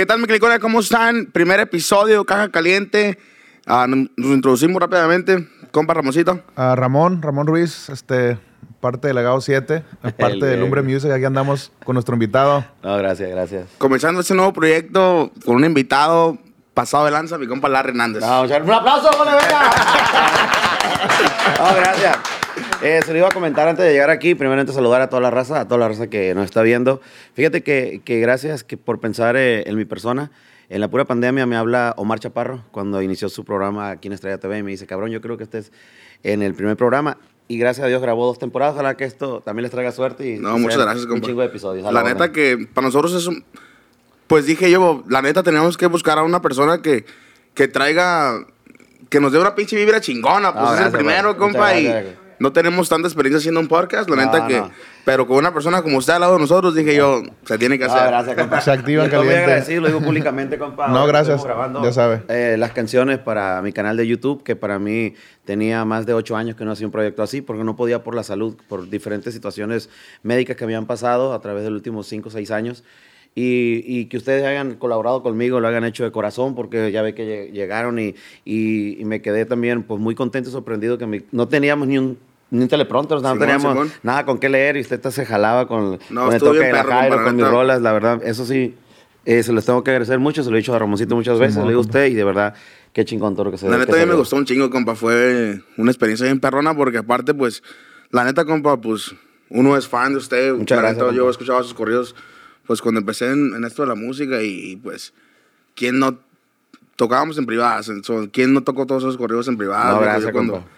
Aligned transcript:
¿Qué 0.00 0.06
tal, 0.06 0.18
mi 0.18 0.26
clicones? 0.26 0.60
¿Cómo 0.60 0.80
están? 0.80 1.26
Primer 1.26 1.60
episodio, 1.60 2.24
Caja 2.24 2.48
Caliente. 2.48 3.18
Ah, 3.66 3.86
nos 3.86 4.08
introducimos 4.16 4.80
rápidamente. 4.80 5.46
Compa 5.72 5.92
Ramoncito. 5.92 6.40
A 6.56 6.74
Ramón, 6.74 7.20
Ramón 7.20 7.46
Ruiz, 7.46 7.90
este, 7.90 8.38
parte 8.80 9.08
de 9.08 9.12
Legado 9.12 9.42
7, 9.42 9.84
parte 10.02 10.32
El 10.32 10.40
de 10.40 10.56
Lumbre 10.56 10.80
Music. 10.80 11.10
Aquí 11.10 11.26
andamos 11.26 11.70
con 11.84 11.92
nuestro 11.92 12.14
invitado. 12.14 12.64
No, 12.82 12.96
gracias, 12.96 13.28
gracias. 13.28 13.68
Comenzando 13.76 14.22
este 14.22 14.32
nuevo 14.34 14.54
proyecto 14.54 15.32
con 15.44 15.56
un 15.56 15.66
invitado 15.66 16.38
pasado 16.72 17.04
de 17.04 17.10
lanza, 17.10 17.36
mi 17.36 17.46
compa 17.46 17.68
Larry 17.68 17.90
Hernández. 17.90 18.22
No, 18.22 18.40
un 18.40 18.72
aplauso, 18.72 19.10
¡Vale, 19.18 19.32
venga! 19.32 19.70
no, 21.58 21.74
gracias. 21.74 22.39
Eh, 22.82 23.00
se 23.04 23.12
lo 23.12 23.18
iba 23.18 23.28
a 23.28 23.30
comentar 23.30 23.68
antes 23.68 23.84
de 23.84 23.92
llegar 23.92 24.10
aquí. 24.10 24.34
Primeramente 24.34 24.72
saludar 24.72 25.00
a 25.02 25.08
toda 25.08 25.20
la 25.22 25.30
raza, 25.30 25.60
a 25.60 25.64
toda 25.68 25.78
la 25.78 25.88
raza 25.88 26.08
que 26.08 26.34
nos 26.34 26.44
está 26.44 26.62
viendo. 26.62 27.00
Fíjate 27.34 27.62
que, 27.62 28.00
que 28.04 28.20
gracias 28.20 28.64
que 28.64 28.76
por 28.76 29.00
pensar 29.00 29.36
eh, 29.36 29.64
en 29.66 29.76
mi 29.76 29.84
persona. 29.84 30.30
En 30.68 30.80
la 30.80 30.88
pura 30.88 31.04
pandemia 31.04 31.46
me 31.46 31.56
habla 31.56 31.94
Omar 31.96 32.20
Chaparro 32.20 32.62
cuando 32.70 33.02
inició 33.02 33.28
su 33.28 33.44
programa 33.44 33.90
aquí 33.90 34.06
en 34.06 34.12
Estrella 34.14 34.38
TV 34.38 34.58
y 34.58 34.62
me 34.62 34.70
dice, 34.70 34.86
cabrón, 34.86 35.10
yo 35.10 35.20
creo 35.20 35.36
que 35.36 35.42
estés 35.42 35.72
en 36.22 36.42
el 36.42 36.54
primer 36.54 36.76
programa. 36.76 37.18
Y 37.48 37.58
gracias 37.58 37.84
a 37.84 37.88
Dios 37.88 38.00
grabó 38.00 38.24
dos 38.26 38.38
temporadas. 38.38 38.74
Ojalá 38.74 38.96
que 38.96 39.02
esto 39.04 39.40
también 39.40 39.64
les 39.64 39.72
traiga 39.72 39.90
suerte. 39.90 40.28
Y 40.28 40.38
No, 40.38 40.56
muchas 40.58 40.78
gracias, 40.78 41.04
Un 41.06 41.10
compa. 41.10 41.26
chingo 41.26 41.40
de 41.40 41.48
episodios. 41.48 41.92
La 41.92 42.00
orden. 42.02 42.12
neta 42.12 42.30
que 42.30 42.68
para 42.72 42.86
nosotros 42.86 43.12
es 43.14 43.26
un... 43.26 43.44
Pues 44.28 44.46
dije 44.46 44.70
yo, 44.70 45.02
la 45.08 45.20
neta 45.22 45.42
tenemos 45.42 45.76
que 45.76 45.86
buscar 45.86 46.18
a 46.18 46.22
una 46.22 46.40
persona 46.40 46.80
que, 46.80 47.04
que 47.54 47.66
traiga... 47.66 48.46
Que 49.08 49.18
nos 49.18 49.32
dé 49.32 49.40
una 49.40 49.56
pinche 49.56 49.74
vibra 49.76 50.00
chingona. 50.00 50.52
Pues 50.52 50.62
No, 50.62 50.68
es 50.68 50.72
el 50.74 50.78
gracias, 50.84 50.94
primero, 51.02 51.36
compa. 51.36 51.58
Muchas 51.74 51.80
Y 51.80 51.84
gracias. 51.86 52.14
No 52.40 52.52
tenemos 52.52 52.88
tanta 52.88 53.06
experiencia 53.06 53.38
haciendo 53.38 53.60
un 53.60 53.68
podcast. 53.68 54.10
La 54.10 54.16
No, 54.16 54.22
neta 54.24 54.46
que... 54.48 54.56
no. 54.58 54.70
Pero 55.04 55.26
con 55.26 55.38
una 55.38 55.52
persona 55.54 55.80
como 55.82 55.96
usted 55.98 56.12
al 56.12 56.20
lado 56.20 56.34
de 56.34 56.40
nosotros, 56.40 56.74
dije 56.74 56.94
yo, 56.94 57.22
se 57.44 57.56
tiene 57.56 57.78
que 57.78 57.84
hacer. 57.84 58.06
gracias, 58.08 58.36
compa. 58.36 58.60
Se 58.60 58.70
activa 58.70 59.04
estoy 59.04 59.24
muy 59.24 59.34
agradecido, 59.34 59.80
lo 59.80 59.86
digo 59.88 60.00
públicamente, 60.02 60.58
compa. 60.58 60.88
No, 60.88 61.06
gracias. 61.06 61.42
grabando, 61.42 61.82
Ya 61.82 61.92
sabe. 61.92 62.22
eh, 62.28 62.56
las 62.58 62.72
canciones 62.72 63.18
para 63.18 63.62
mi 63.62 63.72
canal 63.72 63.96
de 63.96 64.06
YouTube, 64.06 64.42
que 64.42 64.56
para 64.56 64.78
mí 64.78 65.14
tenía 65.46 65.84
más 65.86 66.04
de 66.06 66.12
ocho 66.14 66.36
años 66.36 66.54
que 66.56 66.64
no 66.66 66.72
hacía 66.72 66.86
un 66.86 66.92
proyecto 66.92 67.22
así, 67.22 67.40
porque 67.40 67.64
no 67.64 67.76
podía 67.76 68.02
por 68.02 68.14
la 68.14 68.22
salud, 68.22 68.56
por 68.68 68.90
diferentes 68.90 69.32
situaciones 69.32 69.88
médicas 70.22 70.56
que 70.56 70.66
me 70.66 70.74
habían 70.74 70.86
pasado 70.86 71.32
a 71.32 71.40
través 71.40 71.62
de 71.64 71.70
los 71.70 71.78
últimos 71.78 72.06
cinco 72.06 72.28
o 72.28 72.32
seis 72.32 72.50
años. 72.50 72.84
Y, 73.34 73.84
y 73.86 74.06
que 74.06 74.16
ustedes 74.16 74.44
hayan 74.44 74.74
colaborado 74.74 75.22
conmigo, 75.22 75.60
lo 75.60 75.68
hayan 75.68 75.84
hecho 75.84 76.02
de 76.04 76.10
corazón, 76.10 76.54
porque 76.56 76.90
ya 76.90 77.00
ve 77.00 77.14
que 77.14 77.24
lle- 77.24 77.52
llegaron 77.52 77.98
y, 78.00 78.14
y- 78.44 79.00
y 79.00 79.04
me 79.04 79.22
quedé 79.22 79.46
también 79.46 79.84
pues, 79.84 80.00
muy 80.00 80.16
contento 80.16 80.48
y 80.50 80.52
sorprendido 80.52 80.98
que 80.98 81.06
mi- 81.06 81.22
no 81.30 81.46
teníamos 81.46 81.86
ni 81.86 81.96
un, 81.96 82.18
ni 82.50 82.62
un 82.62 82.68
teleprompter, 82.68 83.20
sea, 83.20 83.28
no 83.30 83.34
Simón, 83.34 83.38
teníamos 83.48 83.72
Simón. 83.72 83.92
nada 84.02 84.24
con 84.24 84.38
qué 84.38 84.48
leer 84.48 84.76
y 84.76 84.80
usted 84.80 85.00
se 85.10 85.24
jalaba 85.26 85.66
con, 85.68 85.98
No, 86.10 86.24
con 86.26 86.34
el 86.34 86.40
toque 86.40 86.58
de 86.58 86.72
la 86.72 86.84
Jairo, 86.84 87.16
con 87.22 87.36
mis 87.36 87.44
neta. 87.44 87.50
rolas, 87.50 87.80
la 87.82 87.92
verdad, 87.92 88.20
eso 88.24 88.44
sí, 88.44 88.74
eh, 89.24 89.42
se 89.42 89.52
los 89.52 89.64
tengo 89.64 89.84
que 89.84 89.90
agradecer 89.90 90.18
mucho, 90.18 90.42
se 90.42 90.50
lo 90.50 90.56
he 90.56 90.60
dicho 90.60 90.74
a 90.74 90.78
Ramoncito 90.78 91.14
muchas 91.14 91.38
veces, 91.38 91.54
Simón, 91.54 91.68
le 91.68 91.72
digo 91.72 91.80
a 91.82 91.84
usted 91.84 92.06
y 92.06 92.14
de 92.14 92.24
verdad, 92.24 92.54
qué 92.92 93.04
chingón 93.04 93.34
todo 93.34 93.44
lo 93.44 93.50
que 93.52 93.58
se 93.58 93.68
La 93.68 93.78
neta, 93.78 93.94
a 93.94 93.98
mí 93.98 94.06
me 94.06 94.14
gustó 94.14 94.36
un 94.36 94.44
chingo, 94.44 94.68
compa. 94.70 94.94
Fue 94.96 95.60
una 95.76 95.90
experiencia 95.90 96.26
bien 96.26 96.40
perrona 96.40 96.74
porque 96.74 96.98
aparte, 96.98 97.34
pues, 97.34 97.62
la 98.10 98.24
neta, 98.24 98.44
compa, 98.44 98.80
pues, 98.80 99.14
uno 99.48 99.76
es 99.76 99.86
fan 99.86 100.12
de 100.12 100.18
usted. 100.18 100.52
Muchas 100.54 100.76
la 100.76 100.82
gracias, 100.82 101.04
neta, 101.04 101.16
yo 101.16 101.30
escuchaba 101.30 101.62
sus 101.62 101.74
corridos, 101.74 102.16
pues, 102.66 102.82
cuando 102.82 103.00
empecé 103.00 103.30
en, 103.30 103.54
en 103.54 103.64
esto 103.64 103.82
de 103.82 103.88
la 103.88 103.94
música 103.94 104.42
y, 104.42 104.74
pues, 104.76 105.12
¿quién 105.76 105.98
no 106.00 106.18
tocábamos 106.96 107.38
en 107.38 107.46
privadas? 107.46 107.88
en- 107.88 108.02
so, 108.02 108.28
¿Quién 108.32 108.52
no 108.52 108.62
tocó 108.62 108.86
todos 108.86 109.02
esos 109.04 109.16
corridos 109.16 109.46
en 109.48 109.56
privadas? 109.56 109.94
No, 109.94 110.00
gracias, 110.00 110.24
Yo 110.26 110.32
cuando- 110.32 110.52
compa. 110.54 110.68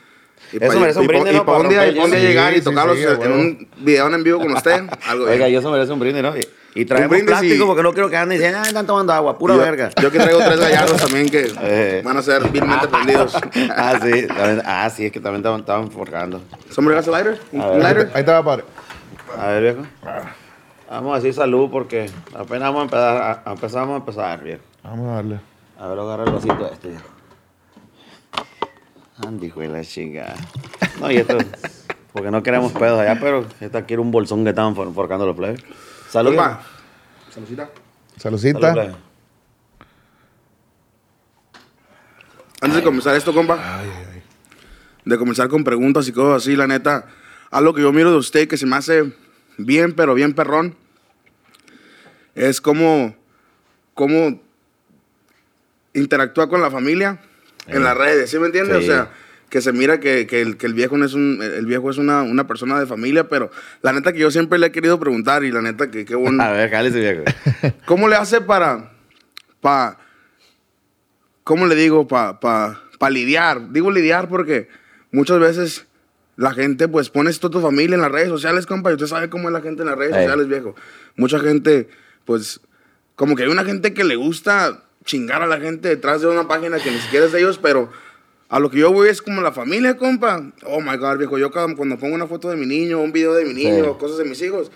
Y 0.53 0.63
Eso 0.63 0.81
merece 0.81 0.99
un 0.99 1.05
y 1.05 1.09
brindis, 1.09 1.33
Y 1.33 1.37
¿no? 1.37 1.45
para 1.47 1.59
un 1.59 1.65
Para 1.69 1.83
día, 1.85 1.93
y 1.93 1.99
un 1.99 2.11
llegar 2.11 2.57
y 2.57 2.61
tocarlos 2.61 2.99
sí, 2.99 3.05
en 3.05 3.33
un 3.33 3.69
video 3.79 4.07
en 4.15 4.23
vivo 4.23 4.39
con 4.41 4.53
usted, 4.53 4.83
algo 5.07 5.25
Oiga, 5.25 5.37
bien. 5.47 5.53
yo 5.53 5.59
eso 5.61 5.71
merece 5.71 5.93
un 5.93 5.99
brindis, 6.01 6.23
¿no? 6.23 6.37
Y, 6.37 6.47
y 6.75 6.85
traemos 6.85 7.11
brindis 7.11 7.29
plástico 7.31 7.65
y- 7.65 7.67
porque 7.67 7.83
no 7.83 7.93
quiero 7.93 8.11
que 8.11 8.17
anden 8.17 8.39
diciendo, 8.39 8.59
ah, 8.63 8.67
están 8.67 8.87
tomando 8.87 9.13
agua, 9.13 9.39
pura 9.39 9.55
yo, 9.55 9.61
verga. 9.61 9.91
Yo 10.01 10.11
que 10.11 10.19
traigo 10.19 10.39
tres 10.41 10.61
gallardos 10.61 10.97
también 11.01 11.29
que 11.31 11.53
Eh. 11.63 12.03
van 12.05 12.17
a 12.17 12.23
ser 12.23 12.47
vilmente 12.51 12.89
prendidos. 12.89 13.35
ah, 13.77 13.99
sí, 14.03 14.27
también- 14.27 14.63
ah, 14.65 14.91
sí, 14.91 15.07
es 15.07 15.13
que 15.13 15.21
también 15.21 15.41
estaban, 15.41 15.61
estaban 15.61 15.91
forjando. 15.91 16.43
¿Somebody 16.71 16.97
has 16.99 17.09
a 17.09 17.11
lighter? 17.13 17.39
¿Un 17.53 17.81
lighter? 17.81 18.11
Ahí 18.15 18.25
te 18.25 18.31
va, 18.33 18.43
padre. 18.45 18.65
A 19.39 19.47
ver, 19.49 19.63
viejo. 19.63 19.87
Vamos 20.91 21.13
a 21.15 21.17
decir 21.17 21.33
salud 21.33 21.71
porque 21.71 22.11
apenas 22.35 22.69
vamos 22.69 22.81
a 22.81 22.83
empezar, 22.85 23.43
a- 23.47 23.51
empezamos 23.53 23.95
a 23.95 23.97
empezar, 23.97 24.43
viejo. 24.45 24.61
Vamos 24.83 25.09
a 25.11 25.15
darle. 25.15 25.41
A 25.79 25.87
ver, 25.89 25.99
agarra 25.99 26.25
el 26.25 26.33
vasito 26.33 26.71
este, 26.71 26.89
viejo. 26.89 27.05
Andy, 29.19 29.51
de 29.51 29.69
la 29.69 29.83
chica. 29.85 30.35
No, 31.01 31.11
y 31.11 31.17
esto, 31.19 31.39
porque 32.13 32.31
no 32.31 32.43
queremos 32.43 32.73
pedos 32.73 33.01
allá, 33.01 33.19
pero 33.21 33.47
esta 33.61 33.85
quiere 33.85 34.01
un 34.01 34.11
bolsón 34.11 34.43
que 34.45 34.51
estaban 34.51 34.75
for- 34.75 34.93
forcando 34.95 35.27
los 35.27 35.37
plebes. 35.37 35.63
Salud. 36.09 36.31
Compa, 36.31 36.63
saludcita. 38.19 38.61
Salud. 38.61 38.95
Antes 42.61 42.77
de 42.77 42.83
comenzar 42.85 43.17
esto, 43.17 43.35
compa, 43.35 43.83
de 45.05 45.19
comenzar 45.19 45.49
con 45.49 45.65
preguntas 45.65 46.07
y 46.09 46.13
cosas 46.13 46.43
así, 46.45 46.55
la 46.55 46.67
neta, 46.69 47.07
algo 47.51 47.75
que 47.75 47.83
yo 47.83 47.93
miro 47.93 48.11
de 48.13 48.19
usted 48.19 48.47
que 48.49 48.57
se 48.57 48.67
me 48.67 48.77
hace 48.77 49.13
bien, 49.59 49.95
pero 49.95 50.15
bien 50.15 50.33
perrón, 50.33 50.77
es 52.37 52.61
cómo, 52.61 53.17
cómo 53.95 54.41
interactúa 55.93 56.49
con 56.49 56.61
la 56.63 56.71
familia 56.71 57.21
en 57.67 57.83
las 57.83 57.97
redes, 57.97 58.31
¿sí 58.31 58.39
me 58.39 58.47
entiende? 58.47 58.79
Sí. 58.79 58.85
O 58.85 58.87
sea, 58.87 59.11
que 59.53 59.61
se 59.61 59.73
mira 59.73 60.01
que, 60.01 60.27
que 60.27 60.41
el, 60.41 60.57
que 60.57 60.65
el 60.65 60.73
viejo 60.73 60.97
no 60.97 61.05
es 61.05 61.13
un, 61.13 61.41
el 61.43 61.67
viejo 61.67 61.91
es 61.91 61.99
una, 61.99 62.23
una 62.23 62.47
persona 62.47 62.81
de 62.81 62.87
familia, 62.87 63.29
pero 63.29 63.51
la 63.83 63.93
neta 63.93 64.13
que 64.13 64.19
yo 64.19 64.31
siempre 64.31 64.59
le 64.59 64.69
he 64.69 64.73
querido 64.73 64.99
preguntar 64.99 65.45
y 65.45 65.53
la 65.53 65.61
neta 65.61 65.91
que 65.91 66.07
qué 66.07 66.15
bueno. 66.15 66.43
A 66.45 66.53
ver, 66.53 66.71
cállese, 66.71 67.01
viejo. 67.01 67.25
¿Cómo 67.85 68.09
le 68.09 68.17
hace 68.17 68.41
para, 68.41 68.93
pa, 69.61 69.99
cómo 71.45 71.67
le 71.67 71.75
digo, 71.75 72.09
para 72.09 72.41
pa, 72.41 72.83
pa 72.99 73.11
lidiar? 73.11 73.73
Digo 73.73 73.91
lidiar 73.91 74.29
porque 74.29 74.69
muchas 75.11 75.39
veces 75.39 75.87
la 76.37 76.55
gente 76.55 76.89
pues 76.89 77.11
pone 77.11 77.31
esto 77.31 77.51
tu 77.51 77.61
familia 77.61 77.95
en 77.95 78.01
las 78.01 78.11
redes 78.11 78.29
sociales, 78.29 78.65
compa, 78.67 78.91
y 78.91 78.95
usted 78.95 79.07
sabe 79.07 79.29
cómo 79.29 79.49
es 79.49 79.53
la 79.53 79.61
gente 79.61 79.83
en 79.83 79.89
las 79.89 79.99
redes 79.99 80.17
Ey. 80.17 80.23
sociales, 80.23 80.49
viejo. 80.49 80.75
Mucha 81.17 81.39
gente, 81.39 81.89
pues, 82.25 82.61
como 83.17 83.37
que 83.37 83.43
hay 83.43 83.51
una 83.51 83.65
gente 83.65 83.93
que 83.93 84.05
le 84.05 84.17
gusta 84.17 84.83
chingar 85.05 85.43
a 85.43 85.47
la 85.47 85.59
gente 85.59 85.89
detrás 85.89 86.21
de 86.21 86.29
una 86.29 86.47
página 86.49 86.79
que 86.79 86.91
ni 86.91 86.99
siquiera 86.99 87.27
es 87.27 87.33
de 87.33 87.41
ellos, 87.41 87.59
pero 87.61 87.91
a 88.49 88.59
lo 88.61 88.71
que 88.71 88.79
yo 88.79 88.93
voy 88.93 89.09
es 89.09 89.23
como 89.23 89.41
la 89.41 89.53
familia, 89.53 89.97
compa. 89.97 90.43
Oh 90.67 90.81
my 90.81 90.97
God, 90.97 91.19
viejo. 91.19 91.39
Yo 91.39 91.51
cuando 91.51 91.99
pongo 91.99 92.15
una 92.15 92.27
foto 92.27 92.49
de 92.51 92.57
mi 92.57 92.67
niño, 92.67 93.01
un 93.01 93.13
video 93.13 93.33
de 93.35 93.45
mi 93.45 93.55
niño, 93.55 93.85
Sí. 93.85 93.91
cosas 93.99 94.19
de 94.19 94.25
mis 94.25 94.41
hijos, 94.43 94.71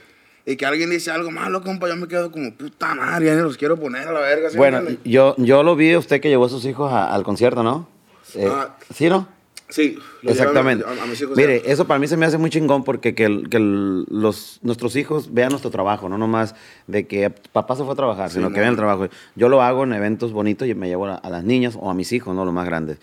y 0.45 0.57
que 0.57 0.65
alguien 0.65 0.91
dice 0.91 1.11
algo 1.11 1.31
malo, 1.31 1.63
compa, 1.63 1.89
yo 1.89 1.97
me 1.97 2.07
quedo 2.09 2.31
como 2.33 2.55
puta 2.55 2.95
madre, 2.95 3.27
ya 3.27 3.35
ni 3.35 3.43
los 3.43 3.57
quiero 3.57 3.77
poner 3.79 4.07
a 4.09 4.13
la 4.13 4.21
verga. 4.21 4.49
¿sí 4.49 4.55
me 4.55 4.59
Bueno, 4.59 4.81
yo, 5.05 5.35
yo 5.39 5.63
lo 5.63 5.77
vi 5.77 5.97
usted 5.97 6.21
que 6.21 6.29
llevó 6.29 6.47
a 6.47 6.49
sus 6.49 6.65
hijos 6.65 6.93
a- 6.93 7.13
al 7.15 7.23
concierto, 7.25 7.63
¿no? 7.63 7.89
Eh, 8.35 8.49
Ah. 8.51 8.77
¿Sí, 8.95 9.09
no? 9.09 9.29
Sí, 9.69 9.99
lo 10.23 10.31
Exactamente. 10.31 10.85
llevo 10.85 11.01
A, 11.01 11.05
a 11.05 11.07
mis 11.07 11.21
hijos. 11.21 11.37
Mire, 11.37 11.63
ya. 11.65 11.73
eso 11.73 11.87
para 11.87 11.99
mí 11.99 12.07
se 12.09 12.17
me 12.17 12.27
hace 12.27 12.39
muy 12.39 12.51
chingón 12.51 12.85
porque 12.85 13.15
que, 13.15 13.25
el- 13.25 13.49
que 13.49 13.57
el- 13.57 14.05
los, 14.09 14.59
nuestros 14.63 14.97
hijos 14.97 15.33
vean 15.33 15.51
nuestro 15.51 15.71
trabajo, 15.71 16.09
no 16.09 16.19
nomás 16.19 16.55
de 16.87 17.07
que 17.07 17.31
papá 17.31 17.77
se 17.77 17.83
fue 17.85 17.93
a 17.93 17.97
trabajar, 17.97 18.31
sino 18.31 18.51
que 18.53 18.61
vean 18.61 18.71
el 18.71 18.77
trabajo. 18.77 19.09
Yo 19.35 19.49
lo 19.49 19.63
hago 19.63 19.85
en 19.85 19.93
eventos 19.93 20.33
bonitos 20.33 20.67
y 20.69 20.75
me 20.75 20.89
llevo 20.89 21.07
a, 21.07 21.15
a 21.17 21.31
las 21.31 21.45
niñas 21.45 21.77
o 21.81 21.91
a 21.91 21.95
mis 21.95 22.13
hijos, 22.13 22.35
¿no? 22.35 22.45
Los 22.45 22.55
más 22.55 22.67
grandes. 22.67 22.99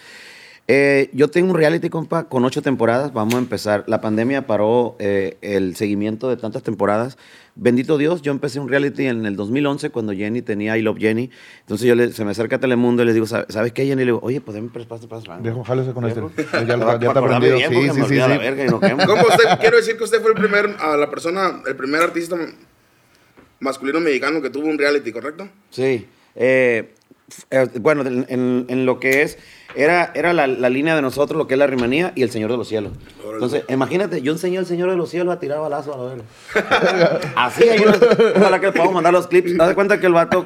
Eh, 0.69 1.09
yo 1.11 1.27
tengo 1.27 1.51
un 1.51 1.57
reality, 1.57 1.89
compa, 1.89 2.29
con 2.29 2.45
ocho 2.45 2.61
temporadas. 2.61 3.11
Vamos 3.11 3.35
a 3.35 3.37
empezar. 3.37 3.83
La 3.87 3.99
pandemia 3.99 4.47
paró 4.47 4.95
eh, 4.99 5.37
el 5.41 5.75
seguimiento 5.75 6.29
de 6.29 6.37
tantas 6.37 6.63
temporadas. 6.63 7.17
Bendito 7.55 7.97
Dios, 7.97 8.21
yo 8.21 8.31
empecé 8.31 8.59
un 8.61 8.69
reality 8.69 9.05
en 9.07 9.25
el 9.25 9.35
2011 9.35 9.89
cuando 9.89 10.13
Jenny 10.13 10.41
tenía 10.41 10.77
I 10.77 10.81
Love 10.81 10.97
Jenny. 10.99 11.29
Entonces 11.59 11.85
yo 11.85 11.95
le- 11.95 12.13
se 12.13 12.23
me 12.25 12.31
acerca 12.31 12.55
a 12.55 12.59
Telemundo 12.59 13.03
y 13.03 13.05
les 13.05 13.13
digo, 13.13 13.27
¿sabes 13.27 13.47
¿sabes 13.49 13.73
qué, 13.73 13.83
Jenny? 13.85 14.01
Le 14.03 14.05
digo, 14.05 14.19
oye, 14.23 14.39
podemos 14.41 14.71
pasar 14.87 15.07
para 15.09 15.37
Viejo, 15.39 15.63
jálese 15.65 15.91
con 15.91 16.05
este. 16.07 16.21
Ya, 16.53 16.63
ya, 16.63 16.77
ya 16.99 17.07
está 17.09 17.19
aprendido. 17.19 17.57
bien, 17.57 17.69
Sí, 17.69 17.89
sí, 17.93 17.99
me 17.99 18.07
sí. 18.07 18.15
la 18.15 18.31
sí. 18.31 18.37
verga 18.37 18.65
y 18.65 18.69
nos 18.69 18.79
quedamos. 18.79 19.05
¿Cómo 19.05 19.21
usted, 19.23 19.43
quiero 19.59 19.77
decir 19.77 19.97
que 19.97 20.03
usted 20.05 20.21
fue 20.21 20.31
el 20.31 20.37
primer, 20.37 20.75
a 20.79 20.95
la 20.95 21.09
persona, 21.09 21.61
el 21.67 21.75
primer 21.75 22.01
artista 22.01 22.37
masculino 23.59 23.99
mexicano 23.99 24.41
que 24.41 24.49
tuvo 24.49 24.67
un 24.67 24.77
reality, 24.77 25.11
¿correcto? 25.11 25.47
Sí. 25.69 26.07
Eh, 26.35 26.95
eh, 27.51 27.67
bueno, 27.79 28.01
en, 28.03 28.65
en- 28.67 28.85
lo 28.85 28.99
que 28.99 29.21
es, 29.23 29.37
era, 29.75 30.11
era 30.13 30.33
la, 30.33 30.45
la 30.45 30.69
línea 30.69 30.95
de 30.95 31.01
nosotros, 31.01 31.37
lo 31.37 31.47
que 31.47 31.55
es 31.55 31.57
la 31.57 31.65
rimanía 31.67 32.11
y 32.15 32.21
el 32.23 32.29
Señor 32.29 32.51
de 32.51 32.57
los 32.57 32.67
Cielos. 32.67 32.91
Entonces, 33.33 33.63
imagínate, 33.69 34.21
yo 34.21 34.31
enseñé 34.33 34.59
al 34.59 34.65
Señor 34.67 34.89
de 34.91 34.95
los 34.95 35.09
Cielos 35.09 35.33
a 35.33 35.39
tirar 35.39 35.59
balazo 35.59 35.93
a 35.93 35.97
la 35.97 36.03
verga. 36.03 37.19
Así, 37.35 37.63
uno- 37.81 37.93
ojalá 38.35 38.59
que 38.59 38.71
podamos 38.71 38.93
mandar 38.93 39.13
los 39.13 39.27
clips. 39.27 39.59
Haz 39.59 39.69
de 39.69 39.75
cuenta 39.75 39.99
que 39.99 40.05
el 40.05 40.13
vato, 40.13 40.45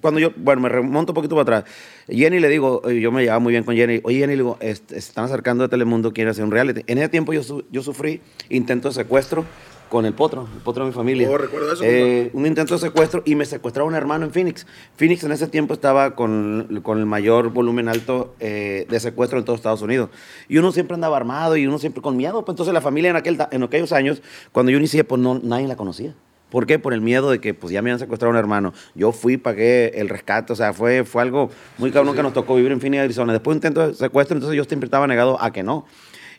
cuando 0.00 0.18
yo, 0.18 0.30
bueno, 0.36 0.62
me 0.62 0.68
remonto 0.68 1.12
un 1.12 1.14
poquito 1.14 1.36
para 1.36 1.58
atrás. 1.58 1.74
Jenny 2.08 2.40
le 2.40 2.48
digo, 2.48 2.82
eh, 2.88 3.00
yo 3.00 3.12
me 3.12 3.22
llevaba 3.22 3.38
muy 3.38 3.52
bien 3.52 3.62
con 3.62 3.76
Jenny. 3.76 4.00
Oye, 4.02 4.18
Jenny, 4.18 4.32
le 4.32 4.42
digo, 4.42 4.56
"Est- 4.60 4.88
se 4.90 4.98
están 4.98 5.24
acercando 5.26 5.62
de 5.64 5.68
Telemundo, 5.68 6.12
quiere 6.12 6.30
hacer 6.30 6.42
un 6.44 6.50
reality. 6.50 6.82
En 6.88 6.98
ese 6.98 7.08
tiempo 7.08 7.32
yo, 7.32 7.42
yo 7.70 7.82
sufrí 7.82 8.20
intento 8.48 8.88
de 8.88 8.94
secuestro 8.94 9.44
con 9.88 10.04
el 10.04 10.14
potro, 10.14 10.48
el 10.54 10.60
potro 10.62 10.84
de 10.84 10.90
mi 10.90 10.94
familia. 10.94 11.30
Oh, 11.30 11.38
recuerdo 11.38 11.72
eso, 11.72 11.82
Eh, 11.84 12.30
un 12.32 12.46
intento 12.46 12.74
de 12.74 12.80
secuestro 12.80 13.22
y 13.24 13.34
me 13.34 13.44
secuestraron 13.44 13.90
un 13.90 13.96
hermano 13.96 14.24
en 14.24 14.32
Phoenix. 14.32 14.66
Phoenix 14.96 15.22
en 15.24 15.32
ese 15.32 15.46
tiempo 15.46 15.74
estaba 15.74 16.14
con, 16.14 16.80
con 16.82 16.98
el 16.98 17.06
mayor 17.06 17.50
volumen 17.50 17.88
alto 17.88 18.34
eh, 18.40 18.86
de 18.88 19.00
secuestro 19.00 19.38
en 19.38 19.44
todo 19.44 19.56
Estados 19.56 19.82
Unidos. 19.82 20.10
Y 20.48 20.58
uno 20.58 20.72
siempre 20.72 20.94
andaba 20.94 21.16
armado 21.16 21.56
y 21.56 21.66
uno 21.66 21.78
siempre 21.78 22.02
con 22.02 22.16
miedo. 22.16 22.44
Pues 22.44 22.54
entonces 22.54 22.74
la 22.74 22.80
familia 22.80 23.10
en, 23.10 23.16
aquel, 23.16 23.38
en 23.50 23.62
aquellos 23.62 23.92
años, 23.92 24.22
cuando 24.52 24.72
yo 24.72 24.78
inicié, 24.78 25.04
pues 25.04 25.20
no, 25.20 25.40
nadie 25.42 25.68
la 25.68 25.76
conocía. 25.76 26.14
¿Por 26.50 26.64
qué? 26.64 26.78
Por 26.78 26.92
el 26.92 27.00
miedo 27.00 27.30
de 27.30 27.40
que 27.40 27.54
pues 27.54 27.72
ya 27.72 27.82
me 27.82 27.90
habían 27.90 27.98
secuestrado 27.98 28.30
a 28.30 28.34
un 28.34 28.38
hermano. 28.38 28.72
Yo 28.94 29.10
fui, 29.12 29.36
pagué 29.36 29.88
el 30.00 30.08
rescate, 30.08 30.52
o 30.52 30.56
sea, 30.56 30.72
fue, 30.72 31.04
fue 31.04 31.22
algo 31.22 31.50
muy 31.76 31.90
cabrón 31.90 32.14
que 32.14 32.22
nos 32.22 32.32
tocó 32.32 32.54
vivir 32.54 32.70
en 32.70 32.80
Phoenix, 32.80 33.02
Arizona. 33.02 33.32
Después 33.32 33.54
de 33.54 33.56
un 33.56 33.72
intento 33.72 33.88
de 33.88 33.94
secuestro, 33.94 34.36
entonces 34.36 34.56
yo 34.56 34.64
siempre 34.64 34.86
estaba 34.86 35.06
negado 35.06 35.42
a 35.42 35.52
que 35.52 35.62
no. 35.64 35.86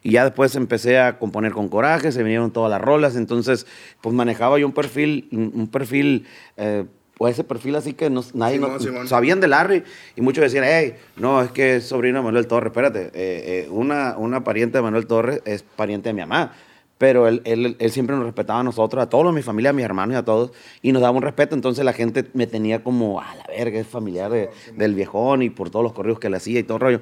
Y 0.07 0.11
ya 0.11 0.23
después 0.23 0.55
empecé 0.55 0.99
a 0.99 1.19
componer 1.19 1.51
con 1.51 1.67
coraje, 1.67 2.13
se 2.13 2.23
vinieron 2.23 2.51
todas 2.51 2.71
las 2.71 2.79
rolas, 2.79 3.17
entonces 3.17 3.67
pues 3.99 4.15
manejaba 4.15 4.57
yo 4.57 4.65
un 4.65 4.71
perfil, 4.71 5.27
un 5.33 5.67
perfil, 5.67 6.25
eh, 6.55 6.85
o 7.19 7.27
ese 7.27 7.43
perfil 7.43 7.75
así 7.75 7.91
que 7.91 8.09
no, 8.09 8.23
nadie 8.33 8.57
no- 8.57 8.79
sabían 9.07 9.41
de 9.41 9.47
Larry 9.49 9.83
y 10.15 10.21
muchos 10.21 10.43
decían, 10.43 10.63
hey, 10.65 10.93
no, 11.17 11.41
es 11.41 11.51
que 11.51 11.75
es 11.75 11.83
sobrino 11.87 12.19
de 12.19 12.23
Manuel 12.23 12.47
Torres, 12.47 12.67
espérate, 12.71 13.07
eh, 13.07 13.11
eh, 13.15 13.67
una, 13.69 14.15
una 14.17 14.45
pariente 14.45 14.77
de 14.77 14.81
Manuel 14.81 15.07
Torres 15.07 15.41
es 15.43 15.63
pariente 15.63 16.07
de 16.07 16.13
mi 16.13 16.21
mamá. 16.21 16.53
Pero 16.97 17.27
él, 17.27 17.41
él, 17.43 17.75
él 17.77 17.91
siempre 17.91 18.15
nos 18.15 18.23
respetaba 18.25 18.61
a 18.61 18.63
nosotros, 18.63 19.03
a 19.03 19.09
todos, 19.09 19.27
a 19.27 19.31
mi 19.33 19.41
familia, 19.41 19.71
a 19.71 19.73
mis 19.73 19.83
hermanos 19.85 20.13
y 20.15 20.17
a 20.17 20.23
todos, 20.23 20.51
y 20.81 20.93
nos 20.93 21.01
daba 21.01 21.15
un 21.17 21.21
respeto. 21.21 21.53
Entonces 21.53 21.83
la 21.85 21.93
gente 21.93 22.25
me 22.33 22.47
tenía 22.47 22.81
como, 22.83 23.19
a 23.19 23.35
la 23.35 23.43
verga, 23.47 23.77
es 23.79 23.85
familiar 23.87 24.31
de- 24.31 24.49
del 24.75 24.95
viejón 24.95 25.41
y 25.43 25.49
por 25.51 25.69
todos 25.69 25.83
los 25.83 25.91
correos 25.93 26.17
que 26.19 26.29
le 26.29 26.37
hacía 26.37 26.59
y 26.59 26.63
todo 26.63 26.77
el 26.77 26.81
rollo. 26.81 26.99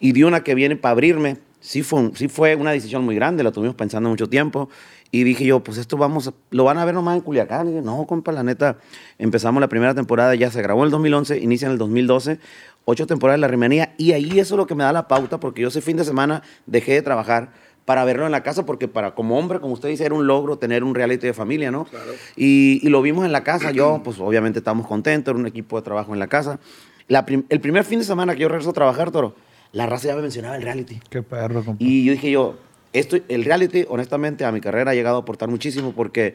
Y 0.00 0.12
de 0.12 0.24
una 0.26 0.42
que 0.42 0.54
viene 0.54 0.76
para 0.76 0.92
abrirme, 0.92 1.38
sí 1.60 1.82
fue, 1.82 2.00
un- 2.00 2.16
sí 2.16 2.28
fue 2.28 2.56
una 2.56 2.72
decisión 2.72 3.04
muy 3.04 3.14
grande, 3.14 3.42
la 3.44 3.52
tuvimos 3.52 3.76
pensando 3.76 4.08
mucho 4.08 4.28
tiempo. 4.28 4.68
Y 5.12 5.24
dije 5.24 5.44
yo, 5.44 5.60
pues 5.60 5.76
esto 5.78 5.96
vamos, 5.96 6.28
a- 6.28 6.34
lo 6.50 6.64
van 6.64 6.78
a 6.78 6.84
ver 6.84 6.94
nomás 6.94 7.16
en 7.16 7.22
Culiacán. 7.22 7.66
Y 7.66 7.70
dije, 7.70 7.82
no, 7.82 8.06
compa, 8.06 8.30
la 8.32 8.42
neta, 8.42 8.78
empezamos 9.18 9.60
la 9.60 9.68
primera 9.68 9.94
temporada, 9.94 10.34
ya 10.36 10.50
se 10.50 10.62
grabó 10.62 10.80
en 10.82 10.86
el 10.86 10.90
2011, 10.92 11.38
inicia 11.38 11.66
en 11.66 11.72
el 11.72 11.78
2012, 11.78 12.38
ocho 12.84 13.06
temporadas 13.06 13.38
de 13.38 13.40
La 13.42 13.48
Rimanía. 13.48 13.94
Y 13.98 14.12
ahí 14.12 14.38
eso 14.38 14.54
es 14.54 14.58
lo 14.58 14.66
que 14.66 14.74
me 14.76 14.84
da 14.84 14.92
la 14.92 15.08
pauta, 15.08 15.40
porque 15.40 15.62
yo 15.62 15.68
ese 15.68 15.80
fin 15.80 15.96
de 15.96 16.04
semana 16.04 16.42
dejé 16.66 16.92
de 16.92 17.02
trabajar 17.02 17.50
para 17.84 18.04
verlo 18.04 18.24
en 18.24 18.30
la 18.30 18.44
casa, 18.44 18.64
porque 18.64 18.86
para 18.86 19.16
como 19.16 19.36
hombre, 19.36 19.58
como 19.58 19.72
usted 19.74 19.88
dice, 19.88 20.04
era 20.04 20.14
un 20.14 20.28
logro 20.28 20.58
tener 20.58 20.84
un 20.84 20.94
reality 20.94 21.26
de 21.26 21.34
familia, 21.34 21.72
¿no? 21.72 21.86
Claro. 21.86 22.12
Y, 22.36 22.78
y 22.86 22.88
lo 22.88 23.02
vimos 23.02 23.24
en 23.24 23.32
la 23.32 23.42
casa, 23.42 23.72
yo, 23.72 24.00
pues 24.04 24.20
obviamente 24.20 24.60
estábamos 24.60 24.86
contentos, 24.86 25.32
era 25.32 25.40
un 25.40 25.46
equipo 25.46 25.76
de 25.76 25.82
trabajo 25.82 26.12
en 26.12 26.20
la 26.20 26.28
casa. 26.28 26.60
La 27.08 27.26
prim- 27.26 27.44
el 27.48 27.60
primer 27.60 27.82
fin 27.82 27.98
de 27.98 28.04
semana 28.04 28.34
que 28.34 28.42
yo 28.42 28.48
regreso 28.48 28.70
a 28.70 28.74
trabajar, 28.74 29.10
Toro, 29.10 29.34
la 29.72 29.86
raza 29.86 30.08
ya 30.08 30.16
me 30.16 30.22
mencionaba 30.22 30.56
el 30.56 30.62
reality. 30.62 31.00
Qué 31.10 31.22
perro, 31.22 31.64
compa. 31.64 31.82
Y 31.82 32.04
yo 32.04 32.12
dije 32.12 32.30
yo, 32.30 32.58
esto, 32.92 33.16
el 33.28 33.44
reality, 33.44 33.84
honestamente, 33.88 34.44
a 34.44 34.52
mi 34.52 34.60
carrera 34.60 34.90
ha 34.90 34.94
llegado 34.94 35.16
a 35.16 35.20
aportar 35.20 35.48
muchísimo 35.48 35.92
porque 35.92 36.34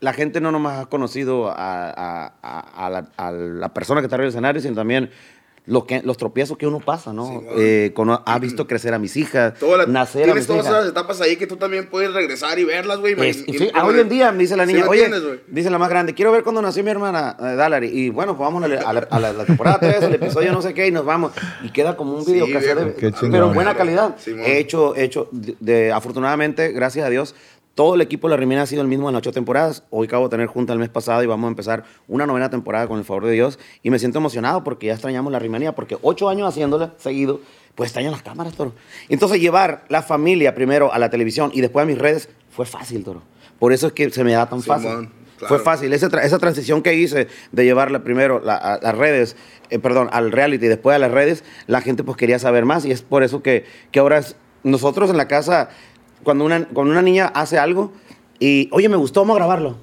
la 0.00 0.12
gente 0.12 0.40
no 0.40 0.50
nomás 0.50 0.80
ha 0.80 0.86
conocido 0.86 1.48
a, 1.48 1.54
a- 1.56 2.32
a- 2.42 2.90
la, 2.90 3.08
a 3.16 3.30
la 3.30 3.72
persona 3.72 4.00
que 4.00 4.06
está 4.06 4.16
arriba 4.16 4.24
del 4.26 4.30
escenario, 4.34 4.60
sino 4.60 4.74
también 4.74 5.10
lo 5.64 5.86
que, 5.86 6.02
los 6.02 6.16
tropiezos 6.16 6.58
que 6.58 6.66
uno 6.66 6.80
pasa, 6.80 7.12
¿no? 7.12 7.26
Sí. 7.26 7.46
Eh, 7.56 7.92
cono- 7.94 8.20
ha 8.26 8.38
visto 8.40 8.66
crecer 8.66 8.94
a 8.94 8.98
mis 8.98 9.16
hijas, 9.16 9.54
la- 9.60 9.86
nacer 9.86 10.22
a 10.22 10.24
tienes 10.26 10.40
mis 10.42 10.46
todas 10.48 10.66
hijas. 10.66 10.76
esas 10.78 10.90
etapas 10.90 11.20
ahí 11.20 11.36
que 11.36 11.46
tú 11.46 11.56
también 11.56 11.88
puedes 11.88 12.12
regresar 12.12 12.58
y 12.58 12.64
verlas, 12.64 12.98
güey. 12.98 13.14
Es- 13.28 13.44
y- 13.46 13.58
sí, 13.58 13.70
y- 13.72 13.78
hoy 13.78 14.00
en 14.00 14.08
día 14.08 14.32
me 14.32 14.38
dice 14.38 14.56
la 14.56 14.66
¿Sí 14.66 14.72
niña, 14.72 14.88
oye, 14.88 15.08
dice 15.46 15.70
la 15.70 15.78
más 15.78 15.88
grande, 15.88 16.14
quiero 16.14 16.32
ver 16.32 16.42
cuando 16.42 16.60
nació 16.62 16.82
mi 16.82 16.90
hermana 16.90 17.36
eh. 17.38 17.90
Y 17.92 18.10
bueno, 18.10 18.36
pues 18.36 18.44
vamos 18.46 18.64
a 18.64 18.68
la, 18.68 18.80
a 18.80 18.92
la- 18.92 19.06
a 19.08 19.20
la- 19.20 19.32
la 19.32 19.44
temporada 19.44 19.78
3, 19.78 20.02
el 20.02 20.14
episodio 20.14 20.52
no 20.52 20.62
sé 20.62 20.74
qué, 20.74 20.88
y 20.88 20.90
nos 20.90 21.04
vamos. 21.04 21.32
Y 21.62 21.70
queda 21.70 21.96
como 21.96 22.14
un 22.16 22.24
video 22.24 22.46
Qué 22.96 23.12
chingón. 23.12 23.30
pero 23.30 23.46
en 23.48 23.54
buena 23.54 23.76
calidad. 23.76 24.16
He 24.26 24.58
hecho, 24.58 24.96
he 24.96 25.04
hecho, 25.04 25.28
de, 25.30 25.56
de- 25.60 25.92
afortunadamente, 25.92 26.72
gracias 26.72 27.06
a 27.06 27.08
Dios, 27.10 27.34
todo 27.74 27.94
el 27.94 28.00
equipo 28.02 28.28
de 28.28 28.32
la 28.32 28.36
Rimina 28.36 28.62
ha 28.62 28.66
sido 28.66 28.82
el 28.82 28.88
mismo 28.88 29.08
en 29.08 29.14
las 29.14 29.20
ocho 29.20 29.32
temporadas. 29.32 29.82
Hoy 29.90 30.06
acabo 30.06 30.24
de 30.24 30.30
tener 30.30 30.46
junta 30.46 30.72
el 30.74 30.78
mes 30.78 30.90
pasado 30.90 31.22
y 31.22 31.26
vamos 31.26 31.46
a 31.46 31.48
empezar 31.48 31.84
una 32.06 32.26
novena 32.26 32.50
temporada 32.50 32.86
con 32.86 32.98
el 32.98 33.04
favor 33.04 33.24
de 33.26 33.32
Dios. 33.32 33.58
Y 33.82 33.90
me 33.90 33.98
siento 33.98 34.18
emocionado 34.18 34.62
porque 34.62 34.88
ya 34.88 34.92
extrañamos 34.92 35.32
la 35.32 35.38
rimanía, 35.38 35.74
porque 35.74 35.96
ocho 36.02 36.28
años 36.28 36.48
haciéndola 36.48 36.92
seguido, 36.98 37.40
pues 37.74 37.88
extrañan 37.88 38.12
las 38.12 38.22
cámaras, 38.22 38.52
Toro. 38.54 38.74
Entonces 39.08 39.40
llevar 39.40 39.84
la 39.88 40.02
familia 40.02 40.54
primero 40.54 40.92
a 40.92 40.98
la 40.98 41.08
televisión 41.08 41.50
y 41.54 41.62
después 41.62 41.82
a 41.82 41.86
mis 41.86 41.96
redes 41.98 42.28
fue 42.50 42.66
fácil, 42.66 43.04
Toro. 43.04 43.22
Por 43.58 43.72
eso 43.72 43.86
es 43.86 43.92
que 43.94 44.10
se 44.10 44.22
me 44.24 44.32
da 44.32 44.46
tan 44.48 44.62
fácil. 44.62 44.88
claro. 44.90 45.08
Fue 45.48 45.58
fácil. 45.58 45.92
Esa, 45.94 46.08
tra- 46.10 46.22
esa 46.24 46.38
transición 46.38 46.82
que 46.82 46.94
hice 46.94 47.28
de 47.52 47.64
llevarla 47.64 48.04
primero 48.04 48.38
la- 48.38 48.56
a 48.56 48.78
las 48.82 48.96
redes, 48.98 49.34
eh, 49.70 49.78
perdón, 49.78 50.08
al 50.12 50.30
reality 50.30 50.66
y 50.66 50.68
después 50.68 50.94
a 50.94 50.98
las 50.98 51.10
redes, 51.10 51.42
la 51.66 51.80
gente 51.80 52.04
pues 52.04 52.16
quería 52.18 52.38
saber 52.38 52.64
más 52.66 52.84
y 52.84 52.90
es 52.92 53.00
por 53.02 53.22
eso 53.22 53.42
que, 53.42 53.64
que 53.90 53.98
ahora 53.98 54.18
es- 54.18 54.36
nosotros 54.62 55.10
en 55.10 55.16
la 55.16 55.26
casa, 55.26 55.70
cuando 56.22 56.44
una, 56.44 56.66
cuando 56.66 56.92
una 56.92 57.02
niña 57.02 57.26
hace 57.26 57.58
algo 57.58 57.92
y, 58.38 58.68
oye, 58.72 58.88
me 58.88 58.96
gustó, 58.96 59.20
vamos 59.20 59.36
a 59.36 59.38
grabarlo. 59.38 59.76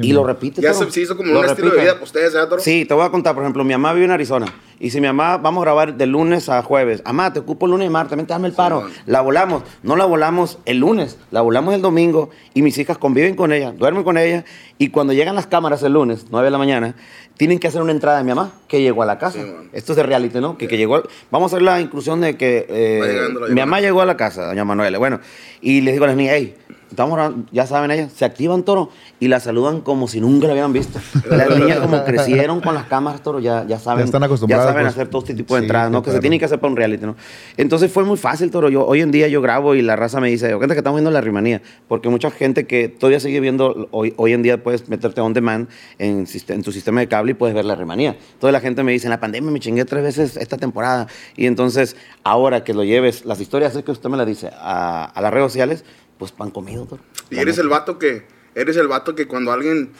Sí, 0.00 0.08
y 0.08 0.12
lo 0.12 0.22
man. 0.22 0.28
repite. 0.28 0.60
Ya 0.60 0.74
se, 0.74 0.90
se 0.90 1.00
hizo 1.00 1.16
como 1.16 1.32
Lo 1.32 1.40
un 1.40 1.46
estilo 1.46 1.66
de 1.68 1.70
repite. 1.76 1.82
vida 1.84 1.92
para 1.94 2.04
ustedes, 2.04 2.34
¿eh, 2.34 2.38
Toro? 2.48 2.60
Sí, 2.62 2.84
te 2.84 2.94
voy 2.94 3.04
a 3.04 3.10
contar, 3.10 3.34
por 3.34 3.42
ejemplo, 3.42 3.64
mi 3.64 3.72
mamá 3.72 3.92
vive 3.92 4.04
en 4.06 4.10
Arizona. 4.12 4.46
Y 4.80 4.90
si 4.90 5.00
mi 5.00 5.08
mamá, 5.08 5.38
vamos 5.38 5.62
a 5.62 5.64
grabar 5.64 5.94
de 5.96 6.06
lunes 6.06 6.48
a 6.48 6.62
jueves. 6.62 7.02
Mamá, 7.04 7.32
te 7.32 7.40
ocupo 7.40 7.66
lunes 7.66 7.86
y 7.88 7.90
martes, 7.90 8.16
vente, 8.16 8.32
dame 8.32 8.46
el 8.48 8.54
paro. 8.54 8.78
Simón. 8.82 8.92
la 9.06 9.20
volamos. 9.22 9.62
No 9.82 9.96
la 9.96 10.04
volamos 10.04 10.58
el 10.66 10.78
lunes, 10.78 11.18
la 11.32 11.40
volamos 11.40 11.74
el 11.74 11.82
domingo. 11.82 12.30
Y 12.54 12.62
mis 12.62 12.78
hijas 12.78 12.96
conviven 12.96 13.34
con 13.34 13.52
ella, 13.52 13.72
duermen 13.72 14.04
con 14.04 14.16
ella. 14.18 14.44
Y 14.78 14.90
cuando 14.90 15.12
llegan 15.12 15.34
las 15.34 15.48
cámaras 15.48 15.82
el 15.82 15.94
lunes, 15.94 16.26
9 16.30 16.44
de 16.44 16.50
la 16.52 16.58
mañana, 16.58 16.94
tienen 17.36 17.58
que 17.58 17.66
hacer 17.66 17.82
una 17.82 17.90
entrada 17.90 18.18
de 18.18 18.24
mi 18.24 18.28
mamá, 18.30 18.52
que 18.68 18.80
llegó 18.80 19.02
a 19.02 19.06
la 19.06 19.18
casa. 19.18 19.40
Simón. 19.42 19.68
Esto 19.72 19.92
es 19.92 19.96
de 19.96 20.04
reality, 20.04 20.38
¿no? 20.40 20.56
Que, 20.56 20.68
que 20.68 20.76
llegó. 20.76 21.02
Vamos 21.32 21.52
a 21.52 21.56
hacer 21.56 21.62
la 21.62 21.80
inclusión 21.80 22.20
de 22.20 22.36
que 22.36 22.66
eh, 22.68 23.28
mi 23.48 23.56
mamá 23.60 23.80
llegó 23.80 24.00
a 24.00 24.06
la 24.06 24.16
casa, 24.16 24.46
doña 24.46 24.64
Manuela. 24.64 24.98
Bueno, 24.98 25.18
y 25.60 25.80
les 25.80 25.94
digo 25.94 26.04
a 26.04 26.08
las 26.08 26.16
niñas, 26.16 26.34
hey, 26.36 26.54
estamos 26.90 27.14
grabando", 27.16 27.46
ya 27.52 27.66
saben 27.66 27.90
ellas, 27.90 28.12
se 28.14 28.24
activan 28.24 28.62
toro 28.62 28.90
y 29.20 29.28
la 29.28 29.40
saludan 29.40 29.80
como 29.80 30.08
si 30.08 30.20
nunca 30.20 30.46
la 30.46 30.52
hubieran 30.54 30.72
visto. 30.72 30.98
Las 31.30 31.50
niñas 31.58 31.78
como 31.80 32.04
crecieron 32.04 32.60
con 32.60 32.74
las 32.74 32.84
cámaras 32.86 33.22
toro, 33.22 33.40
ya, 33.40 33.64
ya 33.66 33.78
saben. 33.78 34.00
Ya 34.00 34.04
están 34.06 34.22
acostumbradas, 34.22 34.64
Ya 34.66 34.70
saben 34.70 34.84
pues. 34.86 34.94
hacer 34.94 35.08
todo 35.08 35.22
este 35.22 35.34
tipo 35.34 35.54
de 35.54 35.60
Sí, 35.60 35.64
entradas, 35.66 35.90
¿no? 35.90 36.02
qué 36.02 36.10
Que 36.10 36.16
se 36.16 36.20
tienen 36.20 36.38
que 36.38 36.44
hacer 36.44 36.58
para 36.60 36.70
un 36.70 36.76
reality, 36.76 37.04
¿no? 37.06 37.16
Entonces 37.56 37.90
fue 37.92 38.04
muy 38.04 38.16
fácil, 38.16 38.50
toro. 38.50 38.68
Yo, 38.68 38.86
hoy 38.86 39.00
en 39.00 39.10
día 39.10 39.28
yo 39.28 39.40
grabo 39.42 39.74
y 39.74 39.82
la 39.82 39.96
raza 39.96 40.20
me 40.20 40.28
dice, 40.28 40.54
cuenta 40.56 40.74
que 40.74 40.78
estamos 40.80 40.98
viendo 40.98 41.10
la 41.10 41.20
rimanía. 41.20 41.62
Porque 41.88 42.08
mucha 42.08 42.30
gente 42.30 42.66
que 42.66 42.88
todavía 42.88 43.20
sigue 43.20 43.40
viendo, 43.40 43.88
hoy, 43.90 44.14
hoy 44.16 44.32
en 44.32 44.42
día 44.42 44.62
puedes 44.62 44.88
meterte 44.88 45.20
on 45.20 45.32
demand 45.34 45.68
en, 45.98 46.26
en 46.48 46.62
tu 46.62 46.72
sistema 46.72 47.00
de 47.00 47.08
cable 47.08 47.32
y 47.32 47.34
puedes 47.34 47.54
ver 47.54 47.64
la 47.64 47.74
rimanía. 47.74 48.16
Toda 48.40 48.52
la 48.52 48.60
gente 48.60 48.82
me 48.82 48.92
dice, 48.92 49.06
en 49.06 49.10
la 49.10 49.20
pandemia 49.20 49.50
me 49.50 49.60
chingué 49.60 49.84
tres 49.84 50.02
veces 50.02 50.36
esta 50.36 50.56
temporada. 50.56 51.06
Y 51.36 51.46
entonces, 51.46 51.96
ahora 52.24 52.64
que 52.64 52.74
lo 52.74 52.84
lleves, 52.84 53.24
las 53.24 53.40
historias 53.40 53.74
es 53.76 53.84
que 53.84 53.90
usted 53.90 54.08
me 54.08 54.16
las 54.16 54.26
dice 54.26 54.50
a, 54.58 55.04
a 55.04 55.20
las 55.20 55.32
redes 55.32 55.46
sociales, 55.52 55.84
pues 56.18 56.32
pan 56.32 56.50
comido, 56.50 56.84
toro. 56.86 57.02
Y 57.30 57.36
La 57.36 57.42
eres 57.42 57.54
neta. 57.56 57.62
el 57.62 57.68
vato 57.68 57.98
que, 57.98 58.26
eres 58.54 58.76
el 58.76 58.88
vato 58.88 59.14
que 59.14 59.26
cuando 59.26 59.52
alguien 59.52 59.90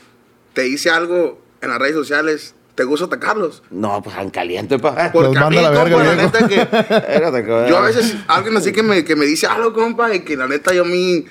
te 0.53 0.63
dice 0.63 0.91
algo 0.91 1.41
en 1.61 1.71
las 1.71 1.79
redes 1.79 1.95
sociales, 1.95 2.55
te 2.75 2.85
gusta 2.85 3.07
atacarlos. 3.07 3.63
No, 3.71 4.01
pues 4.03 4.17
en 4.17 4.31
caliente, 4.31 4.79
pa. 4.79 5.11
Porque 5.13 5.39
a 5.39 5.49
mí, 5.51 5.57
la 5.57 5.71
verga, 5.71 5.91
compa, 5.91 6.05
la 6.05 6.15
neta 6.17 6.47
que 6.49 7.69
yo 7.69 7.77
a 7.77 7.81
veces, 7.81 8.17
alguien 8.29 8.57
así 8.57 8.73
que 8.73 8.83
me, 8.83 9.05
que 9.05 9.17
me 9.17 9.25
dice 9.27 9.47
algo, 9.47 9.73
compa, 9.73 10.15
y 10.15 10.21
que 10.21 10.37
la 10.37 10.47
neta 10.49 10.73
yo 10.75 10.83
a 10.83 10.87
mí... 10.87 11.25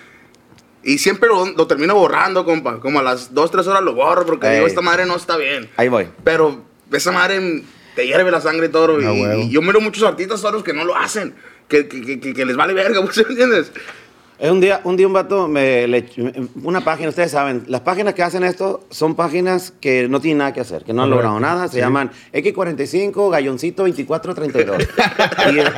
Y 0.83 0.99
siempre 0.99 1.27
lo, 1.27 1.45
lo 1.45 1.67
termino 1.67 1.95
borrando, 1.95 2.45
compa. 2.45 2.79
Como 2.79 2.99
a 2.99 3.03
las 3.03 3.33
dos, 3.33 3.51
tres 3.51 3.67
horas 3.67 3.81
lo 3.83 3.93
borro 3.93 4.25
porque 4.25 4.47
Ey. 4.47 4.55
digo, 4.55 4.67
esta 4.67 4.79
madre 4.81 5.05
no 5.05 5.15
está 5.17 5.35
bien. 5.35 5.69
Ahí 5.75 5.89
voy. 5.89 6.07
Pero 6.23 6.63
esa 6.93 7.11
madre 7.11 7.63
te 7.95 8.05
hierve 8.07 8.31
la 8.31 8.39
sangre 8.39 8.67
y 8.67 8.69
todo. 8.69 9.01
Y, 9.01 9.03
Ah, 9.05 9.35
y 9.35 9.49
yo 9.49 9.61
miro 9.61 9.81
muchos 9.81 10.03
artistas 10.03 10.41
toros 10.41 10.63
que 10.63 10.71
no 10.71 10.85
lo 10.85 10.95
hacen. 10.95 11.35
Que, 11.67 11.89
que, 11.89 12.19
que- 12.21 12.33
que- 12.33 12.45
les 12.45 12.55
vale 12.55 12.73
verga, 12.73 13.01
¿sí 13.11 13.21
me 13.25 13.31
entiendes? 13.31 13.71
Es 14.39 14.51
un 14.51 14.59
día, 14.61 14.81
un 14.83 14.95
día 14.95 15.07
un 15.07 15.13
vato 15.13 15.47
me 15.47 15.87
le, 15.87 16.05
una 16.63 16.81
página, 16.81 17.09
ustedes 17.09 17.31
saben, 17.31 17.63
las 17.67 17.81
páginas 17.81 18.13
que 18.13 18.21
hacen 18.21 18.43
esto 18.43 18.81
son 18.91 19.15
páginas 19.15 19.73
que 19.81 20.07
no 20.07 20.21
tienen 20.21 20.37
nada 20.37 20.53
que 20.53 20.61
hacer, 20.61 20.83
que 20.83 20.93
no 20.93 21.01
han 21.01 21.09
Correcto, 21.09 21.31
logrado 21.31 21.39
nada, 21.39 21.67
se 21.67 21.73
sí. 21.75 21.79
llaman 21.79 22.11
X45, 22.31 23.31
Galloncito 23.31 23.81
2432. 23.81 24.77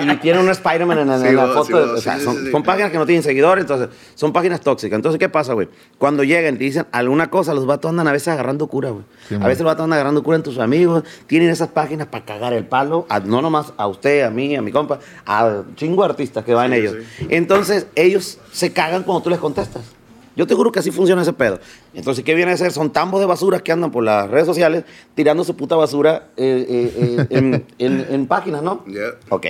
y, 0.04 0.12
y 0.12 0.16
tienen 0.18 0.42
un 0.44 0.50
Spider-Man 0.50 1.00
en, 1.00 1.10
en 1.10 1.22
Sí, 1.22 1.32
la 1.34 1.48
foto. 1.48 1.64
sí, 1.64 1.72
de- 1.74 1.86
bo- 1.86 1.94
o 1.94 1.98
sea, 2.02 2.20
son, 2.20 2.64
páginas 2.64 2.92
que 2.92 2.98
no 2.98 3.06
tienen 3.06 3.24
seguidores, 3.24 3.62
entonces 3.64 3.88
son 4.16 4.34
páginas 4.34 4.60
tóxicas. 4.60 4.98
Entonces, 4.98 5.20
¿qué 5.20 5.30
pasa, 5.30 5.54
güey? 5.54 5.70
Cuando 5.98 6.26
llegan 6.26 6.56
y 6.56 6.58
te 6.58 6.64
dicen 6.66 6.86
alguna 6.92 7.30
cosa, 7.30 7.54
los 7.54 7.66
vatos 7.66 7.88
andan 7.90 8.10
a 8.10 8.12
veces 8.12 8.28
agarrando 8.28 8.68
cura, 8.68 8.90
güey. 8.90 9.06
A 9.42 9.48
veces 9.48 9.60
los 9.62 9.68
vatos 9.72 9.86
andan 9.86 9.94
agarrando 10.00 10.22
cura 10.22 10.36
en 10.36 10.44
tus 10.44 10.58
amigos, 10.60 11.04
tienen 11.28 11.50
esas 11.50 11.70
páginas 11.70 12.08
para 12.08 12.26
cagar 12.26 12.52
el 12.52 12.66
palo, 12.66 13.06
a- 13.08 13.22
no 13.22 13.42
nomás 13.42 13.72
a 13.78 13.88
usted, 13.88 14.24
a 14.24 14.30
mí, 14.32 14.54
a 14.58 14.62
mi 14.62 14.74
compa, 14.74 15.00
a 15.26 15.62
chingo 15.78 16.04
de 16.04 16.10
artistas 16.10 16.44
que 16.44 16.54
van 16.54 16.74
ellos. 16.74 16.96
Entonces, 17.30 17.88
ellos 17.96 18.38
se 18.52 18.72
cagan 18.74 19.04
cuando 19.04 19.22
tú 19.24 19.30
les 19.30 19.40
contestas. 19.40 19.84
Yo 20.36 20.48
te 20.48 20.56
juro 20.56 20.72
que 20.72 20.80
así 20.80 20.90
funciona 20.92 21.22
ese 21.24 21.34
pedo. 21.34 21.60
Entonces, 21.94 22.24
¿qué 22.24 22.34
viene 22.34 22.54
a 22.54 22.58
ser? 22.58 22.72
Son 22.72 22.92
tambos 22.94 23.20
de 23.20 23.26
basura 23.26 23.60
que 23.60 23.74
andan 23.74 23.92
por 23.92 24.04
las 24.06 24.30
redes 24.30 24.46
sociales 24.46 24.86
tirando 25.14 25.44
su 25.44 25.56
puta 25.58 25.76
basura 25.76 26.30
eh, 26.38 26.66
eh, 26.70 26.94
eh, 26.96 27.26
en, 27.32 27.66
en- 27.80 28.06
en 28.10 28.28
páginas, 28.28 28.62
¿no? 28.64 28.86
Yeah. 28.86 29.16
Ok. 29.30 29.48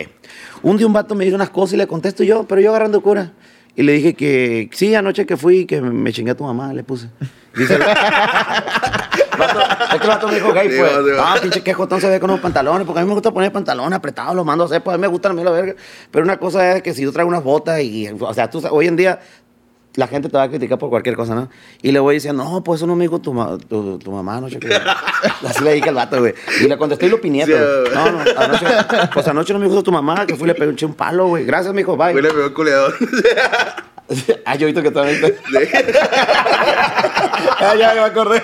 Un 0.64 0.78
día 0.78 0.88
un 0.88 0.94
vato 0.94 1.14
me 1.14 1.26
dice 1.26 1.36
unas 1.36 1.52
cosas 1.52 1.74
y 1.74 1.78
le 1.78 1.86
contesto 1.86 2.24
yo, 2.24 2.46
pero 2.46 2.60
yo 2.62 2.70
agarrando 2.72 3.02
cura. 3.02 3.34
Y 3.76 3.84
le 3.84 3.94
dije 3.94 4.16
que 4.16 4.70
sí, 4.74 4.96
anoche 4.96 5.26
que 5.28 5.38
fui, 5.38 5.66
que 5.66 5.80
me, 5.80 6.12
chingué 6.12 6.32
a 6.32 6.36
tu 6.38 6.44
mamá, 6.44 6.74
le 6.74 6.84
puse. 6.84 7.08
Dice, 7.56 7.76
el- 7.76 7.84
Vato, 9.40 9.60
es 9.60 10.00
que 10.00 10.04
el 10.04 10.08
vato 10.10 10.28
me 10.28 10.36
dijo 10.36 10.54
gay, 10.54 10.68
pues. 10.68 10.92
sí. 10.92 11.12
Ah, 11.20 11.36
pinche 11.42 11.62
que 11.64 11.74
jotón 11.74 12.00
se 12.02 12.10
ve 12.10 12.20
con 12.20 12.30
unos 12.30 12.42
pantalones, 12.42 12.86
porque 12.86 13.00
a 13.00 13.04
mí 13.04 13.08
me 13.08 13.14
gusta 13.16 13.32
poner 13.32 13.52
pantalones 13.52 13.98
apretados, 13.98 14.36
los 14.36 14.46
mando 14.46 14.66
a 14.66 14.68
hacer, 14.68 14.84
pues 14.84 14.94
a 14.94 14.98
mí 14.98 15.02
me 15.02 15.08
gustan 15.08 15.32
a 15.32 15.36
mí 15.36 15.44
la 15.44 15.52
verga. 15.52 15.76
Pero 16.12 16.24
una 16.24 16.38
cosa 16.38 16.74
es 16.76 16.84
que 16.84 16.94
si 16.94 17.02
yo 17.04 17.12
traigo 17.12 17.30
unas 17.30 17.44
botas 17.44 17.82
y, 17.82 18.08
o 18.20 18.34
sea, 18.34 18.50
tú, 18.50 18.62
hoy 18.70 18.88
en 18.88 18.96
día 18.96 19.20
la 19.96 20.08
gente 20.08 20.30
te 20.30 20.38
va 20.38 20.44
a 20.44 20.50
criticar 20.50 20.78
por 20.78 20.90
cualquier 20.90 21.16
cosa, 21.16 21.34
¿no? 21.36 21.50
Y 21.82 21.92
le 21.92 22.00
voy 22.00 22.16
diciendo, 22.16 22.44
no, 22.44 22.64
pues 22.64 22.80
eso 22.80 22.88
no 22.88 22.96
me 22.96 23.04
dijo 23.06 23.20
tu, 23.20 23.34
ma- 23.34 23.58
tu, 23.58 23.98
tu 23.98 24.12
mamá, 24.12 24.40
no 24.40 24.48
sé 24.50 24.60
qué. 24.60 24.70
Así 25.48 25.64
le 25.64 25.74
dije 25.74 25.90
al 25.90 25.96
vato, 25.96 26.20
güey. 26.20 26.34
Y 26.62 26.68
le 26.68 26.78
contesté 26.78 27.08
y 27.08 27.10
lo 27.10 27.20
pinieto. 27.20 27.52
Sí, 27.52 27.92
no, 27.94 28.12
no, 28.12 28.20
anoche, 28.38 28.66
pues 29.14 29.28
anoche 29.28 29.52
no 29.52 29.60
me 29.60 29.66
gustó 29.66 29.84
tu 29.84 29.92
mamá, 29.92 30.26
que 30.26 30.36
fui 30.36 30.46
y 30.46 30.48
le 30.48 30.56
pegué 30.56 30.70
un, 30.70 30.78
un 30.90 30.94
palo, 30.94 31.28
güey. 31.28 31.44
Gracias, 31.44 31.74
mijo, 31.74 31.98
bye. 31.98 32.14
Fui 32.14 32.22
le 32.22 32.30
pegó 32.30 32.46
el 32.46 32.54
culeador. 32.54 32.94
ah, 34.46 34.56
yo 34.56 34.68
he 34.68 34.72
visto 34.72 34.82
que 34.84 34.92
te... 34.92 35.38
ya, 37.62 37.76
ya 37.76 37.94
me 37.94 38.00
acordé. 38.02 38.42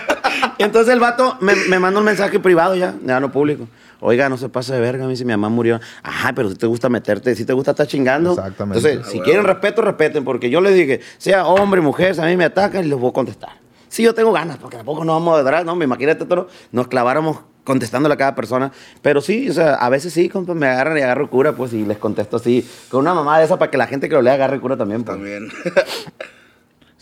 Y 0.57 0.63
entonces 0.63 0.93
el 0.93 0.99
vato 0.99 1.37
me, 1.41 1.55
me 1.69 1.79
manda 1.79 1.99
un 1.99 2.05
mensaje 2.05 2.39
privado 2.39 2.75
ya, 2.75 2.93
ya 3.03 3.19
no 3.19 3.31
público. 3.31 3.67
Oiga, 4.01 4.29
no 4.29 4.37
se 4.37 4.49
pase 4.49 4.73
de 4.73 4.79
verga, 4.79 5.05
a 5.05 5.07
mí 5.07 5.15
si 5.15 5.25
mi 5.25 5.31
mamá 5.31 5.49
murió. 5.49 5.79
Ajá, 6.03 6.33
pero 6.33 6.49
si 6.49 6.55
te 6.55 6.67
gusta 6.67 6.89
meterte, 6.89 7.33
si 7.33 7.45
te 7.45 7.53
gusta 7.53 7.71
estar 7.71 7.87
chingando. 7.87 8.31
Exactamente. 8.31 8.87
Entonces, 8.87 9.07
Ah, 9.07 9.11
si 9.11 9.19
quieren 9.21 9.45
respeto, 9.45 9.81
respeten, 9.81 10.23
porque 10.23 10.49
yo 10.49 10.61
les 10.61 10.75
dije, 10.75 10.99
sea 11.17 11.45
hombre, 11.45 11.81
mujer, 11.81 12.13
si 12.13 12.21
a 12.21 12.25
mí 12.25 12.37
me 12.37 12.45
atacan, 12.45 12.87
les 12.87 12.99
voy 12.99 13.09
a 13.09 13.13
contestar. 13.13 13.51
Sí, 13.87 14.03
yo 14.03 14.13
tengo 14.13 14.33
ganas, 14.33 14.57
porque 14.57 14.77
tampoco 14.77 15.05
nos 15.05 15.15
vamos 15.15 15.39
a 15.39 15.43
dar, 15.43 15.65
no, 15.65 15.75
me 15.75 15.85
imagínate, 15.85 16.25
toro, 16.25 16.49
nos 16.71 16.87
claváramos 16.87 17.39
contestándole 17.63 18.13
a 18.13 18.17
cada 18.17 18.35
persona. 18.35 18.71
Pero 19.01 19.21
sí, 19.21 19.49
o 19.49 19.53
sea, 19.53 19.75
a 19.75 19.89
veces 19.89 20.13
sí, 20.13 20.27
compa, 20.29 20.53
me 20.53 20.67
agarran 20.67 20.97
y 20.97 21.01
agarro 21.01 21.29
cura, 21.29 21.53
pues, 21.53 21.73
y 21.73 21.85
les 21.85 21.97
contesto 21.97 22.35
así, 22.37 22.67
con 22.89 22.99
una 23.01 23.13
mamá 23.13 23.39
de 23.39 23.45
esa 23.45 23.57
para 23.57 23.71
que 23.71 23.77
la 23.77 23.87
gente 23.87 24.09
que 24.09 24.15
lo 24.15 24.21
lea 24.21 24.33
agarre 24.33 24.59
cura 24.59 24.75
también, 24.77 25.03
pues. 25.03 25.15
También. 25.17 25.49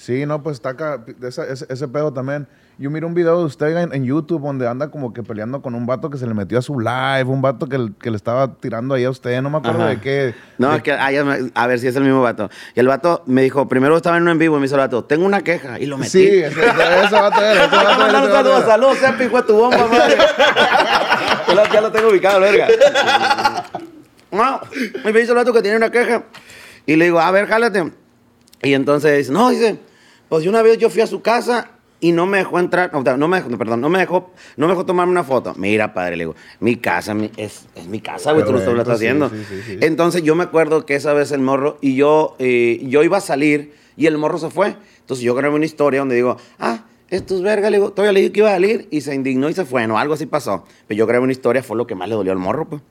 Sí, 0.04 0.26
no, 0.26 0.44
pues 0.44 0.56
está 0.56 0.70
acá, 0.72 1.02
esa- 1.26 1.48
ese, 1.48 1.66
ese 1.70 1.88
pedo 1.88 2.12
también. 2.12 2.46
Yo 2.78 2.90
miro 2.90 3.08
un 3.08 3.14
video 3.14 3.40
de 3.40 3.46
usted 3.46 3.78
en, 3.78 3.94
en 3.94 4.04
YouTube 4.04 4.42
donde 4.42 4.68
anda 4.68 4.90
como 4.92 5.14
que 5.14 5.24
peleando 5.24 5.62
con 5.62 5.76
un 5.76 5.86
vato 5.86 6.10
que 6.10 6.18
se 6.18 6.28
le 6.28 6.34
metió 6.34 6.60
a 6.60 6.62
su 6.62 6.78
live, 6.78 7.24
un 7.24 7.42
vato 7.42 7.68
que, 7.70 7.90
que 8.02 8.10
le 8.12 8.18
estaba 8.18 8.54
tirando 8.56 8.96
ahí 8.96 9.06
a 9.06 9.10
usted, 9.10 9.42
no 9.42 9.50
me 9.50 9.60
acuerdo 9.60 9.80
Ajá. 9.84 9.92
de 9.92 10.02
qué. 10.02 10.36
No, 10.58 10.72
de- 10.72 10.78
es 10.78 10.84
que, 10.84 10.92
ah, 10.92 11.10
a 11.56 11.68
ver 11.68 11.80
si 11.80 11.88
es 11.88 11.96
el 11.96 12.04
mismo 12.04 12.22
vato. 12.22 12.50
Y 12.76 12.82
el 12.82 12.88
vato 12.90 13.24
me 13.28 13.44
dijo, 13.44 13.70
primero 13.70 13.96
estaba 13.96 14.18
en 14.18 14.24
un 14.24 14.30
en 14.30 14.40
vivo 14.40 14.58
y 14.58 14.60
me 14.60 14.66
dijo 14.66 14.76
el 14.76 14.82
vato, 14.82 15.06
tengo 15.06 15.26
una 15.26 15.40
queja. 15.42 15.80
Y 15.80 15.86
lo 15.86 15.98
metí. 15.98 16.10
Sí, 16.10 16.28
ese, 16.28 16.48
ese- 16.50 16.66
vato 16.66 16.74
era, 16.74 17.06
ese 17.06 17.16
a 17.16 17.22
vato 17.22 18.58
era, 18.58 18.66
saludos, 18.66 18.98
pijo 19.18 19.38
de 19.38 19.44
tu 19.44 19.54
bomba, 19.56 19.88
madre. 19.88 20.18
ya, 21.72 21.80
lo, 21.80 21.92
tengo 21.94 22.10
ubicado, 22.10 22.42
verga. 22.42 22.68
No, 24.32 24.60
me 25.06 25.14
dice 25.14 25.30
el 25.32 25.36
vato 25.38 25.54
que 25.54 25.62
tiene 25.62 25.78
una 25.78 25.90
queja. 25.92 26.24
Y 26.86 26.98
le 26.98 27.06
digo, 27.06 27.22
a 27.22 27.32
ver, 27.32 27.48
jálate. 27.48 27.94
Y 28.64 28.74
entonces 28.74 29.18
dice, 29.18 29.32
no, 29.32 29.50
dice, 29.50 29.78
pues 30.34 30.48
una 30.48 30.64
vez 30.64 30.80
yo 30.80 30.90
fui 30.90 31.04
a 31.04 31.06
su 31.06 31.22
casa 31.22 31.70
y 32.00 32.12
no 32.12 32.26
me 32.26 32.40
dejó 32.40 32.58
entrar, 32.58 32.92
no, 32.92 33.28
me 33.28 33.38
dejó, 33.38 33.56
perdón, 33.56 33.82
no 33.82 33.90
me 33.90 34.00
dejó, 34.00 34.32
no 34.58 34.66
me 34.66 34.74
dejó 34.74 34.84
tomarme 34.84 35.12
una 35.12 35.24
foto. 35.24 35.54
Mira, 35.58 35.94
padre, 35.94 36.16
le 36.18 36.24
digo, 36.24 36.36
mi 36.60 36.76
casa 36.78 37.14
mi- 37.14 37.30
es, 37.38 37.68
es 37.76 37.86
mi 37.86 38.00
casa, 38.00 38.32
güey, 38.32 38.44
tú 38.44 38.52
lo, 38.52 38.58
estás 38.58 38.88
sí, 38.88 38.92
haciendo. 39.06 39.30
sí, 39.30 39.36
sí, 39.48 39.62
sí. 39.64 39.78
Entonces 39.82 40.24
yo 40.24 40.34
me 40.34 40.42
acuerdo 40.42 40.88
que 40.88 40.96
esa 40.96 41.14
vez 41.14 41.32
el 41.34 41.42
morro 41.42 41.78
y 41.82 41.94
yo, 41.96 42.36
eh, 42.40 42.80
yo 42.82 43.04
iba 43.04 43.18
a 43.18 43.22
salir 43.22 43.76
y 43.96 44.08
el 44.08 44.18
morro 44.18 44.40
se 44.40 44.50
fue. 44.50 44.76
Entonces 45.02 45.24
yo 45.24 45.36
grabé 45.36 45.54
una 45.54 45.66
historia 45.66 46.00
donde 46.00 46.16
digo, 46.16 46.38
ah, 46.58 46.86
estos 47.12 47.44
verga, 47.44 47.70
le 47.70 47.78
digo, 47.78 47.92
todavía 47.92 48.14
le 48.14 48.22
dije 48.22 48.32
que 48.32 48.40
iba 48.40 48.50
a 48.50 48.54
salir 48.54 48.88
y 48.90 49.02
se 49.02 49.14
indignó 49.14 49.50
y 49.52 49.54
se 49.54 49.66
fue, 49.66 49.86
no, 49.86 50.00
algo 50.00 50.16
así 50.16 50.26
pasó. 50.26 50.66
Pero 50.88 50.98
yo 50.98 51.06
grabé 51.06 51.22
una 51.26 51.32
historia, 51.32 51.62
fue 51.62 51.78
lo 51.78 51.86
que 51.86 51.94
más 51.94 52.10
le 52.10 52.16
dolió 52.16 52.32
al 52.32 52.40
morro, 52.40 52.68
pues. 52.68 52.82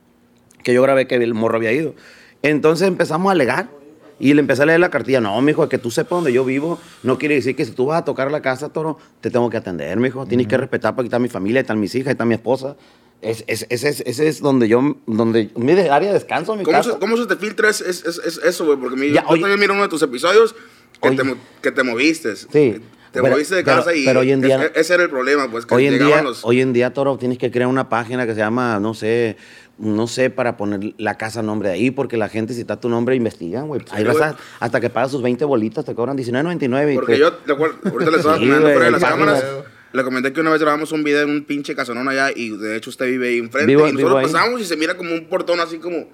Que 0.63 0.73
yo 0.73 0.81
grabé 0.81 1.07
que 1.07 1.15
el 1.15 1.33
morro 1.33 1.57
había 1.57 1.73
ido. 1.73 1.93
Entonces 2.41 2.87
empezamos 2.87 3.27
a 3.27 3.33
alegar. 3.33 3.82
Y 4.19 4.33
le 4.33 4.39
empecé 4.41 4.63
a 4.63 4.65
leer 4.65 4.79
la 4.79 4.89
cartilla. 4.89 5.19
No, 5.21 5.41
mijo, 5.41 5.67
que 5.67 5.77
tú 5.77 5.91
sepas 5.91 6.11
dónde 6.17 6.31
yo 6.33 6.45
vivo, 6.45 6.79
no 7.03 7.17
quiere 7.17 7.35
decir 7.35 7.55
que 7.55 7.65
si 7.65 7.71
tú 7.71 7.87
vas 7.87 8.01
a 8.01 8.05
tocar 8.05 8.31
la 8.31 8.41
casa, 8.41 8.69
toro, 8.69 8.97
te 9.21 9.29
tengo 9.29 9.49
que 9.49 9.57
atender, 9.57 9.97
mijo. 9.99 10.25
Tienes 10.25 10.47
que 10.47 10.57
respetar 10.57 10.95
porque 10.95 11.07
está 11.07 11.19
mi 11.19 11.29
familia, 11.29 11.61
están 11.61 11.79
mis 11.79 11.93
hijas, 11.95 12.11
está 12.11 12.25
mi 12.25 12.35
esposa. 12.35 12.75
Es- 13.21 13.43
es- 13.47 13.65
Ese 13.69 13.89
es, 13.89 14.01
ese 14.01 14.27
es 14.27 14.41
donde 14.41 14.67
yo, 14.67 14.97
donde 15.07 15.49
mi 15.55 15.71
área 15.71 16.09
de 16.09 16.13
descanso, 16.13 16.55
mi 16.55 16.63
¿Cómo 16.63 16.77
casa. 16.77 16.91
se, 16.93 16.99
¿Cómo 16.99 17.15
se 17.17 17.25
te 17.25 17.35
filtra 17.37 17.69
es, 17.69 17.81
es, 17.81 18.03
es- 18.05 18.19
es 18.25 18.37
eso, 18.43 18.65
güey? 18.65 18.77
Porque 18.77 18.97
mi- 18.97 19.11
Ya, 19.11 19.21
yo 19.23 19.29
oye. 19.29 19.41
también 19.41 19.59
miro 19.59 19.73
uno 19.73 19.83
de 19.83 19.89
tus 19.89 20.01
episodios 20.01 20.53
que, 21.01 21.09
Oye. 21.09 21.17
te, 21.17 21.35
que 21.61 21.71
te 21.71 21.83
moviste. 21.83 22.35
Sí. 22.35 22.47
Te 23.13 23.21
Pero- 23.21 23.35
moviste 23.35 23.53
de 23.55 23.63
pero- 23.63 23.77
casa 23.77 23.93
y 23.95 24.05
pero 24.05 24.21
hoy 24.21 24.31
en 24.31 24.41
día- 24.41 24.65
es- 24.65 24.71
ese 24.75 24.95
era 24.95 25.03
el 25.03 25.09
problema, 25.09 25.47
pues, 25.49 25.65
que 25.67 25.75
Hoy 25.75 25.85
en, 25.85 25.99
día, 25.99 26.23
los... 26.23 26.43
hoy 26.43 26.61
en 26.61 26.73
día, 26.73 26.93
Toro, 26.93 27.15
tienes 27.17 27.37
que 27.37 27.51
crear 27.51 27.67
una 27.69 27.87
página 27.87 28.25
que 28.25 28.33
se 28.33 28.39
llama, 28.39 28.79
no 28.79 28.93
sé, 28.95 29.37
no 29.77 30.07
sé, 30.07 30.29
para 30.29 30.55
poner 30.57 30.93
la 30.97 31.15
casa 31.17 31.39
a 31.39 31.43
nombre 31.43 31.69
de 31.69 31.75
ahí, 31.75 31.91
porque 31.91 32.15
la 32.17 32.29
gente, 32.29 32.53
si 32.53 32.61
está 32.61 32.79
tu 32.79 32.89
nombre, 32.89 33.15
investigan, 33.15 33.67
güey. 33.67 33.81
Ahí 33.91 34.03
vas 34.03 34.21
a- 34.21 34.37
hasta 34.59 34.79
que 34.79 34.89
pagas 34.89 35.11
sus 35.11 35.21
20 35.21 35.43
bolitas, 35.45 35.83
te 35.83 35.95
cobran 35.95 36.15
$19.99. 36.17 36.91
y 36.93 36.95
Porque 36.95 37.13
te- 37.13 37.19
yo, 37.19 37.27
ahorita 37.27 38.11
le 38.11 38.17
estaba 38.17 38.37
Sí, 38.37 38.45
fuera 38.47 38.79
de 38.85 38.91
las 38.91 39.01
cámaras, 39.03 39.43
le 39.91 40.03
comenté 40.03 40.31
que 40.33 40.41
una 40.41 40.51
vez 40.51 40.61
grabamos 40.61 40.91
un 40.91 41.03
video 41.03 41.23
en 41.23 41.29
un 41.31 41.43
pinche 41.43 41.75
casonón 41.75 42.07
allá 42.07 42.29
y 42.35 42.49
de 42.57 42.75
hecho 42.77 42.89
usted 42.89 43.05
vive 43.07 43.29
ahí 43.29 43.37
enfrente 43.39 43.67
Vivo- 43.75 43.87
y 43.87 43.93
nosotros 43.93 44.17
ahí. 44.19 44.25
pasamos 44.31 44.61
y 44.61 44.65
se 44.65 44.75
mira 44.77 44.95
como 44.97 45.13
un 45.13 45.25
portón 45.25 45.59
así 45.59 45.77
como... 45.77 46.07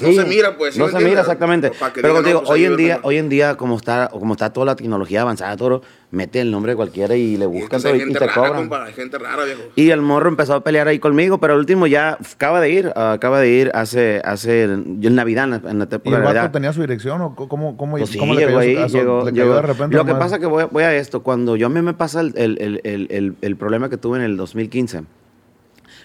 no 0.00 0.08
Sí, 0.08 0.14
se 0.16 0.24
mira, 0.24 0.56
pues. 0.56 0.74
¿sí 0.74 0.80
No 0.80 0.86
se 0.86 0.90
entiendes? 0.92 1.10
mira 1.10 1.20
exactamente. 1.22 1.70
Pero 1.94 2.08
digan, 2.08 2.14
contigo, 2.16 2.34
no, 2.40 2.46
pues, 2.46 2.50
hoy 2.50 2.64
en 2.64 2.76
día, 2.76 3.00
hoy 3.02 3.16
en 3.16 3.28
día, 3.28 3.56
como 3.56 3.76
está, 3.76 4.08
como 4.08 4.34
está 4.34 4.52
toda 4.52 4.66
la 4.66 4.76
tecnología 4.76 5.22
avanzada, 5.22 5.56
Toro, 5.56 5.82
mete 6.10 6.40
el 6.40 6.50
nombre 6.50 6.72
de 6.72 6.76
cualquiera 6.76 7.14
y 7.16 7.36
le 7.36 7.44
Y 7.44 7.48
buscan 7.48 7.62
entonces 7.64 7.82
todo 7.82 7.92
hay 7.92 7.98
y, 7.98 8.02
y 8.02 8.04
gente 8.06 8.18
te 8.18 8.26
rara, 8.26 8.34
cobran. 8.34 8.54
compa, 8.62 8.84
hay 8.84 8.92
gente 8.94 9.18
rara, 9.18 9.44
viejo. 9.44 9.60
Y 9.76 9.90
el 9.90 10.00
morro 10.00 10.28
empezó 10.28 10.54
a 10.54 10.64
pelear 10.64 10.88
ahí 10.88 10.98
conmigo, 10.98 11.38
pero 11.38 11.54
el 11.54 11.58
último 11.60 11.86
ya 11.86 12.16
acaba 12.34 12.60
de 12.60 12.70
ir, 12.70 12.92
ah, 12.96 13.12
acaba 13.12 13.40
de 13.40 13.48
ir 13.50 13.70
hace, 13.74 14.22
hace 14.24 14.62
en 14.64 15.14
Navidad, 15.14 15.44
en 15.44 15.50
la- 15.50 15.70
en 15.70 15.78
la 15.78 15.88
¿Y 15.90 15.94
época 15.94 16.16
el 16.16 16.22
vato 16.22 16.34
Navidad. 16.34 16.50
tenía 16.52 16.72
su 16.72 16.80
dirección 16.80 17.20
o 17.20 17.34
cómo, 17.34 17.76
cómo, 17.76 17.98
Pues 17.98 18.08
sí, 18.10 18.18
le 18.18 18.26
llegó 18.26 18.36
cayó, 18.36 18.58
ahí, 18.58 18.76
su- 18.76 18.82
a 18.82 18.88
su- 18.88 18.96
llegó, 18.98 19.18
le 19.24 19.30
cayó 19.32 19.42
llegó. 19.44 19.54
de 19.56 19.62
repente? 19.62 19.96
Lo 19.96 20.04
que 20.04 20.14
pasa 20.14 20.36
es 20.36 20.40
que 20.40 20.46
voy, 20.46 20.62
a- 20.62 20.66
voy 20.66 20.82
a 20.84 20.94
esto, 20.96 21.22
cuando 21.22 21.56
yo 21.56 21.66
a 21.66 21.70
mí 21.70 21.82
me 21.82 21.92
pasa 21.94 22.20
el, 22.22 22.32
el- 22.36 22.56
el- 22.60 22.80
el- 22.84 23.06
el- 23.10 23.34
el 23.42 23.56
problema 23.56 23.90
que 23.90 23.96
tuve 23.98 24.18
en 24.18 24.24
el 24.24 24.36
2015, 24.36 25.02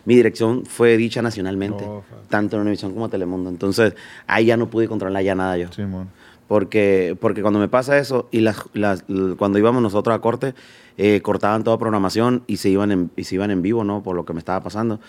mi 0.05 0.15
dirección 0.15 0.65
fue 0.65 0.97
dicha 0.97 1.21
nacionalmente, 1.21 1.83
Oh, 1.87 2.03
tanto 2.29 2.55
en 2.57 2.61
Univisión 2.63 2.93
como 2.93 3.09
Telemundo. 3.09 3.49
Entonces, 3.49 3.93
ahí 4.27 4.45
ya 4.45 4.57
no 4.57 4.69
pude 4.69 4.87
controlar 4.87 5.23
ya 5.23 5.35
nada 5.35 5.57
yo. 5.57 5.71
Simón. 5.71 6.09
Porque, 6.47 7.17
porque 7.19 7.41
cuando 7.41 7.59
me 7.59 7.67
pasa 7.69 7.97
eso, 7.97 8.27
y 8.31 8.41
las, 8.41 8.63
las- 8.73 9.03
cuando 9.37 9.57
íbamos 9.59 9.81
nosotros 9.81 10.13
a 10.15 10.19
corte, 10.19 10.53
eh, 10.97 11.21
cortaban 11.21 11.63
toda 11.63 11.77
programación 11.77 12.43
y 12.47 12.57
se, 12.57 12.69
iban 12.69 12.91
en, 12.91 13.11
y 13.15 13.23
se 13.23 13.35
iban 13.35 13.49
en 13.49 13.61
vivo, 13.61 13.83
¿no? 13.83 14.03
Por 14.03 14.15
lo 14.15 14.25
que 14.25 14.33
me 14.33 14.39
estaba 14.39 14.61
pasando. 14.61 14.99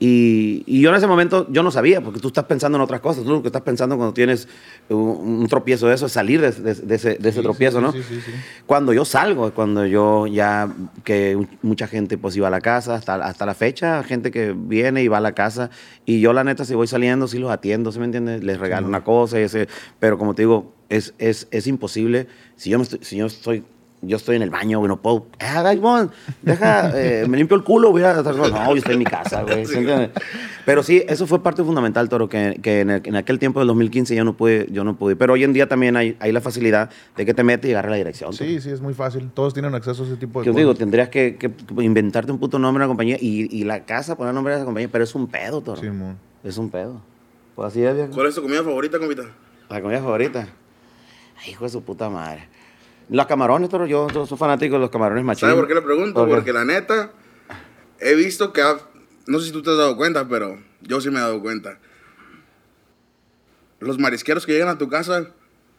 Y, 0.00 0.64
y 0.66 0.80
yo 0.80 0.90
en 0.90 0.96
ese 0.96 1.06
momento, 1.06 1.46
yo 1.50 1.62
no 1.62 1.70
sabía, 1.70 2.00
porque 2.00 2.18
tú 2.20 2.28
estás 2.28 2.44
pensando 2.44 2.76
en 2.76 2.82
otras 2.82 3.00
cosas. 3.00 3.22
Tú 3.24 3.30
lo 3.30 3.42
que 3.42 3.48
estás 3.48 3.62
pensando 3.62 3.96
cuando 3.96 4.12
tienes 4.12 4.48
un, 4.88 4.98
un 4.98 5.46
tropiezo 5.48 5.86
de 5.86 5.94
eso 5.94 6.06
es 6.06 6.12
salir 6.12 6.40
de, 6.40 6.50
de- 6.50 6.74
de 6.74 6.94
ese, 6.96 7.14
de 7.14 7.28
ese 7.28 7.38
Sí, 7.38 7.42
tropiezo, 7.42 7.78
sí, 7.78 7.82
¿no? 7.84 7.92
sí, 7.92 8.02
sí, 8.02 8.20
sí. 8.20 8.32
Cuando 8.66 8.92
yo 8.92 9.04
salgo, 9.04 9.52
cuando 9.54 9.86
yo 9.86 10.26
ya, 10.26 10.68
que 11.04 11.46
mucha 11.62 11.86
gente 11.86 12.18
pues 12.18 12.36
iba 12.36 12.48
a 12.48 12.50
la 12.50 12.60
casa, 12.60 12.96
hasta, 12.96 13.14
hasta 13.14 13.46
la 13.46 13.54
fecha, 13.54 14.02
gente 14.02 14.30
que 14.30 14.52
viene 14.56 15.02
y 15.02 15.08
va 15.08 15.18
a 15.18 15.20
la 15.22 15.32
casa, 15.32 15.70
y 16.04 16.20
yo 16.20 16.32
la 16.32 16.42
neta 16.44 16.64
si 16.64 16.74
voy 16.74 16.88
saliendo, 16.88 17.28
sí 17.28 17.38
los 17.38 17.50
atiendo, 17.52 17.92
¿sí 17.92 17.98
me 18.00 18.06
entiendes? 18.06 18.42
Les 18.42 18.58
regalo 18.58 18.86
una 18.88 19.04
cosa, 19.04 19.38
y 19.38 19.44
ese, 19.44 19.68
pero 20.00 20.18
como 20.18 20.34
te 20.34 20.42
digo, 20.42 20.74
es, 20.88 21.14
es, 21.18 21.46
es 21.52 21.66
imposible, 21.68 22.26
si 22.56 22.70
yo, 22.70 22.78
me 22.78 22.82
estoy, 22.82 22.98
si 23.02 23.16
yo 23.16 23.26
estoy... 23.26 23.64
Yo 24.06 24.16
estoy 24.16 24.36
en 24.36 24.42
el 24.42 24.50
baño, 24.50 24.78
güey, 24.78 24.88
no 24.88 25.00
puedo. 25.00 25.26
Ah, 25.40 25.62
Gaimón, 25.62 26.10
deja, 26.42 26.90
eh, 26.94 27.26
me 27.28 27.36
limpio 27.36 27.56
el 27.56 27.64
culo, 27.64 27.90
voy 27.90 28.02
a 28.02 28.14
No, 28.14 28.22
yo 28.70 28.74
estoy 28.76 28.92
en 28.94 28.98
mi 28.98 29.04
casa, 29.04 29.42
güey. 29.42 29.64
¿sí? 29.66 29.84
Pero 30.64 30.82
sí, 30.82 31.02
eso 31.08 31.26
fue 31.26 31.42
parte 31.42 31.62
fundamental, 31.62 32.08
Toro, 32.08 32.28
que, 32.28 32.58
que 32.62 32.80
en, 32.80 32.90
el- 32.90 33.02
en 33.04 33.16
aquel 33.16 33.38
tiempo 33.38 33.60
del 33.60 33.68
2015 33.68 34.14
yo 34.16 34.24
no 34.24 34.34
pude, 34.36 34.66
yo 34.70 34.82
no 34.84 34.96
pude. 34.96 35.14
Pero 35.16 35.34
hoy 35.34 35.44
en 35.44 35.52
día 35.52 35.68
también 35.68 35.96
hay, 35.96 36.16
hay 36.20 36.32
la 36.32 36.40
facilidad 36.40 36.90
de 37.16 37.26
que 37.26 37.34
te 37.34 37.44
metes 37.44 37.68
y 37.70 37.72
agarras 37.74 37.90
la 37.90 37.96
dirección. 37.96 38.30
Toro. 38.30 38.44
Sí, 38.44 38.60
sí, 38.60 38.70
es 38.70 38.80
muy 38.80 38.94
fácil. 38.94 39.30
Todos 39.34 39.52
tienen 39.54 39.74
acceso 39.74 40.02
a 40.02 40.06
ese 40.06 40.16
tipo 40.16 40.40
de 40.40 40.46
Yo 40.46 40.52
cosas. 40.52 40.60
digo, 40.60 40.74
tendrías 40.74 41.08
que, 41.08 41.36
que 41.36 41.50
inventarte 41.82 42.32
un 42.32 42.38
puto 42.38 42.58
nombre 42.58 42.82
a 42.82 42.86
una 42.86 42.90
compañía 42.90 43.16
y, 43.20 43.54
y 43.54 43.64
la 43.64 43.84
casa 43.84 44.16
poner 44.16 44.32
nombre 44.34 44.54
a 44.54 44.56
esa 44.56 44.64
compañía, 44.64 44.88
pero 44.90 45.04
es 45.04 45.14
un 45.14 45.26
pedo, 45.26 45.60
Toro. 45.60 45.80
Simón. 45.80 46.16
Es 46.42 46.56
un 46.58 46.70
pedo. 46.70 47.00
Pues 47.54 47.68
así 47.68 47.82
es, 47.84 47.94
viejo. 47.94 48.10
¿Cuál 48.12 48.26
es 48.28 48.34
tu 48.34 48.42
comida 48.42 48.62
favorita, 48.62 48.98
compita? 48.98 49.22
La 49.68 49.80
comida 49.80 50.00
favorita. 50.00 50.48
Hijo 51.48 51.64
de 51.64 51.70
su 51.70 51.82
puta 51.82 52.08
madre. 52.08 52.48
Los 53.10 53.26
camarones, 53.26 53.68
Toro, 53.68 53.86
yo, 53.86 54.08
yo 54.08 54.26
soy 54.26 54.38
fanático 54.38 54.74
de 54.74 54.80
los 54.80 54.90
camarones 54.90 55.24
machinos. 55.24 55.50
¿Sabes 55.52 55.56
por 55.56 55.68
qué 55.68 55.74
le 55.74 55.82
pregunto? 55.82 56.26
Porque 56.26 56.52
la 56.52 56.64
neta, 56.64 57.12
he 58.00 58.14
visto 58.14 58.52
que, 58.52 58.62
ha- 58.62 58.78
no 59.26 59.38
sé 59.40 59.46
si 59.46 59.52
tú 59.52 59.62
te 59.62 59.70
has 59.70 59.76
dado 59.76 59.96
cuenta, 59.96 60.26
pero 60.28 60.58
yo 60.82 61.00
sí 61.00 61.10
me 61.10 61.18
he 61.18 61.20
dado 61.22 61.40
cuenta. 61.42 61.78
Los 63.80 63.98
marisqueros 63.98 64.46
que 64.46 64.52
llegan 64.52 64.68
a 64.68 64.78
tu 64.78 64.88
casa 64.88 65.28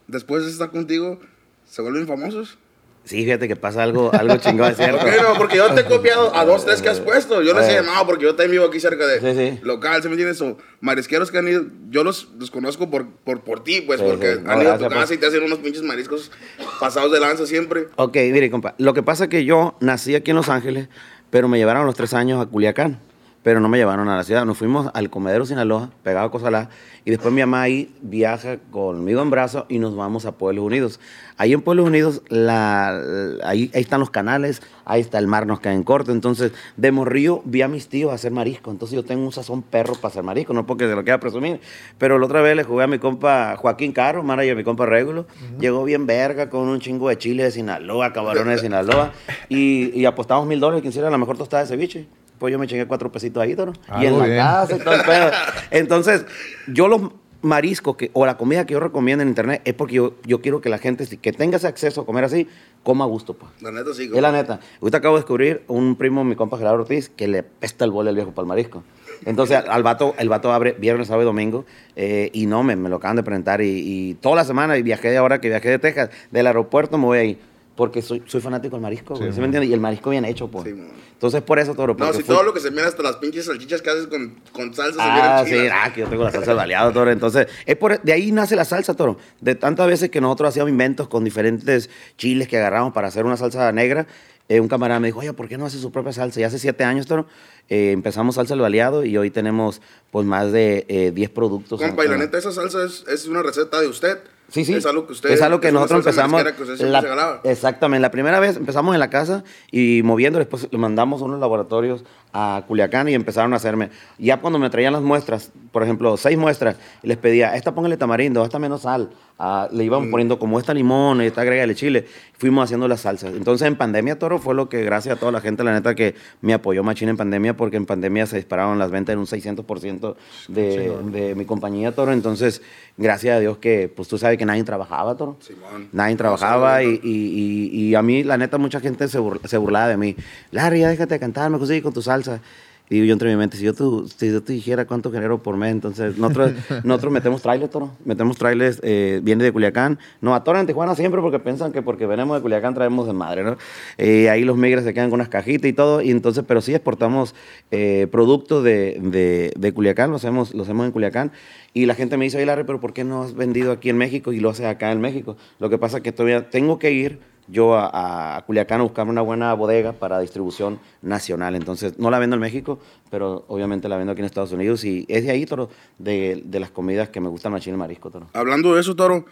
después 0.08 0.46
de 0.46 0.51
estar 0.51 0.70
contigo 0.70 1.20
se 1.65 1.82
vuelven 1.82 2.08
famosos. 2.08 2.58
Sí, 3.05 3.24
fíjate 3.24 3.47
que 3.47 3.55
pasa 3.55 3.83
algo, 3.83 4.09
algo 4.13 4.35
chingón, 4.38 4.71
es 4.71 4.77
cierto. 4.77 4.97
¿Por 5.00 5.09
qué 5.12 5.21
no? 5.21 5.33
Porque 5.38 5.57
yo 5.57 5.71
te 5.74 5.81
he 5.81 5.85
copiado 5.85 6.35
a 6.35 6.43
dos, 6.43 6.65
tres 6.65 6.81
que 6.81 6.89
has 6.89 7.00
puesto. 7.00 7.41
Yo 7.43 7.53
les 7.53 7.69
he 7.69 7.74
llamado 7.75 8.05
porque 8.07 8.24
yo 8.24 8.31
también 8.35 8.51
vivo 8.51 8.65
aquí 8.65 8.79
cerca 8.79 9.05
de 9.05 9.19
Sí, 9.21 9.38
sí. 9.53 9.59
local, 9.63 10.01
¿se 10.01 10.09
me 10.09 10.13
entiendes? 10.15 10.41
O 10.41 10.57
marisqueros 10.81 11.29
que 11.31 11.38
han 11.38 11.47
ido, 11.47 11.65
yo 11.89 12.03
los, 12.03 12.29
los 12.39 12.50
conozco 12.50 12.89
por, 12.89 13.07
por, 13.24 13.41
por 13.41 13.63
ti, 13.63 13.81
pues, 13.81 14.00
Sí, 14.00 14.05
porque 14.09 14.39
han 14.47 14.62
ido 14.62 14.74
a 14.74 14.77
tu 14.77 14.85
casa 14.85 14.95
pues. 15.05 15.12
y 15.12 15.17
te 15.17 15.27
hacen 15.27 15.43
unos 15.43 15.59
pinches 15.59 15.83
mariscos 15.83 16.31
pasados 16.79 17.12
de 17.12 17.19
lanza 17.19 17.45
siempre. 17.45 17.89
Ok, 17.95 18.15
mire, 18.31 18.50
compa. 18.50 18.74
Lo 18.79 18.93
que 18.95 19.03
pasa 19.03 19.25
es 19.25 19.29
que 19.29 19.45
yo 19.45 19.77
nací 19.81 20.15
aquí 20.15 20.31
en 20.31 20.38
Los 20.38 20.50
Ángeles, 20.50 20.89
pero 21.29 21.47
me 21.47 21.57
llevaron 21.59 21.83
a 21.83 21.85
los 21.85 21.95
tres 21.95 22.13
años 22.15 22.41
a 22.41 22.47
Culiacán. 22.50 23.00
Pero 23.45 23.59
no 23.59 23.69
me 23.69 23.77
llevaron 23.77 24.09
a 24.09 24.17
la 24.17 24.23
ciudad. 24.23 24.43
Nos 24.43 24.57
fuimos 24.57 24.89
al 24.95 25.11
comedero 25.11 25.45
Sinaloa, 25.45 25.91
pegado 26.01 26.25
a 26.25 26.31
Cozalá. 26.31 26.69
Y 27.05 27.11
después 27.11 27.31
mi 27.31 27.41
mamá 27.41 27.61
ahí 27.61 27.93
viaja 28.01 28.57
conmigo 28.71 29.21
en 29.21 29.29
brazos 29.29 29.65
y 29.69 29.77
nos 29.77 29.95
vamos 29.95 30.25
a 30.25 30.31
Pueblos 30.31 30.65
Unidos. 30.65 30.99
Ahí 31.37 31.53
en 31.53 31.61
Pueblos 31.61 31.85
Unidos, 31.85 32.23
la, 32.29 32.99
ahí, 33.43 33.69
ahí 33.75 33.81
están 33.81 33.99
los 33.99 34.09
canales, 34.09 34.63
ahí 34.83 34.99
está 35.01 35.19
el 35.19 35.27
mar, 35.27 35.45
nos 35.45 35.59
cae 35.59 35.75
en 35.75 35.83
corto. 35.83 36.11
Entonces, 36.11 36.53
de 36.75 36.91
morrillo 36.91 37.43
vi 37.45 37.61
a 37.61 37.67
mis 37.67 37.87
tíos 37.87 38.11
hacer 38.11 38.31
marisco. 38.31 38.71
Entonces, 38.71 38.95
yo 38.95 39.05
tengo 39.05 39.23
un 39.23 39.31
sazón 39.31 39.61
perro 39.61 39.93
para 39.93 40.07
hacer 40.07 40.23
marisco, 40.23 40.51
no 40.53 40.65
porque 40.65 40.87
se 40.87 40.95
lo 40.95 41.03
quiera 41.03 41.19
presumir. 41.19 41.61
Pero 41.99 42.17
la 42.17 42.25
otra 42.25 42.41
vez 42.41 42.55
le 42.55 42.63
jugué 42.63 42.85
a 42.85 42.87
mi 42.87 42.97
compa 42.97 43.57
Joaquín 43.57 43.91
Caro, 43.91 44.23
manager 44.23 44.53
de 44.53 44.55
mi 44.55 44.63
compa 44.63 44.87
Régulo. 44.87 45.27
Llegó 45.59 45.83
bien 45.83 46.07
verga 46.07 46.49
con 46.49 46.67
un 46.67 46.79
chingo 46.79 47.09
de 47.09 47.19
chile 47.19 47.43
de 47.43 47.51
Sinaloa, 47.51 48.11
camarones 48.11 48.55
de 48.55 48.61
Sinaloa. 48.63 49.11
Y, 49.49 49.91
y 49.93 50.05
apostamos 50.05 50.47
mil 50.47 50.59
dólares 50.59 50.81
que 50.81 50.87
hiciera 50.87 51.11
la 51.11 51.19
mejor 51.19 51.37
tostada 51.37 51.61
de 51.61 51.69
ceviche. 51.69 52.07
Pues 52.39 52.51
yo 52.51 52.60
me 52.60 52.68
chingué 52.68 52.86
cuatro 52.86 53.12
pesitos 53.12 53.42
ahí, 53.42 53.56
toro. 53.56 53.74
y 54.01 54.06
en 54.06 54.20
la 54.20 54.25
bien. 54.25 54.38
casa 54.38 54.75
y 54.75 54.80
todo 54.80 54.94
el 54.96 55.01
pedo. 55.04 55.32
Entonces, 55.72 56.25
yo 56.68 56.88
los 56.88 57.01
marisco 57.42 57.96
que, 57.96 58.10
o 58.13 58.25
la 58.25 58.38
comida 58.38 58.65
que 58.65 58.74
yo 58.74 58.80
recomiendo 58.80 59.22
en 59.22 59.30
internet 59.30 59.62
es 59.65 59.74
porque 59.75 59.96
yo, 59.96 60.15
yo 60.25 60.42
quiero 60.42 60.62
que 60.62 60.70
la 60.70 60.80
gente 60.80 61.06
si- 61.06 61.18
que 61.18 61.32
tenga 61.32 61.58
ese 61.58 61.68
acceso 61.68 62.01
a 62.01 62.06
comer 62.06 62.24
así, 62.24 62.48
coma 62.84 63.06
a 63.06 63.08
gusto. 63.08 63.36
Pues. 63.36 63.51
La 63.62 63.72
neta 63.72 63.94
sí, 63.94 64.10
Es 64.13 64.22
la 64.22 64.32
neta. 64.32 64.60
Ahorita 64.82 64.98
acabo 64.98 65.15
de 65.15 65.22
descubrir 65.22 65.63
un 65.68 65.96
primo, 65.96 66.24
mi 66.24 66.36
compa 66.36 66.58
Gerardo 66.58 66.82
Ortiz, 66.82 67.10
que 67.10 67.27
le 67.27 67.44
pesta 67.44 67.86
el 67.86 67.92
bole 67.92 68.10
al 68.10 68.15
viejo 68.15 68.32
para 68.32 68.44
el 68.46 68.48
marisco. 68.50 68.84
Entonces, 69.25 69.58
al 69.68 69.84
vato, 69.84 70.13
el 70.18 70.27
vato 70.27 70.51
abre 70.51 70.74
viernes, 70.74 71.08
sábado 71.08 71.22
y 71.24 71.25
domingo. 71.25 71.65
eh, 71.96 72.32
y 72.34 72.48
no, 72.48 72.63
me, 72.63 72.75
me 72.75 72.89
lo 72.89 72.98
acaban 72.98 73.15
de 73.15 73.24
presentar. 73.24 73.62
Y, 73.62 73.68
y 74.10 74.13
toda 74.15 74.36
la 74.38 74.44
semana, 74.44 74.77
y 74.77 74.82
viajé 74.84 75.10
de 75.12 75.18
ahora 75.18 75.39
que 75.39 75.48
viajé 75.50 75.70
de 75.70 75.80
Texas, 75.80 76.10
del 76.32 76.48
aeropuerto 76.48 76.98
me 76.98 77.06
voy 77.06 77.18
ahí. 77.20 77.39
Porque 77.75 78.01
soy, 78.01 78.24
soy 78.25 78.39
fanático 78.39 78.75
del 78.77 78.82
marisco, 78.82 79.15
güey, 79.15 79.29
Sí, 79.29 79.34
¿sí 79.36 79.39
me 79.41 79.48
entiendes? 79.48 79.70
Y 79.70 79.74
el 79.74 79.82
marisco 79.82 80.10
bien 80.10 80.24
hecho, 80.24 80.48
pues. 80.48 80.63
Sí. 80.65 80.74
Entonces, 81.12 81.41
por 81.41 81.60
eso, 81.60 81.75
Toro. 81.75 81.94
No, 81.98 82.13
si 82.13 82.24
fui- 82.24 82.34
todo 82.36 82.44
lo 82.44 82.53
que 82.53 82.60
se 82.62 82.72
mira 82.72 82.88
hasta 82.88 83.03
las 83.03 83.17
pinches 83.17 83.46
salchichas 83.46 83.82
que 83.82 83.89
haces 83.89 84.08
con, 84.08 84.36
con 84.53 84.74
salsa 84.74 85.00
Ah, 85.01 85.44
se 85.44 85.50
sí, 85.55 85.60
miran 85.62 85.72
ah, 85.72 85.82
chidas. 85.84 85.94
que 85.94 86.00
yo 86.01 86.08
tengo 86.08 86.24
la 86.24 86.32
salsa 86.32 86.51
del 86.51 86.58
baleado, 86.58 86.91
Toro. 86.94 87.12
Entonces, 87.12 87.48
es 87.65 87.75
por, 87.75 88.01
de 88.01 88.13
ahí 88.13 88.32
nace 88.32 88.55
la 88.55 88.63
salsa, 88.63 88.94
Toro. 88.94 89.17
De 89.41 89.55
tantas 89.55 89.88
veces 89.88 90.10
que 90.10 90.22
nosotros 90.22 90.50
hacíamos 90.50 90.70
inventos 90.70 91.10
con 91.10 91.24
diferentes 91.25 91.89
chiles 92.17 92.48
que 92.48 92.58
agarramos 92.58 92.94
para 92.94 93.10
hacer 93.10 93.25
una 93.25 93.36
salsa 93.36 93.70
negra, 93.74 94.08
eh, 94.48 94.60
un 94.62 94.67
camarada 94.70 95.00
me 95.01 95.08
dijo, 95.08 95.20
oye, 95.20 95.34
¿por 95.34 95.48
qué 95.50 95.58
no 95.58 95.65
hace 95.65 95.77
su 95.79 95.91
propia 95.91 96.13
salsa? 96.13 96.39
Y 96.39 96.44
hace 96.44 96.60
siete 96.60 96.84
años, 96.86 97.08
Toro, 97.08 97.25
eh, 97.67 97.91
empezamos 97.91 98.36
salsa 98.36 98.53
del 98.53 98.62
baleado 98.62 99.03
y 99.03 99.17
hoy 99.17 99.32
tenemos 99.32 99.82
pues 100.12 100.25
más 100.25 100.51
de 100.53 100.86
eh, 100.88 101.12
10 101.13 101.29
productos. 101.32 101.82
Compa, 101.82 102.05
y 102.05 102.08
la 102.08 102.17
neta, 102.17 102.38
esa 102.38 102.51
salsa 102.53 102.86
es, 102.86 103.03
es 103.10 103.25
una 103.27 103.41
receta 103.44 103.82
de 103.82 103.88
usted. 103.88 104.20
Sí, 104.49 104.63
sí. 104.63 104.73
Es 104.75 104.85
algo 104.85 105.05
que 105.07 105.13
usted. 105.13 105.29
Es 105.31 105.41
algo 105.41 105.59
que 105.59 105.71
nosotros 105.71 105.99
empezamos. 106.05 106.43
que 106.43 106.85
la- 106.85 107.01
exactamente. 107.43 108.01
La 108.01 108.11
primera 108.11 108.39
vez 108.39 108.57
empezamos 108.57 108.93
en 108.93 108.99
la 108.99 109.09
casa 109.09 109.43
y 109.71 110.01
moviendo, 110.03 110.39
después 110.39 110.67
le 110.71 110.77
mandamos 110.77 111.21
a 111.21 111.25
unos 111.25 111.39
laboratorios 111.39 112.03
a 112.33 112.63
Culiacán 112.67 113.07
y 113.09 113.13
empezaron 113.13 113.53
a 113.53 113.55
hacerme. 113.55 113.89
Ya 114.17 114.37
cuando 114.41 114.59
me 114.59 114.69
traían 114.69 114.93
las 114.93 115.01
muestras, 115.01 115.51
por 115.75 115.84
ejemplo, 115.84 116.15
seis 116.15 116.38
muestras, 116.38 116.77
y 117.03 117.08
les 117.08 117.17
pedía, 117.17 117.53
esta 117.58 117.75
póngale 117.75 117.98
tamarindo, 117.98 118.41
esta 118.46 118.60
menos 118.60 118.84
sal. 118.84 119.10
ah, 119.38 119.67
le 119.74 119.84
Mm. 119.84 119.88
íbamos 119.88 120.08
poniendo 120.08 120.39
como 120.39 120.58
esta 120.58 120.74
limón, 120.74 121.20
esta 121.20 121.41
agrégale 121.41 121.75
chile. 121.75 122.05
Fuimos 122.38 122.63
haciendo 122.63 122.88
las 122.88 123.01
salsas. 123.01 123.34
Entonces 123.36 123.67
en 123.67 123.75
pandemia, 123.75 124.17
Toro, 124.17 124.39
fue 124.39 124.55
lo 124.55 124.70
que 124.70 124.82
gracias 124.86 125.17
a 125.17 125.20
toda 125.20 125.34
la 125.34 125.41
gente, 125.41 125.62
la 125.65 125.74
neta, 125.74 125.94
que 125.94 126.15
me 126.39 126.53
apoyó 126.53 126.82
machín 126.84 127.10
en 127.10 127.17
pandemia, 127.17 127.58
porque 127.58 127.75
en 127.75 127.86
pandemia 127.86 128.25
se 128.27 128.38
dispararon 128.38 128.79
las 128.79 128.91
ventas 128.91 129.12
en 129.12 129.20
un 129.20 129.25
600% 129.27 130.15
de, 130.48 130.96
de 131.12 131.36
mi 131.36 131.44
compañía, 131.44 131.94
Toro. 131.94 132.13
Entonces, 132.13 132.62
gracias 132.96 133.36
a 133.36 133.39
Dios 133.41 133.58
que, 133.58 133.91
pues 133.94 134.08
tú 134.08 134.17
sabes 134.17 134.38
que 134.38 134.46
nadie 134.46 134.63
trabajaba, 134.63 135.17
Toro. 135.17 135.36
Simón. 135.41 135.89
Nadie 135.91 136.15
trabajaba 136.15 136.82
y, 136.84 136.94
la 136.94 137.00
y- 137.03 137.70
y- 137.74 137.88
y 137.89 137.96
a 137.96 138.01
mí, 138.01 138.24
la 138.24 138.38
neta, 138.38 138.58
mucha 138.58 138.79
gente 138.79 139.10
se, 139.10 139.20
bur- 139.20 139.46
se 139.46 139.58
burlaba 139.58 139.89
de 139.89 139.98
mí. 139.98 140.15
Larry, 140.51 140.79
ya 140.79 140.88
déjate 140.88 141.15
de 141.15 141.20
cantar, 141.20 141.50
me 141.50 141.58
conseguí 141.58 141.82
con 141.82 141.91
tu 141.91 142.01
salsa. 142.01 142.39
Y 142.88 143.04
yo 143.06 143.13
entre 143.13 143.30
mi 143.32 143.36
mente, 143.36 143.58
si 143.58 143.63
yo, 143.65 143.74
tu- 143.74 144.08
si 144.08 144.32
yo 144.32 144.44
te 144.44 144.54
dijera 144.54 144.86
cuánto 144.86 145.12
genero 145.12 145.42
por 145.42 145.58
mes, 145.58 145.72
entonces 145.72 146.18
nosotros, 146.20 146.51
nosotros 146.84 147.12
metemos 147.12 147.42
trailers, 147.42 147.72
toro. 147.72 147.92
Metemos 148.06 148.38
trailers, 148.38 148.80
eh, 148.84 149.22
viene 149.24 149.44
de 149.44 149.51
Culiacán. 149.51 149.98
Nos 150.22 150.36
atoran 150.36 150.62
en 150.62 150.68
Tijuana 150.68 150.94
siempre 150.96 151.20
porque 151.20 151.39
piensan 151.39 151.72
que 151.72 151.82
porque 151.82 152.06
venimos 152.06 152.38
de 152.38 152.42
Culiacán 152.44 152.75
traemos 152.75 153.08
de 153.08 153.13
madre, 153.13 153.44
¿no? 153.44 153.58
Eh, 153.98 154.30
ahí 154.30 154.44
los 154.44 154.56
migres 154.56 154.84
se 154.84 154.94
quedan 154.94 155.10
con 155.10 155.18
unas 155.18 155.30
cajitas 155.30 155.68
y 155.68 155.74
todo. 155.74 156.01
Y 156.01 156.12
entonces, 156.12 156.44
pero 156.48 156.62
sí 156.62 156.75
exportamos 156.75 157.34
eh, 157.72 158.08
productos 158.12 158.63
de, 158.63 159.00
de, 159.01 159.51
de 159.58 159.74
Culiacán, 159.74 160.12
lo 160.12 160.18
hacemos, 160.18 160.54
lo 160.54 160.62
hacemos 160.62 160.86
en 160.86 160.92
Culiacán. 160.92 161.32
Y 161.74 161.88
la 161.88 161.96
gente 161.96 162.18
me 162.18 162.25
dice, 162.25 162.38
oye, 162.38 162.46
Larry, 162.46 162.65
pero 162.65 162.80
¿por 162.80 162.94
qué 162.94 163.04
no 163.04 163.24
has 163.24 163.34
vendido 163.34 163.72
aquí 163.72 163.89
en 163.89 163.98
México 163.98 164.32
y 164.32 164.39
lo 164.39 164.51
haces 164.51 164.68
acá 164.68 164.92
en 164.92 165.01
México? 165.01 165.38
Lo 165.60 165.70
que 165.72 165.77
pasa 165.80 165.98
es 165.98 166.04
que 166.04 166.12
todavía 166.12 166.50
tengo 166.51 166.77
que 166.80 166.92
ir 166.92 167.20
yo 167.47 167.75
a, 167.75 168.37
a 168.37 168.41
Culiacán 168.45 168.79
a 168.79 168.83
buscar 168.83 169.07
una 169.07 169.21
buena 169.21 169.53
bodega 169.53 169.93
para 169.93 170.19
distribución 170.19 170.79
nacional. 171.01 171.55
Entonces, 171.55 171.97
no 171.99 172.09
la 172.09 172.17
vendo 172.19 172.35
en 172.35 172.41
México, 172.41 172.79
pero 173.11 173.45
obviamente 173.47 173.87
la 173.87 173.97
vendo 173.97 174.11
aquí 174.13 174.21
en 174.21 174.25
Estados 174.25 174.51
Unidos. 174.51 174.83
Y 174.83 175.05
es 175.09 175.23
de 175.25 175.31
ahí, 175.31 175.45
Toro, 175.45 175.69
de, 175.99 176.41
de 176.45 176.59
las 176.59 176.71
comidas 176.71 177.09
que 177.09 177.21
me 177.21 177.29
gustan 177.29 177.51
machín 177.51 177.73
el 177.73 177.77
marisco, 177.77 178.09
Toro. 178.09 178.27
Hablando 178.33 178.73
de 178.73 178.81
eso, 178.81 178.95
Toro, 178.95 179.25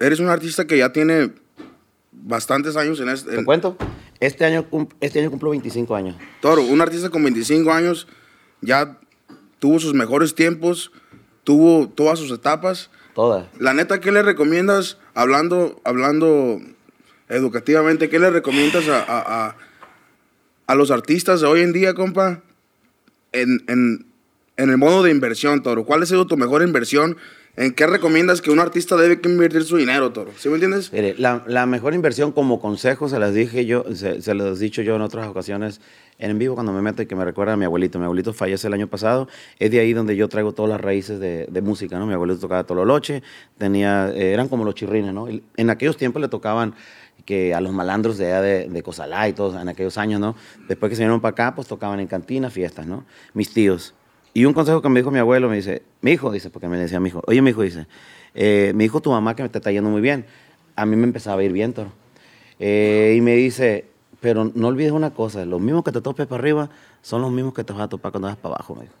eres 0.00 0.20
un 0.20 0.28
artista 0.28 0.66
que 0.66 0.78
ya 0.78 0.92
tiene 0.92 1.32
bastantes 2.12 2.76
años 2.76 3.00
en 3.00 3.08
este. 3.08 3.30
¿Te 3.30 3.38
en- 3.38 3.44
cuento? 3.44 3.76
Este 4.20 4.44
año, 4.44 4.66
este 5.00 5.20
año 5.20 5.30
cumplo 5.30 5.50
25 5.50 5.94
años. 5.94 6.16
Toro, 6.40 6.62
un 6.62 6.80
artista 6.80 7.08
con 7.08 7.22
25 7.22 7.70
años 7.72 8.08
ya 8.60 8.98
tuvo 9.60 9.78
sus 9.78 9.94
mejores 9.94 10.34
tiempos, 10.34 10.90
tuvo 11.44 11.88
todas 11.88 12.18
sus 12.18 12.30
etapas. 12.32 12.90
Todas. 13.14 13.46
La 13.60 13.74
neta, 13.74 14.00
¿qué 14.00 14.10
le 14.12 14.22
recomiendas, 14.22 14.98
hablando, 15.22 15.80
hablando 15.84 16.60
educativamente, 17.28 18.08
qué 18.08 18.18
le 18.18 18.30
recomiendas 18.30 18.88
a, 18.88 19.00
a- 19.00 19.56
a- 20.66 20.74
los 20.74 20.90
artistas 20.90 21.40
de 21.40 21.46
hoy 21.48 21.60
en 21.62 21.72
día, 21.72 21.94
compa? 21.94 22.40
En, 23.32 23.64
en- 23.68 24.06
en 24.56 24.70
el 24.70 24.78
modo 24.78 25.02
de 25.02 25.10
inversión, 25.10 25.62
Toro. 25.62 25.84
¿Cuál 25.84 26.02
ha 26.02 26.06
sido 26.06 26.26
tu 26.26 26.36
mejor 26.36 26.62
inversión? 26.62 27.16
¿En 27.56 27.74
qué 27.74 27.86
recomiendas 27.86 28.40
que 28.40 28.50
un 28.50 28.60
artista 28.60 28.96
debe 28.96 29.20
invertir 29.24 29.64
su 29.64 29.76
dinero, 29.76 30.12
Toro? 30.12 30.30
¿Sí 30.36 30.48
me 30.48 30.54
entiendes? 30.54 30.92
Mire, 30.92 31.16
la, 31.18 31.66
mejor 31.66 31.94
inversión 31.94 32.30
como 32.30 32.60
consejo 32.60 33.08
se 33.08 33.18
las 33.18 33.34
dije 33.34 33.66
yo, 33.66 33.84
se, 33.94 34.22
se 34.22 34.34
los 34.34 34.60
he 34.60 34.64
dicho 34.64 34.82
yo 34.82 34.94
en 34.94 35.02
otras 35.02 35.26
ocasiones 35.26 35.80
en 36.18 36.38
vivo 36.38 36.54
cuando 36.54 36.72
me 36.72 36.82
meto 36.82 37.02
y 37.02 37.06
que 37.06 37.14
me 37.14 37.24
recuerda 37.24 37.54
a 37.54 37.56
mi 37.56 37.64
abuelito. 37.64 37.98
Mi 37.98 38.04
abuelito 38.04 38.32
fallece 38.32 38.66
el 38.66 38.74
año 38.74 38.88
pasado. 38.88 39.28
Es 39.58 39.70
de 39.70 39.80
ahí 39.80 39.92
donde 39.92 40.16
yo 40.16 40.28
traigo 40.28 40.52
todas 40.52 40.70
las 40.70 40.80
raíces 40.80 41.20
de, 41.20 41.62
música, 41.62 41.98
¿no? 41.98 42.06
Mi 42.06 42.14
abuelito 42.14 42.40
tocaba 42.40 42.64
tololoche, 42.64 43.22
tenía, 43.56 44.10
eh, 44.10 44.32
eran 44.32 44.48
como 44.48 44.64
los 44.64 44.74
chirrines, 44.74 45.12
¿no? 45.12 45.26
En 45.28 45.70
aquellos 45.70 45.96
tiempos 45.96 46.22
le 46.22 46.28
tocaban 46.28 46.74
que 47.24 47.54
a 47.54 47.60
los 47.60 47.72
malandros 47.72 48.16
de 48.16 48.26
allá 48.26 48.40
de, 48.40 48.68
de 48.68 49.28
y 49.28 49.32
todos 49.32 49.60
en 49.60 49.68
aquellos 49.68 49.98
años, 49.98 50.20
¿no? 50.20 50.34
Después 50.68 50.90
que 50.90 50.96
se 50.96 51.02
vinieron 51.02 51.20
para 51.20 51.32
acá, 51.32 51.54
pues 51.54 51.68
tocaban 51.68 52.00
en 52.00 52.06
cantinas, 52.06 52.52
fiestas, 52.52 52.86
¿no? 52.86 53.04
Mis 53.34 53.52
tíos. 53.52 53.94
Y 54.38 54.44
un 54.44 54.52
consejo 54.54 54.80
que 54.80 54.88
me 54.88 55.00
dijo 55.00 55.10
mi 55.10 55.18
abuelo, 55.18 55.48
me 55.48 55.56
dice, 55.56 55.82
mi 56.00 56.12
hijo, 56.12 56.30
dice, 56.30 56.48
porque 56.48 56.68
me 56.68 56.76
decía 56.78 57.00
mi 57.00 57.08
hijo, 57.08 57.20
oye, 57.26 57.42
mi 57.42 57.50
hijo, 57.50 57.62
dice, 57.62 57.88
eh, 58.36 58.70
mi 58.72 58.84
hijo, 58.84 59.00
tu 59.02 59.10
mamá 59.10 59.34
que 59.34 59.42
me 59.42 59.48
te 59.48 59.58
está 59.58 59.72
yendo 59.72 59.90
muy 59.90 60.00
bien. 60.00 60.26
A 60.76 60.86
mí 60.86 60.94
me 60.94 61.02
empezaba 61.02 61.40
a 61.40 61.44
ir 61.44 61.50
bien, 61.50 61.72
toro. 61.72 61.90
Eh, 62.60 63.14
y 63.18 63.20
me 63.20 63.34
dice, 63.34 63.86
pero 64.20 64.48
no 64.54 64.68
olvides 64.68 64.92
una 64.92 65.10
cosa, 65.10 65.44
los 65.44 65.60
mismos 65.60 65.82
que 65.82 65.90
te 65.90 66.00
topes 66.00 66.28
para 66.28 66.38
arriba 66.38 66.70
son 67.02 67.20
los 67.20 67.32
mismos 67.32 67.52
que 67.52 67.64
te 67.64 67.72
vas 67.72 67.82
a 67.82 67.88
topar 67.88 68.12
cuando 68.12 68.28
vas 68.28 68.36
para 68.36 68.54
abajo, 68.54 68.76
me 68.76 68.82
dijo. 68.82 68.94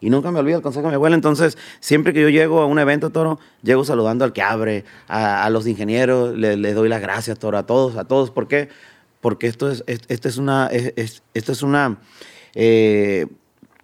Y 0.00 0.08
nunca 0.08 0.30
me 0.30 0.38
olvido 0.38 0.56
el 0.56 0.62
consejo 0.62 0.84
de 0.86 0.92
mi 0.92 0.94
abuela. 0.94 1.16
Entonces, 1.16 1.58
siempre 1.80 2.14
que 2.14 2.22
yo 2.22 2.30
llego 2.30 2.62
a 2.62 2.64
un 2.64 2.78
evento, 2.78 3.10
Toro, 3.10 3.38
llego 3.62 3.84
saludando 3.84 4.24
al 4.24 4.32
que 4.32 4.40
abre, 4.40 4.86
a, 5.06 5.44
a 5.44 5.50
los 5.50 5.66
ingenieros, 5.66 6.34
le- 6.34 6.56
les 6.56 6.74
doy 6.74 6.88
las 6.88 7.02
gracias, 7.02 7.38
Toro, 7.38 7.58
a 7.58 7.66
todos, 7.66 7.96
a 7.96 8.04
todos. 8.04 8.30
¿Por 8.30 8.48
qué? 8.48 8.70
Porque 9.20 9.48
esto 9.48 9.70
es, 9.70 9.84
es- 9.86 10.00
esto 10.08 10.28
es 10.28 10.38
una, 10.38 10.68
es- 10.68 11.22
esto 11.34 11.52
es 11.52 11.62
una, 11.62 11.98
eh, 12.54 13.26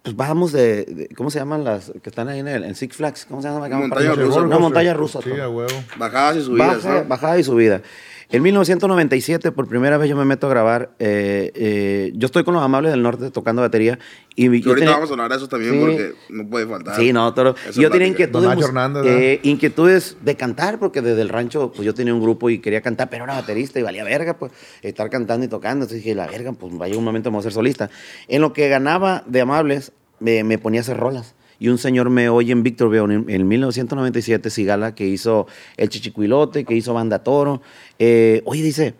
pues 0.05 0.15
bajamos 0.15 0.51
de, 0.51 0.85
de- 0.85 1.09
¿cómo 1.15 1.29
se 1.31 1.39
llaman 1.39 1.63
las 1.63 1.91
que 2.01 2.09
están 2.09 2.29
ahí 2.29 2.39
en, 2.39 2.47
el, 2.47 2.63
en 2.63 2.75
Six 2.75 2.95
Flags? 2.95 3.25
¿Cómo 3.27 3.41
se 3.41 3.47
llama? 3.49 3.67
Montaña 3.67 3.89
Para- 4.11 4.13
rusa. 4.23 4.41
Una 4.41 4.59
montaña 4.59 4.93
rusa. 4.93 5.19
Sí, 5.23 5.31
a 5.31 5.49
huevo. 5.49 5.67
Bajadas 5.97 6.37
y 6.37 6.41
subidas, 6.43 6.83
Baja- 6.83 7.01
¿no? 7.01 7.05
Bajada 7.09 7.39
y 7.39 7.43
subida. 7.43 7.81
En 8.29 8.41
1997, 8.41 9.51
por 9.51 9.67
primera 9.67 9.97
vez 9.97 10.09
yo 10.09 10.15
me 10.15 10.25
meto 10.25 10.47
a 10.47 10.49
grabar. 10.49 10.91
eh, 10.99 11.51
eh, 11.55 12.11
yo 12.15 12.25
estoy 12.25 12.43
con 12.43 12.53
los 12.53 12.63
Amables 12.63 12.91
del 12.91 13.01
Norte 13.03 13.29
tocando 13.31 13.61
batería. 13.61 13.99
Y 14.35 14.45
yo 14.45 14.51
ahorita 14.71 14.73
tenía- 14.75 14.91
vamos 14.91 15.09
a 15.09 15.13
hablar 15.13 15.29
de 15.29 15.35
eso 15.37 15.47
también 15.47 15.73
Sí. 15.73 15.79
porque 15.79 16.13
no 16.29 16.49
puede 16.49 16.65
faltar. 16.67 16.95
Sí, 16.95 17.13
no, 17.13 17.31
toro. 17.33 17.55
Esa 17.69 17.79
Yo 17.79 17.89
tenía 17.91 18.07
inquietudes, 18.07 18.57
eh, 19.05 19.39
inquietudes 19.43 20.17
de 20.21 20.35
cantar, 20.35 20.79
porque 20.79 21.01
desde 21.01 21.21
el 21.21 21.29
rancho, 21.29 21.71
pues 21.71 21.85
yo 21.85 21.93
tenía 21.93 22.13
un 22.13 22.21
grupo 22.21 22.49
y 22.49 22.59
quería 22.59 22.81
cantar, 22.81 23.09
pero 23.09 23.25
era 23.25 23.35
baterista 23.35 23.79
y 23.79 23.83
valía 23.83 24.03
verga, 24.03 24.37
pues, 24.37 24.51
estar 24.81 25.09
cantando 25.09 25.45
y 25.45 25.49
tocando. 25.49 25.85
Entonces 25.85 26.03
dije, 26.03 26.15
la 26.15 26.27
verga, 26.27 26.51
pues 26.53 26.75
vaya 26.77 26.97
un 26.97 27.03
momento, 27.03 27.29
vamos 27.29 27.43
a 27.43 27.49
ser 27.49 27.53
solista. 27.53 27.89
En 28.27 28.41
lo 28.41 28.53
que 28.53 28.67
ganaba 28.69 29.23
de 29.27 29.41
amables, 29.41 29.91
me, 30.19 30.43
me 30.43 30.57
ponía 30.57 30.79
a 30.79 30.83
hacer 30.83 30.97
rolas. 30.97 31.34
Y 31.59 31.69
un 31.69 31.77
señor 31.77 32.09
me 32.09 32.29
oye 32.29 32.51
en 32.51 32.63
Victorville 32.63 33.13
en, 33.13 33.29
en 33.29 33.47
1997, 33.47 34.49
Sigala, 34.49 34.93
que 34.95 35.07
hizo 35.07 35.47
El 35.77 35.89
Chichicuilote, 35.89 36.65
que 36.65 36.75
hizo 36.75 36.93
Banda 36.93 37.19
Toro. 37.23 37.61
Eh, 37.99 38.41
oye, 38.45 38.61
dice, 38.61 38.93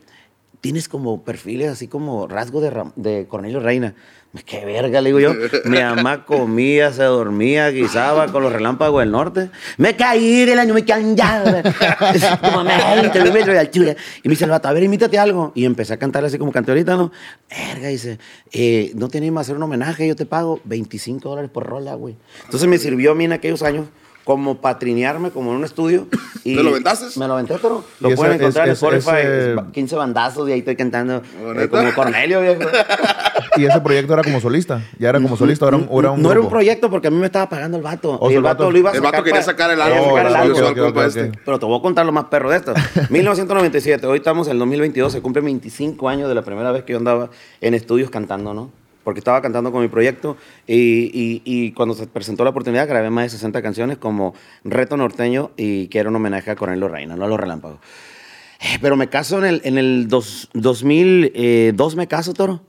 tienes 0.62 0.88
como 0.90 1.24
perfiles 1.24 1.70
así 1.70 1.88
como 1.88 2.28
Ram- 2.72 2.94
de 2.96 3.26
Cornelio 3.28 3.60
Reina. 3.60 3.94
Qué 4.44 4.66
verga, 4.66 5.02
le 5.02 5.10
digo 5.10 5.20
yo. 5.20 5.34
Mi 5.66 5.80
mamá 5.80 6.26
comía, 6.26 6.92
se 6.92 7.04
dormía, 7.04 7.70
guisaba 7.70 8.32
con 8.32 8.44
los 8.44 8.52
relámpagos 8.52 9.02
del 9.02 9.12
norte. 9.12 9.50
Me 9.78 9.96
caí 9.96 10.46
del 10.46 10.60
año, 10.60 10.74
me 10.74 10.84
caí 10.84 11.16
ya. 11.16 11.44
Como 12.42 12.60
a 12.60 12.96
20 12.96 13.20
metros 13.32 13.48
de 13.48 13.60
altura. 13.60 13.96
Y 14.24 14.28
me 14.28 14.36
dice 14.36 14.46
a 14.46 14.74
ver, 14.74 14.84
imítate 14.84 15.18
algo. 15.18 15.52
Y 15.56 15.66
empecé 15.66 15.94
a 15.94 15.98
cantar 15.98 16.26
así 16.26 16.38
como 16.38 16.52
canté 16.52 16.72
ahorita, 16.72 16.96
¿no? 16.96 17.12
Verga, 17.50 17.88
dice, 17.88 18.20
eh, 18.52 18.92
no 18.96 19.08
tienes 19.08 19.32
más 19.32 19.46
hacer 19.46 19.56
un 19.56 19.64
homenaje, 19.64 20.08
yo 20.08 20.16
te 20.16 20.26
pago 20.26 20.60
25 20.66 21.30
dólares 21.30 21.52
por 21.52 21.66
rola, 21.66 21.94
güey. 21.94 22.16
Entonces 22.46 22.68
me 22.68 22.78
sirvió 22.78 23.12
a 23.12 23.16
mí 23.16 23.26
en 23.26 23.34
aquellos 23.34 23.62
años 23.62 23.88
como 24.26 24.58
patrinearme 24.58 25.30
como 25.32 25.52
en 25.52 25.58
un 25.58 25.64
estudio. 25.64 26.08
Y 26.48 26.56
¿Te 26.56 26.62
lo 26.62 26.70
aventaste? 26.70 27.20
Me 27.20 27.26
lo 27.28 27.34
aventé, 27.34 27.56
pero 27.60 27.84
Y 28.00 28.04
lo 28.04 28.10
ese- 28.10 28.18
pueden 28.18 28.34
encontrar 28.40 28.70
es- 28.70 28.84
en 28.84 28.88
Spotify. 28.98 29.22
ese- 29.26 29.56
15 29.72 29.96
bandazos 29.96 30.48
y 30.48 30.52
ahí 30.52 30.60
estoy 30.60 30.76
cantando 30.76 31.24
¿Oh, 31.44 31.60
eh, 31.60 31.68
como 31.68 31.92
Cornelio, 31.96 32.40
viejo. 32.42 32.62
Y 33.58 33.66
ese 33.66 33.80
proyecto 33.82 34.14
era 34.14 34.22
como 34.24 34.40
solista. 34.40 34.82
Ya 35.00 35.10
era 35.10 35.20
como 35.20 35.36
solista, 35.38 35.68
era 35.68 35.78
un, 35.78 35.84
era 35.98 36.12
un 36.12 36.22
no 36.22 36.30
era 36.30 36.40
un 36.40 36.46
grupo? 36.46 36.50
proyecto 36.50 36.90
porque 36.92 37.08
a 37.08 37.12
mí 37.12 37.18
me 37.18 37.26
estaba 37.28 37.50
pagando 37.50 37.78
el 37.78 37.84
vato. 37.84 38.12
O 38.20 38.28
y 38.28 38.28
sea, 38.28 38.30
el 38.30 38.36
el 38.36 38.42
vato, 38.44 38.64
vato- 38.66 38.72
lo 38.72 38.78
iba 38.78 38.90
a 38.92 38.94
El 38.94 38.98
sacar 39.00 39.12
vato 39.14 39.24
quería 39.24 39.42
sacar 39.42 39.72
el 39.72 39.82
álbum, 39.82 39.98
el 39.98 40.06
Oh, 40.12 40.18
el 40.20 40.36
álbum. 40.36 40.52
ok, 40.52 40.58
álbum, 40.60 40.72
ok, 40.72 40.78
compa 40.78 41.00
ok, 41.02 41.08
este. 41.08 41.32
Pero 41.44 41.60
te 41.60 41.66
voy 41.66 41.80
a 41.80 41.82
contar 41.82 42.06
lo 42.06 42.12
más 42.12 42.26
perro 42.26 42.50
de 42.52 42.58
esto. 42.58 42.74
1997, 43.10 44.06
hoy 44.06 44.18
estamos 44.20 44.48
en 44.48 44.52
el 44.54 44.60
2022, 44.60 45.14
se 45.14 45.22
cumplen 45.22 45.46
25 45.46 46.10
años 46.10 46.30
de 46.30 46.36
la 46.36 46.42
primera 46.44 46.72
vez 46.72 46.84
que 46.84 46.92
yo 46.94 47.00
andaba 47.00 47.30
en 47.62 47.74
estudios 47.74 48.10
cantando, 48.12 48.54
¿no? 48.54 48.70
Porque 49.06 49.20
estaba 49.20 49.42
cantando 49.42 49.72
con 49.72 49.82
mi 49.84 49.88
proyecto 49.88 50.36
y, 50.68 51.42
y- 51.46 51.72
cuando 51.72 51.94
se 51.96 52.08
presentó 52.08 52.44
la 52.44 52.50
oportunidad 52.50 52.88
grabé 52.90 53.10
más 53.12 53.26
de 53.26 53.30
60 53.30 53.62
canciones 53.62 53.98
como 54.00 54.34
Reto 54.66 54.98
Norteño 54.98 55.52
y 55.56 55.88
que 55.88 56.00
era 56.00 56.10
un 56.10 56.16
homenaje 56.18 56.52
a 56.52 56.56
Cornelio 56.56 56.88
Reina, 56.90 57.16
no 57.16 57.24
a 57.24 57.28
los 57.28 57.40
relámpagos. 57.40 57.78
Eh, 58.60 58.80
Pero 58.82 58.96
me 58.98 59.08
caso 59.08 59.38
en 59.38 59.46
el, 59.46 59.62
en 59.64 59.78
el 59.78 60.08
dos- 60.08 60.50
2002, 60.54 61.96
me 61.96 62.08
caso, 62.08 62.34
Toro. 62.34 62.62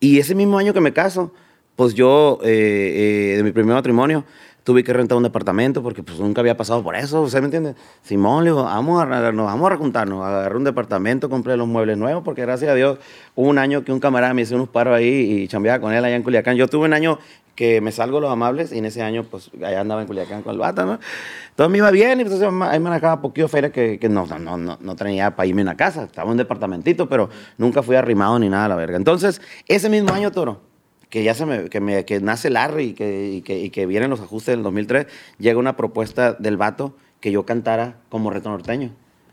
Y 0.00 0.18
ese 0.18 0.34
mismo 0.34 0.58
año 0.58 0.72
que 0.72 0.80
me 0.80 0.92
caso, 0.92 1.34
pues 1.76 1.94
yo, 1.94 2.38
eh, 2.42 3.32
eh, 3.32 3.36
de 3.36 3.42
mi 3.42 3.52
primer 3.52 3.74
matrimonio, 3.74 4.24
tuve 4.68 4.84
que 4.84 4.92
rentar 4.92 5.16
un 5.16 5.22
departamento 5.22 5.82
porque 5.82 6.02
pues 6.02 6.20
nunca 6.20 6.42
había 6.42 6.54
pasado 6.54 6.82
por 6.82 6.94
eso, 6.94 7.22
¿usted 7.22 7.38
me 7.38 7.46
entiende? 7.46 7.74
Simón, 8.02 8.44
le 8.44 8.50
digo, 8.50 8.64
vamos 8.64 9.02
a, 9.02 9.32
nos 9.32 9.46
vamos 9.46 9.66
a 9.66 9.70
rejuntarnos, 9.70 10.22
agarré 10.22 10.58
un 10.58 10.64
departamento, 10.64 11.30
compré 11.30 11.56
los 11.56 11.66
muebles 11.66 11.96
nuevos, 11.96 12.22
porque 12.22 12.42
gracias 12.42 12.70
a 12.70 12.74
Dios 12.74 12.98
hubo 13.34 13.48
un 13.48 13.56
año 13.56 13.82
que 13.82 13.92
un 13.92 13.98
camarada 13.98 14.34
me 14.34 14.42
hizo 14.42 14.56
unos 14.56 14.68
paros 14.68 14.94
ahí 14.94 15.08
y 15.08 15.48
chambeaba 15.48 15.80
con 15.80 15.94
él 15.94 16.04
allá 16.04 16.16
en 16.16 16.22
Culiacán. 16.22 16.54
Yo 16.56 16.68
tuve 16.68 16.84
un 16.84 16.92
año 16.92 17.18
que 17.54 17.80
me 17.80 17.92
salgo 17.92 18.20
los 18.20 18.30
amables 18.30 18.70
y 18.70 18.76
en 18.76 18.84
ese 18.84 19.00
año 19.00 19.24
pues 19.24 19.50
allá 19.54 19.80
andaba 19.80 20.02
en 20.02 20.06
Culiacán 20.06 20.42
con 20.42 20.52
el 20.52 20.58
bata, 20.58 20.84
¿no? 20.84 20.98
Todo 21.56 21.70
me 21.70 21.78
iba 21.78 21.90
bien 21.90 22.18
y 22.18 22.24
entonces 22.24 22.46
ahí 22.60 22.78
manejaba 22.78 23.22
poquito 23.22 23.48
feria 23.48 23.72
que, 23.72 23.98
que 23.98 24.10
no, 24.10 24.26
no, 24.26 24.58
no, 24.58 24.76
no, 24.78 24.96
tenía 24.96 25.34
para 25.34 25.46
irme 25.46 25.62
a 25.62 25.64
una 25.64 25.78
casa, 25.78 26.04
estaba 26.04 26.26
en 26.26 26.32
un 26.32 26.36
departamentito, 26.36 27.08
pero 27.08 27.30
nunca 27.56 27.82
fui 27.82 27.96
arrimado 27.96 28.38
ni 28.38 28.50
nada 28.50 28.68
la 28.68 28.76
verga. 28.76 28.98
Entonces, 28.98 29.40
ese 29.66 29.88
mismo 29.88 30.12
año, 30.12 30.30
Toro, 30.30 30.67
que 31.10 31.22
ya 31.24 31.34
se 31.34 31.46
me, 31.46 31.68
que, 31.70 31.80
me, 31.80 32.04
que 32.04 32.20
nace 32.20 32.50
Larry 32.50 32.84
y 32.88 32.92
que, 32.92 33.30
y, 33.32 33.42
que, 33.42 33.58
y 33.58 33.70
que 33.70 33.86
vienen 33.86 34.10
los 34.10 34.20
ajustes 34.20 34.54
del 34.54 34.62
2003, 34.62 35.06
llega 35.38 35.58
una 35.58 35.76
propuesta 35.76 36.34
del 36.34 36.56
vato 36.56 36.94
que 37.20 37.32
yo 37.32 37.44
cantara 37.46 37.96
como 38.10 38.30
reto 38.30 38.50
norteño. 38.50 38.90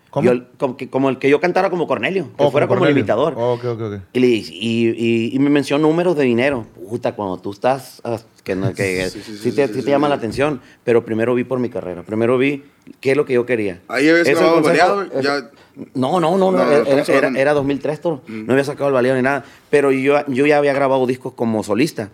¿Cómo? 0.09 0.31
Yo- 0.31 0.43
como, 0.57 0.77
que, 0.77 0.89
como 0.89 1.09
el 1.09 1.17
que 1.19 1.29
yo 1.29 1.41
cantara 1.41 1.69
como 1.69 1.87
Cornelio, 1.87 2.27
que 2.37 2.43
Oh, 2.45 2.49
fuera 2.49 2.67
como 2.67 2.75
el 2.77 2.79
Cornelio. 2.79 2.99
imitador. 3.01 3.33
Oh, 3.35 3.53
ok, 3.55 3.65
ok, 3.65 3.81
ok. 3.81 3.93
Y, 4.13 4.19
le 4.21 4.27
y, 4.27 4.41
y- 4.49 5.35
y 5.35 5.39
me 5.39 5.49
mencionó 5.49 5.85
números 5.89 6.15
de 6.15 6.23
dinero. 6.23 6.65
Puta, 6.89 7.13
cuando 7.15 7.37
tú 7.37 7.51
estás, 7.51 7.99
ah, 8.05 8.17
que, 8.45 8.55
no- 8.55 8.73
que 8.73 9.09
sí, 9.09 9.19
Sí, 9.19 9.23
sí, 9.33 9.37
sí, 9.37 9.51
te, 9.51 9.67
sí, 9.67 9.73
sí 9.73 9.79
sí, 9.81 9.85
te 9.85 9.91
llama 9.91 10.07
sí. 10.07 10.11
la 10.11 10.15
atención, 10.15 10.61
pero 10.85 11.03
primero 11.03 11.35
vi 11.35 11.43
por 11.43 11.59
mi 11.59 11.67
carrera. 11.69 12.03
Primero 12.03 12.37
vi 12.37 12.63
qué 13.01 13.11
es 13.11 13.17
lo 13.17 13.25
que 13.25 13.33
yo 13.33 13.45
quería. 13.45 13.81
Ahí 13.89 14.07
habías 14.07 14.25
el 14.29 14.35
grabado 14.35 14.61
variado, 14.61 15.21
ya- 15.21 15.49
No, 15.93 16.19
no, 16.19 16.37
no, 16.37 16.51
no, 16.51 16.51
No, 16.51 16.71
era, 16.71 17.03
era- 17.27 17.27
era 17.39 17.53
2003, 17.53 18.01
Toro. 18.01 18.21
No 18.27 18.53
había 18.53 18.63
sacado 18.63 18.87
el 18.87 18.93
valeo 18.93 19.15
ni 19.15 19.21
nada. 19.21 19.43
Pero 19.69 19.91
yo, 19.91 20.25
yo 20.27 20.45
ya 20.45 20.57
había 20.57 20.73
grabado 20.73 21.05
discos 21.05 21.33
como 21.33 21.63
solista. 21.63 22.09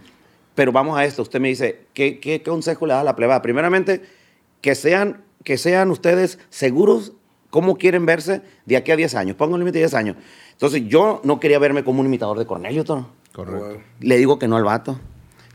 Pero 0.55 0.71
vamos 0.71 0.97
a 0.97 1.05
esto. 1.05 1.21
Usted 1.21 1.39
me 1.39 1.47
dice, 1.49 1.81
¿qué, 1.93 2.19
qué 2.19 2.41
consejo 2.43 2.85
le 2.85 2.93
da 2.93 3.01
a 3.01 3.03
la 3.03 3.15
plebada? 3.15 3.41
Primeramente, 3.41 4.01
que 4.61 4.75
sean, 4.75 5.21
que 5.43 5.57
sean 5.57 5.91
ustedes 5.91 6.39
seguros 6.49 7.13
cómo 7.49 7.77
quieren 7.77 8.05
verse 8.05 8.41
de 8.65 8.77
aquí 8.77 8.91
a 8.91 8.95
10 8.95 9.15
años. 9.15 9.35
Pongo 9.35 9.53
un 9.53 9.59
límite 9.59 9.77
de 9.79 9.83
10 9.85 9.93
años. 9.93 10.15
Entonces, 10.53 10.83
yo 10.87 11.21
no 11.23 11.39
quería 11.39 11.59
verme 11.59 11.83
como 11.83 11.99
un 12.01 12.05
imitador 12.07 12.37
de 12.39 12.45
Cornelio, 12.45 12.83
Toro. 12.83 13.07
Correcto. 13.33 13.79
Le 13.99 14.17
digo 14.17 14.39
que 14.39 14.47
no 14.47 14.57
al 14.57 14.63
vato. 14.63 14.99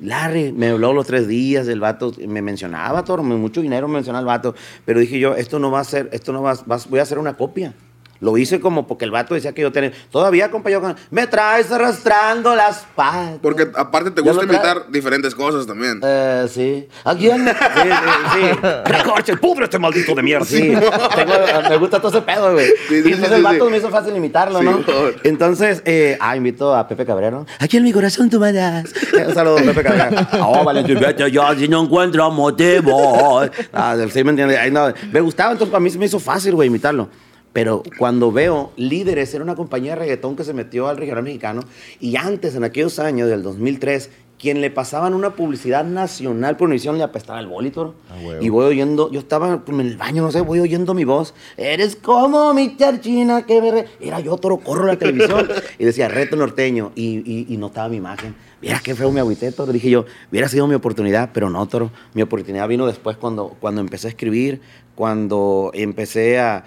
Larry, 0.00 0.52
me 0.52 0.68
habló 0.68 0.92
los 0.92 1.06
tres 1.06 1.26
días, 1.26 1.66
el 1.68 1.80
vato 1.80 2.12
me 2.28 2.42
mencionaba, 2.42 3.02
Toro, 3.04 3.22
mucho 3.22 3.62
dinero 3.62 3.88
me 3.88 3.94
mencionaba 3.94 4.20
el 4.20 4.26
vato, 4.26 4.54
pero 4.84 5.00
dije 5.00 5.18
yo, 5.18 5.34
esto 5.34 5.58
no 5.58 5.70
va 5.70 5.80
a 5.80 5.84
ser, 5.84 6.10
esto 6.12 6.34
no 6.34 6.42
va, 6.42 6.52
va- 6.70 6.78
voy 6.90 6.98
a 6.98 7.02
hacer 7.02 7.18
una 7.18 7.34
copia. 7.34 7.72
Lo 8.20 8.36
hice 8.36 8.60
como 8.60 8.86
porque 8.86 9.04
el 9.04 9.10
vato 9.10 9.34
decía 9.34 9.52
que 9.52 9.62
yo 9.62 9.72
tenía, 9.72 9.92
todavía, 10.10 10.50
compa, 10.50 10.70
yo, 10.70 10.80
me 11.10 11.26
traes 11.26 11.70
arrastrando 11.70 12.54
las 12.54 12.86
patas. 12.94 13.38
Porque 13.42 13.68
aparte 13.74 14.10
te 14.10 14.20
gusta 14.20 14.44
imitar 14.44 14.90
diferentes 14.90 15.34
cosas 15.34 15.66
también. 15.66 16.00
Eh, 16.02 16.46
sí. 16.52 16.88
¿A 17.04 17.14
quién? 17.14 17.46
Sí, 17.76 17.90
sí, 17.90 18.32
sí. 18.34 18.58
Recorche, 18.84 19.32
el 19.32 19.38
pudre 19.38 19.64
este 19.64 19.78
maldito 19.78 20.14
de 20.14 20.22
mierda. 20.22 20.44
Sí. 20.46 20.72
Tengo- 21.14 21.68
me 21.68 21.76
gusta 21.76 21.98
todo 22.00 22.10
ese 22.10 22.22
pedo, 22.22 22.52
güey. 22.52 22.66
Sí, 22.88 23.02
sí, 23.02 23.08
y 23.08 23.12
entonces 23.12 23.28
sí, 23.28 23.34
el 23.34 23.42
vato 23.42 23.64
sí. 23.66 23.70
me 23.70 23.78
hizo 23.78 23.90
fácil 23.90 24.16
imitarlo, 24.16 24.58
Sí, 24.60 24.64
¿no? 24.64 24.78
por. 24.80 25.14
Entonces, 25.24 25.82
eh, 25.84 26.16
ah, 26.20 26.36
invito 26.36 26.74
a 26.74 26.86
Pepe 26.88 27.04
Cabrero. 27.04 27.46
Aquí 27.58 27.76
en 27.76 27.84
mi 27.84 27.92
corazón 27.92 28.30
tú 28.30 28.40
mandas. 28.40 28.92
Un 29.26 29.34
saludo, 29.34 29.56
Pepe 29.56 29.82
Cabrero. 29.82 30.26
Oh, 30.40 30.64
Valentín, 30.64 30.98
vete 31.00 31.30
ya 31.30 31.54
si 31.54 31.68
no 31.68 31.82
encuentro 31.82 32.30
motivo. 32.30 33.42
Ah, 33.72 33.96
sí, 34.10 34.24
me 34.24 34.30
entiendes. 34.30 34.58
Ahí 34.58 34.70
no, 34.70 34.92
me 35.12 35.20
gustaba, 35.20 35.52
entonces 35.52 35.70
para 35.70 35.80
mí 35.80 35.90
se 35.90 35.98
me 35.98 36.06
hizo 36.06 36.18
fácil, 36.18 36.54
güey, 36.54 36.68
imitarlo. 36.68 37.08
Pero 37.56 37.82
cuando 37.98 38.30
veo 38.30 38.70
Líderes, 38.76 39.32
era 39.32 39.42
una 39.42 39.54
compañía 39.54 39.92
de 39.92 40.00
reggaetón 40.00 40.36
que 40.36 40.44
se 40.44 40.52
metió 40.52 40.88
al 40.88 40.98
regional 40.98 41.24
mexicano, 41.24 41.62
y 42.00 42.16
antes, 42.16 42.54
en 42.54 42.64
aquellos 42.64 42.98
años 42.98 43.30
del 43.30 43.42
2003, 43.42 44.10
quien 44.38 44.60
le 44.60 44.70
pasaban 44.70 45.14
una 45.14 45.30
publicidad 45.30 45.82
nacional 45.82 46.58
por 46.58 46.66
Univisión 46.66 46.98
le 46.98 47.04
apestaba 47.04 47.40
el 47.40 47.46
bolito. 47.46 47.94
Ah, 48.10 48.16
y 48.42 48.50
voy 48.50 48.66
oyendo, 48.66 49.10
yo 49.10 49.20
estaba 49.20 49.62
en 49.66 49.80
el 49.80 49.96
baño, 49.96 50.22
no 50.22 50.30
sé, 50.30 50.42
voy 50.42 50.60
oyendo 50.60 50.92
mi 50.92 51.04
voz. 51.04 51.32
Eres 51.56 51.96
como 51.96 52.52
mi 52.52 52.76
charchina 52.76 53.46
que 53.46 53.62
me... 53.62 53.70
re-". 53.70 53.86
Era 54.02 54.20
yo, 54.20 54.36
toro, 54.36 54.58
corro 54.58 54.84
a 54.84 54.88
la 54.88 54.98
televisión 54.98 55.48
y 55.78 55.86
decía 55.86 56.08
reto 56.08 56.36
norteño 56.36 56.92
y, 56.94 57.22
y, 57.24 57.46
y 57.48 57.56
notaba 57.56 57.88
mi 57.88 57.96
imagen. 57.96 58.34
Mira 58.60 58.82
qué 58.84 58.94
feo 58.94 59.10
me 59.10 59.20
agüité, 59.20 59.50
toro. 59.50 59.72
Dije 59.72 59.88
yo, 59.88 60.04
hubiera 60.30 60.48
sido 60.48 60.66
mi 60.66 60.74
oportunidad, 60.74 61.30
pero 61.32 61.48
no, 61.48 61.66
toro. 61.66 61.90
Mi 62.12 62.20
oportunidad 62.20 62.68
vino 62.68 62.86
después 62.86 63.16
cuando, 63.16 63.56
cuando 63.58 63.80
empecé 63.80 64.08
a 64.08 64.10
escribir, 64.10 64.60
cuando 64.94 65.70
empecé 65.72 66.38
a, 66.38 66.64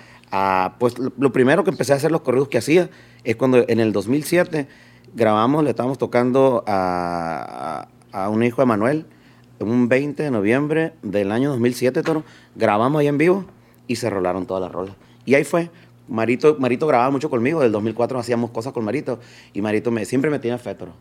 Pues 0.80 0.96
lo, 1.00 1.32
primero 1.32 1.64
que 1.64 1.72
empecé 1.72 1.94
a 1.94 1.96
hacer 1.96 2.12
los 2.12 2.22
corridos 2.22 2.48
que 2.48 2.58
hacía 2.58 2.90
es 3.24 3.36
cuando 3.36 3.66
en 3.68 3.80
el 3.80 3.92
2007 3.92 4.68
grabamos, 5.14 5.64
le 5.64 5.72
estábamos 5.72 5.98
tocando 5.98 6.64
a, 6.68 7.88
a, 8.12 8.24
a 8.26 8.30
un 8.30 8.44
hijo 8.44 8.62
de 8.62 8.66
Manuel, 8.68 9.06
un 9.60 9.90
20 9.90 10.24
de 10.24 10.32
noviembre 10.32 10.94
del 11.02 11.32
año 11.32 11.50
2007, 11.50 12.04
toro. 12.04 12.24
Grabamos 12.56 13.00
ahí 13.00 13.08
en 13.08 13.18
vivo 13.18 13.46
y 13.88 13.96
se 13.96 14.10
rolaron 14.10 14.46
todas 14.46 14.62
las 14.62 14.72
rolas. 14.72 14.96
Y 15.26 15.36
ahí 15.36 15.44
fue. 15.44 15.70
Marito, 16.08 16.56
Marito 16.60 16.88
grababa 16.88 17.12
mucho 17.12 17.30
conmigo, 17.30 17.62
del 17.62 17.72
2004 17.72 18.18
hacíamos 18.18 18.50
cosas 18.50 18.74
con 18.74 18.84
Marito 18.84 19.20
y 19.54 19.62
Marito 19.62 19.92
me, 19.92 20.06
siempre 20.06 20.32
me 20.32 20.40
tenía 20.40 20.58
fe, 20.58 20.74
toro. 20.74 20.94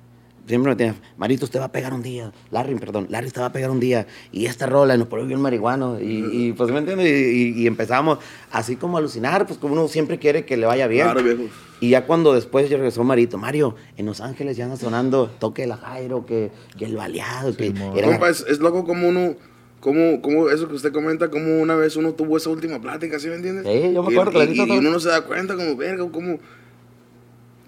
Siempre 0.48 0.70
me 0.70 0.76
tenía, 0.76 0.94
Marito, 1.16 1.44
usted 1.44 1.60
va 1.60 1.66
a 1.66 1.72
pegar 1.72 1.92
un 1.92 2.02
día. 2.02 2.32
Larry, 2.50 2.74
perdón, 2.76 3.06
Larry, 3.10 3.26
usted 3.28 3.42
va 3.42 3.46
a 3.46 3.52
pegar 3.52 3.70
un 3.70 3.78
día. 3.80 4.06
Y 4.32 4.46
esta 4.46 4.66
rola, 4.66 4.94
y 4.94 4.98
nos 4.98 5.06
pone 5.08 5.24
bien 5.24 5.40
marihuano. 5.40 6.00
Y, 6.00 6.24
y, 6.32 6.52
pues, 6.54 6.70
¿me 6.72 6.78
entiendes? 6.78 7.06
Y, 7.06 7.52
y- 7.58 7.62
y 7.62 7.66
empezamos 7.66 8.18
así 8.50 8.76
como 8.76 8.96
a 8.96 9.00
alucinar, 9.00 9.46
pues 9.46 9.58
como 9.58 9.74
uno 9.74 9.86
siempre 9.88 10.18
quiere 10.18 10.44
que 10.46 10.56
le 10.56 10.66
vaya 10.66 10.86
bien. 10.86 11.04
Claro, 11.04 11.22
viejo. 11.22 11.42
Y 11.80 11.90
ya 11.90 12.06
cuando 12.06 12.32
después 12.34 12.68
ya 12.70 12.76
regresó 12.78 13.04
Marito, 13.04 13.38
Mario, 13.38 13.76
en 13.96 14.06
Los 14.06 14.20
Ángeles 14.20 14.56
ya 14.56 14.64
anda 14.64 14.76
sonando 14.76 15.28
toque 15.38 15.62
de 15.62 15.68
la 15.68 15.76
Jairo, 15.76 16.24
que, 16.26 16.50
que 16.78 16.86
el 16.86 16.96
baleado, 16.96 17.54
que 17.56 17.66
Simón. 17.68 17.96
era- 17.96 18.08
Compa, 18.08 18.30
es, 18.30 18.44
es 18.48 18.58
loco 18.58 18.84
como 18.84 19.06
uno, 19.08 19.36
como, 19.80 20.20
como 20.22 20.48
eso 20.48 20.66
que 20.66 20.74
usted 20.74 20.92
comenta, 20.92 21.30
como 21.30 21.60
una 21.60 21.76
vez 21.76 21.94
uno 21.94 22.14
tuvo 22.14 22.36
esa 22.36 22.50
última 22.50 22.80
plática, 22.80 23.20
¿sí 23.20 23.28
me 23.28 23.36
entiendes? 23.36 23.64
Sí, 23.64 23.92
yo 23.94 24.02
me 24.02 24.10
Y- 24.12 24.14
acuerdo, 24.16 24.30
y, 24.32 24.34
clarito, 24.46 24.64
y, 24.64 24.66
todo. 24.66 24.78
uno 24.78 24.90
no 24.90 24.98
se 24.98 25.08
da 25.10 25.20
cuenta, 25.20 25.54
como, 25.54 25.76
verga, 25.76 26.10
como 26.10 26.38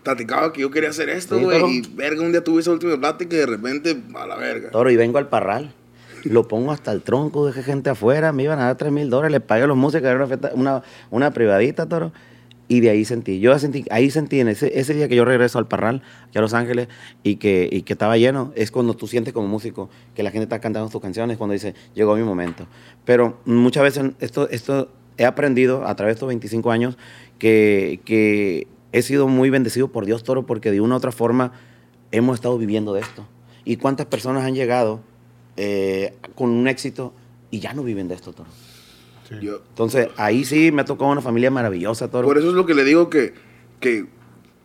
platicaba 0.02 0.52
que 0.52 0.60
yo 0.62 0.70
quería 0.70 0.90
hacer 0.90 1.08
esto, 1.08 1.38
güey, 1.38 1.58
y 1.78 1.82
verga, 1.94 2.22
un 2.22 2.32
día 2.32 2.42
tuve 2.44 2.60
esa 2.60 2.70
última 2.72 2.98
plática 2.98 3.34
y 3.36 3.38
de 3.38 3.46
repente, 3.46 3.96
a 4.14 4.26
la 4.26 4.36
verga. 4.36 4.70
Toro, 4.70 4.90
y 4.90 4.96
vengo 4.96 5.18
al 5.18 5.28
parral. 5.28 5.72
Lo 6.24 6.46
pongo 6.48 6.70
hasta 6.72 6.92
el 6.92 7.00
tronco, 7.02 7.46
dejé 7.46 7.62
gente 7.62 7.88
afuera, 7.90 8.32
me 8.32 8.42
iban 8.42 8.58
a 8.58 8.64
dar 8.66 8.76
3 8.76 8.92
mil 8.92 9.08
dólares, 9.08 9.32
le 9.32 9.40
pagué 9.40 9.62
a 9.62 9.66
los 9.66 9.76
músicos, 9.76 10.06
era 10.06 10.16
una, 10.16 10.26
fiesta- 10.26 10.50
una, 10.54 10.82
una 11.10 11.30
privadita, 11.32 11.88
toro. 11.88 12.12
Y 12.68 12.80
de 12.80 12.90
ahí 12.90 13.04
sentí, 13.04 13.40
yo 13.40 13.58
sentí, 13.58 13.84
ahí 13.90 14.10
sentí 14.12 14.38
en 14.38 14.46
ese, 14.46 14.78
ese 14.78 14.94
día 14.94 15.08
que 15.08 15.16
yo 15.16 15.24
regreso 15.24 15.58
al 15.58 15.66
parral, 15.66 16.02
aquí 16.28 16.38
a 16.38 16.40
Los 16.40 16.54
Ángeles, 16.54 16.86
y 17.24 17.36
que, 17.36 17.68
y 17.72 17.82
que 17.82 17.94
estaba 17.94 18.16
lleno, 18.16 18.52
es 18.54 18.70
cuando 18.70 18.94
tú 18.94 19.08
sientes 19.08 19.32
como 19.32 19.48
músico 19.48 19.90
que 20.14 20.22
la 20.22 20.30
gente 20.30 20.44
está 20.44 20.60
cantando 20.60 20.88
tus 20.88 21.00
canciones, 21.00 21.36
cuando 21.36 21.54
dice, 21.54 21.74
llegó 21.94 22.14
mi 22.14 22.22
momento. 22.22 22.66
Pero 23.04 23.38
muchas 23.44 23.82
veces 23.82 24.12
esto, 24.20 24.48
esto 24.50 24.88
he 25.16 25.24
aprendido 25.24 25.84
a 25.86 25.96
través 25.96 26.12
de 26.12 26.16
estos 26.18 26.28
25 26.28 26.70
años 26.70 26.96
que, 27.40 28.00
que 28.04 28.68
he 28.92 29.02
sido 29.02 29.28
muy 29.28 29.50
bendecido 29.50 29.88
por 29.88 30.06
Dios, 30.06 30.24
Toro, 30.24 30.46
porque 30.46 30.70
de 30.70 30.80
una 30.80 30.94
u 30.94 30.98
otra 30.98 31.12
forma 31.12 31.52
hemos 32.12 32.34
estado 32.36 32.58
viviendo 32.58 32.92
de 32.92 33.00
esto. 33.02 33.26
¿Y 33.64 33.76
cuántas 33.76 34.06
personas 34.06 34.44
han 34.44 34.54
llegado 34.54 35.00
eh, 35.56 36.14
con 36.34 36.50
un 36.50 36.66
éxito 36.68 37.12
y 37.50 37.60
ya 37.60 37.72
no 37.74 37.82
viven 37.84 38.08
de 38.08 38.14
esto, 38.14 38.32
Toro? 38.32 38.48
Yo- 39.40 39.62
Entonces, 39.68 40.08
ahí 40.16 40.44
sí 40.44 40.72
me 40.72 40.82
ha 40.82 40.84
tocado 40.84 41.10
una 41.12 41.20
familia 41.20 41.50
maravillosa, 41.52 42.10
Toro. 42.10 42.26
por 42.26 42.36
eso 42.38 42.48
es 42.48 42.54
lo 42.54 42.66
que 42.66 42.74
le 42.74 42.82
digo 42.84 43.08
que, 43.10 43.32
que, 43.78 44.06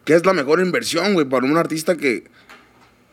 que 0.05 0.15
es 0.15 0.25
la 0.25 0.33
mejor 0.33 0.59
inversión, 0.59 1.13
güey, 1.13 1.27
para 1.29 1.45
un 1.45 1.55
artista 1.57 1.95
que, 1.97 2.23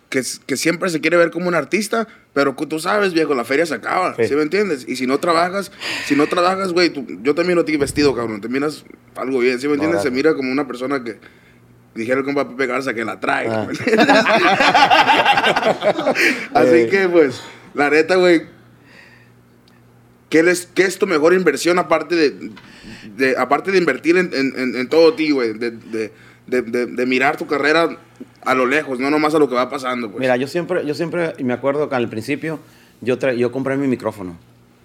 que, 0.08 0.22
que 0.46 0.56
siempre 0.56 0.88
se 0.88 1.00
quiere 1.02 1.18
ver 1.18 1.30
como 1.30 1.48
un 1.48 1.54
artista, 1.54 2.08
pero 2.32 2.54
tú 2.54 2.78
sabes, 2.78 3.12
viejo, 3.12 3.34
la 3.34 3.44
feria 3.44 3.66
se 3.66 3.74
acaba, 3.74 4.14
Sí. 4.16 4.24
¿sí, 4.26 4.34
me 4.34 4.42
entiendes? 4.42 4.86
Y 4.88 4.96
si 4.96 5.06
no 5.06 5.18
trabajas, 5.18 5.70
si 6.06 6.16
no 6.16 6.26
trabajas, 6.26 6.72
güey, 6.72 6.92
yo 7.22 7.34
te 7.34 7.44
miro 7.44 7.60
a 7.60 7.64
ti 7.64 7.76
vestido, 7.76 8.14
cabrón, 8.14 8.40
te 8.40 8.48
miras 8.48 8.84
algo 9.16 9.38
bien, 9.40 9.60
¿sí 9.60 9.68
me 9.68 9.74
entiendes? 9.74 10.02
se 10.02 10.10
mira 10.10 10.34
como 10.34 10.50
una 10.50 10.66
persona 10.66 11.04
que, 11.04 11.18
dijera 11.94 12.20
el 12.20 12.24
compa 12.24 12.48
Pepe 12.48 12.66
Garza, 12.66 12.94
que 12.94 13.04
la 13.04 13.20
trae, 13.20 13.48
Ah. 13.50 13.66
¿me 13.66 13.72
entiendes? 13.74 14.08
Así 16.54 16.88
que, 16.88 17.08
pues, 17.10 17.42
la 17.74 17.90
neta, 17.90 18.16
güey, 18.16 18.42
¿qué, 20.30 20.42
les- 20.42 20.66
qué 20.66 20.84
es 20.84 20.98
tu 20.98 21.06
mejor 21.06 21.34
inversión 21.34 21.78
aparte 21.78 22.14
de, 22.14 22.50
de- 23.16 23.36
aparte 23.36 23.70
de 23.72 23.78
invertir 23.78 24.16
en, 24.16 24.30
en- 24.32 24.54
en- 24.58 24.76
en 24.76 24.88
todo 24.88 25.12
ti, 25.14 25.30
güey? 25.30 25.52
De- 25.52 25.70
de- 26.46 26.86
de 26.86 27.06
mirar 27.06 27.36
tu 27.36 27.46
carrera 27.46 27.96
a 28.44 28.54
lo 28.54 28.66
lejos, 28.66 28.98
no 28.98 29.10
nomás 29.10 29.34
a 29.34 29.38
lo 29.38 29.48
que 29.48 29.54
va 29.54 29.68
pasando, 29.70 30.10
pues. 30.10 30.20
Mira, 30.20 30.36
yo 30.36 30.46
siempre, 30.46 30.84
yo 30.86 30.94
siempre 30.94 31.32
y 31.38 31.44
me 31.44 31.52
acuerdo 31.52 31.88
que 31.88 31.94
al 31.94 32.08
principio 32.08 32.58
yo, 33.00 33.18
tra- 33.18 33.34
yo 33.34 33.50
compré 33.52 33.76
mi 33.76 33.86
micrófono. 33.88 34.36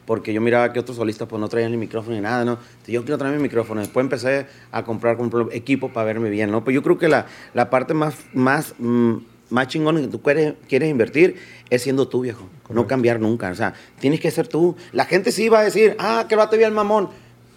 Porque 0.05 0.31
yo 0.31 0.39
miraba 0.39 0.71
que 0.71 0.79
otros 0.79 0.95
solistas 0.95 1.27
pues 1.27 1.37
no 1.37 1.49
traían 1.49 1.69
ni 1.71 1.77
micrófono 1.77 2.15
ni 2.15 2.21
nada, 2.21 2.45
¿no? 2.45 2.53
Entonces, 2.53 2.93
yo 2.93 3.01
quiero 3.03 3.17
traer 3.17 3.35
mi 3.35 3.41
micrófono. 3.41 3.81
Después 3.81 4.05
empecé 4.05 4.45
a 4.71 4.83
comprar 4.83 5.15
ejemplo, 5.15 5.49
equipo 5.51 5.89
para 5.89 6.05
verme 6.05 6.29
bien, 6.29 6.49
¿no? 6.49 6.63
Pues 6.63 6.73
yo 6.73 6.81
creo 6.81 6.97
que 6.97 7.09
la, 7.09 7.25
la 7.53 7.69
parte 7.69 7.93
más, 7.93 8.15
más, 8.33 8.73
mm, 8.79 9.15
más 9.49 9.67
chingón 9.67 9.99
que 9.99 10.07
tú 10.07 10.21
quieres, 10.21 10.53
quieres 10.69 10.89
invertir 10.89 11.35
es 11.69 11.81
siendo 11.81 12.07
tú, 12.07 12.21
viejo. 12.21 12.47
No 12.69 12.87
cambiar 12.87 13.19
nunca. 13.19 13.49
O 13.49 13.55
sea, 13.55 13.73
tienes 13.99 14.21
que 14.21 14.31
ser 14.31 14.47
tú. 14.47 14.77
La 14.93 15.03
gente 15.03 15.33
sí 15.33 15.49
va 15.49 15.59
a 15.59 15.63
decir, 15.63 15.97
ah, 15.99 16.25
que 16.29 16.37
va 16.37 16.49
te 16.49 16.63
el 16.63 16.71
mamón, 16.71 17.09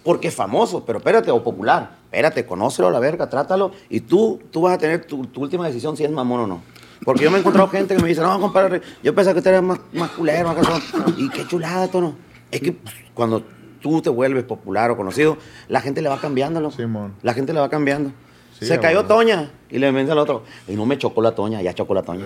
porque 0.03 0.29
es 0.29 0.35
famoso, 0.35 0.83
pero 0.85 0.99
espérate, 0.99 1.31
o 1.31 1.43
popular. 1.43 1.97
Espérate, 2.05 2.45
conócelo 2.45 2.87
a 2.87 2.91
la 2.91 2.99
verga, 2.99 3.29
trátalo, 3.29 3.71
y 3.89 4.01
tú, 4.01 4.39
tú 4.51 4.61
vas 4.61 4.73
a 4.73 4.77
tener 4.77 5.05
tu, 5.05 5.25
tu 5.27 5.41
última 5.41 5.65
decisión 5.67 5.95
si 5.95 6.03
es 6.03 6.11
mamón 6.11 6.41
o 6.41 6.47
no. 6.47 6.61
Porque 7.03 7.23
yo 7.23 7.31
me 7.31 7.37
he 7.37 7.39
encontrado 7.39 7.67
gente 7.71 7.95
que 7.95 8.01
me 8.01 8.09
dice, 8.09 8.21
no, 8.21 8.39
compadre, 8.39 8.81
yo 9.03 9.15
pensaba 9.15 9.33
que 9.33 9.39
usted 9.39 9.51
era 9.51 9.61
más, 9.61 9.79
más 9.93 10.11
culero, 10.11 10.47
más 10.47 10.57
casón. 10.57 10.81
Y 11.17 11.29
qué 11.29 11.47
chulada, 11.47 11.87
tono. 11.87 12.15
Es 12.51 12.61
que 12.61 12.73
pues, 12.73 12.93
cuando 13.13 13.43
tú 13.81 14.01
te 14.01 14.09
vuelves 14.09 14.43
popular 14.43 14.91
o 14.91 14.97
conocido, 14.97 15.37
la 15.67 15.81
gente 15.81 16.01
le 16.01 16.09
va 16.09 16.19
cambiando. 16.19 16.71
Simón. 16.71 17.15
La 17.21 17.33
gente 17.33 17.53
le 17.53 17.59
va 17.59 17.69
cambiando. 17.69 18.11
Sí, 18.57 18.67
Se 18.67 18.79
cayó. 18.79 19.05
Toña 19.05 19.51
y 19.71 19.79
le 19.79 19.91
vence 19.91 20.11
al 20.11 20.19
otro. 20.19 20.43
Y 20.67 20.73
no 20.73 20.85
me 20.85 20.97
chocó 20.97 21.21
la 21.21 21.33
Toña, 21.33 21.61
ya 21.61 21.73
chocó 21.73 21.93
la 21.93 22.03
Toña. 22.03 22.25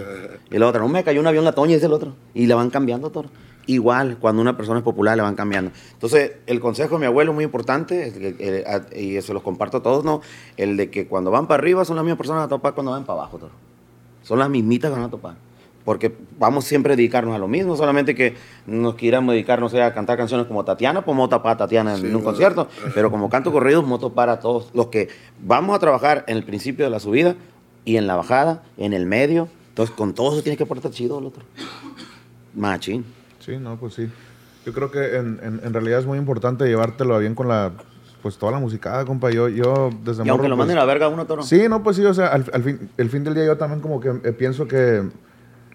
Y 0.51 0.57
la 0.57 0.67
otra, 0.67 0.81
no 0.81 0.89
me 0.89 1.03
cayó 1.03 1.21
un 1.21 1.27
avión 1.27 1.45
la 1.45 1.53
Toña, 1.53 1.75
dice 1.75 1.85
el 1.85 1.93
otro. 1.93 2.15
Y 2.33 2.47
le 2.47 2.53
van 2.53 2.69
cambiando 2.69 3.09
todo. 3.09 3.25
Igual, 3.67 4.17
cuando 4.19 4.41
una 4.41 4.55
persona 4.57 4.79
es 4.79 4.83
popular, 4.83 5.17
le 5.17 5.23
van 5.23 5.35
cambiando. 5.35 5.71
Entonces, 5.93 6.33
el 6.45 6.59
consejo 6.59 6.95
de 6.95 6.99
mi 6.99 7.05
abuelo 7.07 7.31
es 7.31 7.35
muy 7.35 7.43
importante, 7.43 8.13
eh, 8.15 8.81
y 8.95 9.21
se 9.21 9.33
los 9.33 9.41
comparto 9.41 9.77
a 9.77 9.83
todos, 9.83 10.03
¿no? 10.05 10.21
El 10.57 10.77
de 10.77 10.89
que 10.91 11.07
cuando 11.07 11.31
van 11.31 11.47
para 11.47 11.61
arriba 11.61 11.83
son 11.85 11.95
las 11.95 12.05
mismas 12.05 12.17
personas 12.17 12.43
a 12.45 12.47
topar 12.47 12.73
cuando 12.73 12.91
van 12.91 13.05
para 13.05 13.19
abajo, 13.21 13.37
toro. 13.37 13.53
Son 14.23 14.37
las 14.39 14.49
mismitas 14.49 14.91
que 14.91 14.95
van 14.97 15.07
a 15.07 15.09
topar. 15.09 15.35
Porque 15.83 16.15
vamos 16.39 16.65
siempre 16.65 16.93
a 16.93 16.95
dedicarnos 16.95 17.35
a 17.35 17.37
lo 17.37 17.47
mismo, 17.47 17.75
solamente 17.77 18.15
que 18.15 18.35
nos 18.65 18.95
quieramos 18.95 19.33
dedicar, 19.33 19.59
no 19.59 19.69
sé, 19.69 19.83
a 19.83 19.93
cantar 19.93 20.17
canciones 20.17 20.47
como 20.47 20.65
Tatiana, 20.65 21.05
pues 21.05 21.15
vamos 21.15 21.27
a 21.27 21.37
topar 21.37 21.53
a 21.53 21.57
Tatiana 21.57 21.91
en 21.93 21.97
Sí, 22.01 22.05
un 22.07 22.13
bueno. 22.13 22.25
concierto. 22.25 22.67
Pero 22.95 23.11
como 23.11 23.29
canto 23.29 23.51
corridos, 23.51 23.83
vamos 23.83 23.99
a 23.99 24.01
topar 24.01 24.29
a 24.29 24.39
todos 24.39 24.69
los 24.73 24.87
que 24.87 25.09
vamos 25.43 25.75
a 25.75 25.79
trabajar 25.79 26.23
en 26.27 26.37
el 26.37 26.43
principio 26.43 26.85
de 26.85 26.91
la 26.91 26.99
subida 26.99 27.35
y 27.83 27.97
en 27.97 28.07
la 28.07 28.15
bajada, 28.15 28.63
en 28.77 28.93
el 28.93 29.05
medio. 29.05 29.47
Entonces, 29.69 29.95
con 29.95 30.13
todo 30.15 30.33
eso 30.33 30.41
tienes 30.41 30.57
que 30.57 30.65
portar 30.65 30.89
chido 30.91 31.19
el 31.19 31.25
otro. 31.25 31.43
Machín. 32.55 33.05
Sí, 33.45 33.57
no, 33.57 33.77
pues 33.77 33.93
sí. 33.93 34.09
Yo 34.65 34.73
creo 34.73 34.89
que 34.91 35.17
en, 35.17 35.39
en, 35.43 35.61
en 35.63 35.73
realidad 35.73 35.99
es 35.99 36.05
muy 36.05 36.17
importante 36.17 36.65
llevártelo 36.65 37.19
bien 37.19 37.35
con 37.35 37.47
la, 37.47 37.71
pues 38.23 38.37
toda 38.37 38.51
la 38.53 38.59
musicada, 38.59 39.05
compa. 39.05 39.29
Yo, 39.29 39.47
yo 39.49 39.91
desde 40.03 40.25
Y 40.25 40.29
aunque 40.29 40.47
morro, 40.47 40.49
lo 40.49 40.55
pues, 40.55 40.57
manden 40.57 40.77
a 40.77 40.81
la 40.81 40.85
verga 40.85 41.07
uno, 41.07 41.25
toro. 41.25 41.43
Sí, 41.43 41.67
no, 41.69 41.83
pues 41.83 41.97
sí, 41.97 42.03
o 42.05 42.13
sea, 42.13 42.27
al, 42.27 42.45
al 42.51 42.63
fin, 42.63 42.89
el 42.97 43.09
fin 43.09 43.23
del 43.23 43.35
día 43.35 43.45
yo 43.45 43.57
también 43.57 43.81
como 43.81 43.99
que 43.99 44.09
eh, 44.23 44.31
pienso 44.31 44.67
que 44.67 45.03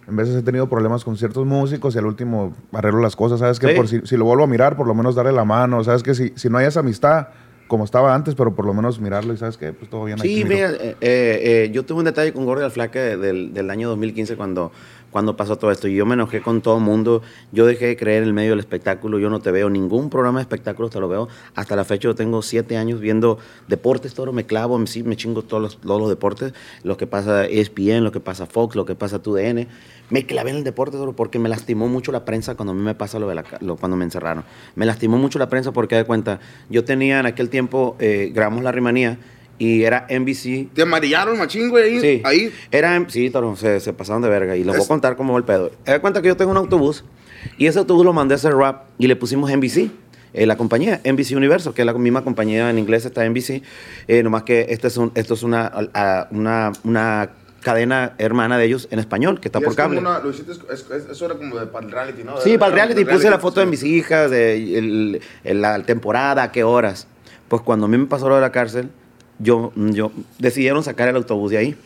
en 0.09 0.17
veces 0.17 0.35
he 0.35 0.43
tenido 0.43 0.69
problemas 0.69 1.05
con 1.05 1.17
ciertos 1.17 1.47
músicos 1.47 1.95
y 1.95 1.99
al 1.99 2.07
último 2.07 2.53
arreglo 2.73 3.01
las 3.01 3.15
cosas, 3.15 3.39
¿sabes? 3.39 3.61
Que 3.61 3.69
Sí. 3.69 3.75
por 3.77 3.87
si, 3.87 4.01
si 4.05 4.17
lo 4.17 4.25
vuelvo 4.25 4.43
a 4.43 4.49
mirar, 4.49 4.77
por 4.77 4.89
lo 4.89 4.95
menos 4.95 5.15
darle 5.15 5.31
la 5.31 5.45
mano, 5.45 5.85
¿sabes? 5.85 6.03
Que 6.03 6.15
si, 6.17 6.33
si 6.35 6.49
no 6.51 6.59
hay 6.59 6.67
esa 6.67 6.81
amistad 6.81 7.29
como 7.71 7.85
estaba 7.85 8.17
antes, 8.17 8.35
pero 8.35 8.53
por 8.53 8.67
lo 8.67 8.75
menos 8.75 8.99
mirarlo 8.99 9.33
y 9.33 9.37
¿sabes 9.37 9.57
qué? 9.57 9.73
Pues 9.73 9.89
todo 9.89 10.05
bien 10.05 10.19
Sí, 10.19 10.45
mira, 10.45 10.73
eh, 10.73 10.97
eh, 11.01 11.71
yo 11.73 11.85
tuve 11.85 12.01
un 12.01 12.05
detalle 12.05 12.33
con 12.33 12.45
Gordy 12.45 12.65
al 12.65 12.73
Flaque 12.73 12.99
del, 12.99 13.55
del 13.55 13.71
año 13.71 13.89
2015 13.91 14.35
cuando, 14.35 14.73
cuando 15.13 15.37
pasó 15.37 15.57
todo 15.57 15.71
esto. 15.71 15.87
Y 15.87 15.95
yo 15.95 16.05
me 16.05 16.15
enojé 16.15 16.43
con 16.43 16.63
todo 16.63 16.79
el 16.79 16.83
mundo. 16.83 17.23
Yo 17.53 17.67
dejé 17.67 17.87
de 17.87 17.97
creer 17.97 18.25
en 18.25 18.31
el 18.31 18.35
medio 18.35 18.51
del 18.51 18.59
espectáculo. 18.59 19.21
Yo 19.21 19.31
no 19.31 19.39
te 19.39 19.53
veo 19.53 19.71
ningún 19.71 20.11
programa 20.11 20.41
de 20.41 20.43
espectáculos, 20.43 20.91
te 20.91 20.99
lo 20.99 21.09
veo. 21.09 21.29
Hasta 21.55 21.77
la 21.77 21.85
fecha 21.85 22.09
yo 22.09 22.17
tengo 22.17 22.43
siete 22.43 22.77
años 22.77 22.99
viendo 22.99 23.39
deportes, 23.69 24.15
todo. 24.15 24.33
Me 24.33 24.47
clavo, 24.47 24.77
me, 24.77 24.89
sí, 24.89 25.05
me 25.05 25.17
chingo 25.17 25.43
todos 25.43 25.63
los, 25.63 25.81
todos 25.81 26.01
los 26.01 26.11
deportes. 26.11 26.53
Lo 26.83 26.97
que 26.97 27.07
pasa 27.07 27.47
E 27.47 27.61
ESPN, 27.61 28.03
lo 28.03 28.11
que 28.11 28.19
pasa 28.19 28.47
Fox, 28.47 28.75
lo 28.75 28.85
que 28.85 28.97
pasa 28.97 29.23
TUDN. 29.23 29.69
Me 30.11 30.27
clavé 30.27 30.51
en 30.51 30.57
el 30.57 30.65
deporte, 30.65 30.97
porque 31.17 31.39
me 31.39 31.49
lastimó 31.49 31.89
mucho 31.89 32.13
la 32.13 32.25
prensa 32.25 32.55
cuando 32.57 32.73
a 32.73 32.75
mí 32.75 32.83
me 32.83 32.95
pasa 32.95 33.19
lo 33.19 33.29
de 33.29 33.37
la, 33.37 33.45
lo, 33.61 33.77
cuando 33.77 33.97
me 33.97 34.05
encerraron. 34.05 34.45
Me 34.75 34.85
lastimó 34.87 35.19
mucho 35.19 35.39
la 35.39 35.49
prensa 35.49 35.73
porque, 35.73 35.95
de 35.97 36.05
cuenta, 36.05 36.41
yo 36.69 36.85
tenía 36.85 37.21
en 37.21 37.27
aquel 37.27 37.49
tiempo, 37.49 37.97
eh, 38.01 38.31
grabamos 38.35 38.63
La 38.65 38.73
Rimanía 38.73 39.19
y 39.59 39.83
era 39.85 40.07
NBC 40.09 40.69
Te 40.75 40.83
amarillaron, 40.83 41.39
machín, 41.39 41.69
güey, 41.71 41.85
ahí. 41.85 42.01
Sí. 42.01 42.23
ahí. 42.25 42.53
Era, 42.71 43.05
sí, 43.09 43.31
toro, 43.31 43.55
se, 43.57 43.79
se 43.81 43.93
pasaron 43.93 44.23
de 44.23 44.29
verga. 44.29 44.57
Y 44.57 44.61
les 44.61 44.69
voy 44.69 44.77
a 44.77 44.83
Es- 44.83 44.89
contar 44.89 45.17
cómo 45.17 45.33
va 45.35 45.39
el 45.39 45.45
pedo. 45.45 45.71
Das 45.85 46.01
cuenta 46.01 46.21
que 46.23 46.29
yo 46.29 46.37
tengo 46.37 46.51
un 46.51 46.57
autobús 46.57 47.05
y 47.59 47.67
ese 47.67 47.79
autobús 47.79 48.05
lo 48.05 48.13
mandé 48.13 48.35
a 48.35 48.37
hacer 48.37 48.55
rap 48.55 48.85
y 48.99 49.07
le 49.07 49.17
pusimos 49.17 49.51
NBC. 49.51 49.91
eh, 50.33 50.47
la 50.47 50.57
compañía, 50.57 51.01
NBC 51.05 51.35
Universo, 51.37 51.75
que 51.75 51.83
es 51.83 51.87
la 51.87 51.93
misma 51.93 52.23
compañía 52.23 52.71
en 52.71 52.79
inglés, 52.79 53.05
está 53.05 53.25
NBC. 53.29 53.63
Eh, 54.07 54.23
nomás 54.23 54.45
que 54.45 54.67
este 54.71 54.87
es 54.87 54.97
un, 54.97 55.11
esto 55.17 55.35
es 55.35 55.43
una, 55.43 55.67
a- 55.93 56.29
una, 56.31 56.71
una 56.85 57.31
cadena 57.63 58.15
hermana 58.19 58.57
de 58.59 58.65
ellos 58.65 58.89
en 58.91 58.99
español, 58.99 59.41
que 59.41 59.49
está 59.49 59.59
Y 59.59 59.63
por 59.63 59.73
es 59.73 59.77
como 59.77 59.89
cable. 59.89 60.01
una- 60.01 60.19
lo 60.21 60.31
hiciste, 60.31 60.53
es- 60.53 60.87
es- 60.91 61.07
eso 61.11 61.27
era 61.27 61.35
como 61.35 61.59
de, 61.59 61.67
para 61.67 61.87
el 61.87 61.93
reality, 61.93 62.25
¿no? 62.25 62.39
Sí, 62.41 62.57
para 62.59 62.69
el 62.69 62.75
reality 62.75 63.05
puse 63.05 63.29
la 63.31 63.39
foto 63.39 63.61
de 63.61 63.67
mis 63.67 63.83
hijas, 63.83 64.31
de 64.31 64.79
el- 64.79 65.21
el- 65.45 65.61
la 65.61 65.83
temporada, 65.83 66.43
a 66.45 66.53
qué 66.53 66.65
horas. 66.65 67.07
Pues 67.49 67.63
cuando 67.63 67.87
a 67.87 67.89
mí 67.89 67.99
me 67.99 68.07
pasó 68.07 68.29
lo 68.29 68.37
de 68.37 68.41
la 68.41 68.53
cárcel, 68.53 68.91
yo, 69.39 69.73
yo 69.77 70.13
decidieron 70.39 70.83
sacar 70.83 71.09
el 71.09 71.17
autobús 71.17 71.51
de 71.51 71.59
ahí, 71.59 71.77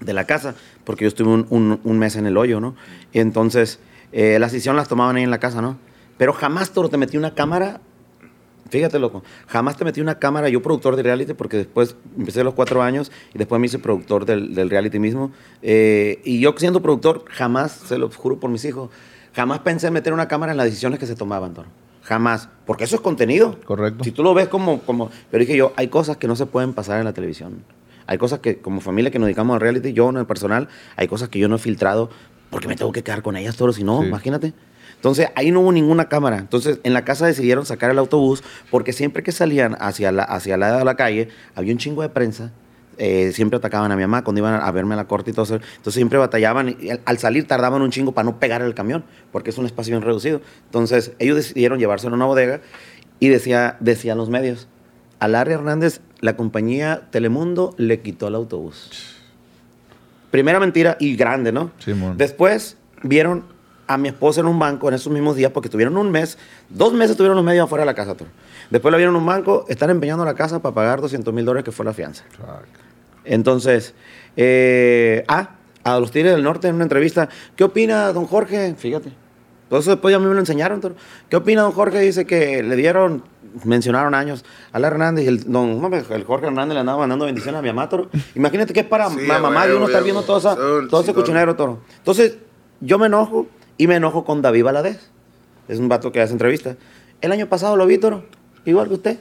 de 0.00 0.12
la 0.12 0.24
casa, 0.24 0.54
porque 0.84 1.04
yo 1.04 1.08
estuve 1.08 1.28
un, 1.32 1.46
un- 1.50 1.80
un 1.84 1.98
mes 1.98 2.16
en 2.16 2.26
el 2.26 2.36
hoyo, 2.36 2.60
¿no? 2.60 2.74
Y 3.12 3.20
entonces 3.20 3.78
eh, 4.12 4.38
las 4.40 4.50
decisiones 4.52 4.76
las 4.78 4.88
tomaban 4.88 5.14
ahí 5.16 5.22
en 5.22 5.30
la 5.30 5.38
casa, 5.38 5.62
¿no? 5.62 5.78
Pero 6.18 6.32
jamás, 6.32 6.72
Toro, 6.72 6.88
te 6.88 6.96
metí 6.96 7.16
una 7.16 7.32
cámara 7.34 7.80
Fíjate, 8.70 8.98
loco, 8.98 9.22
jamás 9.48 9.76
te 9.76 9.84
metí 9.84 10.00
una 10.00 10.18
cámara, 10.18 10.48
yo 10.48 10.62
productor 10.62 10.96
de 10.96 11.02
reality, 11.02 11.34
porque 11.34 11.56
después 11.58 11.96
empecé 12.16 12.40
a 12.40 12.44
los 12.44 12.54
cuatro 12.54 12.82
años 12.82 13.10
y 13.34 13.38
después 13.38 13.60
me 13.60 13.66
hice 13.66 13.78
productor 13.78 14.24
del, 14.24 14.54
del 14.54 14.70
reality 14.70 14.98
mismo. 14.98 15.32
Eh, 15.62 16.20
y 16.24 16.40
yo 16.40 16.54
siendo 16.56 16.80
productor, 16.80 17.24
jamás, 17.28 17.72
se 17.72 17.98
lo 17.98 18.10
juro 18.10 18.38
por 18.40 18.48
mis 18.50 18.64
hijos, 18.64 18.90
jamás 19.34 19.58
pensé 19.60 19.88
en 19.88 19.92
meter 19.92 20.12
una 20.12 20.28
cámara 20.28 20.52
en 20.52 20.56
las 20.58 20.66
decisiones 20.66 20.98
que 20.98 21.06
se 21.06 21.14
tomaban, 21.16 21.52
Toro. 21.54 21.68
Jamás, 22.02 22.48
porque 22.66 22.84
eso 22.84 22.96
es 22.96 23.02
contenido. 23.02 23.58
Correcto. 23.64 24.04
Si 24.04 24.10
tú 24.10 24.22
lo 24.22 24.32
ves 24.34 24.48
como, 24.48 24.80
como... 24.82 25.10
Pero 25.30 25.42
dije 25.42 25.56
yo, 25.56 25.72
hay 25.76 25.88
cosas 25.88 26.16
que 26.16 26.26
no 26.26 26.34
se 26.34 26.46
pueden 26.46 26.72
pasar 26.72 26.98
en 26.98 27.04
la 27.04 27.12
televisión. 27.12 27.62
Hay 28.06 28.18
cosas 28.18 28.40
que, 28.40 28.56
como 28.58 28.80
familia 28.80 29.10
que 29.10 29.18
nos 29.18 29.26
dedicamos 29.26 29.54
al 29.54 29.60
reality, 29.60 29.92
yo 29.92 30.08
en 30.10 30.16
el 30.16 30.26
personal, 30.26 30.68
hay 30.96 31.06
cosas 31.06 31.28
que 31.28 31.38
yo 31.38 31.48
no 31.48 31.56
he 31.56 31.58
filtrado 31.58 32.10
porque 32.50 32.66
me 32.66 32.74
tengo 32.74 32.90
que 32.90 33.04
quedar 33.04 33.22
con 33.22 33.36
ellas, 33.36 33.56
Toro, 33.56 33.72
si 33.72 33.84
no, 33.84 34.00
Sí. 34.00 34.08
imagínate. 34.08 34.52
Entonces, 35.00 35.28
ahí 35.34 35.50
no 35.50 35.60
hubo 35.60 35.72
ninguna 35.72 36.10
cámara. 36.10 36.36
Entonces, 36.36 36.78
en 36.82 36.92
la 36.92 37.06
casa 37.06 37.26
decidieron 37.26 37.64
sacar 37.64 37.90
el 37.90 37.98
autobús 37.98 38.44
porque 38.70 38.92
siempre 38.92 39.22
que 39.22 39.32
salían 39.32 39.74
hacia 39.80 40.12
la, 40.12 40.24
hacia 40.24 40.58
la 40.58 40.76
de 40.76 40.84
la 40.84 40.94
calle, 40.94 41.28
había 41.54 41.72
un 41.72 41.78
chingo 41.78 42.02
de 42.02 42.10
prensa. 42.10 42.52
eh, 42.98 43.32
siempre 43.32 43.56
atacaban 43.56 43.90
a 43.92 43.96
mi 43.96 44.02
mamá 44.02 44.22
cuando 44.24 44.40
iban 44.40 44.60
a 44.60 44.70
verme 44.72 44.92
a 44.92 44.96
la 44.98 45.06
corte 45.06 45.30
y 45.30 45.32
todo 45.32 45.44
eso. 45.46 45.54
Entonces, 45.54 45.94
siempre 45.94 46.18
batallaban 46.18 46.76
y 46.78 46.90
al, 46.90 47.00
al 47.06 47.16
salir 47.16 47.46
tardaban 47.46 47.80
un 47.80 47.90
chingo 47.90 48.12
para 48.12 48.26
no 48.26 48.38
pegar 48.38 48.60
el 48.60 48.74
camión 48.74 49.04
porque 49.32 49.48
es 49.48 49.56
un 49.56 49.64
espacio 49.64 49.94
bien 49.94 50.02
reducido. 50.02 50.42
Entonces, 50.66 51.12
ellos 51.18 51.36
decidieron 51.36 51.78
llevárselo 51.78 52.12
a 52.12 52.16
una 52.16 52.26
bodega 52.26 52.60
y 53.18 53.28
decía, 53.28 53.78
decían 53.80 54.18
los 54.18 54.28
medios, 54.28 54.68
a 55.18 55.28
Larry 55.28 55.54
Hernández, 55.54 56.02
la 56.20 56.36
compañía 56.36 57.08
Telemundo 57.10 57.74
le 57.78 58.00
quitó 58.00 58.28
el 58.28 58.34
autobús. 58.34 59.16
Primera 60.30 60.60
mentira 60.60 60.96
y 61.00 61.16
grande, 61.16 61.52
¿no? 61.52 61.70
Simón. 61.78 62.18
Después 62.18 62.76
vieron 63.02 63.44
a 63.92 63.96
mi 63.98 64.06
esposa 64.08 64.40
en 64.40 64.46
un 64.46 64.56
banco 64.56 64.86
en 64.88 64.94
esos 64.94 65.12
mismos 65.12 65.34
días 65.34 65.50
porque 65.50 65.68
tuvieron 65.68 65.96
un 65.96 66.12
mes, 66.12 66.38
dos 66.68 66.92
meses 66.92 67.16
tuvieron 67.16 67.34
los 67.34 67.44
medios 67.44 67.64
afuera 67.64 67.82
de 67.82 67.86
la 67.86 67.94
casa. 67.94 68.14
Toro. 68.16 68.30
Después 68.70 68.92
la 68.92 68.98
vieron 68.98 69.16
en 69.16 69.20
un 69.20 69.26
banco, 69.26 69.64
están 69.68 69.90
empeñando 69.90 70.24
la 70.24 70.34
casa 70.34 70.60
para 70.62 70.72
pagar 70.72 71.00
200 71.00 71.34
mil 71.34 71.44
dólares 71.44 71.64
que 71.64 71.72
fue 71.72 71.84
la 71.84 71.92
fianza. 71.92 72.22
Entonces, 73.24 73.94
eh, 74.36 75.24
ah, 75.28 75.50
a 75.82 75.98
los 75.98 76.10
Tigres 76.12 76.32
del 76.34 76.44
Norte 76.44 76.68
en 76.68 76.76
una 76.76 76.84
entrevista, 76.84 77.28
¿qué 77.56 77.64
opina 77.64 78.12
don 78.12 78.26
Jorge? 78.26 78.74
Fíjate. 78.76 79.12
Todo 79.68 79.80
eso 79.80 79.90
después 79.90 80.12
ya 80.12 80.16
a 80.16 80.20
mí 80.20 80.26
me 80.26 80.34
lo 80.34 80.40
enseñaron. 80.40 80.80
toro. 80.80 80.94
¿Qué 81.28 81.36
opina 81.36 81.62
don 81.62 81.72
Jorge? 81.72 81.98
Dice 82.00 82.26
que 82.26 82.62
le 82.62 82.76
dieron, 82.76 83.24
mencionaron 83.64 84.14
años, 84.14 84.44
a 84.72 84.78
la 84.78 84.86
Hernández 84.88 85.24
y 85.24 85.28
el, 85.28 85.50
don, 85.52 85.92
el 85.92 86.24
Jorge 86.24 86.46
Hernández 86.46 86.74
le 86.74 86.80
andaba 86.80 86.98
mandando 86.98 87.24
bendiciones 87.26 87.58
a 87.58 87.62
mi 87.62 87.68
mamá, 87.68 87.88
toro. 87.88 88.08
Imagínate 88.36 88.72
que 88.72 88.80
es 88.80 88.86
para 88.86 89.10
Sí, 89.10 89.26
la 89.26 89.38
mamá 89.40 89.66
de 89.66 89.74
uno 89.74 89.86
estar 89.86 90.02
viendo 90.04 90.22
todo, 90.22 90.38
esa- 90.38 90.56
todo 90.88 91.00
ese 91.02 91.12
cochinero, 91.14 91.54
toro. 91.56 91.80
Entonces, 91.98 92.38
yo 92.80 92.98
me 92.98 93.06
enojo 93.06 93.46
y 93.80 93.86
me 93.86 93.96
enojo 93.96 94.26
con 94.26 94.42
David 94.42 94.64
Valadez. 94.64 95.08
Es 95.66 95.78
un 95.78 95.88
vato 95.88 96.12
que 96.12 96.20
hace 96.20 96.34
entrevistas. 96.34 96.76
El 97.22 97.32
año 97.32 97.48
pasado 97.48 97.76
lo 97.76 97.86
vi, 97.86 97.96
toro, 97.96 98.24
igual 98.66 98.88
que 98.88 98.94
usted. 98.94 99.18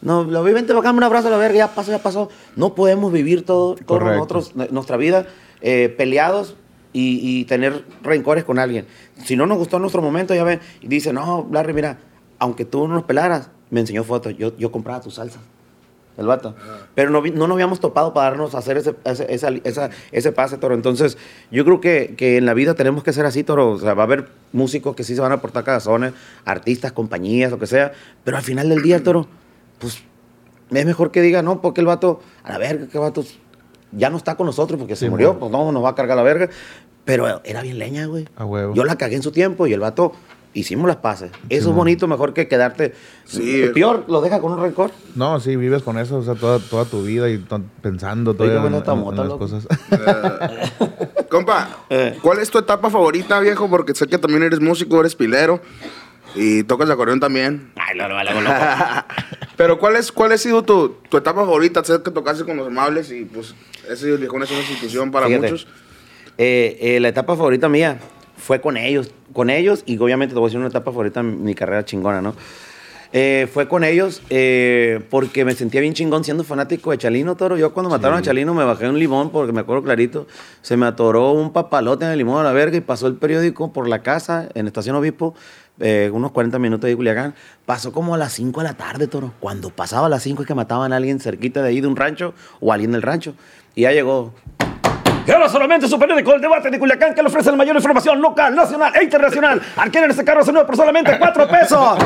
No, 0.00 0.22
lo 0.22 0.44
vi, 0.44 0.52
vente 0.52 0.68
para 0.68 0.78
acá, 0.78 0.96
un 0.96 1.02
abrazo 1.02 1.26
a 1.26 1.32
la 1.32 1.38
verga, 1.38 1.58
ya 1.58 1.74
pasó, 1.74 1.90
ya 1.90 1.98
pasó. 1.98 2.28
No 2.54 2.76
podemos 2.76 3.12
vivir 3.12 3.44
todo, 3.44 3.74
todos 3.74 4.04
nosotros, 4.04 4.54
nuestra 4.54 4.96
vida, 4.96 5.26
eh, 5.60 5.88
peleados 5.88 6.54
y, 6.92 7.18
y 7.20 7.46
tener 7.46 7.84
rencores 8.04 8.44
con 8.44 8.60
alguien. 8.60 8.86
Si 9.24 9.34
no 9.34 9.46
nos 9.46 9.58
gustó 9.58 9.80
nuestro 9.80 10.02
momento, 10.02 10.36
ya 10.36 10.44
ven, 10.44 10.60
y 10.80 10.86
dice, 10.86 11.12
no, 11.12 11.48
Larry, 11.50 11.72
mira, 11.72 11.98
aunque 12.38 12.64
tú 12.64 12.86
no 12.86 12.94
nos 12.94 13.02
pelaras, 13.02 13.50
me 13.70 13.80
enseñó 13.80 14.04
fotos, 14.04 14.38
yo, 14.38 14.56
yo 14.56 14.70
compraba 14.70 15.00
tus 15.00 15.14
salsas. 15.14 15.42
El 16.18 16.26
vato. 16.26 16.54
Pero 16.94 17.08
no, 17.10 17.22
no 17.22 17.46
nos 17.46 17.52
habíamos 17.52 17.80
topado 17.80 18.12
para 18.12 18.30
darnos 18.30 18.54
a 18.54 18.58
hacer 18.58 18.76
ese, 18.76 18.94
ese, 19.04 19.32
esa- 19.32 19.48
esa- 19.64 19.90
ese 20.12 20.32
pase, 20.32 20.58
Toro. 20.58 20.74
Entonces, 20.74 21.16
yo 21.50 21.64
creo 21.64 21.80
que, 21.80 22.14
que 22.16 22.36
en 22.36 22.44
la 22.46 22.52
vida 22.52 22.74
tenemos 22.74 23.02
que 23.02 23.12
ser 23.12 23.24
así, 23.26 23.42
Toro. 23.42 23.70
O 23.70 23.78
sea, 23.78 23.94
va 23.94 24.02
a 24.02 24.06
haber 24.06 24.28
músicos 24.52 24.94
que 24.94 25.02
sí 25.04 25.14
se 25.14 25.20
van 25.20 25.32
a 25.32 25.36
aportar 25.36 25.64
cagazones, 25.64 26.12
artistas, 26.44 26.92
compañías, 26.92 27.50
lo 27.50 27.58
que 27.58 27.66
sea. 27.66 27.92
Pero 28.24 28.36
al 28.36 28.42
final 28.42 28.68
del 28.68 28.82
día, 28.82 29.02
Toro, 29.02 29.28
pues 29.78 30.02
es 30.70 30.86
mejor 30.86 31.10
que 31.10 31.22
diga, 31.22 31.42
no, 31.42 31.62
porque 31.62 31.80
el 31.80 31.86
vato, 31.86 32.20
a 32.42 32.52
la 32.52 32.58
verga, 32.58 32.86
que 32.88 32.98
vato, 32.98 33.24
ya 33.92 34.10
no 34.10 34.16
está 34.18 34.36
con 34.36 34.46
nosotros 34.46 34.78
porque 34.78 34.96
se 34.96 35.06
Sí, 35.06 35.10
murió, 35.10 35.32
mo. 35.34 35.38
pues 35.40 35.52
no, 35.52 35.72
nos 35.72 35.82
va 35.82 35.90
a 35.90 35.94
cargar 35.94 36.16
la 36.16 36.22
verga. 36.22 36.48
Pero 37.06 37.40
era 37.44 37.62
bien 37.62 37.78
leña, 37.78 38.04
güey. 38.06 38.28
A 38.36 38.44
huevo. 38.44 38.74
Yo 38.74 38.84
la 38.84 38.96
cagué 38.96 39.16
en 39.16 39.22
su 39.22 39.32
tiempo 39.32 39.66
y 39.66 39.72
el 39.72 39.80
vato 39.80 40.12
hicimos 40.52 40.88
las 40.88 40.96
paces. 40.96 41.30
Eso 41.48 41.70
es 41.70 41.74
bonito, 41.76 42.08
mejor 42.08 42.32
que 42.34 42.48
quedarte. 42.48 42.94
Sí. 43.24 43.66
Peor, 43.72 44.04
lo 44.08 44.20
deja 44.20 44.40
con 44.40 44.52
un 44.52 44.60
rencor. 44.60 44.90
No, 45.14 45.38
sí, 45.40 45.54
vives 45.56 45.82
con 45.82 45.98
eso, 45.98 46.18
o 46.18 46.22
sea, 46.24 46.34
toda, 46.34 46.58
toda 46.58 46.84
tu 46.84 47.02
vida 47.02 47.28
y 47.30 47.38
pensando 47.82 48.34
Oiga, 48.38 48.54
en, 48.66 48.74
en- 48.74 48.74
en 48.74 49.16
las 49.28 49.38
cosas. 49.38 49.66
Compa, 51.28 51.68
Eh. 51.90 52.16
¿cuál 52.22 52.38
es 52.38 52.50
tu 52.50 52.58
etapa 52.58 52.90
favorita, 52.90 53.38
viejo? 53.40 53.68
Porque 53.68 53.94
sé 53.94 54.06
que 54.06 54.18
también 54.18 54.42
eres 54.42 54.60
músico, 54.60 55.00
eres 55.00 55.14
pilero 55.14 55.60
y 56.34 56.62
tocas 56.64 56.86
el 56.86 56.92
acordeón 56.92 57.20
también. 57.20 57.72
Ay, 57.76 57.96
no, 57.98 58.08
no, 58.08 58.14
vale, 58.14 58.32
loco. 58.32 58.54
Pero 59.56 59.78
¿cuál, 59.78 59.96
es, 59.96 60.10
cuál 60.12 60.32
ha 60.32 60.38
sido 60.38 60.62
tu, 60.62 60.96
tu 61.08 61.16
etapa 61.16 61.40
favorita? 61.40 61.82
Sé 61.84 62.00
que 62.02 62.10
tocaste 62.10 62.44
con 62.44 62.56
los 62.56 62.68
amables 62.68 63.10
y 63.10 63.24
pues 63.24 63.54
ese 63.88 64.16
viejón 64.16 64.42
es 64.42 64.50
una 64.50 64.60
institución 64.60 65.10
para 65.10 65.26
Fíjate. 65.26 65.50
muchos. 65.50 65.66
Eh, 66.38 66.78
eh, 66.80 67.00
la 67.00 67.08
etapa 67.08 67.36
favorita 67.36 67.68
mía 67.68 67.98
fue 68.40 68.60
con 68.60 68.76
ellos. 68.76 69.12
Con 69.32 69.50
ellos, 69.50 69.84
y 69.86 69.98
obviamente 69.98 70.34
te 70.34 70.40
voy 70.40 70.46
a 70.46 70.48
decir 70.48 70.58
una 70.58 70.68
etapa 70.68 70.90
favorita 70.90 71.20
en 71.20 71.44
mi 71.44 71.54
carrera 71.54 71.84
chingona, 71.84 72.20
¿no? 72.20 72.34
Eh, 73.12 73.48
fue 73.52 73.66
con 73.66 73.82
ellos 73.82 74.22
eh, 74.30 75.00
porque 75.10 75.44
me 75.44 75.54
sentía 75.54 75.80
bien 75.80 75.94
chingón 75.94 76.22
siendo 76.22 76.44
fanático 76.44 76.92
de 76.92 76.98
Chalino 76.98 77.34
Toro. 77.34 77.56
Yo 77.56 77.74
cuando 77.74 77.90
mataron 77.90 78.18
a 78.18 78.22
Chalino 78.22 78.54
me 78.54 78.62
bajé 78.62 78.88
un 78.88 79.00
limón 79.00 79.30
porque 79.30 79.52
me 79.52 79.60
acuerdo 79.60 79.82
clarito. 79.82 80.28
Se 80.62 80.76
me 80.76 80.86
atoró 80.86 81.32
un 81.32 81.52
papalote 81.52 82.04
en 82.04 82.12
el 82.12 82.18
limón 82.18 82.40
a 82.40 82.44
la 82.44 82.52
verga 82.52 82.76
y 82.76 82.80
pasó 82.80 83.08
el 83.08 83.16
periódico 83.16 83.72
por 83.72 83.88
la 83.88 84.02
casa 84.02 84.48
en 84.54 84.68
Estación 84.68 84.94
Obispo, 84.94 85.34
eh, 85.80 86.08
unos 86.12 86.30
40 86.30 86.60
minutos 86.60 86.88
de 86.88 86.94
Culiacán. 86.94 87.34
Pasó 87.66 87.90
como 87.90 88.14
a 88.14 88.18
las 88.18 88.32
5 88.34 88.60
de 88.60 88.68
la 88.68 88.74
tarde, 88.74 89.08
Toro. 89.08 89.32
Cuando 89.40 89.70
pasaba 89.70 90.06
a 90.06 90.10
las 90.10 90.22
5 90.22 90.42
es 90.42 90.46
que 90.46 90.54
mataban 90.54 90.92
a 90.92 90.96
alguien 90.96 91.18
cerquita 91.18 91.62
de 91.62 91.70
ahí 91.70 91.80
de 91.80 91.88
un 91.88 91.96
rancho 91.96 92.32
o 92.60 92.70
a 92.70 92.74
alguien 92.74 92.92
del 92.92 93.02
rancho. 93.02 93.34
Y 93.74 93.82
ya 93.82 93.92
llegó 93.92 94.32
y 95.26 95.30
ahora 95.30 95.48
solamente 95.48 95.86
su 95.86 95.98
periódico, 95.98 96.34
el 96.34 96.40
debate 96.40 96.70
de 96.70 96.78
Culiacán, 96.78 97.14
que 97.14 97.22
le 97.22 97.28
ofrece 97.28 97.50
la 97.50 97.56
mayor 97.56 97.76
información 97.76 98.20
local, 98.20 98.54
nacional 98.54 98.92
e 98.98 99.04
internacional. 99.04 99.60
Adquieren 99.76 100.10
este 100.10 100.24
carro 100.24 100.44
nuevo 100.44 100.66
por 100.66 100.76
solamente 100.76 101.18
cuatro 101.18 101.46
pesos. 101.48 101.98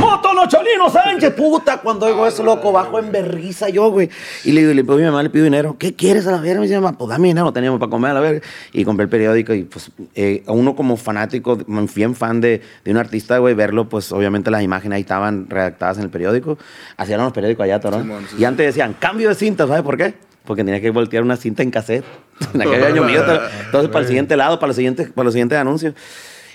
Moto 0.00 0.34
Los 0.34 0.48
Cholino 0.48 0.90
Sánchez. 0.90 1.32
Puta, 1.34 1.78
cuando 1.78 2.06
oigo 2.06 2.26
eso, 2.26 2.42
loco, 2.42 2.72
bajo 2.72 2.98
en 2.98 3.10
berriza 3.10 3.68
yo, 3.68 3.90
güey. 3.90 4.10
Y 4.44 4.52
le 4.52 4.60
digo, 4.60 4.74
le 4.74 4.82
pido 4.82 4.94
a 4.94 4.98
mi 4.98 5.04
mamá, 5.04 5.22
le 5.22 5.30
pido 5.30 5.44
dinero. 5.44 5.76
¿Qué 5.78 5.94
quieres 5.94 6.26
a 6.26 6.32
la 6.32 6.38
verga? 6.38 6.60
Me 6.60 6.66
dice, 6.66 6.78
mamá, 6.78 6.96
pues 6.98 7.08
dame 7.08 7.28
dinero, 7.28 7.52
teníamos 7.52 7.80
para 7.80 7.90
comer 7.90 8.10
a 8.10 8.14
la 8.14 8.20
verga. 8.20 8.40
Y 8.72 8.84
compré 8.84 9.04
el 9.04 9.08
periódico 9.08 9.54
y 9.54 9.64
pues 9.64 9.90
eh, 10.14 10.42
a 10.46 10.52
uno 10.52 10.76
como 10.76 10.96
fanático, 10.96 11.58
bien 11.94 12.14
fan 12.14 12.40
de, 12.40 12.60
de 12.84 12.90
un 12.90 12.98
artista, 12.98 13.38
güey, 13.38 13.54
verlo, 13.54 13.88
pues 13.88 14.12
obviamente 14.12 14.50
las 14.50 14.62
imágenes 14.62 14.96
ahí 14.96 15.02
estaban 15.02 15.48
redactadas 15.48 15.98
en 15.98 16.04
el 16.04 16.10
periódico. 16.10 16.58
Hacían 16.96 17.20
los 17.20 17.32
periódicos 17.32 17.64
allá, 17.64 17.80
Torón. 17.80 18.02
Simón, 18.02 18.26
sí, 18.30 18.36
y 18.38 18.44
antes 18.44 18.66
decían, 18.66 18.94
cambio 18.98 19.28
de 19.30 19.34
cinta, 19.34 19.66
¿sabes 19.66 19.82
por 19.82 19.96
qué? 19.96 20.14
Porque 20.46 20.64
tenía 20.64 20.80
que 20.80 20.90
voltear 20.90 21.22
una 21.22 21.36
cinta 21.36 21.62
en 21.62 21.70
cassette. 21.70 22.04
En 22.54 22.62
aquel 22.62 22.84
año 22.84 23.02
mío. 23.04 23.22
Entonces, 23.64 23.90
para 23.90 24.00
el 24.00 24.06
siguiente 24.06 24.36
lado, 24.36 24.58
para 24.58 24.68
los 24.68 24.76
siguientes, 24.76 25.10
para 25.10 25.24
los 25.24 25.32
siguientes 25.34 25.58
anuncios. 25.58 25.94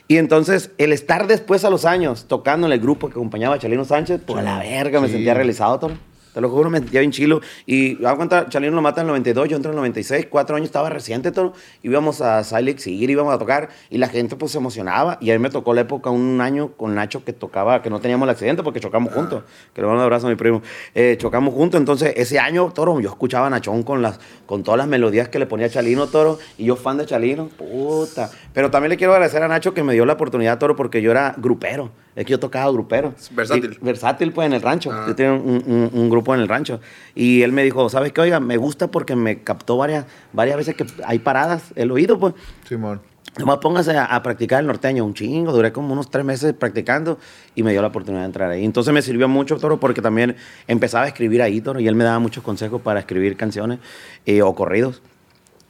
Y 0.07 0.17
entonces, 0.17 0.71
el 0.77 0.91
estar 0.93 1.27
después 1.27 1.63
a 1.63 1.69
los 1.69 1.85
años 1.85 2.25
tocando 2.27 2.67
en 2.67 2.73
el 2.73 2.79
grupo 2.79 3.07
que 3.07 3.13
acompañaba 3.13 3.55
a 3.55 3.59
Chalino 3.59 3.85
Sánchez, 3.85 4.21
por 4.21 4.41
la 4.43 4.59
verga, 4.59 4.99
me 4.99 5.07
Sí. 5.07 5.13
sentía 5.13 5.33
realizado, 5.33 5.79
Toro. 5.79 5.93
Te 6.33 6.39
lo 6.39 6.49
juro, 6.49 6.69
me 6.69 6.79
sentía 6.79 7.01
bien 7.01 7.11
chilo. 7.11 7.41
Y 7.65 8.03
a 8.05 8.15
cuenta, 8.15 8.47
Chalino 8.47 8.75
lo 8.75 8.81
mata 8.81 9.01
en 9.01 9.07
el 9.07 9.11
92, 9.11 9.49
yo 9.49 9.55
entro 9.57 9.71
en 9.71 9.73
el 9.73 9.81
96, 9.81 10.27
cuatro 10.29 10.55
años 10.55 10.67
estaba 10.67 10.89
reciente, 10.89 11.31
Toro. 11.31 11.53
Íbamos 11.83 12.21
a 12.21 12.43
Silix 12.43 12.83
seguir, 12.83 13.09
íbamos 13.09 13.33
a 13.33 13.37
tocar 13.37 13.69
y 13.89 13.97
la 13.97 14.07
gente 14.07 14.35
pues 14.37 14.53
se 14.53 14.57
emocionaba. 14.57 15.17
Y 15.19 15.31
ahí 15.31 15.39
me 15.39 15.49
tocó 15.49 15.73
la 15.73 15.81
época, 15.81 16.09
un 16.09 16.39
año 16.39 16.69
con 16.77 16.95
Nacho 16.95 17.25
que 17.25 17.33
tocaba, 17.33 17.81
que 17.81 17.89
no 17.89 17.99
teníamos 17.99 18.25
el 18.27 18.31
accidente 18.31 18.63
porque 18.63 18.79
chocamos 18.79 19.13
juntos. 19.13 19.43
Que 19.73 19.81
le 19.81 19.87
mando 19.87 19.99
un 19.99 20.03
abrazo 20.03 20.27
a 20.27 20.29
mi 20.29 20.35
primo. 20.37 20.61
Eh, 20.95 21.17
chocamos 21.19 21.53
juntos, 21.53 21.79
entonces 21.79 22.13
ese 22.15 22.39
año, 22.39 22.71
Toro, 22.73 22.99
yo 23.01 23.09
escuchaba 23.09 23.47
a 23.47 23.49
Nachón 23.49 23.83
con, 23.83 24.01
las, 24.01 24.19
con 24.45 24.63
todas 24.63 24.77
las 24.77 24.87
melodías 24.87 25.27
que 25.27 25.39
le 25.39 25.47
ponía 25.47 25.69
Chalino, 25.69 26.07
Toro. 26.07 26.39
Y 26.57 26.65
yo 26.65 26.77
fan 26.77 26.97
de 26.97 27.05
Chalino, 27.05 27.47
puta. 27.47 28.29
Pero 28.53 28.71
también 28.71 28.91
le 28.91 28.97
quiero 28.97 29.13
agradecer 29.13 29.43
a 29.43 29.49
Nacho 29.49 29.73
que 29.73 29.83
me 29.83 29.93
dio 29.93 30.05
la 30.05 30.13
oportunidad, 30.13 30.57
Toro, 30.59 30.75
porque 30.75 31.01
yo 31.01 31.11
era 31.11 31.35
grupero. 31.37 31.91
Es 32.15 32.25
que 32.25 32.31
yo 32.31 32.39
tocaba 32.39 32.69
grupero. 32.71 33.13
Versátil. 33.31 33.77
Y- 33.81 33.85
versátil, 33.85 34.31
pues, 34.33 34.45
en 34.47 34.53
el 34.53 34.61
rancho. 34.61 34.91
Ah. 34.91 35.05
Yo 35.07 35.15
tenía 35.15 35.33
un, 35.33 35.63
un- 35.65 35.89
un 35.93 36.09
grupo 36.09 36.33
en 36.35 36.41
el 36.41 36.47
rancho. 36.47 36.79
Y 37.15 37.41
él 37.41 37.51
me 37.53 37.63
dijo, 37.63 37.89
¿sabes 37.89 38.11
qué? 38.11 38.21
Oiga, 38.21 38.39
me 38.39 38.57
gusta 38.57 38.89
porque 38.91 39.15
me 39.15 39.43
captó 39.43 39.77
varias, 39.77 40.05
varias 40.33 40.57
veces 40.57 40.75
que 40.75 40.85
hay 41.05 41.19
paradas 41.19 41.71
el 41.75 41.89
oído, 41.91 42.19
pues. 42.19 42.33
Simón. 42.67 43.01
Nomás 43.39 43.59
póngase 43.59 43.95
a, 43.95 44.03
a 44.03 44.21
practicar 44.23 44.59
el 44.59 44.67
norteño, 44.67 45.05
un 45.05 45.13
chingo. 45.13 45.53
Duré 45.53 45.71
como 45.71 45.93
unos 45.93 46.11
tres 46.11 46.25
meses 46.25 46.53
practicando 46.53 47.17
y 47.55 47.63
me 47.63 47.71
dio 47.71 47.81
la 47.81 47.87
oportunidad 47.87 48.23
de 48.23 48.25
entrar 48.25 48.51
ahí. 48.51 48.65
Entonces 48.65 48.93
me 48.93 49.01
sirvió 49.01 49.29
mucho, 49.29 49.55
Toro, 49.57 49.79
porque 49.79 50.01
también 50.01 50.35
empezaba 50.67 51.05
a 51.05 51.07
escribir 51.07 51.41
ahí, 51.41 51.61
Toro, 51.61 51.79
y 51.79 51.87
él 51.87 51.95
me 51.95 52.03
daba 52.03 52.19
muchos 52.19 52.43
consejos 52.43 52.81
para 52.81 52.99
escribir 52.99 53.37
canciones 53.37 53.79
eh, 54.25 54.41
o 54.41 54.53
corridos. 54.53 55.01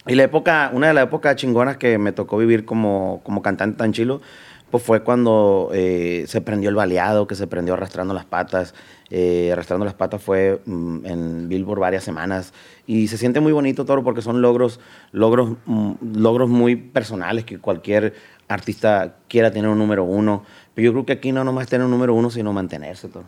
Y 0.08 0.16
la 0.16 0.24
época, 0.24 0.72
una 0.74 0.88
de 0.88 0.96
las 0.96 1.04
épocas 1.04 1.36
chingonas 1.36 1.78
que 1.78 2.00
me 2.00 2.12
tocó 2.12 2.40
vivir 2.40 2.66
como, 2.66 3.22
como 3.24 3.44
cantante 3.44 3.78
tan 3.78 3.94
chilo, 3.94 4.22
pues 4.72 4.84
fue 4.84 5.04
cuando 5.04 5.70
eh, 5.74 6.24
se 6.28 6.42
prendió 6.42 6.70
el 6.70 6.76
baleado, 6.76 7.28
que 7.28 7.36
se 7.36 7.46
prendió 7.46 7.74
arrastrando 7.74 8.14
las 8.14 8.26
patas. 8.26 8.74
Eh, 9.10 9.52
arrastrando 9.52 9.84
las 9.86 9.94
patas 9.94 10.24
fue 10.24 10.62
mm, 10.66 11.06
en 11.06 11.50
Billboard 11.50 11.80
varias 11.80 12.04
semanas. 12.04 12.54
Y 12.88 13.10
se 13.10 13.18
siente 13.18 13.42
muy 13.42 13.52
bonito, 13.52 13.86
Toro, 13.86 14.04
porque 14.04 14.22
son 14.22 14.42
logros, 14.42 14.80
logros, 15.12 15.58
mm, 15.66 15.92
logros 16.16 16.50
muy 16.50 16.78
personales 16.78 17.44
que 17.44 17.60
cualquier 17.60 18.14
artista 18.48 19.18
quiera 19.28 19.52
tener 19.52 19.70
un 19.70 19.78
número 19.78 20.06
uno. 20.06 20.44
Pero 20.74 20.86
yo 20.86 20.92
creo 20.94 21.06
que 21.06 21.14
aquí 21.14 21.32
no 21.34 21.44
nomás 21.44 21.68
tener 21.68 21.86
un 21.86 21.92
número 21.92 22.16
uno, 22.16 22.32
sino 22.32 22.54
mantenerse, 22.54 23.10
Toro. 23.10 23.28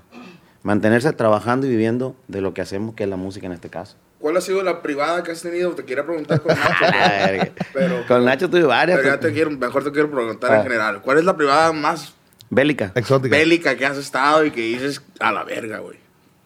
Mantenerse 0.63 1.12
trabajando 1.12 1.67
y 1.67 1.69
viviendo 1.69 2.15
de 2.29 2.39
lo 2.39 2.53
que 2.53 2.62
hacemos, 2.62 2.95
que 2.95 3.03
es 3.03 3.10
la 3.10 3.17
música 3.17 3.45
en 3.45 3.51
este 3.51 3.69
caso. 3.69 3.97
¿Cuál 4.23 4.38
ha 4.38 4.41
sido 4.41 4.63
la 4.63 4.81
privada 4.81 5.21
que 5.21 5.33
has 5.33 5.41
tenido? 5.41 5.71
Te 5.71 5.83
quería 5.83 6.05
preguntar 6.05 6.39
con 6.41 6.55
Nacho. 6.57 6.86
Verga. 6.93 7.51
pero, 7.73 8.07
Con 8.07 8.23
Nacho 8.23 8.49
tuve 8.49 8.63
varias. 8.63 8.97
pero 8.99 9.09
ya 9.15 9.19
te 9.19 9.33
quiero, 9.33 9.51
mejor 9.51 9.83
te 9.83 9.91
quiero 9.91 10.09
preguntar 10.09 10.49
Ah. 10.49 10.57
en 10.59 10.63
general. 10.63 11.01
¿Cuál 11.01 11.17
es 11.17 11.25
la 11.25 11.36
privada 11.36 11.73
más 11.73 12.13
Bélica. 12.49 12.93
Exótica. 12.95 13.36
bélica 13.36 13.75
que 13.75 13.86
has 13.86 13.97
estado 13.97 14.45
y 14.45 14.51
que 14.51 14.62
dices 14.62 15.01
a 15.19 15.33
la 15.33 15.43
verga, 15.43 15.79
güey? 15.79 15.97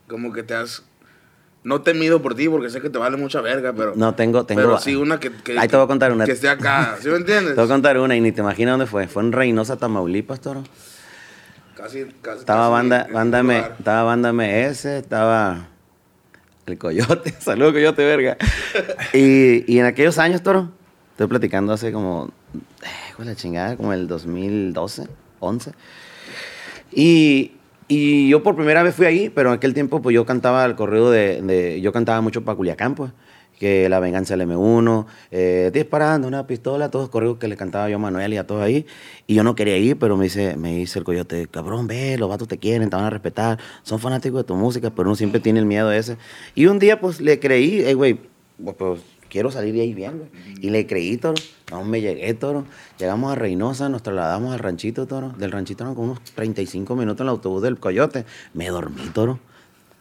Como 0.07 0.33
que 0.33 0.41
te 0.41 0.55
has... 0.55 0.81
No 1.63 1.81
temido 1.83 2.19
por 2.19 2.33
ti 2.33 2.49
porque 2.49 2.71
sé 2.71 2.81
que 2.81 2.89
te 2.89 2.97
vale 2.97 3.15
mucha 3.15 3.41
verga, 3.41 3.71
pero... 3.73 3.93
No, 3.95 4.15
tengo, 4.15 4.43
tengo. 4.47 4.59
Pero 4.61 4.79
sí 4.79 4.95
una 4.95 5.19
que... 5.19 5.31
que 5.31 5.59
Ahí 5.59 5.67
te 5.67 5.75
voy 5.75 5.85
a 5.85 5.87
contar 5.87 6.11
una. 6.11 6.25
Que 6.25 6.31
esté 6.31 6.49
acá, 6.49 6.97
¿sí 6.99 7.09
me 7.09 7.17
entiendes? 7.17 7.49
Te 7.53 7.61
voy 7.61 7.65
a 7.65 7.73
contar 7.73 7.99
una 7.99 8.15
y 8.15 8.21
ni 8.21 8.31
te 8.31 8.41
imaginas 8.41 8.73
dónde 8.73 8.87
fue. 8.87 9.07
Fue 9.07 9.21
en 9.21 9.33
Reynosa, 9.33 9.77
Tamaulipas, 9.77 10.41
toro. 10.41 10.63
Casi, 11.75 12.05
casi... 12.23 12.39
Estaba 12.39 12.61
casi 12.61 12.71
banda, 12.71 13.05
en 13.07 13.13
banda, 13.13 13.41
un 13.41 13.45
me, 13.47 13.59
estaba 13.59 14.01
banda 14.03 14.33
MS, 14.33 14.85
estaba 14.85 15.67
el 16.67 16.77
Coyote. 16.77 17.31
Saludos, 17.39 17.73
Coyote, 17.73 18.05
verga. 18.05 18.37
y, 19.13 19.71
y 19.71 19.79
en 19.79 19.85
aquellos 19.85 20.17
años, 20.19 20.43
toro, 20.43 20.69
estoy 21.11 21.27
platicando 21.27 21.73
hace 21.73 21.91
como, 21.91 22.29
eh, 22.83 23.13
¿cuál 23.15 23.29
es 23.29 23.35
la 23.35 23.39
chingada? 23.41 23.77
Como 23.77 23.93
el 23.93 24.07
2012, 24.07 25.07
11. 25.39 25.71
Y, 26.91 27.53
y 27.87 28.29
yo 28.29 28.43
por 28.43 28.55
primera 28.55 28.83
vez 28.83 28.95
fui 28.95 29.05
ahí, 29.05 29.29
pero 29.29 29.49
en 29.49 29.55
aquel 29.55 29.73
tiempo 29.73 30.01
pues 30.01 30.13
yo 30.13 30.25
cantaba 30.25 30.65
el 30.65 30.75
corrido 30.75 31.09
de, 31.11 31.41
de- 31.41 31.81
yo 31.81 31.91
cantaba 31.91 32.21
mucho 32.21 32.43
para 32.43 32.55
Culiacán, 32.55 32.95
pues, 32.95 33.11
que 33.59 33.89
La 33.89 33.99
Venganza 33.99 34.35
del 34.35 34.47
M1, 34.47 35.05
eh, 35.31 35.71
disparando 35.73 36.27
una 36.27 36.47
pistola, 36.47 36.89
todos 36.89 37.03
los 37.03 37.09
corridos 37.09 37.37
que 37.37 37.47
le 37.47 37.57
cantaba 37.57 37.89
yo 37.89 37.95
a 37.95 37.99
Manuel 37.99 38.33
y 38.33 38.37
a 38.37 38.45
todos 38.45 38.61
ahí. 38.61 38.85
Y 39.25 39.35
yo 39.35 39.43
no 39.43 39.55
quería 39.55 39.77
ir, 39.77 39.97
pero 39.97 40.17
me 40.17 40.25
dice, 40.25 40.55
me 40.57 40.75
dice 40.75 40.99
el 40.99 41.05
coyote, 41.05 41.47
cabrón, 41.47 41.87
ve, 41.87 42.17
los 42.17 42.29
vatos 42.29 42.47
te 42.47 42.57
quieren, 42.57 42.89
te 42.89 42.95
van 42.95 43.05
a 43.05 43.09
respetar, 43.09 43.59
son 43.83 43.99
fanáticos 43.99 44.41
de 44.41 44.43
tu 44.45 44.55
música, 44.55 44.91
pero 44.91 45.09
uno 45.09 45.15
siempre 45.15 45.39
tiene 45.39 45.59
el 45.59 45.65
miedo 45.65 45.91
ese. 45.91 46.17
Y 46.55 46.67
un 46.67 46.79
día 46.79 46.99
pues 46.99 47.19
le 47.19 47.39
creí, 47.39 47.81
eh, 47.81 47.93
güey, 47.93 48.19
pues, 48.63 48.75
pues, 48.77 49.01
quiero 49.29 49.51
salir 49.51 49.73
de 49.73 49.81
ahí 49.81 49.93
bien, 49.93 50.17
güey. 50.17 50.29
Y 50.61 50.69
le 50.69 50.87
creí, 50.87 51.17
toro. 51.17 51.35
No 51.71 51.83
me 51.83 52.01
llegué, 52.01 52.33
toro. 52.33 52.65
Llegamos 52.97 53.31
a 53.31 53.35
Reynosa, 53.35 53.89
nos 53.89 54.03
trasladamos 54.03 54.53
al 54.53 54.59
ranchito, 54.59 55.05
toro. 55.05 55.33
Del 55.37 55.51
ranchito 55.51 55.83
eran 55.83 55.95
como 55.95 56.11
unos 56.11 56.21
35 56.35 56.95
minutos 56.95 57.21
en 57.21 57.27
el 57.27 57.29
autobús 57.29 57.61
del 57.61 57.79
Coyote. 57.79 58.25
Me 58.53 58.67
dormí, 58.69 59.01
toro. 59.13 59.39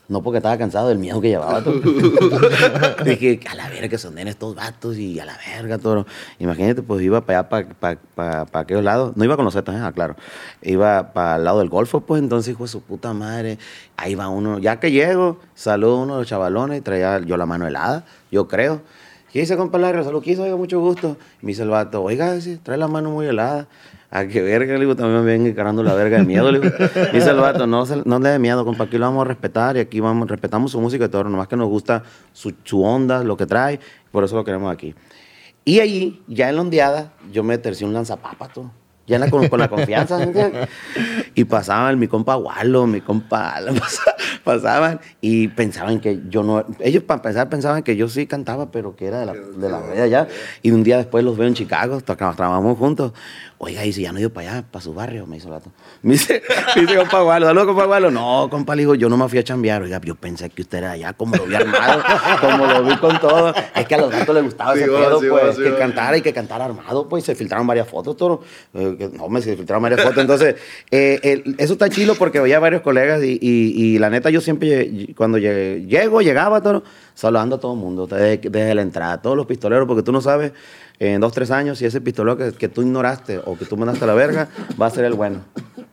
No 0.09 0.23
porque 0.23 0.37
estaba 0.37 0.57
cansado 0.57 0.87
del 0.87 0.99
miedo 0.99 1.19
que 1.19 1.27
llevaba, 1.29 1.61
toro. 1.61 1.81
Dije, 3.03 3.41
a 3.49 3.55
la 3.55 3.67
verga 3.67 3.89
que 3.89 3.97
son 3.97 4.15
nenes 4.15 4.35
estos 4.35 4.55
vatos 4.55 4.97
y 4.97 5.19
a 5.19 5.25
la 5.25 5.37
verga, 5.37 5.77
toro. 5.77 6.05
Imagínate, 6.39 6.81
pues 6.81 7.01
iba 7.01 7.21
para 7.25 7.39
allá, 7.39 7.49
para 7.49 7.67
pa, 7.67 7.95
pa, 8.15 8.45
pa 8.45 8.59
aquellos 8.59 8.83
lados. 8.83 9.17
No 9.17 9.25
iba 9.25 9.35
con 9.35 9.43
los 9.43 9.53
Zetas, 9.53 9.75
¿eh? 9.75 9.79
ah, 9.83 9.91
claro. 9.91 10.15
Iba 10.61 11.11
para 11.11 11.35
el 11.35 11.43
lado 11.43 11.59
del 11.59 11.67
Golfo, 11.67 12.01
pues 12.01 12.21
entonces, 12.21 12.53
hijo 12.53 12.63
de 12.63 12.69
su 12.69 12.81
puta 12.81 13.13
madre. 13.13 13.57
Ahí 13.97 14.15
va 14.15 14.29
uno. 14.29 14.59
Ya 14.59 14.79
que 14.79 14.91
llego, 14.91 15.39
saludo 15.55 15.97
a 15.97 16.03
uno 16.03 16.13
de 16.13 16.21
los 16.21 16.27
chavalones 16.27 16.77
y 16.79 16.81
traía 16.81 17.19
yo 17.19 17.35
la 17.35 17.45
mano 17.45 17.67
helada, 17.67 18.05
yo 18.31 18.47
creo. 18.47 18.81
¿Qué 19.31 19.41
dice, 19.41 19.57
compa 19.57 19.77
Larry? 19.77 20.05
Salud, 20.05 20.23
quiso, 20.23 20.43
oiga, 20.43 20.55
mucho 20.55 20.79
gusto. 20.79 21.17
Me 21.41 21.49
dice 21.49 21.63
el 21.63 21.69
vato, 21.69 22.01
oiga, 22.01 22.33
trae 22.63 22.77
la 22.77 22.87
mano 22.87 23.11
muy 23.11 23.25
helada. 23.25 23.67
A 24.09 24.25
que 24.25 24.41
verga, 24.41 24.73
le 24.75 24.79
digo, 24.79 24.95
también 24.95 25.19
me 25.19 25.25
ven 25.31 25.47
encarando 25.47 25.83
la 25.83 25.93
verga 25.93 26.17
de 26.17 26.23
miedo, 26.23 26.49
le 26.51 26.59
digo. 26.59 26.73
Dice 27.13 27.29
el 27.31 27.37
vato, 27.37 27.67
no, 27.67 27.83
no 28.05 28.19
le 28.19 28.29
dé 28.29 28.39
miedo, 28.39 28.63
compa, 28.63 28.85
aquí 28.85 28.97
lo 28.97 29.05
vamos 29.05 29.21
a 29.25 29.27
respetar 29.27 29.75
y 29.75 29.81
aquí 29.81 29.99
vamos, 29.99 30.29
respetamos 30.29 30.71
su 30.71 30.79
música 30.79 31.05
y 31.05 31.09
todo, 31.09 31.25
nomás 31.25 31.47
que 31.49 31.57
nos 31.57 31.67
gusta 31.67 32.03
su, 32.31 32.53
su 32.63 32.81
onda, 32.83 33.23
lo 33.23 33.35
que 33.35 33.45
trae, 33.45 33.79
por 34.11 34.23
eso 34.23 34.35
lo 34.37 34.45
queremos 34.45 34.71
aquí. 34.71 34.95
Y 35.65 35.81
allí, 35.81 36.23
ya 36.27 36.47
en 36.49 36.55
la 36.55 36.61
ondeada, 36.61 37.11
yo 37.33 37.43
me 37.43 37.57
tercí 37.57 37.83
un 37.83 37.93
lanzapapas, 37.93 38.53
todo. 38.53 38.71
Ya 39.05 39.19
la- 39.19 39.29
con, 39.29 39.47
con 39.49 39.59
la 39.59 39.67
confianza, 39.69 40.17
¿me 40.17 40.23
entiendes? 40.23 40.69
Y 41.35 41.43
pasaban 41.45 41.99
mi 41.99 42.07
compa 42.07 42.35
Walo, 42.37 42.87
mi 42.87 42.99
compa 43.01 43.51
Alan, 43.51 43.75
pasaban 44.47 44.99
y 45.21 45.49
pensaban 45.49 45.99
que 45.99 46.21
yo 46.29 46.41
no... 46.41 46.65
Ellos 46.79 47.03
para 47.03 47.17
empezar 47.19 47.49
pensaban 47.49 47.83
que 47.83 47.95
yo 47.95 48.09
sí 48.09 48.25
cantaba, 48.25 48.71
pero 48.71 48.95
que 48.95 49.05
era 49.05 49.19
de 49.19 49.25
la, 49.27 49.33
de 49.33 49.69
la 49.69 49.79
red 49.81 50.01
allá. 50.01 50.27
Y 50.63 50.71
un 50.71 50.83
día 50.83 50.97
después 50.97 51.23
los 51.23 51.37
veo 51.37 51.47
en 51.47 51.53
Chicago, 51.53 52.01
trabajamos 52.01 52.77
juntos. 52.77 53.13
Oiga, 53.59 53.83
y 53.85 53.91
si 53.93 54.03
ya 54.03 54.11
no 54.11 54.19
he 54.19 54.21
ido 54.21 54.29
para 54.31 54.51
allá, 54.51 54.65
para 54.71 54.83
su 54.83 54.93
barrio, 54.93 55.25
me 55.25 55.35
dice 55.37 55.47
el 55.47 55.53
vato. 55.53 55.71
Me 56.03 56.13
dice, 56.13 56.43
me 56.75 56.83
dice 56.83 56.95
compa 56.95 57.21
Gualo, 57.21 57.47
saludos, 57.47 57.67
compa 57.67 57.85
Gualo. 57.85 58.11
No, 58.11 58.47
compa, 58.51 58.75
le 58.75 58.83
digo, 58.83 58.93
yo 58.95 59.09
no 59.09 59.17
me 59.17 59.27
fui 59.27 59.39
a 59.39 59.43
chambear. 59.43 59.81
Oiga, 59.81 59.99
yo 60.03 60.13
pensé 60.15 60.47
que 60.51 60.61
usted 60.61 60.77
era 60.77 60.91
allá, 60.91 61.13
como 61.13 61.35
lo 61.35 61.45
vi 61.45 61.55
armado, 61.55 62.03
como 62.39 62.67
lo 62.67 62.83
vi 62.83 62.95
con 62.97 63.19
todo. 63.19 63.53
Es 63.75 63.87
que 63.87 63.95
a 63.95 63.97
los 63.97 64.11
gatos 64.11 64.35
les 64.35 64.43
gustaba 64.43 64.73
Sí, 64.75 64.81
ese 64.81 64.89
va, 64.91 64.99
pedo, 64.99 65.19
sí, 65.19 65.27
va, 65.27 65.39
pues, 65.39 65.55
sí, 65.55 65.63
que 65.63 65.71
va. 65.71 65.77
cantara 65.79 66.17
y 66.17 66.21
que 66.21 66.33
cantara 66.33 66.65
armado, 66.65 67.09
pues, 67.09 67.23
se 67.23 67.33
filtraron 67.33 67.65
varias 67.65 67.87
fotos, 67.87 68.15
todo. 68.15 68.41
Eh, 68.75 69.09
no, 69.13 69.27
me 69.27 69.41
se 69.41 69.57
filtraron 69.57 69.81
varias 69.81 70.01
fotos. 70.03 70.19
Entonces, 70.19 70.55
eh, 70.91 71.43
eso 71.57 71.73
está 71.73 71.89
chido 71.89 72.13
porque 72.15 72.39
veía 72.39 72.59
varios 72.59 72.83
colegas 72.83 73.23
y, 73.23 73.39
y- 73.41 73.73
y 73.95 73.97
la 73.99 74.11
neta, 74.11 74.29
yo 74.29 74.36
siempre, 74.41 74.89
lle- 74.91 75.15
cuando 75.15 75.37
llego, 75.37 76.21
llegaba, 76.21 76.61
todo, 76.61 76.83
saludando 77.13 77.55
a 77.55 77.59
todo 77.59 77.73
el 77.73 77.79
mundo, 77.79 78.07
desde, 78.07 78.37
desde 78.49 78.75
la 78.75 78.81
entrada, 78.81 79.21
todos 79.21 79.35
los 79.37 79.45
pistoleros, 79.45 79.87
porque 79.87 80.03
tú 80.03 80.11
no 80.11 80.21
sabes 80.21 80.51
en 80.99 81.21
dos, 81.21 81.31
tres 81.33 81.51
años 81.51 81.77
si 81.77 81.85
ese 81.85 82.01
pistolero 82.01 82.37
que, 82.37 82.51
que 82.53 82.69
tú 82.69 82.81
ignoraste 82.81 83.39
o 83.45 83.57
que 83.57 83.65
tú 83.65 83.77
mandaste 83.77 84.03
a 84.03 84.07
la 84.07 84.13
verga 84.15 84.47
va 84.81 84.87
a 84.87 84.89
ser 84.89 85.05
el 85.05 85.13
bueno. 85.13 85.41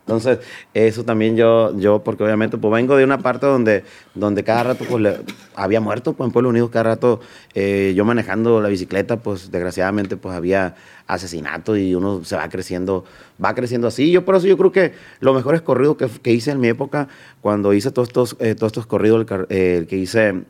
Entonces, 0.07 0.39
eso 0.75 1.03
también 1.05 1.35
yo, 1.35 1.75
yo 1.79 2.01
porque 2.05 2.25
obviamente 2.25 2.59
pues 2.59 2.71
vengo 2.75 2.95
de 2.95 3.05
una 3.05 3.19
parte 3.19 3.47
donde, 3.47 3.85
donde 4.15 4.45
cada 4.45 4.63
rato 4.65 4.85
pues 4.87 5.03
le- 5.03 5.17
había 5.55 5.81
muerto, 5.81 6.13
pues 6.13 6.29
en 6.29 6.33
Pueblo 6.33 6.51
Unido 6.51 6.71
cada 6.71 6.91
rato 6.91 7.21
eh, 7.55 7.95
yo 7.97 8.05
manejando 8.05 8.61
la 8.61 8.69
bicicleta, 8.69 9.17
pues 9.17 9.51
desgraciadamente 9.51 10.19
pues 10.19 10.35
había 10.37 10.75
asesinato 11.07 11.75
y 11.79 11.95
uno 11.95 12.23
se 12.23 12.37
va 12.37 12.47
creciendo, 12.51 13.07
va 13.43 13.55
creciendo 13.55 13.89
así. 13.89 14.11
Yo 14.11 14.27
por 14.27 14.37
eso 14.37 14.47
yo 14.47 14.59
creo 14.59 14.73
que 14.73 14.93
los 15.21 15.35
mejores 15.35 15.63
corridos 15.63 15.97
que, 15.97 16.07
que 16.23 16.33
hice 16.33 16.51
en 16.51 16.61
mi 16.61 16.69
época, 16.69 17.09
cuando 17.41 17.73
hice 17.73 17.91
todos 17.91 18.09
estos, 18.09 18.37
eh, 18.41 18.55
todos 18.55 18.73
estos 18.73 18.87
corridos, 18.87 19.25
el, 19.31 19.47
eh, 19.49 19.87
que 19.89 19.97
hice 19.97 20.43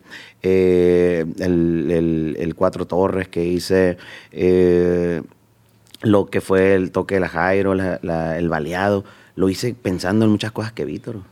eh, 0.43 1.25
el, 1.39 2.37
el- 2.39 2.55
Cuatro 2.57 2.87
Torres, 2.87 3.29
que 3.29 3.45
hice... 3.45 3.99
eh, 4.33 5.23
lo 6.03 6.27
que 6.27 6.41
fue 6.43 6.75
el 6.75 6.91
toque 6.91 7.15
de 7.15 7.21
la 7.21 7.29
Jairo, 7.29 7.73
el 7.73 8.49
baleado, 8.51 9.05
lo 9.37 9.49
hice 9.49 9.75
pensando 9.75 10.25
en 10.25 10.31
muchas 10.31 10.53
cosas 10.53 10.73
que 10.73 10.85
vi, 10.85 10.99
Toro. 10.99 11.25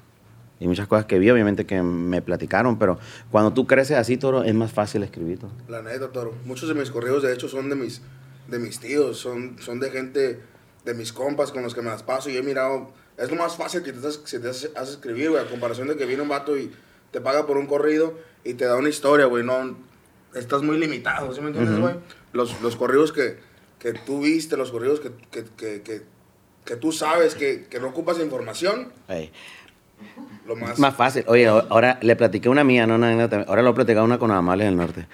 Y 0.60 0.68
muchas 0.68 0.86
cosas 0.86 1.06
que 1.06 1.18
vi, 1.18 1.28
obviamente, 1.30 1.66
que 1.66 1.82
me 1.82 2.22
platicaron, 2.22 2.78
pero 2.78 2.98
cuando 3.30 3.52
tú 3.52 3.66
creces 3.66 3.96
así, 3.96 4.16
Toro, 4.16 4.44
es 4.44 4.54
más 4.54 4.72
fácil 4.72 5.02
escribir, 5.02 5.38
Toro. 5.38 5.52
La 5.68 5.82
neta, 5.82 6.08
Toro. 6.10 6.34
Muchos 6.44 6.68
de 6.68 6.74
mis 6.74 6.90
correos, 6.90 7.22
de 7.22 7.32
hecho, 7.32 7.48
son 7.48 7.68
de 7.68 7.74
mis, 7.74 8.02
de 8.48 8.58
mis 8.58 8.78
tíos, 8.78 9.18
son, 9.18 9.56
son 9.60 9.80
de 9.80 9.90
gente, 9.90 10.40
de 10.84 10.94
mis 10.94 11.12
compas 11.12 11.52
con 11.52 11.62
los 11.62 11.74
que 11.74 11.82
me 11.82 11.90
las 11.90 12.02
paso 12.02 12.30
y 12.30 12.36
he 12.36 12.42
mirado. 12.42 12.92
Es 13.16 13.30
lo 13.30 13.36
más 13.36 13.56
fácil 13.56 13.82
que 13.82 13.92
te, 13.92 14.00
que 14.00 14.38
te 14.38 14.48
haces 14.48 14.70
escribir, 14.74 15.30
güey, 15.30 15.42
a 15.42 15.48
comparación 15.48 15.88
de 15.88 15.96
que 15.96 16.06
viene 16.06 16.22
un 16.22 16.28
vato 16.28 16.56
y 16.56 16.70
te 17.10 17.20
paga 17.20 17.46
por 17.46 17.56
un 17.56 17.66
corrido 17.66 18.18
y 18.44 18.54
te 18.54 18.64
da 18.64 18.76
una 18.76 18.88
historia, 18.88 19.26
güey. 19.26 19.44
No, 19.44 19.76
estás 20.34 20.62
muy 20.62 20.78
limitado, 20.78 21.32
¿sí 21.34 21.40
me 21.40 21.48
entiendes, 21.48 21.78
güey? 21.78 21.94
los, 22.32 22.60
los 22.62 22.76
corridos 22.76 23.12
que, 23.12 23.38
que 23.78 23.92
tú 23.92 24.20
viste, 24.20 24.56
los 24.56 24.70
corridos 24.70 25.00
que, 25.00 25.10
que, 25.30 25.82
que, 25.82 26.02
que, 26.64 26.76
tú 26.76 26.92
sabes 26.92 27.34
que, 27.34 27.64
que 27.70 27.80
no 27.80 27.88
ocupas 27.88 28.18
información, 28.18 28.92
Ey. 29.08 29.30
lo 30.46 30.56
más... 30.56 30.78
Más 30.78 30.94
fácil. 30.94 31.24
Oye, 31.26 31.46
ahora 31.46 31.98
le 32.02 32.16
platiqué 32.16 32.48
una 32.48 32.64
mía, 32.64 32.86
no 32.86 32.96
una 32.96 33.24
Ahora 33.46 33.62
lo 33.62 33.70
he 33.70 33.74
platicado 33.74 34.04
una 34.04 34.18
con 34.18 34.30
Amales 34.30 34.66
del 34.66 34.76
Norte. 34.76 35.06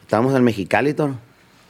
Estábamos 0.00 0.34
en 0.34 0.44
Mexicali, 0.44 0.94
Toro. 0.94 1.16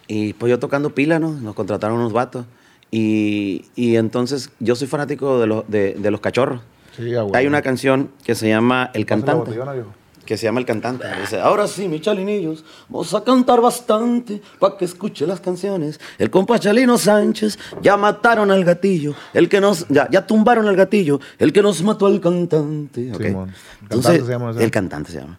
Y 0.09 0.33
pues 0.35 0.51
yo 0.51 0.59
tocando 0.59 0.95
pila, 0.95 1.19
¿no? 1.19 1.31
Nos 1.31 1.55
contrataron 1.55 1.99
unos 1.99 2.13
vatos. 2.13 2.45
Y, 2.91 3.65
y 3.75 3.97
entonces 3.97 4.51
yo 4.61 4.75
soy 4.75 4.87
fanático 4.89 5.41
de 5.41 5.47
los, 5.47 5.69
de, 5.71 5.95
de 5.95 6.11
los 6.11 6.21
cachorros. 6.21 6.61
Sí, 6.97 7.15
güey. 7.15 7.31
Hay 7.35 7.47
una 7.47 7.63
canción 7.63 8.11
que 8.25 8.35
se 8.35 8.49
llama 8.49 8.91
El 8.93 9.07
Pásale 9.07 9.21
la 9.21 9.33
Cantante. 9.33 9.59
botellona. 9.59 9.85
Que 10.25 10.37
se 10.37 10.45
llama 10.45 10.61
El 10.61 10.67
Cantante. 10.67 11.07
Dice, 11.21 11.41
ahora 11.41 11.67
sí, 11.67 11.89
mi 11.89 12.01
chalinillos, 12.01 12.65
vamos 12.89 13.13
a 13.15 13.23
cantar 13.25 13.61
bastante 13.61 14.41
para 14.59 14.77
que 14.77 14.85
escuche 14.85 15.27
las 15.27 15.41
canciones. 15.41 16.01
El 16.19 16.31
compa 16.31 16.59
Chalino 16.59 16.99
Sánchez, 16.99 17.59
ya 17.81 17.97
mataron 17.97 18.51
al 18.51 18.65
gatillo, 18.65 19.15
el 19.35 19.49
que 19.49 19.61
nos, 19.61 19.87
ya, 19.89 20.09
ya 20.11 20.27
tumbaron 20.27 20.67
al 20.69 20.77
gatillo, 20.77 21.21
el 21.39 21.53
que 21.53 21.63
nos 21.63 21.83
mató 21.83 22.07
al 22.07 22.21
cantante. 22.21 23.13
¿ok? 23.13 23.23
Simón. 23.23 23.49
El 23.49 23.83
Entonces, 23.83 24.23
Cantante 24.23 24.27
se 24.27 24.33
llama. 24.33 24.63
El 24.63 24.71
Cantante 24.71 25.13
se 25.13 25.19
llama. 25.21 25.39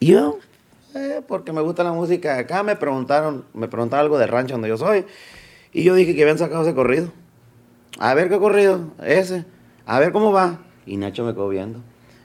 Y 0.00 0.06
yo, 0.06 0.38
eh, 0.94 1.22
porque 1.26 1.52
me 1.52 1.60
gusta 1.60 1.82
la 1.84 1.92
música, 1.92 2.38
acá 2.38 2.62
me 2.62 2.76
preguntaron, 2.76 3.44
me 3.54 3.68
preguntaron 3.68 4.04
algo 4.04 4.18
de 4.18 4.26
rancho 4.26 4.54
donde 4.54 4.68
yo 4.68 4.76
soy, 4.76 5.04
y 5.72 5.82
yo 5.82 5.94
dije 5.94 6.14
que 6.14 6.22
habían 6.22 6.38
sacado 6.38 6.62
ese 6.62 6.74
corrido. 6.74 7.12
A 7.98 8.14
ver 8.14 8.28
qué 8.28 8.38
corrido, 8.38 8.92
ese. 9.02 9.44
A 9.86 9.98
ver 9.98 10.12
cómo 10.12 10.32
va. 10.32 10.58
Y 10.86 10.96
Nacho 10.96 11.24
me 11.24 11.32
quedó 11.32 11.48
viendo. 11.48 11.80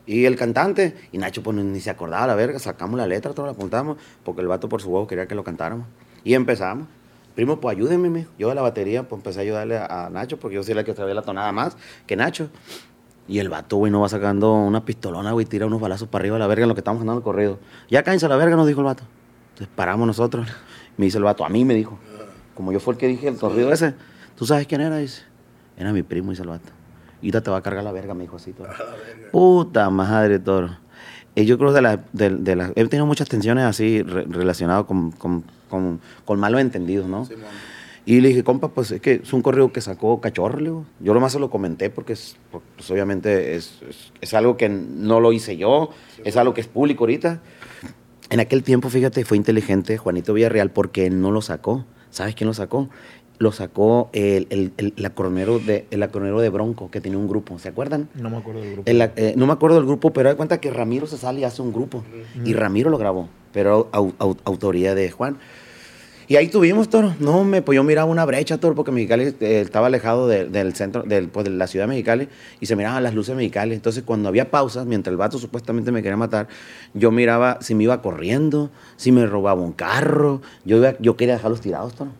Y 0.09 0.25
el 0.25 0.35
cantante, 0.37 0.95
y 1.11 1.19
Nacho 1.19 1.43
pues 1.43 1.55
ni 1.55 1.79
se 1.81 1.91
acordaba 1.91 2.25
la 2.25 2.33
verga, 2.33 2.57
sacamos 2.57 2.97
la 2.97 3.05
letra, 3.05 3.31
todo 3.35 3.45
la 3.45 3.51
apuntamos, 3.51 3.97
porque 4.23 4.41
el 4.41 4.47
vato 4.47 4.67
por 4.67 4.81
su 4.81 4.89
voz 4.89 5.07
quería 5.07 5.27
que 5.27 5.35
lo 5.35 5.43
cantáramos. 5.43 5.85
Y 6.23 6.33
empezamos. 6.33 6.87
Primo, 7.35 7.59
pues 7.59 7.77
ayúdeme, 7.77 8.09
mijo. 8.09 8.31
Yo 8.39 8.49
de 8.49 8.55
la 8.55 8.63
batería, 8.63 9.07
pues 9.07 9.19
empecé 9.19 9.37
a 9.37 9.41
ayudarle 9.43 9.77
a, 9.77 10.07
a 10.07 10.09
Nacho, 10.09 10.39
porque 10.39 10.55
yo 10.55 10.63
soy 10.63 10.73
la 10.73 10.83
que 10.83 10.95
sabía 10.95 11.13
la 11.13 11.21
tonada 11.21 11.51
más 11.51 11.77
que 12.07 12.15
Nacho. 12.15 12.49
Y 13.27 13.37
el 13.37 13.49
vato, 13.49 13.77
güey, 13.77 13.91
no 13.91 14.01
va 14.01 14.09
sacando 14.09 14.51
una 14.55 14.83
pistolona, 14.83 15.31
güey, 15.31 15.45
tira 15.45 15.67
unos 15.67 15.79
balazos 15.79 16.07
para 16.07 16.23
arriba 16.23 16.37
a 16.37 16.39
la 16.39 16.47
verga 16.47 16.63
en 16.63 16.69
lo 16.69 16.73
que 16.73 16.81
estamos 16.81 17.01
andando 17.01 17.19
el 17.19 17.23
corrido. 17.23 17.59
Ya 17.87 18.01
cállense 18.01 18.25
a 18.25 18.29
la 18.29 18.37
verga, 18.37 18.55
nos 18.55 18.65
dijo 18.65 18.79
el 18.79 18.85
vato. 18.85 19.03
Entonces 19.49 19.71
paramos 19.75 20.07
nosotros. 20.07 20.47
Me 20.97 21.05
dice 21.05 21.19
el 21.19 21.23
vato, 21.23 21.45
a 21.45 21.49
mí 21.49 21.65
me 21.65 21.75
dijo. 21.75 21.99
Como 22.55 22.71
yo 22.71 22.79
fue 22.79 22.95
el 22.95 22.99
que 22.99 23.07
dije 23.07 23.27
el 23.27 23.37
corrido 23.37 23.71
ese. 23.71 23.93
¿Tú 24.35 24.47
sabes 24.47 24.65
quién 24.65 24.81
era? 24.81 24.97
Dice. 24.97 25.21
Era 25.77 25.93
mi 25.93 26.01
primo, 26.01 26.31
dice 26.31 26.41
el 26.41 26.49
vato. 26.49 26.78
Y 27.21 27.31
te 27.31 27.51
va 27.51 27.57
a 27.57 27.61
cargar 27.61 27.83
la 27.83 27.91
verga, 27.91 28.13
me 28.13 28.23
dijo 28.23 28.37
así. 28.37 28.53
Toro. 28.53 28.69
Puta 29.31 29.89
madre, 29.89 30.39
toro. 30.39 30.77
Yo 31.35 31.57
creo 31.57 31.71
de 31.71 31.81
la, 31.81 32.03
de, 32.11 32.29
de 32.31 32.55
la- 32.55 32.71
he 32.75 32.85
tenido 32.87 33.05
muchas 33.05 33.29
tensiones 33.29 33.63
así 33.63 34.01
re- 34.01 34.25
relacionadas 34.27 34.85
con, 34.85 35.11
con, 35.11 35.43
con, 35.69 36.01
con 36.25 36.39
malos 36.39 36.59
entendidos, 36.61 37.07
¿no? 37.07 37.25
Simón. 37.25 37.43
Y 38.05 38.21
le 38.21 38.29
dije, 38.29 38.43
compa, 38.43 38.69
pues 38.69 38.91
es 38.91 39.01
que 39.01 39.21
es 39.23 39.33
un 39.33 39.41
correo 39.41 39.71
que 39.71 39.81
sacó 39.81 40.19
Cachorro. 40.19 40.85
Yo 40.99 41.13
lo 41.13 41.19
más 41.19 41.31
se 41.31 41.39
lo 41.39 41.49
comenté 41.49 41.89
porque 41.89 42.13
es, 42.13 42.37
pues, 42.51 42.89
obviamente 42.91 43.55
es, 43.55 43.79
es, 43.87 44.11
es 44.19 44.33
algo 44.33 44.57
que 44.57 44.67
no 44.67 45.19
lo 45.19 45.31
hice 45.31 45.55
yo, 45.57 45.91
es 46.23 46.35
algo 46.35 46.53
que 46.53 46.61
es 46.61 46.67
público 46.67 47.03
ahorita. 47.03 47.39
En 48.31 48.39
aquel 48.39 48.63
tiempo, 48.63 48.89
fíjate, 48.89 49.23
fue 49.25 49.37
inteligente 49.37 49.97
Juanito 49.97 50.33
Villarreal 50.33 50.71
porque 50.71 51.05
él 51.05 51.21
no 51.21 51.31
lo 51.31 51.41
sacó. 51.41 51.85
¿Sabes 52.09 52.33
quién 52.33 52.47
lo 52.47 52.53
sacó? 52.55 52.89
Lo 53.39 53.51
sacó 53.53 54.09
el, 54.11 54.47
el, 54.49 54.73
el, 54.77 54.93
el 54.97 55.05
acordeonero 55.05 55.59
de, 55.59 55.85
el 55.91 56.03
acordeonero 56.03 56.41
de 56.41 56.49
Bronco, 56.49 56.91
que 56.91 56.99
tenía 56.99 57.17
un 57.17 57.27
grupo, 57.29 57.57
¿se 57.57 57.69
acuerdan? 57.69 58.09
No 58.15 58.29
me 58.29 58.37
acuerdo 58.37 58.59
del 58.61 58.73
grupo. 58.73 58.89
El- 58.91 59.01
eh, 59.15 59.33
no 59.37 59.47
me 59.47 59.53
acuerdo 59.53 59.77
del 59.77 59.85
grupo, 59.85 60.11
pero 60.11 60.27
da 60.29 60.35
cuenta 60.35 60.59
que 60.59 60.69
Ramiro 60.71 61.07
se 61.07 61.17
sale 61.17 61.39
y 61.39 61.43
hace 61.45 61.61
un 61.61 61.71
grupo. 61.71 62.03
Y 62.43 62.53
Ramiro 62.53 62.89
lo 62.89 62.97
grabó, 62.97 63.29
pero 63.53 63.89
au- 63.93 64.11
au- 64.19 64.37
autoría 64.43 64.93
de 64.93 65.09
Juan. 65.09 65.37
Y 66.27 66.35
ahí 66.35 66.47
tuvimos, 66.49 66.89
Toro. 66.89 67.15
No, 67.19 67.43
me, 67.43 67.61
pues 67.63 67.75
yo 67.77 67.83
miraba 67.83 68.11
una 68.11 68.23
brecha, 68.25 68.59
Toro, 68.59 68.75
porque 68.75 68.91
Mexicali 68.91 69.33
eh, 69.39 69.61
estaba 69.61 69.87
alejado 69.87 70.27
de- 70.27 70.45
del 70.49 70.75
centro, 70.75 71.01
del, 71.03 71.29
pues, 71.29 71.45
de 71.45 71.49
la 71.51 71.65
ciudad 71.65 71.85
de 71.85 71.89
Mexicali, 71.89 72.27
y 72.59 72.65
se 72.67 72.75
miraban 72.75 73.01
las 73.01 73.15
luces 73.15 73.29
de 73.29 73.37
Mexicali. 73.37 73.73
Entonces, 73.73 74.03
cuando 74.03 74.27
había 74.29 74.51
pausas, 74.51 74.85
mientras 74.85 75.11
el 75.11 75.17
vato 75.17 75.39
supuestamente 75.39 75.91
me 75.93 76.03
quería 76.03 76.17
matar, 76.17 76.47
yo 76.93 77.09
miraba 77.09 77.57
si 77.61 77.73
me 77.73 77.85
iba 77.85 78.01
corriendo, 78.01 78.69
si 78.97 79.11
me 79.13 79.25
robaba 79.25 79.61
un 79.61 79.71
carro. 79.71 80.41
Yo, 80.65 80.75
iba- 80.77 80.95
yo 80.99 81.15
quería 81.15 81.35
dejarlos 81.35 81.61
tirados, 81.61 81.95
Toro. 81.95 82.11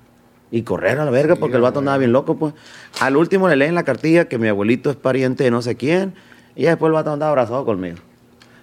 Y 0.52 0.64
correr 0.64 1.00
a 1.00 1.06
la 1.06 1.12
verga, 1.12 1.36
porque 1.36 1.58
el 1.58 1.62
vato 1.62 1.80
andaba 1.80 1.98
bien 1.98 2.12
loco, 2.12 2.38
pues. 2.38 2.54
Al 3.00 3.18
último 3.18 3.48
le 3.48 3.56
leen 3.56 3.76
la 3.76 3.84
cartilla 3.84 4.26
que 4.26 4.38
mi 4.38 4.48
abuelito 4.48 4.90
es 4.90 4.96
pariente 4.96 5.44
de 5.44 5.52
no 5.52 5.62
sé 5.62 5.76
quién, 5.76 6.16
y 6.56 6.64
ya 6.64 6.72
después 6.72 6.90
el 6.90 6.94
vato 6.94 7.12
andaba 7.12 7.30
abrazado 7.32 7.66
conmigo. 7.66 7.98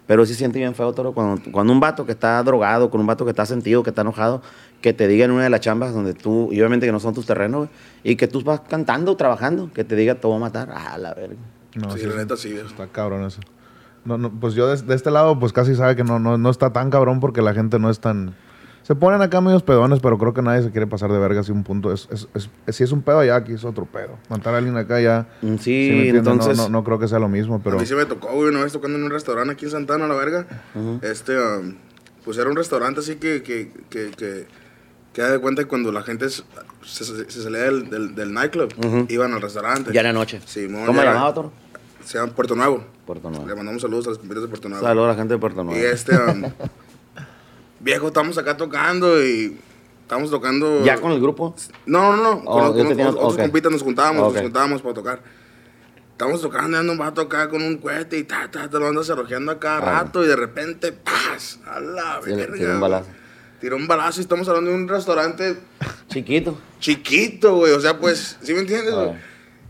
Pero 0.07 0.25
sí 0.25 0.35
siente 0.35 0.59
bien 0.59 0.75
feo, 0.75 0.93
Toro, 0.93 1.13
cuando, 1.13 1.43
cuando 1.51 1.73
un 1.73 1.81
vato 1.81 2.07
que 2.07 2.13
está 2.13 2.43
drogado, 2.43 2.91
con 2.91 3.01
un 3.01 3.07
vato 3.07 3.25
que 3.25 3.31
está 3.31 3.45
sentido, 3.45 3.83
que 3.83 3.91
está 3.91 4.03
enojado, 4.03 4.41
que 4.81 4.93
te 4.93 5.09
diga 5.09 5.25
en 5.25 5.33
una 5.33 5.45
de 5.45 5.51
las 5.51 5.61
chambas 5.61 5.93
donde 5.93 6.15
tú, 6.15 6.49
y 6.53 6.61
obviamente 6.61 6.87
que 6.87 6.93
no 6.93 7.01
son 7.01 7.15
tus 7.15 7.27
terrenos, 7.27 7.69
y 8.05 8.17
que 8.17 8.29
tú 8.29 8.43
vas 8.43 8.61
cantando, 8.61 9.17
trabajando, 9.17 9.71
que 9.73 9.83
te 9.85 9.97
diga 9.97 10.15
te 10.15 10.27
voy 10.27 10.37
a 10.37 10.41
matar, 10.41 10.71
ah, 10.73 10.97
la 10.99 11.15
verga. 11.15 11.37
No, 11.75 11.91
sí, 11.97 12.07
la 12.07 12.17
neta 12.17 12.37
sí. 12.37 12.55
Está 12.55 12.87
cabrón 12.87 13.25
eso. 13.25 13.41
No, 14.05 14.17
no, 14.17 14.31
pues 14.31 14.55
yo 14.55 14.69
de, 14.69 14.81
de 14.81 14.95
este 14.95 15.11
lado, 15.11 15.39
pues 15.39 15.53
casi 15.53 15.75
sabe 15.75 15.97
que 15.97 16.05
no, 16.05 16.21
no, 16.21 16.39
no 16.39 16.51
está 16.51 16.73
tan 16.73 16.91
cabrón 16.91 17.19
porque 17.19 17.43
la 17.43 17.55
gente 17.55 17.79
no 17.79 17.91
es 17.91 17.99
tan... 17.99 18.35
Se 18.87 18.95
ponen 18.95 19.21
acá 19.21 19.41
medios 19.41 19.65
pedones, 19.65 19.99
pero 19.99 20.17
creo 20.17 20.33
que 20.33 20.43
nadie 20.43 20.63
se 20.63 20.71
quiere 20.71 20.87
pasar 20.87 21.11
de 21.11 21.19
verga 21.19 21.41
así 21.41 21.51
un 21.51 21.65
punto. 21.65 21.93
Es, 21.93 22.07
es, 22.13 22.29
es- 22.35 22.49
es- 22.67 22.77
si 22.77 22.85
es 22.85 22.93
un 22.93 23.03
pedo 23.03 23.19
allá, 23.19 23.35
aquí 23.35 23.53
es 23.55 23.65
otro 23.65 23.85
pedo. 23.85 24.17
Matar 24.29 24.55
a 24.55 24.59
alguien 24.59 24.77
acá 24.77 25.01
ya... 25.01 25.27
Mm, 25.43 25.57
¿sí 25.57 25.59
Sí, 25.59 25.91
me 25.91 25.97
entiendes? 26.07 26.23
No- 26.25 26.33
entonces... 26.33 26.57
No, 26.59 26.69
no 26.69 26.85
creo 26.85 26.99
que 27.01 27.09
sea 27.09 27.19
lo 27.19 27.29
mismo, 27.29 27.61
pero... 27.65 27.77
A 27.79 27.81
mí 27.81 27.87
sí 27.87 27.95
me 27.97 28.05
tocó, 28.07 28.29
güey, 28.33 28.49
una 28.51 28.63
vez 28.63 28.73
tocando 28.73 28.97
en 28.97 29.03
un 29.05 29.11
restaurante 29.11 29.53
aquí 29.55 29.65
en 29.65 29.73
Santana, 29.73 30.07
la 30.07 30.15
verga. 30.15 30.47
Este, 31.03 31.37
um, 31.37 31.75
pues 32.25 32.39
era 32.39 32.49
un 32.49 32.55
restaurante 32.57 33.01
así 33.01 33.17
que, 33.17 33.43
que, 33.43 33.73
que, 33.91 34.13
que, 34.17 34.47
que 35.13 35.21
da 35.23 35.31
de 35.33 35.41
cuenta 35.41 35.63
que 35.63 35.69
cuando 35.69 35.91
la 35.91 36.03
gente 36.03 36.29
se, 36.31 36.43
se- 36.85 37.29
se 37.29 37.43
salía 37.43 37.63
del, 37.63 37.91
del, 37.91 38.15
del 38.15 38.33
nightclub, 38.33 38.73
Ujú. 38.79 39.07
iban 39.09 39.33
al 39.35 39.43
restaurante. 39.43 39.93
Ya 39.93 40.03
en 40.03 40.07
la 40.07 40.13
noche. 40.13 40.41
Simón, 40.47 40.87
¿Cómo 40.87 41.01
se 41.01 41.07
llamaba, 41.07 41.35
Toro? 41.35 41.53
Se 42.05 42.19
llama 42.19 42.33
Puerto 42.33 42.55
Nuevo. 42.55 42.85
Puerto 43.05 43.31
Le 43.31 43.37
Nuevo. 43.39 43.57
mandamos 43.57 43.83
saludos 43.83 44.07
a 44.07 44.11
los 44.11 44.19
compañeros 44.19 44.45
de 44.45 44.49
Puerto 44.49 44.69
Nuevo. 44.69 44.87
Saludos 44.87 45.07
a 45.07 45.13
la 45.13 45.17
gente 45.17 45.35
de 45.35 45.41
Puerto 45.41 45.63
Y 45.63 45.65
Nuevo. 45.65 45.87
este, 45.87 46.13
um, 46.17 46.45
viejo, 47.87 48.09
estamos 48.09 48.37
acá 48.37 48.57
tocando 48.57 49.23
y 49.25 49.57
estamos 50.03 50.29
tocando. 50.31 50.85
¿Ya 50.85 50.97
con 51.01 51.13
el 51.13 51.21
grupo? 51.21 51.55
No, 51.87 52.17
no, 52.17 52.23
no. 52.23 52.43
Oh, 52.45 52.73
Con, 52.75 52.87
otros 52.93 53.15
ok. 53.35 53.37
compitas 53.43 53.71
nos 53.73 53.83
juntábamos, 53.83 54.33
nos 54.35 54.43
juntábamos 54.43 54.83
para 54.83 54.95
tocar. 54.95 55.21
Estamos 56.11 56.41
tocando, 56.43 56.79
anda 56.79 56.93
un 56.93 56.99
vato 56.99 57.21
acá 57.21 57.49
con 57.49 57.63
un 57.63 57.77
cohete 57.77 58.19
y 58.19 58.25
ta, 58.25 58.51
ta, 58.51 58.69
te 58.69 58.79
lo 58.79 58.89
anda 58.89 59.05
cerrojeando 59.05 59.53
a 59.53 59.59
cada 59.61 59.79
Ah. 59.79 60.03
rato 60.03 60.25
y 60.25 60.27
de 60.27 60.35
repente, 60.35 60.91
¡paz! 60.93 61.61
A 61.67 61.79
la 61.79 62.21
Sí, 62.25 62.33
verga. 62.33 62.57
tiró 62.57 62.73
un 62.73 62.81
balazo. 62.81 63.09
Tiró 63.61 63.77
un 63.77 63.87
balazo 63.87 64.21
y 64.21 64.23
estamos 64.23 64.49
hablando 64.49 64.71
de 64.71 64.77
un 64.77 64.89
restaurante 64.89 65.57
Chiquito. 66.09 66.59
chiquito, 66.81 67.57
güey. 67.57 67.73
O 67.73 67.81
sea, 67.81 67.99
pues, 67.99 68.37
¿sí 68.43 68.53
me 68.55 68.61
entiendes? 68.61 68.95
Ah. 68.95 69.15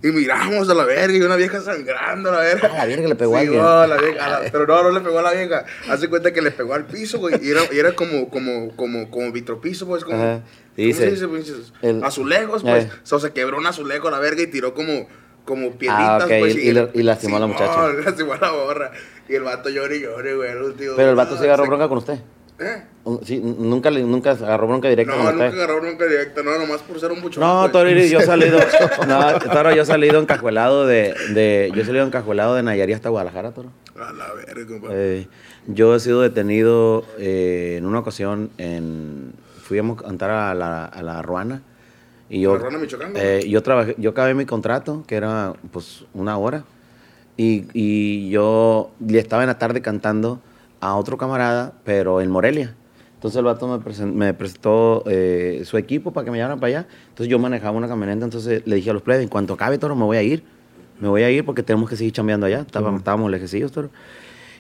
Y 0.07 0.13
miramos 0.13 0.69
a 0.69 0.75
la 0.75 0.85
verga 0.85 1.17
y 1.17 1.21
una 1.23 1.37
vieja 1.37 1.61
sangrando 1.61 2.29
a 2.29 2.33
la 2.33 2.39
verga. 2.41 2.71
Ah, 2.73 2.77
la 2.79 2.87
verga 2.87 3.09
le 3.09 3.15
pegó 3.17 3.37
a 3.37 3.41
Sí, 3.41 3.47
no, 3.49 3.67
a 3.69 3.87
la 3.87 3.97
vieja, 3.97 4.25
a 4.25 4.29
la- 4.43 4.51
pero 4.53 4.67
no, 4.67 4.83
no 4.85 4.91
le 4.91 5.01
pegó 5.01 5.19
a 5.19 5.23
la 5.23 5.33
vieja. 5.33 5.65
Hace 5.89 6.09
cuenta 6.09 6.33
que 6.33 6.43
le 6.43 6.51
pegó 6.51 6.75
al 6.75 6.87
piso, 6.87 7.19
güey. 7.19 7.35
Y 7.45 7.51
era, 7.51 7.63
y 7.73 7.79
era 7.79 7.93
como, 7.93 8.29
como, 8.29 8.75
como, 8.77 9.11
como 9.11 9.33
vitropiso, 9.33 9.87
pues. 9.87 10.05
Como, 10.05 10.17
Ajá. 10.23 10.35
¿Cómo 10.43 10.47
Dice, 10.77 11.17
se 11.17 11.27
dice, 11.27 11.55
el- 11.83 12.05
Azulejos, 12.05 12.63
pues. 12.63 12.85
Eh. 12.85 12.91
O 13.03 13.07
sea, 13.07 13.19
se 13.19 13.33
quebró 13.33 13.57
un 13.59 13.67
azulejo 13.67 14.09
a 14.09 14.11
la 14.13 14.19
verga 14.19 14.43
y 14.43 14.47
tiró 14.47 14.75
como, 14.75 15.09
como 15.45 15.73
piedritas, 15.73 16.23
Ah, 16.23 16.25
ok, 16.25 16.33
pues. 16.41 16.57
y- 16.57 16.69
y 17.01 17.03
lastimó 17.03 17.39
a 17.39 17.41
la 17.41 17.47
muchacha. 17.47 17.77
No, 17.77 17.93
lastimó 18.05 18.35
a 18.35 18.39
la 18.39 18.51
borra. 18.53 18.91
Y 19.29 19.35
el 19.35 19.43
vato 19.43 19.71
llore 19.71 19.97
y 19.97 20.01
llore, 20.03 20.37
güey. 20.37 20.55
último. 20.55 20.93
Pero 20.97 21.11
el 21.11 21.17
vato 21.17 21.35
No, 21.35 21.39
se 21.41 21.47
agarró 21.47 21.65
se- 21.65 21.69
bronca 21.69 21.89
con 21.89 21.99
usted. 21.99 22.19
¿Eh? 22.59 22.83
Sí, 23.23 23.39
nunca, 23.39 23.91
nunca 23.91 24.31
agarró 24.31 24.67
bronca 24.67 24.89
directa 24.89 25.15
No, 25.15 25.31
nunca 25.31 25.47
usted. 25.47 25.61
agarró 25.61 25.83
nunca 25.83 26.07
directa, 26.07 26.43
no, 26.43 26.59
nomás 26.59 26.81
por 26.83 26.99
ser 26.99 27.13
un 27.13 27.21
buchón. 27.21 27.43
No, 27.43 27.61
pues. 27.63 27.73
Toriri, 27.73 28.09
yo 28.09 28.19
he 28.19 28.23
salido, 28.27 28.59
no, 29.07 29.39
Toro, 29.41 29.75
yo 29.75 29.83
he 29.83 29.87
salido 29.87 30.19
encajuelado 30.21 30.87
de, 30.87 31.15
de, 31.35 31.71
yo 31.75 31.83
he 31.83 31.85
salido 31.85 32.07
encajuelado 32.07 32.55
de 32.55 32.63
Nayarit 32.63 32.97
hasta 32.97 33.11
Guadalajara, 33.11 33.53
Toro. 33.53 33.71
A 34.01 34.13
la 34.13 34.33
verga, 34.33 34.67
compa. 34.67 34.89
Eh, 34.91 35.29
yo 35.67 35.95
he 35.95 36.01
sido 36.01 36.23
detenido 36.23 37.05
eh, 37.19 37.77
en 37.79 37.85
una 37.87 37.99
ocasión 37.99 38.51
en, 38.59 39.35
fuimos 39.63 39.99
a 40.01 40.07
cantar 40.07 40.31
a 40.31 40.55
la, 40.55 40.87
a 40.87 41.03
la 41.03 41.21
Ruana 41.23 41.61
y 42.31 42.41
yo, 42.41 42.55
¿La 42.55 42.61
Ruana, 42.61 42.79
Michoacán, 42.79 43.13
eh, 43.17 43.45
yo 43.49 43.63
trabajé, 43.63 43.95
yo 43.99 44.11
acabé 44.11 44.35
mi 44.35 44.47
contrato 44.47 45.05
que 45.07 45.17
era 45.17 45.53
pues 45.73 46.05
una 46.15 46.39
hora 46.39 46.65
y, 47.37 47.67
y 47.75 48.31
yo 48.31 48.91
le 49.07 49.19
estaba 49.19 49.43
en 49.43 49.49
la 49.49 49.59
tarde 49.59 49.83
cantando 49.83 50.41
a 50.81 50.97
otro 50.97 51.17
camarada, 51.19 51.75
pero 51.85 52.21
en 52.21 52.31
Morelia. 52.31 52.75
Entonces 53.15 53.39
el 53.39 53.45
vato 53.45 53.67
me, 53.67 53.83
presen- 53.85 54.13
me 54.13 54.35
prestó 54.35 55.03
eh, 55.07 55.63
su 55.65 55.79
equipo 55.79 56.13
para 56.13 56.25
que 56.25 56.31
me 56.31 56.37
llevaran 56.37 56.61
para 56.61 56.81
allá. 56.81 56.89
Entonces 57.09 57.29
yo 57.29 57.39
manejaba 57.39 57.77
una 57.77 57.89
camioneta, 57.89 58.25
entonces 58.25 58.63
le 58.67 58.77
dije 58.77 58.91
a 58.91 58.93
los 58.93 59.03
plebes, 59.03 59.23
en 59.23 59.29
cuanto 59.29 59.55
acabe 59.55 59.79
toro 59.79 59.97
me 59.97 60.05
voy 60.05 60.17
a 60.19 60.23
ir. 60.23 60.45
Me 61.01 61.09
voy 61.09 61.23
a 61.23 61.31
ir 61.31 61.45
porque 61.45 61.63
tenemos 61.63 61.91
que 61.91 61.97
seguir 61.97 62.13
chambeando 62.13 62.47
allá. 62.47 62.61
Estábamos, 62.61 63.01
estábamos 63.01 63.31
lejecillos, 63.31 63.73
toro. 63.73 63.91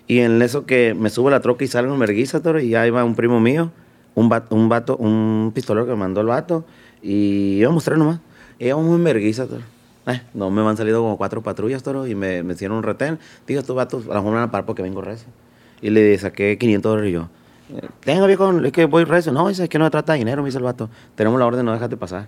Y 0.06 0.20
en 0.20 0.40
eso 0.42 0.66
que 0.66 0.94
me 0.94 1.10
subo 1.10 1.28
a 1.28 1.32
la 1.32 1.40
troca 1.40 1.64
y 1.64 1.66
salgo 1.66 1.92
en 1.92 1.98
merguiza, 1.98 2.40
toro, 2.40 2.60
y 2.60 2.74
ahí 2.74 2.90
va 2.90 3.04
un 3.04 3.14
primo 3.14 3.40
mío, 3.40 3.72
un 4.14 4.28
vato, 4.28 4.54
un, 4.54 4.68
vato, 4.68 4.96
un 4.96 5.50
pistolero 5.54 5.86
que 5.86 5.92
me 5.92 5.98
mandó 5.98 6.20
el 6.20 6.28
vato, 6.28 6.64
y 7.02 7.56
iba 7.58 7.70
a 7.70 7.72
mostrar 7.72 7.98
nomás. 7.98 8.20
Íbamos 8.58 8.94
en 8.94 9.02
merguiza, 9.02 9.46
toro. 9.46 9.62
Eh, 10.06 10.22
no 10.34 10.50
me 10.50 10.62
han 10.62 10.76
salido 10.76 11.02
como 11.02 11.16
cuatro 11.16 11.42
patrullas, 11.42 11.82
toro, 11.82 12.06
y 12.06 12.14
me, 12.14 12.42
me 12.42 12.54
hicieron 12.54 12.76
un 12.78 12.82
retén. 12.82 13.18
Digo, 13.46 13.60
estos 13.60 13.74
vatos 13.74 14.04
a 14.04 14.08
lo 14.08 14.14
mejor 14.14 14.30
me 14.30 14.34
van 14.36 14.48
a 14.48 14.50
parar 14.50 14.64
porque 14.66 14.82
vengo 14.82 15.00
recio. 15.00 15.28
Y 15.82 15.90
le 15.90 16.16
saqué 16.18 16.56
500 16.58 16.90
dólares 16.90 17.10
y 17.10 17.12
yo, 17.14 17.28
tenga 18.00 18.26
viejo, 18.26 18.50
es 18.60 18.72
que 18.72 18.86
voy 18.86 19.04
recio. 19.04 19.32
No, 19.32 19.48
dice, 19.48 19.64
es 19.64 19.68
que 19.68 19.78
no 19.78 19.84
se 19.84 19.90
trata 19.90 20.12
de 20.14 20.18
dinero, 20.20 20.42
me 20.42 20.46
dice 20.48 20.58
el 20.58 20.64
vato. 20.64 20.88
Tenemos 21.14 21.38
la 21.38 21.46
orden, 21.46 21.64
no 21.66 21.72
déjate 21.72 21.96
pasar. 21.96 22.26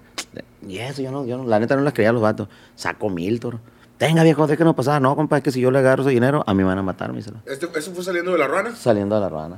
Y 0.67 0.79
eso, 0.79 1.01
yo 1.03 1.11
no, 1.11 1.25
yo 1.25 1.39
no, 1.39 1.45
la 1.45 1.59
neta 1.59 1.77
no 1.77 1.83
las 1.83 1.93
creía 1.95 2.11
a 2.11 2.13
los 2.13 2.23
vatos. 2.23 2.49
Saco 2.75 3.09
mil, 3.09 3.41
toro. 3.41 3.61
Tenga 3.97 4.23
viejo, 4.23 4.47
déjenos 4.47 4.75
pasar. 4.75 5.01
No, 5.03 5.17
compa, 5.17 5.39
es 5.39 5.43
que 5.43 5.51
si 5.51 5.61
yo 5.61 5.71
le 5.71 5.79
agarro 5.79 6.03
ese 6.03 6.11
dinero, 6.11 6.45
a 6.47 6.53
mí 6.55 6.59
me 6.59 6.65
van 6.69 6.79
a 6.79 6.83
matar, 6.83 7.11
me 7.11 7.17
dice. 7.19 7.31
Este, 7.47 7.67
¿Eso 7.77 7.93
fue 7.93 8.05
saliendo 8.05 8.33
de 8.33 8.39
la 8.39 8.47
ruana? 8.47 8.75
Saliendo 8.77 9.15
de 9.15 9.21
la 9.23 9.29
ruana. 9.29 9.57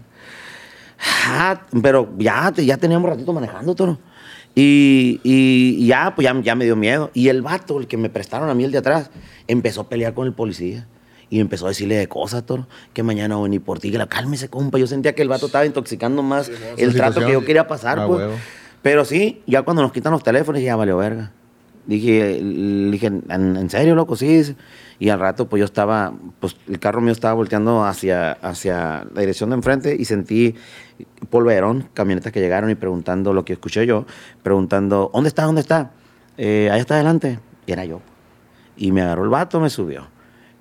Ah, 1.26 1.60
pero 1.82 2.08
ya, 2.18 2.52
ya 2.56 2.76
teníamos 2.76 3.08
ratito 3.10 3.32
manejando, 3.32 3.74
toro. 3.74 3.98
Y, 4.54 5.20
y- 5.22 5.76
y 5.78 5.86
ya, 5.86 6.14
pues 6.14 6.24
ya, 6.26 6.38
ya 6.42 6.54
me 6.54 6.64
dio 6.64 6.76
miedo. 6.76 7.10
Y 7.14 7.28
el 7.28 7.40
vato, 7.42 7.78
el 7.78 7.86
que 7.86 7.96
me 7.96 8.10
prestaron 8.10 8.50
a 8.50 8.54
mí 8.54 8.64
el 8.64 8.72
de 8.72 8.78
atrás, 8.78 9.10
empezó 9.46 9.82
a 9.82 9.88
pelear 9.88 10.12
con 10.14 10.26
el 10.26 10.32
policía. 10.34 10.86
Y 11.30 11.38
empezó 11.40 11.66
a 11.66 11.68
decirle 11.68 11.96
de 11.96 12.08
cosas, 12.08 12.44
toro, 12.44 12.66
que 12.92 13.04
mañana 13.04 13.36
voy 13.36 13.42
a 13.42 13.44
venir 13.44 13.62
por 13.62 13.78
ti, 13.78 13.92
que 13.92 13.98
la 13.98 14.08
cálmese, 14.08 14.48
compa. 14.48 14.78
Yo 14.78 14.88
sentía 14.88 15.14
que 15.14 15.22
el 15.22 15.28
vato 15.28 15.46
estaba 15.46 15.64
intoxicando 15.64 16.22
más 16.22 16.46
Sí, 16.46 16.52
el 16.76 16.92
trato 16.94 17.24
que 17.24 17.32
yo 17.32 17.44
quería 17.44 17.68
pasar, 17.68 18.00
Ah, 18.00 18.06
pues. 18.06 18.18
huevo. 18.18 18.34
Pero 18.82 19.04
sí, 19.04 19.42
ya 19.46 19.62
cuando 19.62 19.82
nos 19.82 19.92
quitan 19.92 20.12
los 20.12 20.22
teléfonos, 20.24 20.60
ya 20.60 20.74
valió 20.74 20.96
verga. 20.96 21.30
Dije, 21.86 22.40
dije, 22.42 23.06
¿en, 23.06 23.70
serio, 23.70 23.94
loco? 23.94 24.16
Sí. 24.16 24.54
Y 24.98 25.08
al 25.08 25.18
rato, 25.18 25.48
pues 25.48 25.60
yo 25.60 25.64
estaba, 25.64 26.12
pues 26.40 26.56
el 26.68 26.78
carro 26.78 27.00
mío 27.00 27.12
estaba 27.12 27.34
volteando 27.34 27.84
hacia, 27.84 28.32
hacia 28.32 29.06
la 29.14 29.20
dirección 29.20 29.50
de 29.50 29.56
enfrente 29.56 29.96
y 29.98 30.04
sentí 30.04 30.54
polverón, 31.30 31.88
camionetas 31.94 32.32
que 32.32 32.40
llegaron 32.40 32.70
y 32.70 32.74
preguntando 32.74 33.32
lo 33.32 33.44
que 33.44 33.54
escuché 33.54 33.86
yo, 33.86 34.04
preguntando, 34.42 35.10
¿dónde 35.12 35.28
está? 35.28 35.44
¿Dónde 35.44 35.62
está? 35.62 35.92
Eh, 36.36 36.68
allá 36.70 36.80
está 36.80 36.94
adelante. 36.94 37.38
Y 37.66 37.72
era 37.72 37.84
yo. 37.84 38.00
Y 38.76 38.92
me 38.92 39.02
agarró 39.02 39.24
el 39.24 39.30
vato, 39.30 39.60
me 39.60 39.70
subió. 39.70 40.06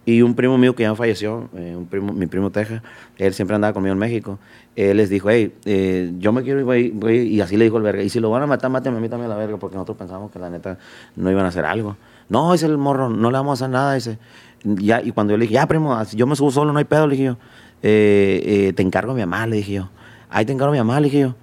Y 0.10 0.24
un 0.24 0.34
primo 0.34 0.58
mío 0.58 0.74
que 0.74 0.82
ya 0.82 0.96
falleció, 0.96 1.50
eh, 1.56 1.76
un 1.78 1.86
primo, 1.86 2.12
mi 2.14 2.26
primo 2.26 2.50
Teja, 2.50 2.82
él 3.18 3.32
siempre 3.36 3.54
andaba 3.54 3.74
conmigo 3.74 3.94
en 3.94 4.00
México. 4.00 4.40
Él 4.76 4.98
les 4.98 5.08
dijo, 5.12 5.30
hey, 5.30 5.54
eh, 5.66 6.12
yo 6.18 6.32
me 6.32 6.42
quiero 6.42 6.58
ir, 6.60 6.66
voy- 6.66 6.90
voy", 6.90 7.18
y 7.28 7.42
así 7.42 7.58
le 7.58 7.66
dijo 7.66 7.78
el 7.78 7.84
verga. 7.84 8.02
Y 8.02 8.10
si 8.10 8.20
lo 8.20 8.32
van 8.32 8.42
a 8.42 8.48
matar, 8.48 8.72
mátenme 8.72 8.98
a 8.98 9.02
mí 9.02 9.08
también 9.08 9.30
a 9.30 9.36
la 9.36 9.40
verga, 9.40 9.58
porque 9.58 9.76
nosotros 9.76 9.98
pensamos 9.98 10.32
que 10.32 10.40
la 10.40 10.50
neta 10.50 10.80
no 11.16 11.30
iban 11.30 11.46
a 11.46 11.50
hacer 11.50 11.64
algo. 11.64 11.96
No, 12.28 12.52
dice 12.54 12.66
el 12.66 12.80
morro, 12.80 13.08
no 13.10 13.30
le 13.30 13.38
vamos 13.38 13.62
a 13.62 13.66
hacer 13.66 13.72
nada. 13.72 13.94
Dice, 13.94 14.18
ya, 14.64 15.00
y 15.04 15.12
cuando 15.12 15.32
yo 15.32 15.38
le 15.38 15.44
dije, 15.44 15.54
ya, 15.54 15.68
primo, 15.68 15.96
yo 16.16 16.26
me 16.26 16.36
subo 16.36 16.50
solo, 16.50 16.74
no 16.74 16.80
hay 16.80 16.86
pedo, 16.86 17.06
le 17.06 17.12
dije 17.16 17.26
yo. 17.26 17.38
"Eh, 17.84 18.42
eh, 18.70 18.74
te 18.74 18.82
encargo 18.82 19.12
a 19.12 19.16
mi 19.16 19.22
mamá, 19.22 19.46
le 19.46 19.58
dije 19.58 19.74
yo. 19.74 19.90
Ahí 20.32 20.44
te 20.44 20.54
encargo 20.54 20.72
a 20.72 20.74
mi 20.74 20.80
mamá, 20.80 21.00
le 21.00 21.06
dije 21.06 21.20
yo. 21.20 21.36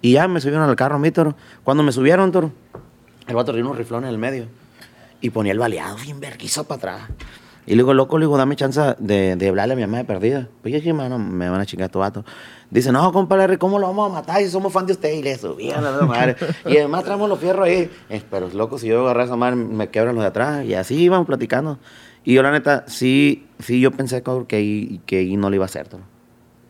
Y 0.00 0.12
ya 0.12 0.28
me 0.28 0.40
subieron 0.40 0.66
al 0.66 0.76
carro 0.76 0.96
a 0.96 0.98
mí, 0.98 1.10
toro. 1.10 1.34
Cuando 1.62 1.82
me 1.82 1.92
subieron, 1.92 2.32
toro, 2.32 2.52
el 3.26 3.34
vato 3.34 3.52
tenía 3.52 3.66
unos 3.66 3.76
riflones 3.76 4.08
en 4.08 4.14
el 4.14 4.18
medio. 4.18 4.46
Y 5.20 5.28
ponía 5.30 5.52
el 5.52 5.58
baleado 5.58 5.96
bien 5.96 6.20
verguizo 6.20 6.64
para 6.64 6.78
atrás. 6.78 7.00
Y 7.66 7.70
le 7.70 7.76
digo, 7.76 7.94
loco, 7.94 8.18
le 8.18 8.26
digo, 8.26 8.36
dame 8.36 8.56
chance 8.56 8.80
de, 8.98 9.36
de 9.36 9.48
hablarle 9.48 9.72
a 9.72 9.76
mi 9.76 9.82
mamá 9.82 9.98
de 9.98 10.04
perdida. 10.04 10.48
Pues 10.62 10.74
dije, 10.74 10.92
mano, 10.92 11.18
me 11.18 11.48
van 11.48 11.60
a 11.60 11.66
chingar 11.66 11.86
estos 11.86 12.00
vatos. 12.00 12.24
Dice, 12.70 12.92
no, 12.92 13.10
compadre, 13.12 13.56
¿cómo 13.58 13.78
lo 13.78 13.86
vamos 13.86 14.10
a 14.10 14.14
matar 14.14 14.38
si 14.42 14.48
somos 14.50 14.72
fan 14.72 14.84
de 14.86 14.92
usted? 14.92 15.12
Y 15.12 15.22
le 15.22 15.36
subían 15.38 15.84
a 15.84 15.90
la 15.90 16.02
madre. 16.06 16.36
y 16.66 16.76
además 16.76 17.04
traemos 17.04 17.28
los 17.28 17.38
fierros 17.38 17.66
ahí. 17.66 17.90
Eh, 18.10 18.22
pero 18.30 18.48
loco, 18.48 18.78
si 18.78 18.88
yo 18.88 19.02
agarré 19.04 19.22
a 19.22 19.24
esa 19.26 19.36
madre, 19.36 19.56
me 19.56 19.88
quebran 19.88 20.14
los 20.14 20.24
de 20.24 20.28
atrás. 20.28 20.64
Y 20.64 20.74
así 20.74 20.94
íbamos 20.96 21.26
platicando. 21.26 21.78
Y 22.24 22.34
yo, 22.34 22.42
la 22.42 22.52
neta, 22.52 22.84
sí, 22.86 23.46
sí, 23.58 23.80
yo 23.80 23.90
pensé 23.90 24.22
que 24.46 24.56
ahí, 24.56 25.00
que 25.06 25.18
ahí 25.18 25.36
no 25.36 25.50
le 25.50 25.56
iba 25.56 25.64
a 25.64 25.66
hacer. 25.66 25.88
toro. 25.88 26.13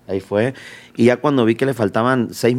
Ahí 0.07 0.21
fue. 0.21 0.53
Y 0.97 1.07
ya 1.07 1.17
cuando 1.17 1.45
vi 1.45 1.55
que 1.55 1.65
le 1.67 1.73
faltaban 1.75 2.29
6 2.33 2.57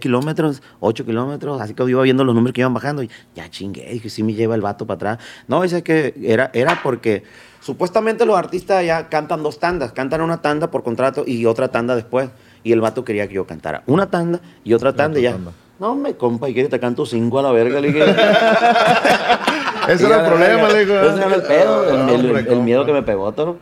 kilómetros, 0.00 0.62
8 0.80 1.04
kilómetros, 1.06 1.60
así 1.60 1.72
que 1.74 1.82
iba 1.84 2.02
viendo 2.02 2.24
los 2.24 2.34
números 2.34 2.52
que 2.54 2.60
iban 2.60 2.74
bajando, 2.74 3.02
y 3.02 3.10
ya 3.34 3.48
chingué, 3.50 3.88
dije, 3.90 4.10
sí 4.10 4.22
me 4.22 4.34
lleva 4.34 4.54
el 4.54 4.60
vato 4.60 4.86
para 4.86 4.96
atrás. 4.96 5.18
No, 5.48 5.62
dice 5.62 5.82
que 5.82 6.14
era, 6.22 6.50
era 6.52 6.80
porque 6.82 7.22
supuestamente 7.60 8.26
los 8.26 8.36
artistas 8.36 8.84
ya 8.84 9.08
cantan 9.08 9.42
dos 9.42 9.58
tandas, 9.58 9.92
cantan 9.92 10.20
una 10.20 10.42
tanda 10.42 10.70
por 10.70 10.82
contrato 10.82 11.24
y 11.26 11.46
otra 11.46 11.68
tanda 11.68 11.96
después. 11.96 12.28
Y 12.62 12.72
el 12.72 12.80
vato 12.80 13.04
quería 13.04 13.26
que 13.28 13.34
yo 13.34 13.46
cantara 13.46 13.82
una 13.86 14.06
tanda 14.10 14.40
y 14.62 14.72
otra 14.74 14.92
tanda 14.94 15.18
y 15.18 15.22
ya. 15.22 15.32
tanda. 15.32 15.52
No, 15.80 15.94
me 15.96 16.14
compa, 16.14 16.48
y 16.48 16.54
que 16.54 16.64
te 16.68 16.78
canto 16.78 17.04
cinco 17.04 17.38
a 17.40 17.42
la 17.42 17.50
verga, 17.50 17.80
le 17.80 17.88
dije. 17.88 18.04
Ese 19.88 20.06
era 20.06 20.20
el 20.22 20.26
problema, 20.26 20.62
verga. 20.62 20.72
le 20.72 20.78
digo. 20.84 20.94
Ese 21.00 21.26
era 21.26 21.34
el 21.34 21.42
pedo, 21.42 22.08
el, 22.14 22.36
el- 22.46 22.60
miedo 22.60 22.86
que 22.86 22.92
me 22.92 23.02
pegó, 23.02 23.32
todo. 23.32 23.58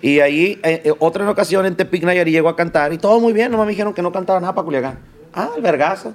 Y 0.00 0.20
ahí, 0.20 0.60
eh, 0.62 0.82
eh, 0.84 0.92
otra 0.98 1.28
ocasión 1.28 1.66
en 1.66 1.74
Tepic 1.74 2.04
Nayarit 2.04 2.32
llegó 2.32 2.48
a 2.48 2.56
cantar 2.56 2.92
y 2.92 2.98
todo 2.98 3.18
muy 3.20 3.32
bien, 3.32 3.50
nomás 3.50 3.66
me 3.66 3.72
dijeron 3.72 3.92
que 3.94 4.02
no 4.02 4.12
cantaba 4.12 4.38
nada 4.40 4.54
para 4.54 4.64
Culiacán. 4.64 4.98
Ah, 5.34 5.50
el 5.56 5.62
vergazo. 5.62 6.14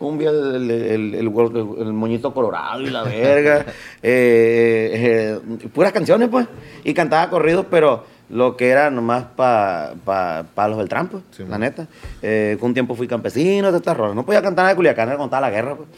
Un 0.00 0.18
día 0.18 0.30
el, 0.30 0.70
el, 0.70 1.14
el- 1.14 1.14
el- 1.14 1.92
moñito 1.92 2.32
colorado 2.32 2.80
y 2.80 2.90
la 2.90 3.02
verga. 3.02 3.66
eh, 4.02 5.38
eh, 5.62 5.68
puras 5.74 5.92
canciones, 5.92 6.28
pues. 6.28 6.46
Y 6.84 6.94
cantaba 6.94 7.28
corridos, 7.30 7.66
pero 7.70 8.04
lo 8.30 8.56
que 8.56 8.68
era 8.70 8.90
nomás 8.90 9.24
para 9.36 9.92
pa, 10.04 10.44
pa 10.54 10.68
los 10.68 10.78
Beltrán, 10.78 11.08
pues, 11.08 11.22
Sí, 11.32 11.42
la 11.42 11.50
man. 11.50 11.60
neta. 11.60 11.86
Eh, 12.22 12.56
un 12.60 12.72
tiempo 12.72 12.94
fui 12.94 13.06
campesino, 13.06 13.70
de 13.70 13.76
estas 13.78 13.96
rolas. 13.96 14.14
No 14.16 14.24
podía 14.24 14.40
cantar 14.42 14.62
nada 14.64 14.68
de 14.70 14.76
Culiacán, 14.76 15.08
era 15.08 15.18
contar 15.18 15.42
la 15.42 15.50
guerra, 15.50 15.76
pues. 15.76 15.88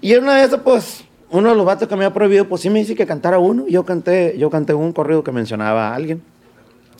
Y 0.00 0.14
en 0.14 0.22
una 0.22 0.36
de 0.36 0.44
esas, 0.44 0.60
pues, 0.60 1.04
uno 1.30 1.50
de 1.50 1.54
los 1.54 1.66
vatos 1.66 1.86
que 1.88 1.94
me 1.96 2.04
había 2.06 2.14
prohibido, 2.14 2.46
pues 2.48 2.62
sí 2.62 2.70
me 2.70 2.78
dice 2.78 2.94
que 2.94 3.06
cantara 3.06 3.38
uno. 3.38 3.64
Y 3.68 3.72
yo 3.72 3.84
canté, 3.84 4.34
yo 4.38 4.48
canté 4.48 4.72
un 4.74 4.92
corrido 4.92 5.22
que 5.22 5.30
mencionaba 5.30 5.88
a 5.90 5.94
alguien. 5.94 6.22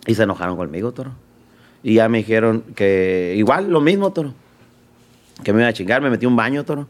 Y 0.05 0.15
se 0.15 0.23
enojaron 0.23 0.57
conmigo, 0.57 0.91
toro. 0.91 1.11
Y 1.83 1.95
ya 1.95 2.09
me 2.09 2.19
dijeron 2.19 2.63
que 2.75 3.33
igual, 3.37 3.69
lo 3.69 3.81
mismo, 3.81 4.11
toro. 4.11 4.33
Que 5.43 5.53
me 5.53 5.61
iba 5.61 5.69
a 5.69 5.73
chingar, 5.73 6.01
me 6.01 6.09
metí 6.09 6.25
un 6.25 6.35
baño, 6.35 6.63
toro. 6.63 6.87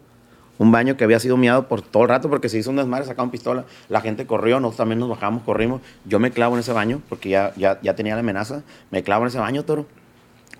Un 0.57 0.71
baño 0.71 0.95
que 0.95 1.03
había 1.05 1.19
sido 1.19 1.37
miado 1.37 1.67
por 1.67 1.81
todo 1.81 2.03
el 2.03 2.09
rato 2.09 2.29
porque 2.29 2.47
se 2.47 2.57
hizo 2.59 2.69
un 2.69 2.75
desmadre, 2.75 3.05
sacaron 3.05 3.31
pistola. 3.31 3.65
La 3.89 4.01
gente 4.01 4.25
corrió, 4.27 4.59
nosotros 4.59 4.77
también 4.77 4.99
nos 4.99 5.09
bajamos, 5.09 5.43
corrimos. 5.43 5.81
Yo 6.05 6.19
me 6.19 6.31
clavo 6.31 6.55
en 6.55 6.59
ese 6.59 6.71
baño 6.73 7.01
porque 7.09 7.29
ya, 7.29 7.53
ya, 7.55 7.79
ya 7.81 7.95
tenía 7.95 8.13
la 8.13 8.19
amenaza. 8.19 8.61
Me 8.91 9.01
clavo 9.01 9.23
en 9.23 9.29
ese 9.29 9.39
baño, 9.39 9.63
toro. 9.63 9.85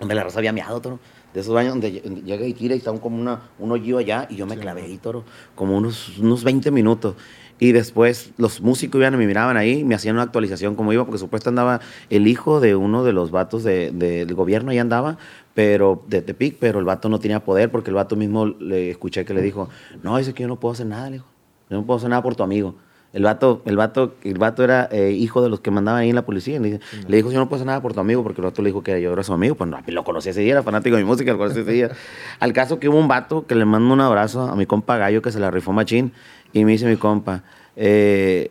Donde 0.00 0.14
la 0.14 0.24
raza 0.24 0.38
había 0.38 0.52
miado, 0.52 0.80
toro. 0.80 0.98
De 1.34 1.40
esos 1.40 1.54
baños 1.54 1.72
donde 1.74 1.92
lle- 2.02 2.24
llega 2.24 2.44
y 2.46 2.52
tira 2.52 2.74
y 2.74 2.78
está 2.78 2.90
un- 2.90 2.98
como 2.98 3.18
una, 3.20 3.42
un 3.58 3.70
hoyo 3.70 3.98
allá. 3.98 4.26
Y 4.28 4.36
yo 4.36 4.46
me 4.46 4.56
clavé 4.58 4.82
ahí, 4.82 4.98
toro. 4.98 5.24
Como 5.54 5.76
unos, 5.76 6.18
unos 6.18 6.42
20 6.42 6.70
minutos. 6.72 7.14
Y 7.62 7.70
después 7.70 8.32
los 8.38 8.60
músicos 8.60 8.98
iban 8.98 9.14
y 9.14 9.18
me 9.18 9.26
miraban 9.28 9.56
ahí, 9.56 9.84
me 9.84 9.94
hacían 9.94 10.16
una 10.16 10.24
actualización 10.24 10.74
como 10.74 10.92
iba, 10.92 11.04
porque 11.04 11.18
supuesto 11.20 11.48
andaba 11.48 11.78
el 12.10 12.26
hijo 12.26 12.58
de 12.58 12.74
uno 12.74 13.04
de 13.04 13.12
los 13.12 13.30
vatos 13.30 13.62
de- 13.62 13.92
del 13.92 14.34
gobierno, 14.34 14.72
ahí 14.72 14.78
andaba, 14.78 15.16
pero 15.54 16.02
de 16.08 16.22
Tepic, 16.22 16.56
pero 16.58 16.80
el 16.80 16.84
vato 16.84 17.08
no 17.08 17.20
tenía 17.20 17.44
poder, 17.44 17.70
porque 17.70 17.90
el 17.90 17.94
vato 17.94 18.16
mismo 18.16 18.46
le 18.46 18.90
escuché 18.90 19.24
que 19.24 19.32
le 19.32 19.42
dijo, 19.42 19.68
no, 20.02 20.16
dice 20.18 20.34
que 20.34 20.42
yo 20.42 20.48
no 20.48 20.58
puedo 20.58 20.72
hacer 20.72 20.86
nada, 20.86 21.06
le 21.08 21.12
dijo, 21.18 21.26
yo 21.70 21.76
no 21.76 21.86
puedo 21.86 21.98
hacer 21.98 22.10
nada 22.10 22.20
por 22.20 22.34
tu 22.34 22.42
amigo. 22.42 22.74
El 23.12 23.24
vato, 23.24 23.60
el 23.66 23.76
vato, 23.76 24.14
el 24.24 24.38
vato 24.38 24.64
era 24.64 24.88
eh, 24.90 25.10
hijo 25.10 25.42
de 25.42 25.50
los 25.50 25.60
que 25.60 25.70
mandaban 25.70 26.00
ahí 26.00 26.08
en 26.08 26.14
la 26.14 26.24
policía. 26.24 26.58
Le 26.58 26.80
dijo, 27.08 27.30
yo 27.30 27.38
no 27.38 27.46
puedo 27.46 27.56
hacer 27.56 27.66
nada 27.66 27.82
por 27.82 27.92
tu 27.92 28.00
amigo, 28.00 28.22
porque 28.22 28.40
el 28.40 28.46
vato 28.46 28.62
le 28.62 28.70
dijo 28.70 28.82
que 28.82 29.02
yo 29.02 29.12
era 29.12 29.22
su 29.22 29.34
amigo. 29.34 29.54
Pues 29.54 29.68
no, 29.68 29.78
lo 29.86 30.04
conocí 30.04 30.30
ese 30.30 30.40
día, 30.40 30.52
era 30.52 30.62
fanático 30.62 30.96
de 30.96 31.02
mi 31.02 31.08
música, 31.08 31.30
lo 31.30 31.38
conocí 31.38 31.60
ese 31.60 31.70
día. 31.70 31.90
Al 32.40 32.54
caso 32.54 32.78
que 32.78 32.88
hubo 32.88 32.98
un 32.98 33.08
vato 33.08 33.46
que 33.46 33.54
le 33.54 33.66
mando 33.66 33.92
un 33.92 34.00
abrazo 34.00 34.42
a 34.42 34.56
mi 34.56 34.64
compa 34.64 34.96
Gallo, 34.96 35.20
que 35.20 35.30
se 35.30 35.40
la 35.40 35.50
rifó 35.50 35.72
machín, 35.72 36.12
y 36.54 36.64
me 36.64 36.72
dice 36.72 36.86
mi 36.86 36.96
compa, 36.96 37.42
eh, 37.76 38.50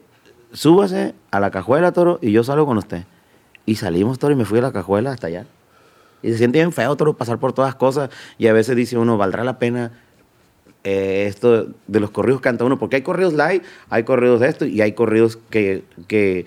súbase 0.54 1.16
a 1.32 1.40
la 1.40 1.50
cajuela, 1.50 1.92
toro, 1.92 2.20
y 2.22 2.32
yo 2.32 2.44
salgo 2.44 2.68
con 2.68 2.78
usted. 2.78 3.04
Y 3.66 3.76
salimos, 3.78 4.20
toro, 4.20 4.34
y 4.34 4.36
me 4.36 4.46
fui 4.46 4.60
a 4.60 4.62
la 4.62 4.72
cajuela 4.72 5.12
hasta 5.12 5.28
allá. 5.28 5.48
Y 6.22 6.30
se 6.30 6.38
siente 6.38 6.60
bien 6.60 6.72
feo, 6.72 6.96
toro, 6.96 7.16
pasar 7.18 7.40
por 7.40 7.54
todas 7.54 7.74
cosas. 7.74 8.12
Y 8.38 8.46
a 8.46 8.54
veces 8.54 8.76
dice 8.76 8.96
uno, 8.96 9.18
¿valdrá 9.18 9.44
la 9.44 9.58
pena 9.58 9.92
eh, 10.84 11.26
esto 11.28 11.68
de 11.88 12.00
los 12.00 12.12
corridos 12.12 12.42
canta 12.42 12.66
uno? 12.66 12.78
Porque 12.80 12.98
hay 12.98 13.02
corridos 13.02 13.34
live, 13.34 13.62
hay 13.90 14.04
corridos 14.04 14.40
de 14.40 14.48
esto, 14.50 14.66
y 14.66 14.82
hay 14.82 14.94
corridos 14.94 15.38
que... 15.50 15.84
que 16.08 16.46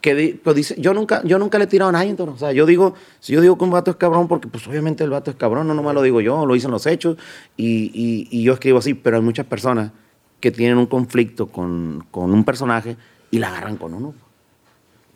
que 0.00 0.38
pues 0.44 0.54
dice, 0.54 0.74
yo 0.78 0.92
nunca, 0.92 1.22
yo 1.24 1.38
nunca 1.38 1.56
le 1.56 1.64
he 1.64 1.66
tirado 1.66 1.88
a 1.88 1.92
nadie, 1.92 2.12
toro. 2.12 2.32
O 2.32 2.36
sea, 2.36 2.52
yo 2.52 2.66
digo, 2.66 2.92
si 3.20 3.32
yo 3.32 3.40
digo 3.40 3.56
que 3.56 3.64
un 3.64 3.70
vato 3.70 3.90
es 3.90 3.96
cabrón, 3.96 4.28
porque 4.28 4.48
pues 4.48 4.68
obviamente 4.68 5.02
el 5.02 5.08
vato 5.08 5.30
es 5.30 5.36
cabrón, 5.38 5.66
no 5.66 5.72
nomás 5.72 5.94
lo 5.94 6.02
digo 6.02 6.20
yo, 6.20 6.44
lo 6.44 6.52
dicen 6.52 6.70
los 6.70 6.84
hechos, 6.84 7.16
y, 7.56 7.90
y- 7.94 8.28
y 8.30 8.42
yo 8.42 8.52
escribo 8.52 8.80
así, 8.80 8.92
pero 8.92 9.16
hay 9.16 9.22
muchas 9.22 9.46
personas 9.46 9.92
que 10.40 10.50
tienen 10.50 10.76
un 10.76 10.84
conflicto 10.84 11.46
con, 11.46 12.04
con 12.10 12.34
un 12.34 12.44
personaje 12.44 12.98
y 13.30 13.38
la 13.38 13.48
agarran 13.48 13.78
con 13.78 13.94
uno. 13.94 14.12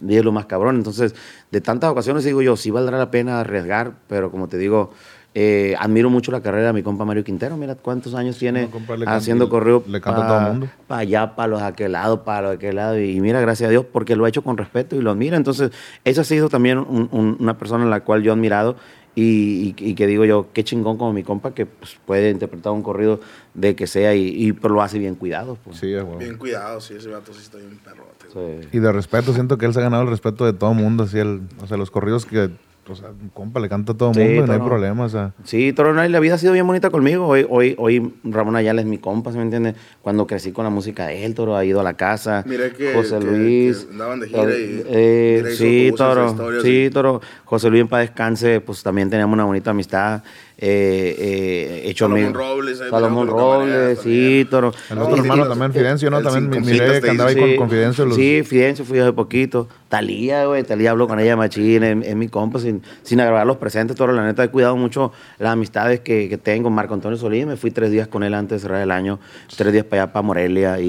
Y 0.00 0.16
es 0.16 0.24
lo 0.24 0.32
más 0.32 0.46
cabrón. 0.46 0.76
Entonces, 0.76 1.14
de 1.50 1.60
tantas 1.60 1.90
ocasiones 1.90 2.24
digo 2.24 2.40
yo, 2.40 2.56
sí 2.56 2.70
valdrá 2.70 2.96
la 2.96 3.10
pena 3.10 3.40
arriesgar, 3.40 3.92
pero 4.08 4.30
como 4.30 4.48
te 4.48 4.56
digo, 4.56 4.92
eh, 5.34 5.74
admiro 5.78 6.10
mucho 6.10 6.32
la 6.32 6.40
carrera 6.40 6.68
de 6.68 6.72
mi 6.72 6.82
compa 6.82 7.04
Mario 7.04 7.22
Quintero. 7.22 7.56
Mira 7.56 7.74
cuántos 7.76 8.14
años 8.14 8.38
tiene 8.38 8.68
haciendo 9.06 9.48
correo. 9.48 9.84
le 9.86 10.00
canta 10.00 10.24
a 10.24 10.28
todo 10.28 10.38
el 10.38 10.44
mundo. 10.46 10.68
Para 10.86 11.00
allá, 11.02 11.36
para 11.36 11.48
los 11.48 11.62
aquel 11.62 11.92
lado, 11.92 12.24
para 12.24 12.42
los 12.48 12.56
aquel 12.56 12.76
lado. 12.76 12.98
Y 12.98 13.20
mira, 13.20 13.40
gracias 13.40 13.68
a 13.68 13.70
Dios, 13.70 13.84
porque 13.92 14.16
lo 14.16 14.24
ha 14.24 14.28
hecho 14.28 14.42
con 14.42 14.56
respeto 14.56 14.96
y 14.96 15.00
lo 15.00 15.10
admira. 15.10 15.36
Entonces, 15.36 15.70
esa 16.04 16.22
ha 16.22 16.24
sido 16.24 16.48
también 16.48 16.78
un- 16.78 17.08
un- 17.12 17.36
una 17.38 17.56
persona 17.58 17.84
en 17.84 17.90
la 17.90 18.00
cual 18.00 18.22
yo 18.22 18.32
he 18.32 18.34
admirado 18.34 18.76
y, 19.14 19.74
y- 19.78 19.90
y 19.90 19.94
que 19.94 20.06
digo 20.06 20.24
yo, 20.24 20.46
qué 20.52 20.62
chingón 20.64 20.96
como 20.96 21.12
mi 21.12 21.22
compa 21.24 21.52
que 21.52 21.66
pues, 21.66 21.98
puede 22.06 22.30
interpretar 22.30 22.72
un 22.72 22.82
corrido 22.82 23.20
de 23.54 23.74
que 23.76 23.86
sea 23.86 24.14
y, 24.14 24.28
y 24.28 24.52
pero 24.52 24.74
lo 24.74 24.82
hace 24.82 24.98
bien 24.98 25.14
cuidado. 25.16 25.58
Pues. 25.64 25.76
Sí, 25.78 25.92
a 25.94 26.04
huevo. 26.04 26.18
Bien 26.18 26.36
cuidado, 26.38 26.80
sí, 26.80 26.94
ese 26.94 27.08
vato 27.10 27.32
sí 27.32 27.40
está 27.42 27.58
bien 27.58 27.78
perrote. 27.84 28.62
Sí. 28.62 28.68
Y 28.72 28.78
de 28.80 28.92
respeto, 28.92 29.32
siento 29.34 29.58
que 29.58 29.66
él 29.66 29.72
se 29.72 29.80
ha 29.80 29.82
ganado 29.82 30.02
el 30.04 30.08
respeto 30.08 30.44
de 30.46 30.52
todo 30.52 30.72
mundo. 30.74 31.04
Así 31.04 31.18
el, 31.18 31.42
o 31.62 31.66
sea, 31.66 31.76
los 31.76 31.90
corridos 31.90 32.26
que, 32.26 32.50
o 32.92 32.96
sea, 32.96 33.10
un 33.10 33.28
compa 33.30 33.60
le 33.60 33.68
canta 33.68 33.92
a 33.92 33.96
todo 33.96 34.12
Sí, 34.14 34.20
mundo 34.20 34.44
y 34.44 34.46
no 34.46 34.52
hay 34.52 34.58
problema. 34.60 35.04
O 35.04 35.08
sea, 35.08 35.32
Sí, 35.44 35.72
Toro, 35.72 36.04
y 36.04 36.08
la 36.08 36.20
vida 36.20 36.34
ha 36.34 36.38
sido 36.38 36.52
bien 36.52 36.66
bonita 36.66 36.90
conmigo. 36.90 37.26
Hoy, 37.26 37.46
hoy, 37.48 37.74
hoy 37.78 38.14
Ramón 38.24 38.56
Ayala 38.56 38.80
es 38.80 38.86
mi 38.86 38.98
compa, 38.98 39.30
¿sí 39.32 39.36
me 39.38 39.44
entiendes? 39.44 39.74
Cuando 40.02 40.26
crecí 40.26 40.52
con 40.52 40.64
la 40.64 40.70
música 40.70 41.06
de 41.06 41.24
él, 41.24 41.34
Toro 41.34 41.56
ha 41.56 41.64
ido 41.64 41.80
a 41.80 41.82
la 41.82 41.94
casa. 41.94 42.42
Miré 42.46 42.72
que- 42.72 42.94
José 42.94 43.18
que- 43.18 43.24
Luis. 43.24 43.78
que 43.84 43.92
andaban 43.92 44.20
de 44.20 44.28
gira 44.28 44.42
y- 44.44 44.82
eh, 44.88 45.40
mira, 45.44 45.54
sí, 45.56 45.92
Toro. 45.96 46.62
sí. 46.62 46.90
Toro. 46.92 47.20
José 47.44 47.70
Luis 47.70 47.82
en 47.82 47.88
paz 47.88 48.00
descanse, 48.00 48.60
pues 48.60 48.82
también 48.82 49.10
teníamos 49.10 49.34
una 49.34 49.44
bonita 49.44 49.70
amistad. 49.70 50.22
Eh, 50.60 51.14
eh, 51.16 51.82
hecho 51.84 52.06
Salomón 52.08 52.34
Robles, 52.34 52.80
ahí 52.80 52.90
Salomón 52.90 53.28
Robles, 53.28 54.00
sí. 54.00 54.44
Toro. 54.50 54.72
el 54.90 54.98
otro 54.98 55.14
hermano 55.18 55.44
y- 55.44 55.48
también, 55.48 55.72
Fidencio, 55.72 56.10
¿no? 56.10 56.18
el 56.18 56.24
También 56.24 56.64
miré 56.66 57.00
que 57.00 57.10
andaba 57.10 57.30
ahí 57.30 57.36
con, 57.36 57.56
con 57.56 57.70
Fidencio. 57.70 58.04
Los, 58.06 58.16
Sí, 58.16 58.42
Fidencio 58.44 58.84
fui 58.84 58.98
hace 58.98 59.12
poquito. 59.12 59.68
Talía, 59.88 60.46
güey, 60.46 60.64
Talía 60.64 60.90
habló 60.90 61.06
con 61.06 61.20
ella 61.20 61.36
machín, 61.36 61.84
es, 61.84 62.06
es 62.08 62.16
mi 62.16 62.26
compa, 62.28 62.58
sin, 62.58 62.82
sin 63.04 63.20
agravar 63.20 63.46
los 63.46 63.56
presentes, 63.58 63.96
todo. 63.96 64.08
La 64.08 64.26
neta, 64.26 64.42
he 64.42 64.48
cuidado 64.48 64.76
mucho 64.76 65.12
las 65.38 65.52
amistades 65.52 66.00
que, 66.00 66.28
que 66.28 66.38
tengo. 66.38 66.70
Marco 66.70 66.92
Antonio 66.92 67.16
Solís, 67.16 67.46
me 67.46 67.56
fui 67.56 67.70
tres 67.70 67.92
días 67.92 68.08
con 68.08 68.24
él 68.24 68.34
antes 68.34 68.60
de 68.60 68.66
cerrar 68.66 68.82
el 68.82 68.90
año, 68.90 69.20
tres 69.56 69.72
días 69.72 69.84
para 69.84 70.02
allá, 70.02 70.12
para 70.12 70.22
Morelia, 70.24 70.80
y, 70.80 70.86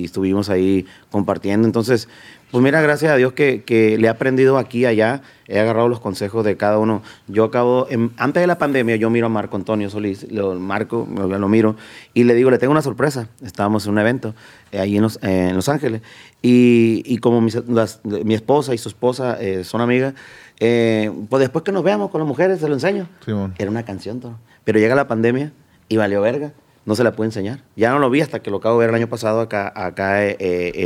y 0.00 0.04
estuvimos 0.04 0.48
ahí 0.48 0.86
compartiendo. 1.10 1.66
Entonces, 1.66 2.08
pues 2.50 2.62
mira, 2.64 2.80
gracias 2.80 3.12
a 3.12 3.16
Dios 3.16 3.32
que, 3.32 3.62
que 3.64 3.98
le 3.98 4.06
he 4.06 4.10
aprendido 4.10 4.58
aquí 4.58 4.80
y 4.80 4.86
allá, 4.86 5.22
he 5.46 5.58
agarrado 5.58 5.88
los 5.88 6.00
consejos 6.00 6.44
de 6.44 6.56
cada 6.56 6.78
uno. 6.78 7.02
Yo 7.26 7.44
acabo, 7.44 7.86
en- 7.90 8.10
antes 8.16 8.40
de 8.42 8.46
la 8.46 8.58
pandemia, 8.58 8.96
yo 8.96 9.10
miro 9.10 9.26
a 9.26 9.28
Marco 9.28 9.56
Antonio 9.56 9.90
Solís, 9.90 10.30
lo 10.30 10.54
marco, 10.54 11.06
lo, 11.14 11.48
miro, 11.48 11.76
y 12.14 12.24
le 12.24 12.34
digo, 12.34 12.50
le 12.50 12.58
tengo 12.58 12.70
una 12.72 12.82
sorpresa. 12.82 13.28
Estábamos 13.44 13.84
en 13.86 13.92
un 13.92 13.98
evento 13.98 14.34
eh, 14.72 14.78
ahí 14.80 14.96
en 14.96 15.02
Los, 15.02 15.16
eh, 15.22 15.48
en 15.50 15.56
Los 15.56 15.68
Ángeles, 15.68 16.02
y, 16.42 17.02
y 17.06 17.18
como 17.18 17.40
mis- 17.40 17.62
las- 17.68 18.00
mi 18.04 18.34
esposa 18.34 18.74
y 18.74 18.78
su 18.78 18.88
esposa 18.88 19.36
eh, 19.40 19.64
son 19.64 19.80
amigas, 19.80 20.14
eh, 20.60 21.10
pues 21.28 21.40
después 21.40 21.62
que 21.64 21.72
nos 21.72 21.82
veamos 21.84 22.10
con 22.10 22.20
las 22.20 22.28
mujeres, 22.28 22.60
se 22.60 22.68
lo 22.68 22.74
enseño. 22.74 23.08
Simón. 23.24 23.54
Era 23.58 23.70
una 23.70 23.84
canción, 23.84 24.20
todo. 24.20 24.38
Pero 24.64 24.78
llega 24.78 24.94
la 24.94 25.06
pandemia 25.08 25.52
y 25.88 25.96
valió 25.96 26.20
verga. 26.20 26.52
No 26.84 26.94
se 26.94 27.04
la 27.04 27.12
pude 27.12 27.26
enseñar. 27.26 27.60
Ya 27.76 27.90
no 27.90 27.98
lo 27.98 28.08
vi 28.08 28.22
hasta 28.22 28.40
que 28.40 28.50
lo 28.50 28.56
acabo 28.58 28.76
de 28.80 28.86
ver 28.86 28.88
el 28.90 28.94
año 28.94 29.08
pasado 29.08 29.42
acá, 29.42 29.70
acá 29.76 30.24
eh, 30.26 30.36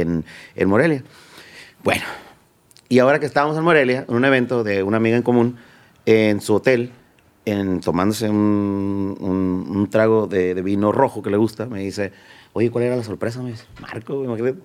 en, 0.01 0.25
en 0.57 0.69
Morelia. 0.69 1.05
Bueno, 1.85 2.05
y 2.89 3.01
ahora 3.01 3.19
que 3.19 3.27
estábamos 3.27 3.57
en 3.57 3.65
Morelia, 3.65 4.05
en 4.09 4.15
un 4.15 4.25
evento 4.25 4.63
de 4.63 4.85
una 4.85 4.99
amiga 4.99 5.17
en 5.17 5.25
común, 5.25 5.57
en 6.07 6.41
su 6.41 6.55
hotel, 6.55 6.93
en, 7.45 7.81
tomándose 7.81 8.31
un, 8.31 9.89
trago 9.91 10.29
de, 10.29 10.55
vino 10.63 10.93
rojo 10.93 11.23
que 11.23 11.31
le 11.31 11.37
gusta, 11.37 11.67
me 11.67 11.81
dice, 11.81 12.13
oye, 12.53 12.71
¿cuál 12.71 12.85
era 12.85 12.95
la 12.95 13.03
sorpresa? 13.03 13.43
Me 13.43 13.51
dice, 13.51 13.65
Marco, 13.81 14.23
imagínate. 14.23 14.61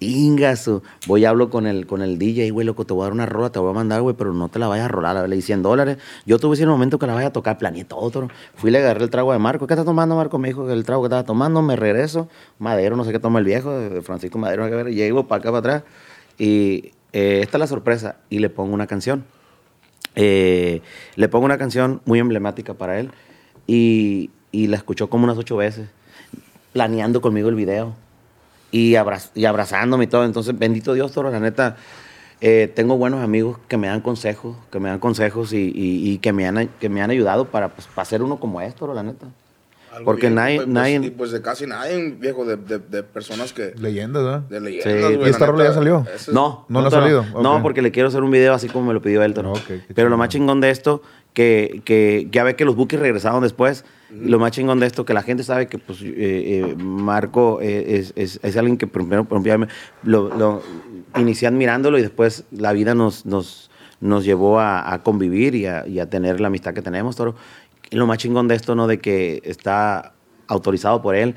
Ingaso, 0.00 0.82
voy 1.06 1.24
hablo 1.24 1.48
con 1.48 1.68
el, 1.68 1.86
con 1.86 2.02
el 2.02 2.18
DJ, 2.18 2.50
güey, 2.50 2.66
loco, 2.66 2.84
te 2.84 2.92
voy 2.92 3.02
a 3.02 3.04
dar 3.04 3.12
una 3.12 3.26
rola, 3.26 3.50
te 3.50 3.60
voy 3.60 3.70
a 3.70 3.74
mandar, 3.74 4.02
güey, 4.02 4.16
pero 4.16 4.32
no 4.32 4.48
te 4.48 4.58
la 4.58 4.66
vayas 4.66 4.86
a 4.86 4.88
rolar, 4.88 5.28
le 5.28 5.36
di 5.36 5.42
100 5.42 5.62
dólares. 5.62 5.98
Yo 6.26 6.40
tuve 6.40 6.54
ese 6.54 6.66
momento 6.66 6.98
que 6.98 7.06
la 7.06 7.14
vaya 7.14 7.28
a 7.28 7.32
tocar, 7.32 7.56
planeé 7.58 7.84
todo, 7.84 8.00
otro. 8.00 8.28
Fui 8.56 8.70
y 8.70 8.72
le 8.72 8.78
agarré 8.78 9.04
el 9.04 9.10
trago 9.10 9.32
de 9.32 9.38
Marco. 9.38 9.68
¿Qué 9.68 9.74
está 9.74 9.84
tomando, 9.84 10.16
Marco? 10.16 10.38
Me 10.38 10.48
dijo 10.48 10.66
que 10.66 10.72
el 10.72 10.84
trago 10.84 11.02
que 11.02 11.06
estaba 11.06 11.24
tomando, 11.24 11.62
me 11.62 11.76
regreso. 11.76 12.28
Madero, 12.58 12.96
no 12.96 13.04
sé 13.04 13.12
qué 13.12 13.20
toma 13.20 13.38
el 13.38 13.44
viejo, 13.44 13.72
Francisco 14.02 14.38
Madero, 14.38 14.64
nada 14.64 14.76
que 14.76 14.84
ver. 14.84 14.94
llego 14.94 15.28
para 15.28 15.40
acá, 15.40 15.50
para 15.50 15.58
atrás. 15.58 15.82
Y 16.38 16.92
eh, 17.12 17.40
esta 17.42 17.56
es 17.56 17.60
la 17.60 17.66
sorpresa. 17.66 18.16
Y 18.30 18.38
le 18.38 18.50
pongo 18.50 18.74
una 18.74 18.86
canción. 18.86 19.24
Eh, 20.14 20.82
le 21.16 21.28
pongo 21.28 21.44
una 21.44 21.58
canción 21.58 22.00
muy 22.04 22.18
emblemática 22.18 22.74
para 22.74 22.98
él. 23.00 23.10
Y, 23.66 24.30
y 24.52 24.66
la 24.68 24.76
escuchó 24.76 25.10
como 25.10 25.24
unas 25.24 25.36
ocho 25.38 25.56
veces, 25.56 25.88
planeando 26.72 27.20
conmigo 27.20 27.48
el 27.48 27.54
video 27.54 27.94
y, 28.70 28.94
abra- 28.94 29.20
y 29.34 29.44
abrazándome 29.44 30.04
y 30.04 30.06
todo. 30.06 30.24
Entonces, 30.24 30.58
bendito 30.58 30.94
Dios, 30.94 31.12
Toro, 31.12 31.30
la 31.30 31.38
neta, 31.40 31.76
eh, 32.40 32.72
tengo 32.74 32.96
buenos 32.96 33.22
amigos 33.22 33.58
que 33.68 33.76
me 33.76 33.88
dan 33.88 34.00
consejos, 34.00 34.56
que 34.72 34.80
me 34.80 34.88
dan 34.88 34.98
consejos 35.00 35.52
y, 35.52 35.70
y- 35.74 36.10
y 36.12 36.18
que, 36.18 36.32
me 36.32 36.46
han, 36.46 36.68
que 36.80 36.88
me 36.88 37.02
han 37.02 37.10
ayudado 37.10 37.46
para, 37.46 37.68
pues, 37.68 37.86
para 37.88 38.04
ser 38.06 38.22
uno 38.22 38.40
como 38.40 38.60
esto, 38.60 38.92
la 38.94 39.02
neta. 39.02 39.26
Algo 39.98 40.04
Porque 40.04 40.30
nadie- 40.30 40.56
güey, 40.56 40.66
pues, 40.66 40.74
nadie- 40.74 41.00
y 41.06 41.10
pues 41.10 41.30
de 41.32 41.42
casi 41.42 41.66
nadie, 41.66 42.10
viejo, 42.18 42.44
de, 42.44 42.56
de, 42.56 42.78
de 42.78 43.02
personas 43.02 43.52
que... 43.52 43.74
leyendas, 43.76 44.22
¿verdad? 44.22 44.40
De 44.42 44.60
leyendas, 44.60 44.92
Sí. 45.10 45.16
güey, 45.16 45.26
¿Y 45.26 45.30
esta 45.30 45.46
rola 45.46 45.64
ya 45.64 45.72
salió? 45.72 46.06
es- 46.14 46.28
No, 46.28 46.66
¿No 46.68 46.80
le 46.82 46.86
ha 46.86 46.90
salido? 46.90 47.24
No, 47.42 47.60
porque 47.62 47.82
le 47.82 47.90
quiero 47.90 48.08
hacer 48.08 48.22
un 48.22 48.30
video 48.30 48.54
así 48.54 48.68
como 48.68 48.86
me 48.86 48.94
lo 48.94 49.02
pidió 49.02 49.22
él. 49.24 49.34
Toro. 49.34 49.52
Ok, 49.52 49.58
qué 49.66 49.82
Pero 49.94 50.08
lo 50.08 50.14
chingón. 50.14 50.18
más 50.18 50.28
chingón 50.28 50.60
de 50.60 50.70
esto, 50.70 51.02
que, 51.34 51.82
que 51.84 52.28
ya 52.30 52.44
ve 52.44 52.54
que 52.56 52.64
los 52.64 52.76
bookies 52.76 53.00
regresaron 53.00 53.42
después. 53.42 53.84
y 54.10 54.28
Lo 54.28 54.38
más 54.38 54.52
chingón 54.52 54.78
de 54.80 54.86
esto, 54.86 55.04
que 55.04 55.14
la 55.14 55.22
gente 55.22 55.42
sabe 55.42 55.66
que 55.66 55.78
pues, 55.78 56.00
eh, 56.02 56.14
eh, 56.16 56.74
Marco 56.78 57.60
eh, 57.60 57.96
es, 57.98 58.12
es- 58.16 58.38
es 58.42 58.56
alguien 58.56 58.76
que 58.78 58.86
primero, 58.86 59.24
primero 59.24 59.66
lo, 60.04 60.28
lo 60.36 60.62
inicié 61.16 61.48
admirándolo 61.48 61.98
y 61.98 62.02
después 62.02 62.44
la 62.52 62.72
vida 62.72 62.94
nos, 62.94 63.26
nos, 63.26 63.68
nos 64.00 64.24
llevó 64.24 64.60
a, 64.60 64.92
a 64.92 65.02
convivir 65.02 65.54
y 65.56 65.66
a, 65.66 65.86
y 65.86 65.98
a 65.98 66.08
tener 66.08 66.40
la 66.40 66.46
amistad 66.46 66.72
que 66.72 66.82
tenemos, 66.82 67.16
Toro. 67.16 67.34
Lo 67.90 68.06
más 68.06 68.18
chingón 68.18 68.48
de 68.48 68.54
esto, 68.54 68.74
¿no? 68.74 68.86
De 68.86 68.98
que 68.98 69.40
está 69.44 70.12
autorizado 70.46 71.00
por 71.02 71.14
él, 71.14 71.34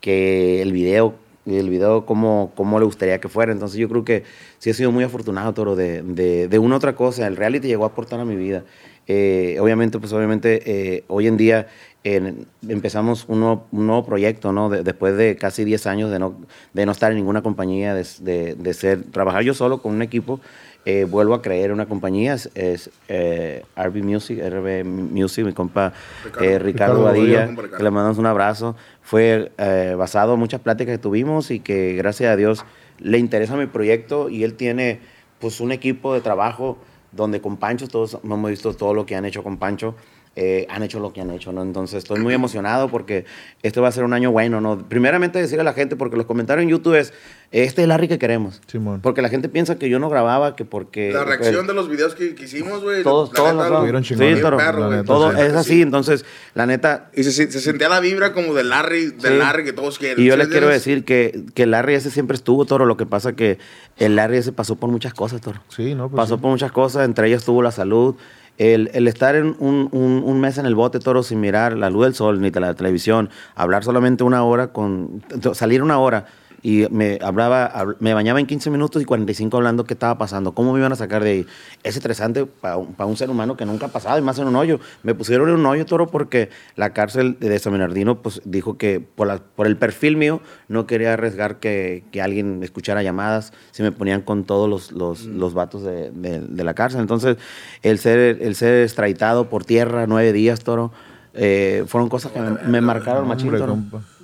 que 0.00 0.62
el 0.62 0.72
video, 0.72 1.14
el 1.46 1.68
video 1.68 2.06
como, 2.06 2.52
como 2.56 2.78
le 2.78 2.86
gustaría 2.86 3.20
que 3.20 3.28
fuera. 3.28 3.52
Entonces 3.52 3.78
yo 3.78 3.88
creo 3.88 4.04
que 4.04 4.24
sí 4.58 4.70
he 4.70 4.74
sido 4.74 4.92
muy 4.92 5.04
afortunado, 5.04 5.52
Toro, 5.52 5.76
de, 5.76 6.02
de, 6.02 6.48
de 6.48 6.58
una 6.58 6.76
otra 6.76 6.94
cosa. 6.94 7.26
El 7.26 7.36
reality 7.36 7.68
llegó 7.68 7.84
a 7.84 7.88
aportar 7.88 8.18
a 8.20 8.24
mi 8.24 8.36
vida. 8.36 8.64
Eh, 9.08 9.58
obviamente, 9.60 9.98
pues 9.98 10.12
obviamente, 10.12 10.62
eh, 10.96 11.04
hoy 11.08 11.26
en 11.26 11.36
día 11.36 11.66
en- 12.04 12.46
empezamos 12.68 13.24
un 13.28 13.40
nuevo, 13.40 13.66
un 13.72 13.86
nuevo 13.86 14.04
proyecto, 14.06 14.52
¿no? 14.52 14.70
De- 14.70 14.82
después 14.82 15.16
de 15.16 15.36
casi 15.36 15.64
10 15.64 15.86
años 15.86 16.10
de 16.10 16.18
no, 16.18 16.36
de 16.72 16.86
no 16.86 16.92
estar 16.92 17.10
en 17.10 17.18
ninguna 17.18 17.42
compañía, 17.42 17.94
de, 17.94 18.06
de, 18.20 18.54
de 18.54 18.74
ser, 18.74 19.02
trabajar 19.10 19.42
yo 19.42 19.52
solo 19.52 19.82
con 19.82 19.92
un 19.94 20.02
equipo, 20.02 20.40
eh, 20.84 21.04
vuelvo 21.04 21.34
a 21.34 21.42
creer 21.42 21.66
en 21.66 21.72
una 21.72 21.86
compañía, 21.86 22.34
es, 22.34 22.50
es, 22.54 22.90
eh, 23.08 23.64
RB 23.76 24.02
Music, 24.02 24.38
RB 24.42 24.84
Music, 24.84 25.44
mi 25.44 25.52
compa 25.52 25.92
Ricardo. 26.24 26.44
eh, 26.44 26.58
Ricardo, 26.58 26.94
Ricardo 26.94 27.02
Badilla, 27.02 27.46
Badilla. 27.46 27.76
que 27.76 27.82
le 27.82 27.90
mandamos 27.90 28.18
un 28.18 28.26
abrazo. 28.26 28.76
Fue 29.02 29.52
eh, 29.58 29.94
basado 29.98 30.34
en 30.34 30.40
muchas 30.40 30.60
pláticas 30.60 30.94
que 30.94 30.98
tuvimos 30.98 31.50
y 31.50 31.60
que 31.60 31.94
gracias 31.94 32.32
a 32.32 32.36
Dios 32.36 32.64
le 32.98 33.18
interesa 33.18 33.56
mi 33.56 33.66
proyecto 33.66 34.28
y 34.28 34.44
él 34.44 34.54
tiene 34.54 35.00
pues 35.38 35.60
un 35.60 35.72
equipo 35.72 36.14
de 36.14 36.20
trabajo 36.20 36.78
donde 37.12 37.40
con 37.40 37.56
Pancho, 37.56 37.88
todos 37.88 38.18
hemos 38.22 38.50
visto 38.50 38.74
todo 38.74 38.94
lo 38.94 39.04
que 39.06 39.16
han 39.16 39.24
hecho 39.24 39.42
con 39.42 39.58
Pancho, 39.58 39.96
eh, 40.36 40.66
han 40.70 40.82
hecho 40.82 41.00
lo 41.00 41.12
que 41.12 41.20
han 41.20 41.30
hecho, 41.30 41.52
¿no? 41.52 41.62
Entonces 41.62 41.98
estoy 41.98 42.20
muy 42.20 42.32
emocionado 42.32 42.88
porque 42.88 43.24
este 43.62 43.80
va 43.80 43.88
a 43.88 43.92
ser 43.92 44.04
un 44.04 44.12
año 44.12 44.30
bueno, 44.30 44.60
¿no? 44.60 44.78
Primeramente 44.88 45.40
decirle 45.40 45.62
a 45.62 45.64
la 45.64 45.72
gente, 45.72 45.96
porque 45.96 46.16
los 46.16 46.24
comentarios 46.26 46.62
en 46.62 46.70
YouTube 46.70 46.94
es, 46.94 47.12
este 47.50 47.82
es 47.82 47.84
el 47.84 47.88
Larry 47.88 48.06
que 48.06 48.18
queremos. 48.18 48.60
Simón. 48.68 49.00
Porque 49.02 49.22
la 49.22 49.28
gente 49.28 49.48
piensa 49.48 49.76
que 49.76 49.88
yo 49.88 49.98
no 49.98 50.08
grababa, 50.08 50.54
que 50.54 50.64
porque... 50.64 51.12
La 51.12 51.24
reacción 51.24 51.66
de 51.66 51.74
los 51.74 51.88
videos 51.88 52.14
que, 52.14 52.36
que 52.36 52.44
hicimos, 52.44 52.82
güey. 52.82 53.02
Todos, 53.02 53.30
la 53.30 53.34
todos 53.34 53.54
neta, 53.54 53.92
los 53.92 54.06
Sí, 54.06 54.14
chingones, 54.14 54.40
toro, 54.40 54.56
perro, 54.56 54.90
neta, 54.90 55.04
todo 55.04 55.32
sí. 55.32 55.40
es 55.40 55.52
así, 55.52 55.82
entonces, 55.82 56.24
la 56.54 56.64
neta, 56.66 57.10
Y 57.14 57.24
se, 57.24 57.32
se 57.32 57.60
sentía 57.60 57.88
la 57.88 57.98
vibra 57.98 58.32
como 58.32 58.54
de 58.54 58.62
Larry, 58.64 59.06
de 59.06 59.28
Sí. 59.28 59.34
Larry 59.36 59.64
que 59.64 59.72
todos 59.72 59.98
quieren. 59.98 60.22
Y 60.22 60.26
yo 60.28 60.34
¿sí 60.34 60.38
les 60.38 60.48
quiero 60.48 60.68
decir 60.68 61.04
que, 61.04 61.44
que 61.54 61.64
el 61.64 61.72
Larry 61.72 61.94
ese 61.94 62.10
siempre 62.10 62.36
estuvo, 62.36 62.64
Toro. 62.66 62.86
Lo 62.86 62.96
que 62.96 63.04
pasa 63.04 63.34
que 63.34 63.58
el 63.98 64.14
Larry 64.14 64.36
ese 64.38 64.52
pasó 64.52 64.76
por 64.76 64.90
muchas 64.90 65.12
cosas, 65.12 65.40
Toro. 65.40 65.60
Sí, 65.68 65.94
no, 65.96 66.08
pues 66.08 66.16
pasó 66.16 66.36
sí. 66.36 66.40
por 66.40 66.50
muchas 66.52 66.70
cosas, 66.70 67.04
entre 67.04 67.26
ellas 67.26 67.44
tuvo 67.44 67.62
la 67.62 67.72
salud. 67.72 68.14
El, 68.58 68.90
el 68.92 69.08
estar 69.08 69.36
en 69.36 69.56
un, 69.58 69.88
un- 69.92 70.22
mes 70.40 70.58
en 70.58 70.66
el 70.66 70.74
bote, 70.74 70.98
Toro, 70.98 71.22
sin 71.22 71.40
mirar 71.40 71.76
la 71.76 71.88
luz 71.88 72.04
del 72.04 72.14
sol 72.14 72.40
ni 72.40 72.50
la 72.50 72.74
televisión, 72.74 73.30
hablar 73.54 73.84
solamente 73.84 74.22
una 74.24 74.44
hora 74.44 74.68
con... 74.68 75.22
Salir 75.54 75.82
una 75.82 75.98
hora 75.98 76.26
y 76.62 76.86
me 76.90 77.18
hablaba, 77.22 77.72
hab- 77.72 77.96
me 78.00 78.12
bañaba 78.12 78.38
en 78.38 78.46
15 78.46 78.70
minutos 78.70 79.00
y 79.00 79.04
45 79.06 79.56
hablando 79.56 79.84
qué 79.84 79.94
estaba 79.94 80.18
pasando, 80.18 80.52
cómo 80.52 80.72
me 80.72 80.78
iban 80.78 80.92
a 80.92 80.96
sacar 80.96 81.24
de 81.24 81.30
ahí. 81.30 81.46
Es 81.82 81.96
estresante 81.96 82.44
para 82.44 82.76
un, 82.76 82.92
pa' 82.94 83.06
un 83.06 83.16
ser 83.16 83.30
humano 83.30 83.56
que 83.56 83.64
nunca 83.64 83.86
ha 83.86 83.88
pasado, 83.88 84.18
y 84.18 84.22
más 84.22 84.38
en 84.38 84.46
un 84.46 84.56
hoyo. 84.56 84.78
Me 85.02 85.14
pusieron 85.14 85.48
en 85.48 85.54
un 85.54 85.64
hoyo, 85.66 85.86
toro, 85.86 86.08
porque 86.08 86.50
la 86.76 86.90
cárcel 86.92 87.38
de 87.40 87.58
San 87.58 87.72
Bernardino 87.72 88.20
pues, 88.20 88.42
dijo 88.44 88.76
que 88.76 89.00
por, 89.00 89.26
la- 89.26 89.38
por 89.38 89.66
el 89.66 89.76
perfil 89.78 90.16
mío 90.18 90.40
no 90.68 90.86
quería 90.86 91.14
arriesgar 91.14 91.60
que, 91.60 92.04
que 92.12 92.20
alguien 92.20 92.62
escuchara 92.62 93.02
llamadas, 93.02 93.52
si 93.70 93.82
me 93.82 93.90
ponían 93.92 94.20
con 94.20 94.44
todos 94.44 94.68
los, 94.68 94.92
los, 94.92 95.24
los 95.24 95.54
vatos 95.54 95.82
de, 95.82 96.10
de- 96.10 96.40
de 96.40 96.64
la 96.64 96.74
cárcel. 96.74 97.00
Entonces, 97.00 97.36
el 97.82 97.98
ser, 97.98 98.38
el 98.42 98.54
ser 98.54 98.82
extraditado 98.82 99.48
por 99.48 99.64
tierra 99.64 100.06
nueve 100.06 100.32
días, 100.34 100.60
toro, 100.62 100.92
eh, 101.32 101.84
fueron 101.86 102.08
cosas 102.10 102.32
que 102.32 102.40
me, 102.40 102.50
me 102.68 102.80
marcaron 102.80 103.26
machín, 103.26 103.50
toro. 103.60 103.74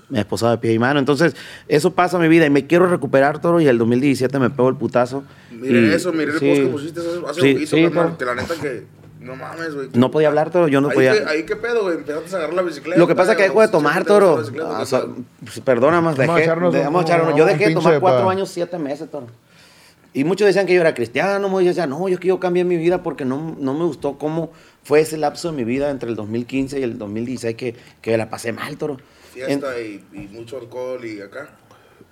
Me 0.09 0.20
esposaba 0.20 0.52
de 0.52 0.59
pie 0.59 0.72
y 0.72 0.78
mano. 0.78 1.00
Entonces, 1.00 1.34
eso 1.66 1.92
pasa 1.94 2.16
en 2.16 2.22
mi 2.22 2.28
vida 2.28 2.46
y 2.46 2.50
me 2.50 2.66
quiero 2.66 2.86
recuperar, 2.86 3.40
toro, 3.40 3.61
y 3.61 3.66
el 3.66 3.76
2017 3.78 4.38
me 4.38 4.50
pego 4.50 4.68
el 4.68 4.76
putazo. 4.76 5.24
Mire 5.50 5.80
Y- 5.88 5.92
eso, 5.92 6.12
mire 6.12 6.32
el 6.32 6.38
sí. 6.38 6.46
post 6.48 6.61
que 6.62 6.66
pusiste 6.68 7.00
hace 7.00 7.40
Sí, 7.40 7.52
poquito, 7.54 7.76
sí, 7.76 7.88
toro. 7.92 8.16
que 8.18 8.24
la 8.24 8.34
neta 8.36 8.54
que, 8.54 8.84
no 9.20 9.34
mames, 9.34 9.74
güey. 9.74 9.88
No 9.94 10.12
podía 10.12 10.28
hablar, 10.28 10.50
toro, 10.50 10.68
yo 10.68 10.80
no 10.80 10.90
ahí 10.90 10.94
podía... 10.94 11.12
Que, 11.12 11.28
ahí 11.28 11.42
qué 11.44 11.57
pedo, 11.57 11.82
güey, 11.82 11.96
empezaste 11.96 12.34
a 12.34 12.38
agarrar 12.38 12.54
la 12.54 12.62
bicicleta. 12.62 12.98
Lo 13.00 13.09
que 13.09 13.16
pasa 13.16 13.32
es 13.32 13.36
que 13.36 13.42
dejo 13.44 13.61
de 13.61 13.68
tomar, 13.68 14.04
toro. 14.04 14.38
Ah, 14.40 14.50
¿qué 14.52 14.61
o 14.61 14.86
sea, 14.86 15.02
pues, 15.42 15.59
perdona 15.61 16.00
más, 16.00 16.16
Vamos 16.16 16.30
a 16.30 16.34
dejé, 16.34 16.44
echarnos 16.44 16.72
de- 16.72 16.80
vamos 16.84 17.02
a 17.02 17.09
echarnos- 17.09 17.32
un- 17.32 17.38
Yo 17.38 17.44
dejé 17.46 17.68
de 17.68 17.74
tomar 17.74 17.98
cuatro 17.98 18.26
pa- 18.26 18.30
años, 18.32 18.48
siete 18.48 18.78
meses, 18.78 19.11
toro. 19.11 19.26
Y 20.14 20.22
muchos 20.24 20.46
decían 20.46 20.66
que 20.66 20.72
yo 20.74 20.80
era 20.80 20.94
cristiano, 20.94 21.61
yo 21.61 21.66
decía, 21.66 21.86
no, 21.86 22.07
yo 22.09 22.14
es 22.14 22.20
que 22.20 22.28
yo 22.28 22.38
cambié 22.40 22.64
mi 22.64 22.76
vida 22.76 23.02
porque 23.02 23.24
no, 23.24 23.57
no 23.59 23.74
me 23.74 23.84
gustó 23.84 24.16
cómo 24.16 24.50
fue 24.87 25.01
ese 25.01 25.16
lapso 25.16 25.51
de 25.51 25.57
mi 25.57 25.64
vida 25.64 25.91
entre 25.91 26.09
el 26.09 26.14
2015 26.16 26.78
y 26.78 26.82
el 26.84 26.97
2016 26.97 27.57
que, 27.57 27.74
que 28.01 28.16
la 28.16 28.30
pasé 28.30 28.53
mal, 28.53 28.76
toro. 28.76 28.99
En- 29.34 29.61
Fiesta 29.61 29.80
y, 29.80 30.03
y 30.12 30.28
mucho 30.28 30.59
alcohol 30.59 31.05
y 31.05 31.20
acá. 31.20 31.49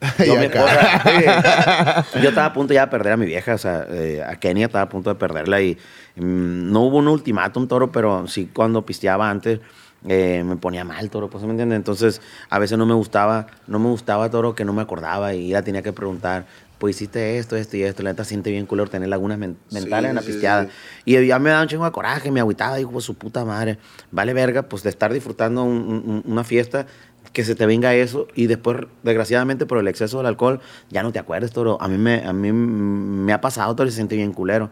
No, 0.26 0.34
Y 0.34 0.36
mi 0.38 0.44
acá. 0.46 0.64
esposa, 0.66 2.04
sí. 2.12 2.20
Yo 2.22 2.28
estaba 2.30 2.46
a 2.48 2.52
punto 2.52 2.74
ya 2.74 2.86
de 2.86 2.90
perder 2.90 3.12
a 3.12 3.16
mi 3.16 3.26
vieja, 3.26 3.54
o 3.54 3.58
sea, 3.58 3.86
eh, 3.88 4.22
a 4.26 4.36
Kenia 4.36 4.66
estaba 4.66 4.82
a 4.84 4.88
punto 4.88 5.08
de 5.10 5.16
perderla 5.16 5.60
y 5.62 5.78
mm, 6.16 6.72
no 6.72 6.80
hubo 6.82 6.98
un 6.98 7.08
ultimátum, 7.08 7.68
toro, 7.68 7.90
pero 7.92 8.26
sí 8.26 8.50
cuando 8.52 8.84
pisteaba 8.84 9.30
antes 9.30 9.60
eh, 10.06 10.42
me 10.44 10.56
ponía 10.56 10.84
mal, 10.84 11.08
toro, 11.10 11.30
pues, 11.30 11.44
¿me 11.44 11.50
entiendes? 11.50 11.76
Entonces, 11.76 12.20
a 12.50 12.58
veces 12.58 12.76
no 12.76 12.84
me 12.86 12.92
gustaba, 12.94 13.46
no 13.66 13.78
me 13.78 13.88
gustaba, 13.88 14.28
toro, 14.30 14.54
que 14.54 14.64
no 14.64 14.72
me 14.74 14.82
acordaba 14.82 15.32
y 15.34 15.50
la 15.52 15.62
tenía 15.62 15.80
que 15.82 15.92
preguntar, 15.94 16.44
pues 16.84 16.96
hiciste 16.96 17.38
esto, 17.38 17.56
esto 17.56 17.78
y 17.78 17.82
esto, 17.82 18.02
la 18.02 18.10
neta 18.10 18.24
siente 18.24 18.50
bien 18.50 18.66
culero 18.66 18.90
tener 18.90 19.08
lagunas 19.08 19.38
men- 19.38 19.56
mentales 19.70 20.10
en 20.10 20.16
la 20.16 20.20
sí, 20.20 20.26
pisteada. 20.26 20.64
sí. 20.66 20.70
Y 21.06 21.26
ya 21.26 21.38
me 21.38 21.48
daba 21.48 21.62
un 21.62 21.68
chingo 21.68 21.86
de 21.86 21.92
coraje, 21.92 22.30
me 22.30 22.40
agüitaba, 22.40 22.76
digo, 22.76 22.90
pues 22.90 23.06
su 23.06 23.14
puta 23.14 23.42
madre, 23.46 23.78
vale 24.10 24.34
verga, 24.34 24.64
pues 24.64 24.82
de 24.82 24.90
estar 24.90 25.10
disfrutando 25.10 25.64
un- 25.64 26.22
un- 26.22 26.22
una 26.30 26.44
fiesta, 26.44 26.86
que 27.32 27.42
se 27.42 27.54
te 27.54 27.64
venga 27.64 27.94
eso 27.94 28.28
y 28.34 28.48
después, 28.48 28.80
desgraciadamente, 29.02 29.64
por 29.64 29.78
el 29.78 29.88
exceso 29.88 30.18
del 30.18 30.26
alcohol, 30.26 30.60
ya 30.90 31.02
no 31.02 31.10
te 31.10 31.18
acuerdas, 31.18 31.52
toro. 31.52 31.80
A 31.80 31.88
mí 31.88 31.96
me, 31.96 32.22
a 32.22 32.34
mí 32.34 32.52
me 32.52 33.32
ha 33.32 33.40
pasado, 33.40 33.74
toro, 33.74 33.88
y 33.88 33.90
se 33.90 33.96
siente 33.96 34.14
bien 34.16 34.34
culero. 34.34 34.68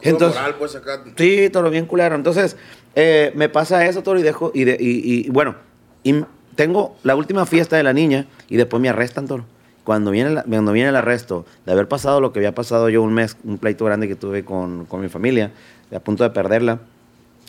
Entonces, 0.00 0.40
moral, 0.40 0.56
pues 0.58 0.74
acá. 0.76 1.04
Sí, 1.14 1.50
toro, 1.50 1.68
bien 1.68 1.84
culero. 1.84 2.14
Entonces, 2.14 2.56
eh, 2.94 3.32
me 3.34 3.50
pasa 3.50 3.84
eso, 3.84 4.02
toro, 4.02 4.18
y 4.18 4.22
dejo, 4.22 4.50
y, 4.54 4.64
de- 4.64 4.78
y, 4.80 5.26
y, 5.26 5.28
bueno, 5.28 5.56
y 6.02 6.24
tengo 6.54 6.96
la 7.02 7.16
última 7.16 7.44
fiesta 7.44 7.76
de 7.76 7.82
la 7.82 7.92
niña 7.92 8.24
y 8.48 8.56
después 8.56 8.80
me 8.80 8.88
arrestan, 8.88 9.26
toro. 9.28 9.44
Cuando 9.88 10.10
viene, 10.10 10.28
la- 10.28 10.42
cuando 10.42 10.72
viene 10.72 10.90
el 10.90 10.96
arresto, 10.96 11.46
de 11.64 11.72
haber 11.72 11.88
pasado 11.88 12.20
lo 12.20 12.30
que 12.30 12.40
había 12.40 12.54
pasado 12.54 12.90
yo 12.90 13.02
un 13.02 13.14
mes, 13.14 13.38
un 13.42 13.56
pleito 13.56 13.86
grande 13.86 14.06
que 14.06 14.16
tuve 14.16 14.44
con, 14.44 14.84
con 14.84 15.00
mi 15.00 15.08
familia, 15.08 15.50
a 15.90 15.98
punto 15.98 16.24
de 16.24 16.28
perderla, 16.28 16.80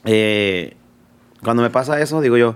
eh, 0.06 0.74
cuando 1.44 1.62
me 1.64 1.70
pasa 1.70 2.00
eso, 2.00 2.22
digo 2.22 2.38
yo, 2.38 2.56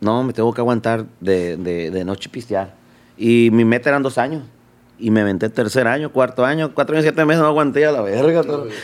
no, 0.00 0.24
me 0.24 0.32
tengo 0.32 0.52
que 0.52 0.60
aguantar 0.60 1.04
de, 1.20 1.56
de, 1.56 1.92
de 1.92 2.04
noche 2.04 2.28
pistear. 2.30 2.74
Y 3.16 3.50
mi 3.52 3.64
meta 3.64 3.90
eran 3.90 4.02
dos 4.02 4.18
años. 4.18 4.42
Y 5.02 5.10
me 5.10 5.22
aventé 5.22 5.48
tercer 5.48 5.88
año, 5.88 6.12
cuarto 6.12 6.44
año, 6.44 6.72
cuatro 6.72 6.94
años, 6.94 7.02
siete 7.02 7.24
meses, 7.24 7.42
no 7.42 7.48
aguanté 7.48 7.84
a 7.84 7.90
la 7.90 8.02
verga. 8.02 8.42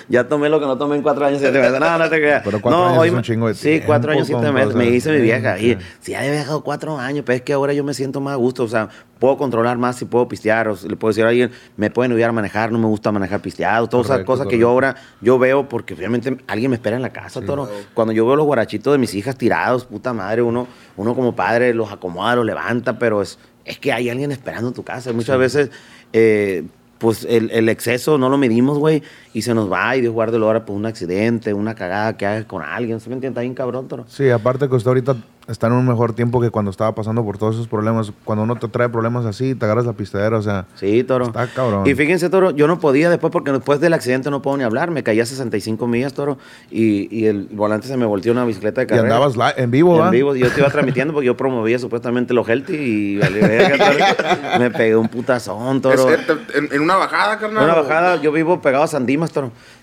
Ya 0.08 0.26
tomé 0.26 0.48
lo 0.48 0.58
que 0.58 0.66
no 0.66 0.76
tomé 0.76 0.96
en 0.96 1.02
cuatro 1.02 1.24
años, 1.24 1.38
siete 1.38 1.60
meses. 1.60 1.78
No, 1.78 1.96
no 1.96 2.10
te 2.10 2.16
creas. 2.16 2.42
Pero 2.44 2.60
cuatro 2.60 2.80
no, 2.80 2.86
años 2.88 2.98
hoy 2.98 3.08
es 3.08 3.14
un 3.14 3.22
chingo 3.22 3.46
de 3.46 3.54
Sí, 3.54 3.80
cuatro 3.86 4.10
años, 4.10 4.26
siete 4.26 4.50
meses. 4.50 4.74
Me 4.74 4.90
dice 4.90 5.12
mi 5.12 5.18
sí, 5.18 5.22
vieja. 5.22 5.60
Y 5.60 5.74
sí. 5.74 5.78
si 6.00 6.12
ya 6.12 6.26
he 6.26 6.30
viajado 6.32 6.64
cuatro 6.64 6.98
años, 6.98 7.22
pero 7.24 7.36
es 7.36 7.42
que 7.42 7.52
ahora 7.52 7.72
yo 7.72 7.84
me 7.84 7.94
siento 7.94 8.20
más 8.20 8.32
a 8.32 8.36
gusto. 8.36 8.64
O 8.64 8.68
sea, 8.68 8.88
puedo 9.20 9.36
controlar 9.36 9.78
más 9.78 9.94
si 9.94 10.06
puedo 10.06 10.26
pistear. 10.26 10.66
O 10.66 10.76
si 10.76 10.88
le 10.88 10.96
puedo 10.96 11.10
decir 11.10 11.24
a 11.24 11.28
alguien, 11.28 11.52
me 11.76 11.88
pueden 11.88 12.10
ayudar 12.10 12.30
a 12.30 12.32
manejar, 12.32 12.72
no 12.72 12.80
me 12.80 12.86
gusta 12.86 13.12
manejar 13.12 13.40
pisteado. 13.40 13.88
Todas 13.88 14.06
esas 14.06 14.16
Correcto, 14.16 14.32
cosas 14.32 14.46
que 14.48 14.58
yo 14.58 14.70
ahora 14.70 14.96
yo 15.20 15.38
veo 15.38 15.68
porque 15.68 15.94
obviamente 15.94 16.36
alguien 16.48 16.72
me 16.72 16.76
espera 16.78 16.96
en 16.96 17.02
la 17.02 17.10
casa, 17.10 17.40
toro. 17.42 17.70
Cuando 17.94 18.12
yo 18.12 18.26
veo 18.26 18.34
los 18.34 18.44
guarachitos 18.44 18.92
de 18.92 18.98
mis 18.98 19.14
hijas 19.14 19.36
tirados, 19.36 19.84
puta 19.84 20.12
madre, 20.12 20.42
uno, 20.42 20.66
uno 20.96 21.14
como 21.14 21.36
padre 21.36 21.74
los 21.74 21.92
acomoda, 21.92 22.34
los 22.34 22.44
levanta, 22.44 22.98
pero 22.98 23.22
es, 23.22 23.38
es 23.68 23.78
que 23.78 23.92
hay 23.92 24.08
alguien 24.08 24.32
esperando 24.32 24.68
en 24.68 24.74
tu 24.74 24.82
casa. 24.82 25.12
Muchas 25.12 25.38
veces, 25.38 25.70
eh, 26.12 26.64
pues 26.98 27.26
el, 27.28 27.50
el 27.50 27.68
exceso 27.68 28.18
no 28.18 28.28
lo 28.28 28.38
medimos, 28.38 28.78
güey, 28.78 29.02
y 29.38 29.42
se 29.42 29.54
nos 29.54 29.70
va 29.70 29.96
y 29.96 30.00
Dios 30.00 30.12
guarde 30.12 30.36
ahora 30.38 30.64
por 30.64 30.74
un 30.76 30.86
accidente, 30.86 31.54
una 31.54 31.74
cagada 31.74 32.16
que 32.16 32.26
hagas 32.26 32.44
con 32.44 32.62
alguien. 32.62 33.00
¿Se 33.00 33.08
me 33.08 33.14
entiende? 33.14 33.34
Está 33.34 33.40
bien 33.42 33.54
cabrón, 33.54 33.86
toro. 33.88 34.04
Sí, 34.08 34.28
aparte 34.30 34.68
que 34.68 34.74
usted 34.74 34.88
ahorita 34.88 35.16
está 35.46 35.66
en 35.68 35.72
un 35.72 35.86
mejor 35.86 36.12
tiempo 36.12 36.42
que 36.42 36.50
cuando 36.50 36.70
estaba 36.70 36.94
pasando 36.94 37.24
por 37.24 37.38
todos 37.38 37.54
esos 37.54 37.68
problemas. 37.68 38.12
Cuando 38.24 38.42
uno 38.44 38.56
te 38.56 38.68
trae 38.68 38.88
problemas 38.90 39.24
así, 39.24 39.54
te 39.54 39.64
agarras 39.64 39.86
la 39.86 39.94
pistadera, 39.94 40.36
o 40.36 40.42
sea, 40.42 40.66
Sí, 40.74 41.02
toro. 41.04 41.24
Está 41.26 41.46
cabrón. 41.46 41.86
Y 41.86 41.94
fíjense, 41.94 42.28
toro, 42.28 42.50
yo 42.50 42.66
no 42.66 42.78
podía 42.80 43.08
después 43.08 43.30
porque 43.32 43.50
después 43.52 43.80
del 43.80 43.94
accidente 43.94 44.30
no 44.30 44.42
puedo 44.42 44.58
ni 44.58 44.64
hablar. 44.64 44.90
Me 44.90 45.02
caí 45.02 45.20
a 45.20 45.24
65 45.24 45.86
millas, 45.86 46.12
toro, 46.12 46.36
y, 46.70 47.08
y 47.16 47.26
el 47.26 47.48
volante 47.52 47.86
se 47.88 47.96
me 47.96 48.04
volteó 48.04 48.32
una 48.32 48.44
bicicleta 48.44 48.82
de 48.82 48.84
y 48.84 48.88
carrera. 48.88 49.14
andabas 49.14 49.36
li- 49.38 49.62
en 49.62 49.70
vivo, 49.70 49.94
en 49.96 50.02
¿va? 50.02 50.10
vivo, 50.10 50.34
yo 50.36 50.50
te 50.50 50.60
iba 50.60 50.68
transmitiendo 50.68 51.14
porque 51.14 51.26
yo 51.26 51.36
promovía 51.36 51.78
supuestamente 51.78 52.34
lo 52.34 52.44
healthy 52.46 52.74
y 52.76 53.20
me 54.58 54.70
pegué 54.70 54.96
un 54.96 55.08
putazón, 55.08 55.80
toro. 55.80 56.10
Es- 56.10 56.18
en, 56.54 56.68
en 56.72 56.80
una 56.82 56.96
bajada, 56.96 57.38
carnal. 57.38 57.64
Una 57.64 57.72
o- 57.74 57.82
bajada, 57.84 58.16
yo 58.20 58.32
vivo 58.32 58.60
pegado 58.60 58.84
a 58.84 58.86
San 58.86 59.06
Dimas, 59.06 59.27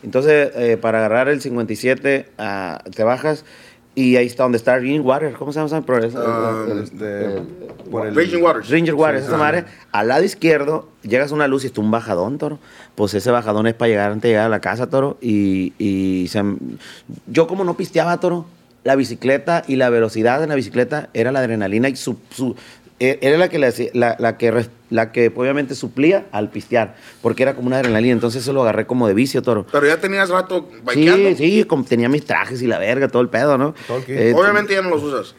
Entonces, 0.03 0.51
eh, 0.55 0.77
para 0.77 0.99
agarrar 0.99 1.29
el 1.29 1.41
57, 1.41 2.27
ah, 2.37 2.81
te 2.95 3.03
bajas 3.03 3.45
y 3.93 4.17
ahí 4.17 4.25
está 4.27 4.43
donde 4.43 4.57
está 4.57 4.77
Green 4.77 5.01
Water. 5.05 5.33
¿Cómo 5.33 5.53
se 5.53 5.59
llama 5.65 5.85
progresa? 5.85 6.19
Ah, 6.25 6.65
El- 6.69 6.79
este, 6.83 7.25
el- 7.25 7.41
por 7.89 8.05
el- 8.07 8.15
Raging 8.15 8.41
Waters. 8.43 8.69
Ranger 8.69 8.93
Waters, 8.95 9.21
Sí, 9.21 9.27
esa 9.29 9.37
madre, 9.37 9.65
al 9.91 10.07
lado 10.09 10.23
izquierdo, 10.23 10.89
llegas 11.03 11.31
a 11.31 11.35
una 11.35 11.47
luz 11.47 11.63
y 11.63 11.67
está 11.67 11.79
un 11.81 11.91
bajadón, 11.91 12.37
toro. 12.37 12.59
Pues 12.95 13.13
ese 13.13 13.31
bajadón 13.31 13.67
es 13.67 13.73
para 13.73 13.89
llegar 13.89 14.11
antes 14.11 14.23
de 14.23 14.29
llegar 14.29 14.45
a 14.47 14.49
la 14.49 14.59
casa, 14.61 14.89
toro. 14.89 15.17
Y, 15.21 15.73
y 15.77 16.27
se- 16.29 16.43
yo 17.27 17.47
como 17.47 17.63
no 17.63 17.77
pisteaba, 17.77 18.19
toro, 18.19 18.45
la 18.83 18.95
bicicleta 18.95 19.63
y 19.67 19.77
la 19.77 19.89
velocidad 19.89 20.43
en 20.43 20.49
la 20.49 20.55
bicicleta 20.55 21.09
era 21.13 21.31
la 21.31 21.39
adrenalina 21.39 21.89
y 21.89 21.95
su, 21.95 22.17
su- 22.31 22.55
era 22.99 23.37
la 23.37 23.49
que, 23.49 23.59
le 23.59 23.67
hacía- 23.67 23.89
la, 23.93 24.15
la 24.19 24.37
que 24.37 24.67
la 24.89 25.11
que 25.11 25.31
obviamente 25.35 25.75
suplía 25.75 26.25
al 26.31 26.49
pistear, 26.49 26.95
porque 27.21 27.43
era 27.43 27.53
como 27.55 27.67
una 27.67 27.77
adrenalina. 27.79 28.13
Entonces 28.13 28.43
eso 28.43 28.53
lo 28.53 28.61
agarré 28.61 28.85
como 28.87 29.07
de 29.07 29.13
vicio, 29.13 29.41
toro. 29.41 29.65
Pero 29.71 29.85
ya 29.87 29.97
tenías 29.97 30.29
rato 30.29 30.69
bikeando. 30.87 31.29
Sí, 31.29 31.35
sí, 31.35 31.63
como 31.65 31.83
tenía 31.83 32.07
mis 32.07 32.23
trajes 32.25 32.61
y 32.61 32.67
la 32.67 32.79
verga, 32.79 33.07
todo 33.09 33.21
el 33.21 33.29
pedo, 33.29 33.57
¿no? 33.57 33.73
Todo 33.87 33.97
el 33.97 34.03
kit. 34.05 34.15
Eh, 34.15 34.33
Obviamente 34.33 34.73
ya 34.73 34.81
no 34.81 34.89
los 34.91 35.03
usas. 35.03 35.35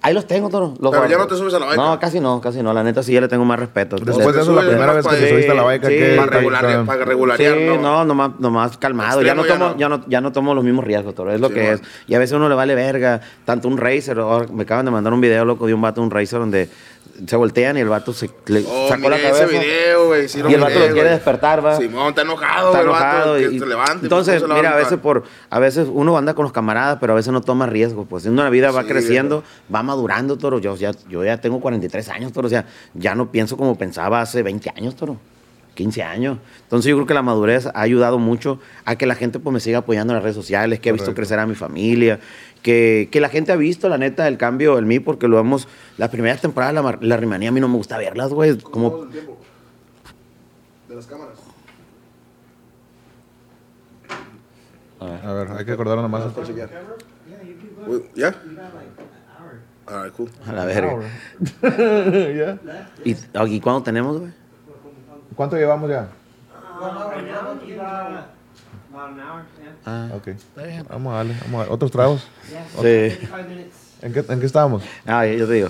Ahí 0.00 0.14
los 0.14 0.28
tengo, 0.28 0.48
toro. 0.48 0.74
los 0.80 0.92
Pero 0.92 1.08
ya 1.08 1.18
no 1.18 1.26
te 1.26 1.34
subes 1.34 1.52
a 1.54 1.58
la 1.58 1.66
bike. 1.66 1.76
No, 1.76 1.98
casi 1.98 2.20
no, 2.20 2.40
casi 2.40 2.62
no. 2.62 2.72
La 2.72 2.84
neta 2.84 3.02
sí 3.02 3.12
ya 3.12 3.20
le 3.20 3.26
tengo 3.26 3.44
más 3.44 3.58
respeto. 3.58 3.96
Después 3.96 4.32
de 4.34 4.42
eso, 4.42 4.54
la 4.54 4.62
primera 4.62 4.92
vez 4.92 5.04
que 5.04 5.16
te 5.16 5.28
subiste 5.28 5.50
a 5.50 5.54
la 5.54 5.64
bike, 5.64 5.82
Sí, 5.86 5.88
¿qué 5.88 6.14
Para, 6.16 6.30
regular, 6.38 6.84
para 6.86 7.04
regularizar, 7.04 7.58
Sí, 7.58 7.64
¿no? 7.66 7.78
no, 7.78 8.04
nomás, 8.04 8.30
nomás 8.38 8.78
calmado. 8.78 9.22
Ya 9.22 9.34
no, 9.34 9.42
tomo, 9.44 9.72
ya 9.72 9.76
ya, 9.76 9.88
no. 9.88 9.98
no, 9.98 10.04
ya 10.08 10.20
no 10.20 10.30
tomo 10.30 10.54
los 10.54 10.62
mismos 10.62 10.84
riesgos, 10.84 11.16
toro. 11.16 11.32
Es 11.32 11.40
lo 11.40 11.48
Sí, 11.48 11.54
que 11.54 11.72
es. 11.72 11.82
Y 12.06 12.14
a 12.14 12.20
veces 12.20 12.36
uno 12.36 12.48
le 12.48 12.54
vale 12.54 12.76
verga. 12.76 13.20
Tanto 13.44 13.66
un 13.66 13.76
racer, 13.76 14.16
me 14.52 14.62
acaban 14.62 14.84
de 14.84 14.92
mandar 14.92 15.12
un 15.12 15.20
video 15.20 15.44
loco 15.44 15.66
de 15.66 15.74
un 15.74 15.80
vato, 15.82 16.00
un 16.00 16.12
racer, 16.12 16.38
donde 16.38 16.68
se 17.26 17.36
voltean 17.36 17.76
y 17.76 17.80
el 17.80 17.88
vato 17.88 18.12
se 18.12 18.30
le 18.46 18.64
Oh, 18.68 18.88
sacó 18.88 19.08
la 19.08 19.16
cabeza. 19.20 19.44
ese 19.44 19.58
video, 19.58 20.06
güey. 20.06 20.28
Sí, 20.28 20.38
y 20.38 20.54
el 20.54 20.60
vato 20.60 20.74
miré, 20.74 20.88
lo 20.88 20.94
quiere 20.94 21.10
despertar, 21.10 21.64
va. 21.64 21.76
Simón, 21.76 22.08
está 22.10 22.22
enojado, 22.22 22.68
Está 22.68 22.80
el 22.82 22.88
vato, 22.88 23.04
enojado 23.06 23.34
que 23.36 23.54
y- 23.54 23.58
se 23.58 23.66
levante. 23.66 24.04
entonces 24.06 24.40
se 24.40 24.48
mira 24.48 24.72
a 24.72 24.76
veces 24.76 24.98
por 24.98 25.24
a 25.50 25.58
veces 25.58 25.88
uno 25.92 26.16
anda 26.16 26.34
con 26.34 26.44
los 26.44 26.52
camaradas 26.52 26.98
pero 27.00 27.12
a 27.12 27.16
veces 27.16 27.32
no 27.32 27.40
toma 27.40 27.66
riesgos 27.66 28.06
pues 28.08 28.24
uno 28.26 28.42
la 28.44 28.50
vida 28.50 28.70
va 28.70 28.82
Sí, 28.82 28.88
creciendo 28.88 29.42
va 29.74 29.82
madurando 29.82 30.36
toro 30.38 30.58
yo 30.58 30.76
ya 30.76 30.92
yo 31.08 31.24
ya 31.24 31.40
tengo 31.40 31.60
43 31.60 32.08
años 32.10 32.32
toro 32.32 32.46
o 32.46 32.50
sea 32.50 32.66
ya 32.94 33.14
no 33.14 33.30
pienso 33.30 33.56
como 33.56 33.76
pensaba 33.76 34.20
hace 34.20 34.42
20 34.42 34.70
años 34.76 34.94
toro 34.96 35.16
15 35.78 36.02
años. 36.02 36.38
Entonces 36.64 36.90
yo 36.90 36.96
creo 36.96 37.06
que 37.06 37.14
la 37.14 37.22
madurez 37.22 37.66
ha 37.66 37.80
ayudado 37.80 38.18
mucho 38.18 38.58
a 38.84 38.96
que 38.96 39.06
la 39.06 39.14
gente 39.14 39.38
pues 39.38 39.54
me 39.54 39.60
siga 39.60 39.78
apoyando 39.78 40.12
en 40.12 40.16
las 40.16 40.24
redes 40.24 40.34
sociales, 40.36 40.80
que 40.80 40.90
ha 40.90 40.92
visto 40.92 41.14
crecer 41.14 41.38
a 41.38 41.46
mi 41.46 41.54
familia, 41.54 42.18
que, 42.62 43.08
que 43.12 43.20
la 43.20 43.28
gente 43.28 43.52
ha 43.52 43.56
visto 43.56 43.88
la 43.88 43.96
neta 43.96 44.26
el 44.26 44.36
cambio 44.38 44.76
en 44.78 44.88
mí 44.88 44.98
porque 44.98 45.28
lo 45.28 45.38
hemos, 45.38 45.68
las 45.96 46.08
primeras 46.10 46.40
temporadas 46.40 46.74
la, 46.74 46.82
mar- 46.82 46.98
la 47.02 47.16
rimanía 47.16 47.50
a 47.50 47.52
mí 47.52 47.60
no 47.60 47.68
me 47.68 47.76
gusta 47.76 47.96
verlas, 47.96 48.30
güey, 48.34 48.58
¿Cómo 48.58 48.72
como 48.72 48.90
vamos 48.90 49.06
el 49.06 49.12
tiempo? 49.12 49.38
De 50.88 50.94
las 50.96 51.06
cámaras. 51.06 51.38
A 55.00 55.32
ver, 55.32 55.48
hay 55.52 55.64
que 55.64 55.72
acordar 55.72 55.96
nomás. 55.98 56.24
¿Ya? 58.16 58.34
Alright, 59.86 60.12
cool. 60.14 60.28
a 60.44 60.52
la 60.52 60.64
verga. 60.66 60.98
¿Y, 63.04 63.14
¿Y 63.54 63.60
cuándo 63.60 63.82
tenemos, 63.84 64.18
güey? 64.18 64.32
¿Cuánto 65.38 65.56
llevamos 65.56 65.88
ya? 65.88 66.08
Ah, 69.86 70.08
Ok. 70.16 70.28
Vamos 70.90 71.12
a 71.14 71.16
darle, 71.18 71.34
vamos 71.44 71.54
a 71.54 71.58
darle. 71.58 71.72
¿Otros 71.74 71.92
tragos? 71.92 72.26
sí. 72.82 73.18
¿En 74.02 74.12
qué, 74.12 74.24
¿En 74.28 74.40
qué 74.40 74.46
estábamos? 74.46 74.82
Ah, 75.06 75.24
yo 75.26 75.46
te 75.46 75.52
digo. 75.52 75.68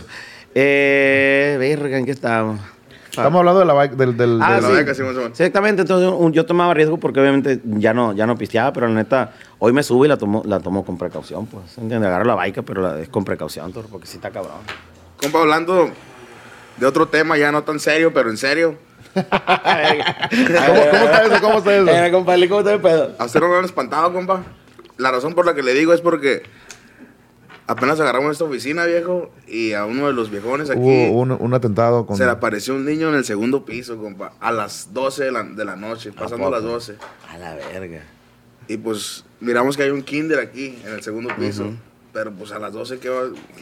Eh, 0.55 1.57
verga, 1.59 1.99
¿en 1.99 2.07
qué 2.07 2.12
estábamos? 2.12 2.61
Estamos 3.11 3.39
hablando 3.41 3.61
de 3.61 3.66
la 3.66 3.75
bike, 3.75 3.93
del, 3.93 4.16
del, 4.16 4.39
Ah, 4.43 4.55
del- 4.55 4.62
la 4.62 4.69
sí. 4.71 4.75
beca, 4.75 4.95
sí, 4.95 5.03
más 5.03 5.16
o 5.16 5.21
menos. 5.21 5.37
Sí, 5.37 5.43
exactamente. 5.43 5.83
Entonces 5.83 6.11
un- 6.19 6.33
yo 6.33 6.47
tomaba 6.47 6.73
riesgo 6.73 6.97
porque 6.97 7.21
obviamente 7.21 7.61
ya 7.64 7.93
no, 7.93 8.14
ya 8.14 8.27
no 8.27 8.39
pisteaba, 8.39 8.73
pero 8.73 8.89
la 8.89 8.95
neta, 8.95 9.33
hoy 9.59 9.75
me 9.75 9.83
subo 9.83 10.07
y 10.07 10.09
la 10.09 10.16
tomo, 10.16 10.43
la 10.47 10.61
tomo 10.61 10.83
con 10.83 10.97
precaución, 10.97 11.45
pues. 11.45 11.77
¿Entiendes? 11.77 12.09
Agarro 12.09 12.25
la 12.25 12.35
baica, 12.37 12.62
pero 12.62 12.81
la- 12.81 12.99
es 13.01 13.11
con 13.11 13.23
precaución, 13.27 13.71
porque 13.73 14.07
sí 14.07 14.16
está 14.16 14.31
cabrón. 14.31 14.57
Compa, 15.21 15.41
hablando 15.41 15.91
de 16.79 16.87
otro 16.87 17.09
tema 17.09 17.37
ya 17.37 17.53
no 17.53 17.64
tan 17.64 17.79
serio, 17.81 18.14
pero 18.14 18.31
en 18.31 18.39
serio. 18.39 18.88
¿Cómo, 19.14 20.80
cómo 20.90 21.04
está 21.04 21.24
eso? 21.24 21.40
¿Cómo 21.40 21.59
está 21.59 21.76
eso? 21.76 21.88
Eh, 21.88 22.11
compadre, 22.11 22.48
¿cómo 22.48 22.61
está 22.61 22.74
el 22.74 22.80
pedo? 22.80 23.14
A 23.18 23.24
usted 23.24 23.40
no 23.40 23.48
me 23.48 23.56
han 23.56 23.64
espantado, 23.64 24.12
compa. 24.12 24.42
La 24.96 25.11
razón 25.11 25.34
por 25.34 25.46
la 25.46 25.54
que 25.54 25.62
le 25.62 25.74
digo 25.74 25.92
es 25.92 26.00
porque 26.00 26.42
apenas 27.66 28.00
agarramos 28.00 28.32
esta 28.32 28.44
oficina, 28.44 28.84
viejo, 28.86 29.30
y 29.46 29.72
a 29.72 29.84
uno 29.84 30.06
de 30.06 30.12
los 30.12 30.30
viejones 30.30 30.70
aquí 30.70 30.80
Hubo 30.80 31.20
un, 31.20 31.32
un 31.32 31.54
atentado 31.54 32.06
con... 32.06 32.16
se 32.16 32.24
le 32.24 32.30
apareció 32.30 32.74
un 32.74 32.84
niño 32.84 33.09
en 33.11 33.14
el 33.14 33.24
segundo 33.24 33.64
piso, 33.64 33.96
compa, 33.98 34.32
a 34.40 34.50
las 34.50 34.92
12 34.92 35.24
de 35.24 35.32
la, 35.32 35.42
de 35.44 35.64
la 35.64 35.76
noche, 35.76 36.12
pasando 36.12 36.46
poco? 36.46 36.50
las 36.50 36.62
12. 36.62 36.96
A 37.30 37.38
la 37.38 37.54
verga. 37.54 38.02
Y 38.66 38.76
pues 38.76 39.24
miramos 39.40 39.76
que 39.76 39.84
hay 39.84 39.90
un 39.90 40.02
kinder 40.02 40.40
aquí, 40.40 40.78
en 40.84 40.94
el 40.94 41.02
segundo 41.02 41.30
piso. 41.38 41.72
Pero 42.12 42.32
pues 42.32 42.52
a 42.52 42.59
las 42.59 42.72
12 42.72 42.98
que 42.98 43.11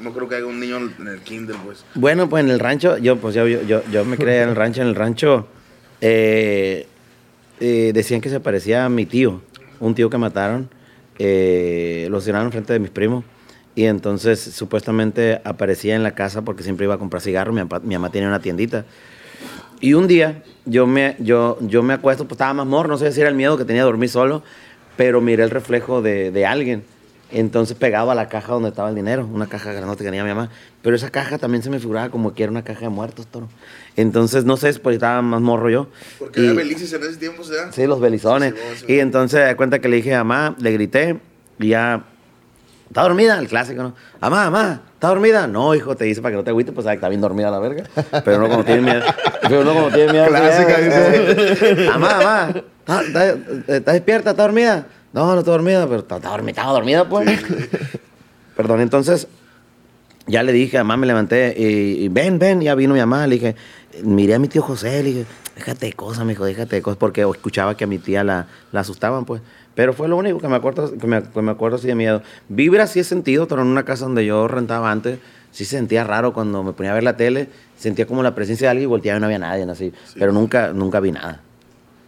no 0.03 0.12
creo 0.12 0.28
que 0.28 0.36
haya 0.36 0.47
un 0.47 0.61
niño 0.61 0.76
en 0.76 1.09
el 1.09 1.20
kinder, 1.20 1.57
pues. 1.64 1.84
Bueno, 1.94 2.28
pues 2.28 2.44
en 2.44 2.51
el 2.51 2.61
rancho, 2.61 2.97
yo 2.99 3.16
pues 3.16 3.34
yo, 3.34 3.47
yo, 3.47 3.82
yo, 3.90 4.05
me 4.05 4.16
creía 4.16 4.44
en 4.44 4.51
el 4.51 4.57
rancho, 4.57 4.82
en 4.82 4.88
el 4.88 4.94
rancho 4.94 5.47
eh, 6.01 6.86
eh, 7.61 7.90
decían 7.92 8.20
que 8.20 8.28
se 8.28 8.40
parecía 8.40 8.84
a 8.84 8.88
mi 8.88 9.07
tío, 9.07 9.42
un 9.80 9.94
tío 9.94 10.09
que 10.09 10.18
mataron, 10.18 10.68
eh, 11.18 12.07
lo 12.11 12.18
asesinaron 12.18 12.53
frente 12.53 12.72
de 12.72 12.78
mis 12.78 12.90
primos. 12.90 13.24
Y 13.74 13.84
entonces 13.84 14.40
supuestamente 14.40 15.40
aparecía 15.44 15.97
en 15.97 16.03
la 16.03 16.14
casa 16.14 16.42
porque 16.42 16.62
siempre 16.62 16.84
iba 16.84 16.94
a 16.94 16.99
comprar 16.99 17.20
cigarros, 17.20 17.55
mi, 17.55 17.62
mi 17.82 17.94
mamá 17.94 18.11
tenía 18.11 18.28
una 18.28 18.40
tiendita. 18.40 18.86
Y 19.80 19.92
un 19.92 20.07
día 20.07 20.42
yo 20.64 20.86
me, 20.86 21.16
yo, 21.18 21.59
yo 21.61 21.82
me 21.82 21.94
acuesto, 21.94 22.24
pues 22.24 22.32
estaba 22.36 22.55
más 22.55 22.66
morro, 22.66 22.88
no 22.88 22.97
sé 22.97 23.12
si 23.12 23.20
era 23.20 23.28
el 23.28 23.36
miedo 23.36 23.59
que 23.59 23.64
tenía 23.64 23.84
dormir 23.84 24.09
solo, 24.09 24.42
pero 24.97 25.20
miré 25.20 25.42
el 25.42 25.51
reflejo 25.51 26.01
de, 26.01 26.30
de 26.30 26.47
alguien. 26.47 26.84
Entonces 27.33 27.77
pegado 27.77 28.11
a 28.11 28.14
la 28.14 28.29
caja 28.29 28.53
donde 28.53 28.68
estaba 28.68 28.89
el 28.89 28.95
dinero, 28.95 29.27
una 29.27 29.47
caja 29.49 29.72
grande 29.72 29.97
que 29.97 30.05
tenía 30.05 30.22
mi 30.22 30.29
mamá. 30.31 30.49
Pero 30.83 30.95
esa 30.95 31.11
caja 31.11 31.39
también 31.39 31.62
se 31.62 31.70
me 31.70 31.81
figuraba 31.81 32.09
como 32.09 32.33
que 32.35 32.45
era 32.45 32.53
una 32.53 32.62
caja 32.62 32.81
de 32.83 32.89
muertos, 32.89 33.27
toro. 33.27 33.49
Entonces, 33.97 34.45
no 34.45 34.57
sé, 34.57 34.72
pues 34.74 34.95
estaba 34.95 35.20
más 35.22 35.41
morro 35.41 35.68
yo. 35.68 35.89
Porque 36.20 36.41
Y- 36.41 36.45
había 36.49 36.59
belices 36.59 36.93
en 36.93 37.03
ese 37.03 37.16
tiempo, 37.16 37.43
¿se 37.43 37.55
da? 37.57 37.72
Sí, 37.72 37.85
los 37.87 38.01
belizones. 38.01 38.55
Sí, 38.55 38.61
sí, 38.77 38.85
sí. 38.87 38.93
Y 38.95 39.01
entonces, 39.01 39.45
de 39.45 39.57
cuenta 39.57 39.81
que 39.81 39.89
le 39.89 39.97
dije 39.97 40.14
a 40.14 40.22
mamá, 40.22 40.55
le 40.61 40.70
grité, 40.72 41.18
y 41.59 41.68
ya. 41.68 42.05
¿Está 42.89 43.03
dormida? 43.03 43.37
El 43.41 43.49
clásico, 43.49 43.83
¿no? 43.83 43.95
Mamá, 44.20 44.49
mamá, 44.49 44.83
¿está 44.95 45.09
dormida? 45.09 45.49
No, 45.49 45.74
hijo, 45.74 45.97
te 45.97 46.05
dice 46.05 46.22
para 46.22 46.31
que 46.33 46.37
no 46.37 46.45
te 46.45 46.51
agüites, 46.51 46.72
pues 46.72 46.87
está 46.87 47.09
bien 47.09 47.20
dormida 47.20 47.51
la 47.51 47.59
verga. 47.59 47.83
Pero 48.24 48.39
no 48.39 48.49
como 48.49 48.64
tiene 48.64 48.83
miedo. 48.83 49.01
Pero 49.43 49.64
no 49.64 49.74
como 49.74 49.89
tiene 49.91 50.12
miedo. 50.12 50.27
Clásica, 50.29 50.79
dice. 50.79 51.87
Mamá, 51.91 52.09
mamá, 52.18 52.55
¿está, 52.87 53.03
está- 53.03 53.74
está 53.74 53.93
despierta? 53.93 54.31
¿Está 54.31 54.43
dormida? 54.45 54.87
No, 55.17 55.33
no 55.33 55.39
está 55.39 55.51
dormida, 55.51 55.87
pero 55.87 56.01
está 56.01 56.19
dormida, 56.19 56.51
estaba 56.51 56.73
dormida, 56.73 57.09
pues. 57.09 57.43
Perdón, 58.57 58.83
entonces, 58.83 59.29
ya 60.27 60.43
le 60.43 60.53
dije, 60.53 60.77
mamá, 60.77 60.99
me 60.99 61.07
levanté 61.07 61.55
y, 61.57 62.05
y 62.05 62.09
ven, 62.09 62.39
ven, 62.39 62.61
ya 62.61 62.75
vino 62.75 62.93
mi 62.93 63.01
mamá. 63.01 63.27
Le 63.27 63.37
dije, 63.37 63.57
miré 64.03 64.35
a 64.35 64.39
mi 64.39 64.49
tío 64.49 64.61
José, 64.61 65.03
le 65.03 65.09
dije, 65.09 65.27
déjate 65.57 65.87
de 65.87 65.93
cosas, 65.95 66.27
mijo, 66.27 66.45
déjate 66.45 66.77
de 66.77 66.83
cosas, 66.83 66.99
porque 66.99 67.23
escuchaba 67.23 67.79
que 67.79 67.85
a 67.85 67.87
mi 67.87 67.97
tía 67.97 68.25
la, 68.25 68.49
la 68.73 68.81
asustaban, 68.81 69.25
pues. 69.25 69.41
Pero 69.75 69.95
fue 69.95 70.07
lo 70.07 70.19
único 70.19 70.39
que 70.39 70.49
me 70.49 70.57
acuerdo, 70.57 70.93
que 70.99 71.07
me, 71.07 71.23
que 71.23 71.41
me 71.41 71.53
acuerdo 71.53 71.79
así 71.79 71.87
de 71.87 71.95
miedo. 71.95 72.21
Vibra 72.51 72.87
sí 72.87 73.01
he 73.01 73.05
sentido, 73.05 73.49
pero 73.49 73.62
en 73.62 73.69
una 73.69 73.87
casa 73.87 74.05
donde 74.05 74.27
yo 74.27 74.47
rentaba 74.49 74.91
antes, 74.91 75.19
sí 75.51 75.64
se 75.64 75.79
sentía 75.79 76.05
raro 76.05 76.35
cuando 76.35 76.62
me 76.62 76.75
ponía 76.75 76.91
a 76.91 76.95
ver 76.95 77.05
la 77.05 77.17
tele, 77.17 77.49
sentía 77.79 78.07
como 78.07 78.23
la 78.23 78.35
presencia 78.35 78.67
de 78.67 78.73
alguien 78.73 78.85
y 78.85 78.91
volteaba 78.91 79.17
y 79.17 79.21
no 79.21 79.27
había 79.27 79.39
nadie, 79.39 79.64
así. 79.64 79.95
Pero 80.19 80.33
nunca, 80.33 80.75
nunca 80.75 81.01
vi 81.01 81.12
nada. 81.12 81.41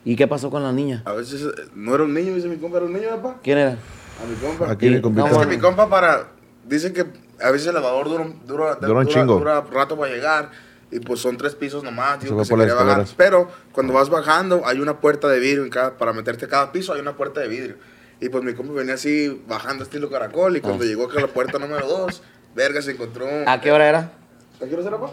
¿Y 0.08 0.16
qué 0.16 0.26
pasó 0.26 0.50
con 0.50 0.62
la 0.62 0.72
niña? 0.72 1.02
A 1.04 1.12
veces 1.12 1.42
eh, 1.42 1.68
no 1.74 1.94
era 1.94 2.04
un 2.04 2.14
niño, 2.14 2.34
dice 2.34 2.48
mi 2.48 2.56
compa, 2.56 2.78
era 2.78 2.86
un 2.86 2.94
niño, 2.94 3.10
papá. 3.20 3.40
¿Quién 3.42 3.58
era? 3.58 3.72
A 3.72 4.26
mi 4.26 4.34
compa. 4.36 4.70
Aquí 4.72 4.88
mi 4.88 4.96
Y- 4.96 5.00
compita. 5.02 5.28
no, 5.28 5.34
Es 5.42 5.46
que 5.46 5.54
mi 5.54 5.58
compa 5.60 5.86
para. 5.90 6.28
Dice 6.64 6.94
que 6.94 7.04
a 7.42 7.50
veces 7.50 7.66
el 7.66 7.76
elevador 7.76 8.08
dura, 8.08 8.24
un- 8.24 8.46
dura, 8.46 8.76
Dura 8.76 9.00
un 9.00 9.06
chingo. 9.06 9.38
dura 9.38 9.60
rato 9.70 9.98
para 9.98 10.10
llegar. 10.10 10.50
Y 10.90 11.00
pues 11.00 11.20
son 11.20 11.36
tres 11.36 11.54
pisos 11.54 11.84
nomás. 11.84 12.20
Digo 12.20 12.36
Se 12.36 12.38
que 12.38 12.44
se 12.46 12.48
por 12.48 12.58
las 12.58 12.68
quería 12.68 12.82
bajar. 12.82 13.02
escaleras. 13.02 13.14
Pero 13.18 13.48
cuando 13.72 13.92
vas 13.92 14.08
bajando, 14.08 14.62
hay 14.64 14.80
una 14.80 14.98
puerta 14.98 15.28
de 15.28 15.40
vidrio. 15.40 15.64
En 15.64 15.68
cada, 15.70 15.98
para 15.98 16.14
meterte 16.14 16.46
a 16.46 16.48
cada 16.48 16.72
piso, 16.72 16.94
hay 16.94 17.00
una 17.02 17.14
puerta 17.14 17.40
de 17.40 17.48
vidrio. 17.48 17.76
Y 18.18 18.30
pues 18.30 18.42
mi 18.42 18.54
compa 18.54 18.72
venía 18.72 18.94
así, 18.94 19.42
bajando 19.46 19.84
estilo 19.84 20.08
caracol. 20.08 20.56
Y 20.56 20.62
cuando 20.62 20.84
llegó 20.84 21.04
acá 21.04 21.18
a 21.18 21.20
la 21.20 21.28
puerta 21.28 21.58
número 21.58 21.86
dos, 21.86 22.22
verga, 22.56 22.80
se 22.80 22.92
encontró. 22.92 23.26
¿A 23.46 23.60
qué 23.60 23.72
hora 23.72 23.86
era? 23.90 24.12
¿A 24.60 24.66
qué 24.66 24.74
hora 24.74 24.82
será, 24.82 24.98
papá? 24.98 25.12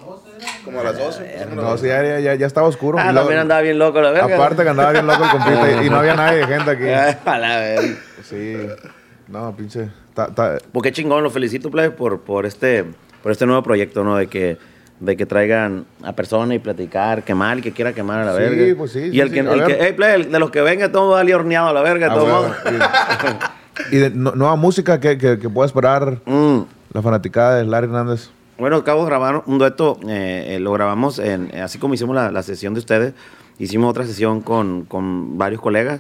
Como 0.64 0.80
a 0.80 0.84
las 0.84 0.98
12. 0.98 1.46
No, 1.56 1.78
sí, 1.78 1.88
ya, 1.88 2.34
ya, 2.36 2.46
estaba 2.48 2.68
oscuro. 2.68 2.98
Ah, 3.00 3.12
luego- 3.12 3.20
también 3.28 3.42
andaba 3.42 3.62
bien 3.62 3.78
loco 3.78 4.02
la 4.02 4.10
verga. 4.12 4.36
Aparte 4.36 4.64
que 4.64 4.70
andaba 4.70 4.92
bien 4.92 5.06
loco 5.06 5.24
el 5.24 5.30
compita 5.30 5.84
y, 5.84 5.86
y 5.86 5.90
no 5.90 5.98
había 5.98 6.16
nadie 6.16 6.40
de 6.40 6.48
gente 6.48 6.72
aquí. 6.72 6.90
A 7.30 7.38
la 7.38 7.58
verga. 7.60 7.96
Sí. 8.24 8.58
No, 9.28 9.56
pinche. 9.56 9.90
ta- 10.16 10.28
ta- 10.34 10.58
Pues 10.72 10.84
qué 10.84 10.92
chingón, 10.92 11.24
lo 11.24 11.30
felicito, 11.30 11.70
plebe, 11.70 11.92
por, 11.92 12.22
por, 12.22 12.46
este, 12.48 12.86
por 13.22 13.32
este 13.32 13.46
nuevo 13.46 13.62
proyecto, 13.62 14.04
¿no? 14.04 14.16
De 14.18 14.28
que, 14.28 14.58
de 15.00 15.16
que 15.18 15.26
traigan 15.28 15.86
a 16.04 16.14
personas 16.14 16.56
y 16.56 16.60
platicar, 16.60 17.24
quemar, 17.24 17.58
el 17.58 17.64
que 17.64 17.72
quiera 17.72 17.94
quemar 17.94 18.22
a 18.22 18.26
la 18.26 18.34
Sí, 18.34 18.40
verga. 18.40 18.76
pues 18.78 18.92
sí, 18.94 19.00
Y 19.00 19.12
sí, 19.12 19.20
el 19.20 19.30
sí. 19.30 19.34
que, 19.36 19.40
A 19.42 19.54
el 19.54 19.64
que 19.66 19.78
hey, 19.80 19.94
plebe, 19.94 20.14
el 20.16 20.32
de 20.32 20.40
los 20.40 20.50
que 20.50 20.62
venga, 20.62 20.92
todo 20.92 21.12
va 21.12 21.22
a 21.22 21.36
horneado 21.36 21.68
a 21.68 21.74
la 21.74 21.82
verga, 21.82 22.08
ah, 22.12 22.16
todo 22.16 22.56
y, 23.92 23.96
y 23.96 24.00
de 24.00 24.10
no- 24.10 24.32
nueva 24.34 24.56
música 24.56 25.00
que, 25.00 25.18
que, 25.20 25.38
que 25.38 25.50
pueda 25.50 25.68
esperar 25.68 26.20
Mm. 26.26 26.62
la 26.94 27.02
fanaticada 27.04 27.58
de 27.58 27.66
Larry 27.66 27.88
Hernández. 27.88 28.30
Bueno, 28.58 28.78
acabo 28.78 29.02
de 29.02 29.08
grabar 29.08 29.44
un 29.48 29.58
dueto, 29.58 30.00
eh, 30.08 30.56
eh, 30.56 30.60
lo 30.60 30.72
grabamos 30.72 31.20
en, 31.20 31.54
así 31.62 31.78
como 31.78 31.94
hicimos 31.94 32.16
la, 32.16 32.32
la 32.32 32.42
sesión 32.42 32.74
de 32.74 32.80
ustedes, 32.80 33.14
hicimos 33.60 33.90
otra 33.90 34.06
sesión 34.06 34.40
con, 34.42 34.86
con 34.86 35.38
varios 35.38 35.60
colegas 35.62 36.00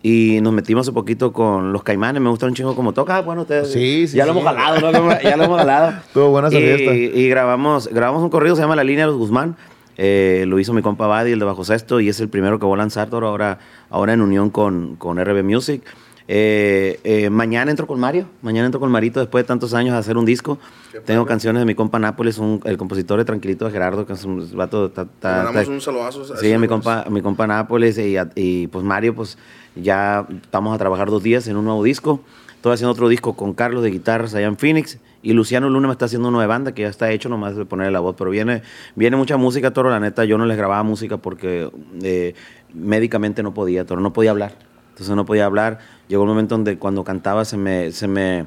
y 0.00 0.38
nos 0.40 0.52
metimos 0.52 0.86
hace 0.86 0.92
poquito 0.94 1.32
con 1.32 1.72
los 1.72 1.82
caimanes, 1.82 2.22
me 2.22 2.30
gusta 2.30 2.46
un 2.46 2.54
chingo 2.54 2.76
como 2.76 2.92
toca, 2.92 3.20
bueno, 3.22 3.42
ustedes 3.42 3.72
Sí, 3.72 4.06
sí, 4.06 4.16
ya 4.16 4.26
lo 4.26 4.32
sí. 4.32 4.38
hemos 4.38 4.52
jalado, 4.54 4.92
¿no? 4.92 5.20
Ya 5.20 5.36
lo 5.36 5.44
hemos 5.44 5.58
jalado. 5.58 5.88
Estuvo 6.06 6.30
buena 6.30 6.48
esa 6.48 6.58
y, 6.58 6.62
fiesta. 6.62 6.94
y 6.94 7.28
grabamos, 7.28 7.88
grabamos 7.88 8.22
un 8.22 8.30
corrido, 8.30 8.54
se 8.54 8.62
llama 8.62 8.76
La 8.76 8.84
Línea 8.84 9.04
de 9.06 9.10
los 9.10 9.18
Guzmán, 9.18 9.56
eh, 9.96 10.44
lo 10.46 10.60
hizo 10.60 10.72
mi 10.72 10.82
compa 10.82 11.08
Buddy, 11.08 11.32
el 11.32 11.40
de 11.40 11.44
Bajo 11.44 11.64
Sexto, 11.64 11.98
y 11.98 12.08
es 12.08 12.20
el 12.20 12.28
primero 12.28 12.60
que 12.60 12.66
voy 12.66 12.74
a 12.74 12.78
lanzar 12.78 13.08
ahora, 13.10 13.58
ahora 13.90 14.12
en 14.12 14.20
unión 14.20 14.50
con, 14.50 14.94
con 14.94 15.18
RB 15.18 15.42
Music. 15.42 15.82
Eh, 16.30 17.00
eh, 17.04 17.30
mañana 17.30 17.70
entro 17.70 17.86
con 17.86 17.98
Mario, 17.98 18.26
mañana 18.42 18.66
entro 18.66 18.78
con 18.78 18.90
Marito 18.90 19.18
después 19.18 19.44
de 19.44 19.48
tantos 19.48 19.72
años 19.72 19.94
a 19.94 19.98
hacer 19.98 20.18
un 20.18 20.26
disco. 20.26 20.58
Tengo 21.06 21.24
canciones 21.24 21.60
de 21.60 21.64
mi 21.66 21.74
compa 21.74 21.98
Nápoles, 21.98 22.36
un- 22.36 22.60
el 22.64 22.76
compositor 22.76 23.18
de 23.18 23.24
Tranquilito 23.24 23.64
de 23.64 23.70
Gerardo, 23.70 24.04
que 24.06 24.12
es 24.12 24.24
un 24.24 24.46
vato. 24.54 24.90
ta- 24.90 25.06
ta- 25.06 25.44
un 25.68 25.80
saludazo. 25.80 26.24
Sí, 26.36 26.52
a 26.52 26.58
mi 26.58 26.68
compa, 26.68 27.02
a 27.06 27.10
mi 27.10 27.22
compa 27.22 27.46
Nápoles 27.46 27.96
y, 27.96 28.18
a- 28.18 28.28
y, 28.34 28.66
pues 28.66 28.84
Mario, 28.84 29.14
pues 29.14 29.38
ya 29.74 30.26
vamos 30.52 30.74
a 30.74 30.78
trabajar 30.78 31.08
dos 31.08 31.22
días 31.22 31.46
en 31.48 31.56
un 31.56 31.64
nuevo 31.64 31.82
disco. 31.82 32.20
Estoy 32.56 32.74
haciendo 32.74 32.92
otro 32.92 33.08
disco 33.08 33.34
con 33.34 33.54
Carlos 33.54 33.82
de 33.82 33.90
guitarras 33.90 34.34
allá 34.34 34.48
en 34.48 34.58
Phoenix 34.58 34.98
y 35.22 35.32
Luciano 35.32 35.70
Luna 35.70 35.86
me 35.86 35.92
está 35.92 36.04
haciendo 36.06 36.28
uno 36.28 36.40
de 36.40 36.46
banda 36.46 36.72
que 36.72 36.82
ya 36.82 36.88
está 36.88 37.10
hecho, 37.10 37.30
nomás 37.30 37.56
de 37.56 37.64
ponerle 37.64 37.92
la 37.92 38.00
voz. 38.00 38.16
Pero 38.18 38.28
viene, 38.30 38.62
viene 38.96 39.16
mucha 39.16 39.38
música, 39.38 39.70
Toro. 39.72 39.88
La 39.88 40.00
neta, 40.00 40.26
yo 40.26 40.36
no 40.36 40.44
les 40.44 40.58
grababa 40.58 40.82
música 40.82 41.16
porque 41.16 41.70
eh, 42.02 42.34
médicamente 42.74 43.42
no 43.42 43.54
podía, 43.54 43.86
Toro, 43.86 44.00
no 44.02 44.12
podía 44.12 44.32
hablar. 44.32 44.52
Entonces 44.98 45.14
no 45.14 45.24
podía 45.24 45.46
hablar. 45.46 45.78
Llegó 46.08 46.24
un 46.24 46.28
momento 46.28 46.56
donde 46.56 46.76
cuando 46.76 47.04
cantaba 47.04 47.44
se 47.44 47.56
me, 47.56 47.92
se 47.92 48.08
me, 48.08 48.46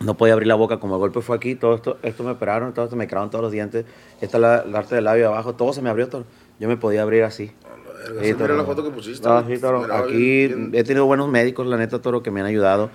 no 0.00 0.16
podía 0.16 0.32
abrir 0.32 0.48
la 0.48 0.56
boca, 0.56 0.80
como 0.80 0.96
el 0.96 0.98
golpe 0.98 1.20
fue 1.20 1.36
aquí, 1.36 1.54
todo 1.54 1.76
esto, 1.76 1.98
esto 2.02 2.24
me 2.24 2.32
operaron, 2.32 2.74
todo 2.74 2.86
esto 2.86 2.96
me 2.96 3.06
quedaron 3.06 3.30
todos 3.30 3.42
los 3.44 3.52
dientes, 3.52 3.84
esta 4.20 4.36
es 4.38 4.40
la, 4.40 4.64
la 4.64 4.78
arte 4.80 4.96
del 4.96 5.04
labio 5.04 5.28
abajo, 5.28 5.54
todo 5.54 5.72
se 5.72 5.80
me 5.80 5.88
abrió, 5.88 6.08
todo. 6.08 6.24
yo 6.58 6.66
me 6.68 6.76
podía 6.76 7.02
abrir 7.02 7.22
así. 7.22 7.52
Verga, 8.08 8.22
Sí, 8.24 8.34
mira 8.34 8.54
la 8.54 8.64
foto 8.64 8.82
que 8.82 8.90
pusiste. 8.90 9.28
No, 9.28 9.46
sí, 9.46 9.58
toro. 9.58 9.84
Aquí 9.94 10.46
bien- 10.48 10.70
he 10.74 10.82
tenido 10.82 11.06
buenos 11.06 11.28
médicos, 11.28 11.64
la 11.66 11.76
neta, 11.76 12.00
Toro, 12.00 12.22
que 12.24 12.30
me 12.32 12.40
han 12.40 12.46
ayudado. 12.46 12.90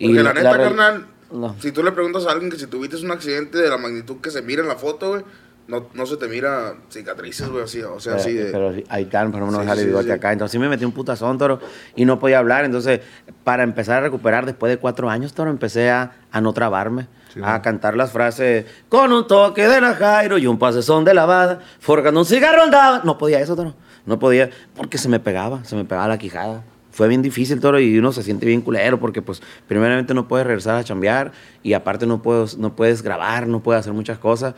Porque 0.00 0.22
la 0.22 0.32
neta, 0.32 0.56
carnal, 0.56 1.06
No. 1.30 1.54
si 1.60 1.70
tú 1.70 1.82
le 1.84 1.92
preguntas 1.92 2.26
a 2.26 2.32
alguien 2.32 2.50
que 2.50 2.58
si 2.58 2.66
tuviste 2.66 2.96
un 2.96 3.10
accidente 3.12 3.58
de 3.58 3.68
la 3.68 3.78
magnitud 3.78 4.16
que 4.20 4.30
se 4.30 4.42
mira 4.42 4.62
en 4.62 4.68
la 4.68 4.76
foto, 4.76 5.10
güey, 5.10 5.22
no, 5.66 5.86
no 5.94 6.06
se 6.06 6.16
te 6.16 6.28
mira 6.28 6.74
cicatrices, 6.90 7.48
güey, 7.48 7.64
así, 7.64 7.82
o 7.82 7.98
sea, 7.98 8.12
Pero, 8.12 8.22
así 8.22 8.32
de... 8.34 8.44
pero 8.52 8.68
por 8.68 8.76
ejemplo, 8.78 9.60
Sí, 9.60 9.66
sale 9.66 9.80
sí, 9.80 9.86
bigote 9.86 10.04
sí. 10.04 10.10
acá. 10.10 10.32
Entonces 10.32 10.52
sí 10.52 10.58
me 10.58 10.68
metí 10.68 10.84
un 10.84 10.92
putazón, 10.92 11.38
Toro, 11.38 11.60
y 11.96 12.04
no 12.04 12.18
podía 12.18 12.38
hablar. 12.38 12.64
Entonces, 12.64 13.00
para 13.44 13.62
empezar 13.62 13.98
a 13.98 14.00
recuperar 14.02 14.44
después 14.46 14.70
de 14.70 14.78
cuatro 14.78 15.08
años, 15.08 15.32
Toro, 15.32 15.50
empecé 15.50 15.90
a, 15.90 16.12
a 16.30 16.40
no 16.40 16.52
trabarme. 16.52 17.06
A 17.42 17.62
cantar 17.62 17.96
las 17.96 18.12
frases 18.12 18.64
con 18.88 19.12
un 19.12 19.26
toque 19.26 19.66
de 19.66 19.80
Najairo 19.80 20.38
y 20.38 20.46
un 20.46 20.56
pasezón 20.56 21.04
de 21.04 21.14
lavada, 21.14 21.58
forjando 21.80 22.20
un 22.20 22.26
cigarro 22.26 22.62
andaba. 22.62 23.00
No 23.02 23.18
podía 23.18 23.40
eso, 23.40 23.56
Toro. 23.56 23.74
No 24.06 24.20
podía, 24.20 24.50
porque 24.76 24.98
se 24.98 25.08
me 25.08 25.18
pegaba, 25.18 25.64
se 25.64 25.74
me 25.74 25.84
pegaba 25.84 26.06
la 26.06 26.18
quijada. 26.18 26.62
Fue 26.92 27.08
bien 27.08 27.22
difícil, 27.22 27.58
Toro, 27.58 27.80
y 27.80 27.98
uno 27.98 28.12
se 28.12 28.22
siente 28.22 28.46
bien 28.46 28.60
culero 28.60 29.00
porque, 29.00 29.20
pues, 29.20 29.42
primeramente 29.66 30.14
no 30.14 30.28
puedes 30.28 30.46
regresar 30.46 30.76
a 30.76 30.84
chambear 30.84 31.32
y 31.64 31.72
aparte 31.72 32.06
no 32.06 32.22
puedes, 32.22 32.56
no 32.56 32.76
puedes 32.76 33.02
grabar, 33.02 33.48
no 33.48 33.64
puedes 33.64 33.80
hacer 33.80 33.92
muchas 33.94 34.18
cosas. 34.18 34.54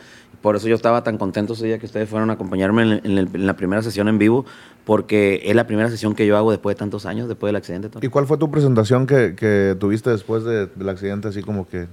Por 0.47 0.55
eso 0.55 0.69
yo 0.69 0.75
estaba 0.75 1.03
tan 1.03 1.17
contento 1.17 1.51
ese 1.51 1.65
día 1.65 1.77
que 1.77 1.85
ustedes 1.87 2.07
fueron 2.07 2.29
a 2.29 2.33
acompañarme 2.35 2.83
en, 2.83 2.91
en 3.03 3.17
el- 3.17 3.29
en 3.33 3.45
la 3.45 3.57
primera 3.57 3.81
sesión 3.81 4.07
en 4.07 4.17
vivo, 4.17 4.45
porque 4.85 5.41
es 5.43 5.53
la 5.57 5.67
primera 5.67 5.89
sesión 5.89 6.15
que 6.15 6.25
yo 6.25 6.37
hago 6.37 6.51
después 6.51 6.73
de 6.77 6.79
tantos 6.79 7.05
años, 7.05 7.27
después 7.27 7.49
del 7.49 7.57
accidente. 7.57 7.89
¿Y 8.01 8.07
cuál 8.07 8.27
fue 8.27 8.37
tu 8.37 8.49
presentación 8.49 9.05
que, 9.07 9.35
que 9.35 9.75
tuviste 9.77 10.09
después 10.09 10.45
de- 10.45 10.67
del 10.67 10.87
accidente? 10.87 11.27
Así 11.27 11.41
como 11.41 11.67
que. 11.67 11.87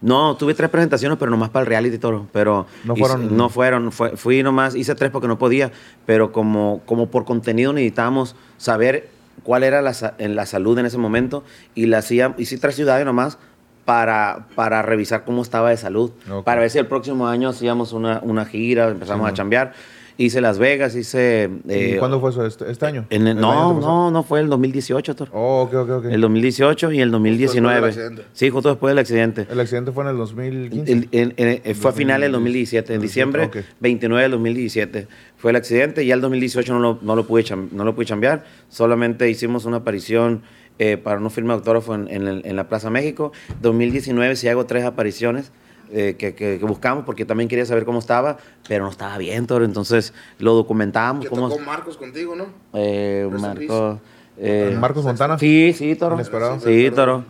No, 0.00 0.34
tuve 0.38 0.54
tres 0.54 0.70
presentaciones, 0.70 1.18
pero 1.18 1.30
nomás 1.30 1.50
para 1.50 1.60
el 1.64 1.66
reality 1.66 1.98
toro. 1.98 2.26
Pero 2.32 2.66
No 2.84 2.94
hice- 2.94 3.00
fueron- 3.06 3.36
no 3.36 3.50
fueron. 3.50 3.92
fue- 3.92 4.16
fui 4.16 4.42
nomás, 4.42 4.74
hice 4.74 4.94
tres 4.94 5.10
porque 5.10 5.28
no 5.28 5.36
podía. 5.38 5.70
Pero 6.06 6.32
como, 6.32 6.80
como 6.86 7.10
por 7.10 7.26
contenido 7.26 7.74
necesitábamos 7.74 8.34
saber 8.56 9.10
cuál 9.42 9.62
era 9.62 9.82
la, 9.82 9.92
en 10.16 10.36
la 10.36 10.46
salud 10.46 10.78
en 10.78 10.86
ese 10.86 10.96
momento. 10.96 11.44
Y 11.74 11.84
la 11.84 11.98
hacía, 11.98 12.34
hice 12.38 12.56
tres 12.56 12.76
ciudades 12.76 13.04
nomás 13.04 13.36
para, 13.84 14.46
para 14.54 14.82
revisar 14.82 15.24
cómo 15.24 15.42
estaba 15.42 15.70
de 15.70 15.76
salud. 15.76 16.10
Ok. 16.30 16.44
Para 16.44 16.60
ver 16.60 16.70
si 16.70 16.78
el 16.78 16.86
próximo 16.86 17.26
año 17.28 17.48
hacíamos 17.50 17.92
una, 17.92 18.20
una 18.22 18.44
gira, 18.44 18.88
empezamos 18.88 19.28
a 19.28 19.32
chambear. 19.32 19.72
Hice 20.16 20.40
Las 20.40 20.60
Vegas, 20.60 20.94
hice. 20.94 21.50
¿Y 21.68 21.72
eh, 21.72 21.96
cuándo 21.98 22.20
fue 22.20 22.30
eso? 22.30 22.46
¿Este, 22.46 22.70
este 22.70 22.86
año? 22.86 23.04
en 23.10 23.22
el- 23.26 23.36
¿El 23.36 23.40
no, 23.40 23.50
año 23.72 23.80
no, 23.80 24.10
no 24.12 24.22
fue 24.22 24.38
el 24.38 24.48
2018, 24.48 25.16
Toro. 25.16 25.32
Oh, 25.34 25.62
ok, 25.62 25.74
ok, 25.74 25.90
ok. 25.90 26.04
El 26.04 26.20
2018 26.20 26.92
y 26.92 27.00
el 27.00 27.10
2019. 27.10 27.88
accidente. 27.88 28.22
Sí, 28.32 28.48
justo 28.48 28.68
después 28.68 28.92
del 28.92 29.00
accidente. 29.00 29.48
El 29.50 29.58
accidente 29.58 29.90
fue 29.90 30.04
en 30.04 30.10
el 30.10 30.16
2015. 30.16 30.92
El- 30.92 31.08
el- 31.10 31.34
el- 31.36 31.62
eh, 31.64 31.74
fue 31.74 31.90
a 31.90 31.94
finales 31.94 32.26
del 32.26 32.32
2017, 32.32 32.94
en 32.94 33.00
diciembre 33.00 33.46
Ok. 33.46 33.56
29 33.80 34.22
del 34.22 34.30
2017 34.30 35.08
fue 35.36 35.50
el 35.50 35.56
accidente. 35.56 36.06
Ya 36.06 36.14
el 36.14 36.20
2018 36.20 36.72
no 36.74 36.78
lo, 36.78 36.98
no 37.02 37.16
lo, 37.16 37.26
pude, 37.26 37.42
cham- 37.42 37.70
no 37.72 37.84
lo 37.84 37.96
pude 37.96 38.06
chambear, 38.06 38.44
solamente 38.68 39.28
hicimos 39.28 39.64
una 39.64 39.78
aparición 39.78 40.42
eh, 40.78 40.96
para 40.96 41.18
una 41.18 41.30
firma 41.30 41.54
de 41.54 41.58
autógrafo 41.58 41.94
en, 41.94 42.08
en 42.08 42.26
el- 42.26 42.42
en 42.44 42.56
la 42.56 42.68
Plaza 42.68 42.90
México. 42.90 43.32
2019 43.62 44.36
sí 44.36 44.48
hago 44.48 44.66
tres 44.66 44.84
apariciones. 44.84 45.52
eh, 45.92 46.16
que, 46.18 46.34
que- 46.34 46.58
que 46.58 46.64
buscamos 46.64 47.04
porque 47.04 47.24
también 47.26 47.46
quería 47.48 47.66
saber 47.66 47.84
cómo 47.84 47.98
estaba, 48.00 48.38
pero 48.66 48.84
no 48.84 48.90
estaba 48.90 49.16
bien, 49.18 49.46
Toro. 49.46 49.64
Entonces 49.66 50.12
lo 50.38 50.54
documentamos. 50.54 51.22
Que 51.24 51.28
cómo, 51.28 51.48
tocó 51.48 51.60
Marcos 51.62 51.98
contigo, 51.98 52.34
¿no? 52.34 52.46
eh, 52.72 53.28
Rest 53.30 53.44
in 53.44 53.48
Marco, 53.68 54.00
eh, 54.38 54.76
Marcos 54.80 55.04
Montana. 55.04 55.38
Sí, 55.38 55.72
sí, 55.76 55.94
Toro. 55.94 56.14
Inesperado. 56.16 56.58
Sí, 56.58 56.90
Toro. 56.90 57.24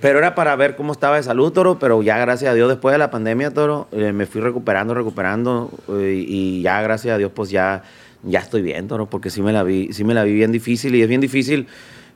Pero 0.00 0.18
era 0.20 0.34
para 0.36 0.54
ver 0.56 0.76
cómo 0.76 0.92
estaba 0.92 1.16
de 1.16 1.24
salud, 1.24 1.52
Toro, 1.52 1.78
pero 1.80 2.00
ya 2.00 2.16
gracias 2.16 2.52
a 2.52 2.54
Dios 2.54 2.68
después 2.70 2.92
de 2.92 2.98
la 2.98 3.10
pandemia, 3.10 3.52
Toro, 3.52 3.88
eh, 3.92 4.12
me 4.12 4.24
fui 4.24 4.40
recuperando, 4.40 4.94
recuperando 4.94 5.70
eh, 5.88 6.24
y 6.26 6.62
ya 6.62 6.80
gracias 6.82 7.16
a 7.16 7.18
Dios 7.18 7.32
pues 7.34 7.50
ya, 7.50 7.82
ya 8.22 8.38
estoy 8.38 8.62
bien, 8.62 8.86
Toro, 8.88 9.06
porque 9.10 9.28
sí 9.30 9.42
me 9.42 9.52
la 9.52 9.64
vi, 9.64 9.92
sí 9.92 10.04
me 10.04 10.14
la 10.14 10.22
vi 10.24 10.32
bien 10.32 10.52
difícil 10.52 10.94
y 10.94 11.02
es 11.02 11.08
bien 11.08 11.20
difícil. 11.20 11.66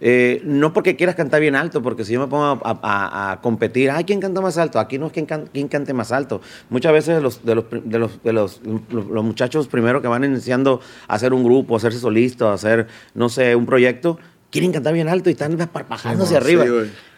Eh, 0.06 0.42
no 0.44 0.74
porque 0.74 0.96
quieras 0.96 1.14
cantar 1.14 1.40
bien 1.40 1.56
alto, 1.56 1.80
porque 1.80 2.04
si 2.04 2.12
yo 2.12 2.20
me 2.20 2.26
pongo 2.26 2.44
a, 2.44 2.58
a- 2.82 3.32
a 3.32 3.40
competir, 3.40 3.90
ay, 3.90 4.04
¿quién 4.04 4.20
canta 4.20 4.42
más 4.42 4.58
alto? 4.58 4.78
Aquí 4.78 4.98
no 4.98 5.06
es 5.06 5.12
quien, 5.12 5.24
can- 5.24 5.48
quién 5.50 5.66
cante 5.68 5.94
más 5.94 6.12
alto. 6.12 6.42
Muchas 6.68 6.92
veces 6.92 7.22
los, 7.22 7.42
de, 7.42 7.54
los, 7.54 7.64
de, 7.70 7.98
los, 7.98 8.22
de 8.22 8.32
los, 8.34 8.60
muchachos 9.24 9.66
primero 9.66 10.02
que 10.02 10.08
van 10.08 10.22
iniciando 10.22 10.82
a 11.08 11.14
hacer 11.14 11.32
un 11.32 11.42
grupo, 11.42 11.72
a 11.72 11.78
hacerse 11.78 11.98
solista, 12.00 12.50
a 12.50 12.52
hacer, 12.52 12.86
no 13.14 13.30
sé, 13.30 13.56
un 13.56 13.64
proyecto, 13.64 14.18
quieren 14.50 14.72
cantar 14.72 14.92
bien 14.92 15.08
alto 15.08 15.30
y 15.30 15.32
están 15.32 15.56
parpajándose 15.72 16.32
Sí, 16.32 16.36
arriba. 16.36 16.66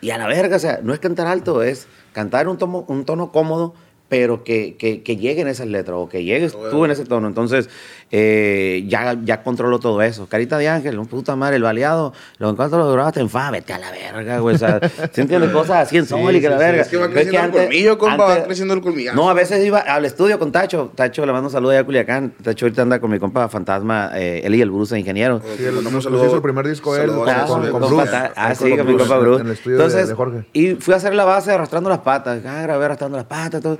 Y 0.00 0.10
a 0.10 0.18
la 0.18 0.28
verga, 0.28 0.54
o 0.54 0.60
sea, 0.60 0.78
no 0.80 0.94
es 0.94 1.00
cantar 1.00 1.26
alto, 1.26 1.64
es 1.64 1.88
cantar 2.12 2.46
un 2.46 2.56
tono, 2.56 2.84
un 2.86 3.04
tono 3.04 3.32
cómodo, 3.32 3.74
pero 4.08 4.44
que, 4.44 4.76
que, 4.76 5.02
que 5.02 5.16
lleguen 5.16 5.48
esas 5.48 5.66
letras 5.66 5.96
o 5.98 6.08
que 6.08 6.22
llegues 6.24 6.52
Bueno. 6.54 6.70
tú 6.70 6.84
en 6.84 6.90
ese 6.92 7.04
tono. 7.04 7.26
Entonces, 7.26 7.68
eh, 8.12 8.84
ya, 8.86 9.16
ya 9.24 9.42
controlo 9.42 9.80
todo 9.80 10.00
eso. 10.02 10.26
Carita 10.28 10.58
de 10.58 10.68
ángel, 10.68 10.98
un 10.98 11.06
puta 11.06 11.34
madre, 11.34 11.56
el 11.56 11.62
baleado, 11.64 12.12
lo 12.38 12.50
encuentro 12.50 12.78
lo 12.78 12.86
duraste 12.86 13.18
en 13.20 13.28
fa, 13.28 13.50
vete 13.50 13.72
a 13.72 13.78
la 13.78 13.90
verga, 13.90 14.38
güey. 14.38 14.54
O 14.54 14.58
sea, 14.58 14.78
¿se 15.12 15.22
entiende? 15.22 15.50
Cosas 15.50 15.86
así 15.88 15.96
en 15.98 16.06
sol 16.06 16.34
y 16.36 16.40
que 16.40 16.48
la 16.48 16.56
sí, 16.56 16.62
sí. 16.62 16.66
verga. 16.66 16.82
Es 16.82 16.88
que 16.88 16.96
va 16.98 17.08
creciendo 17.10 17.46
el 17.58 17.64
colmillo, 17.64 17.98
compa, 17.98 18.24
va 18.26 18.44
creciendo 18.44 18.74
el 18.74 18.80
colmillazo. 18.80 19.16
No, 19.16 19.28
a 19.28 19.34
veces 19.34 19.64
iba 19.66 19.80
al 19.80 20.04
estudio 20.04 20.38
con 20.38 20.52
Tacho. 20.52 20.92
Tacho, 20.94 21.26
le 21.26 21.32
mando 21.32 21.48
un 21.48 21.52
saludo 21.52 21.72
allá 21.72 21.80
a 21.80 21.84
Culiacán. 21.84 22.32
Tacho 22.42 22.66
ahorita 22.66 22.82
anda 22.82 23.00
con 23.00 23.10
mi 23.10 23.18
compa 23.18 23.48
Fantasma, 23.48 24.10
eh, 24.14 24.42
él 24.44 24.54
y 24.54 24.62
el 24.62 24.70
Bruce, 24.70 24.96
ingeniero. 24.98 25.42
Sí, 25.56 25.64
él 25.64 25.72
Mandamos 25.72 26.04
saludos. 26.04 26.26
hizo 26.28 26.36
el 26.36 26.42
primer 26.42 26.66
disco 26.68 26.96
él 26.96 27.10
con, 27.10 27.28
a 27.28 27.42
Ah, 27.42 27.46
con, 27.46 27.64
su- 27.66 27.70
con 27.72 27.80
con 27.82 27.96
Bruce. 27.96 28.10
Ah, 28.36 28.54
sí, 28.54 28.76
con 28.76 28.86
mi 28.86 28.96
compa 28.96 29.18
Bruce. 29.18 29.40
En 29.40 29.46
el 29.48 29.52
estudio 29.54 29.78
de- 29.78 29.82
Entonces, 29.84 30.08
de, 30.08 30.14
Jorge. 30.14 30.44
y 30.52 30.74
fui 30.76 30.94
a 30.94 30.96
hacer 30.98 31.12
la 31.14 31.24
base 31.24 31.50
arrastrando 31.50 31.90
las 31.90 31.98
patas. 31.98 32.40
Ah, 32.46 32.62
grabé 32.62 32.84
arrastrando 32.84 33.16
las 33.16 33.26
patas, 33.26 33.60
todo. 33.60 33.76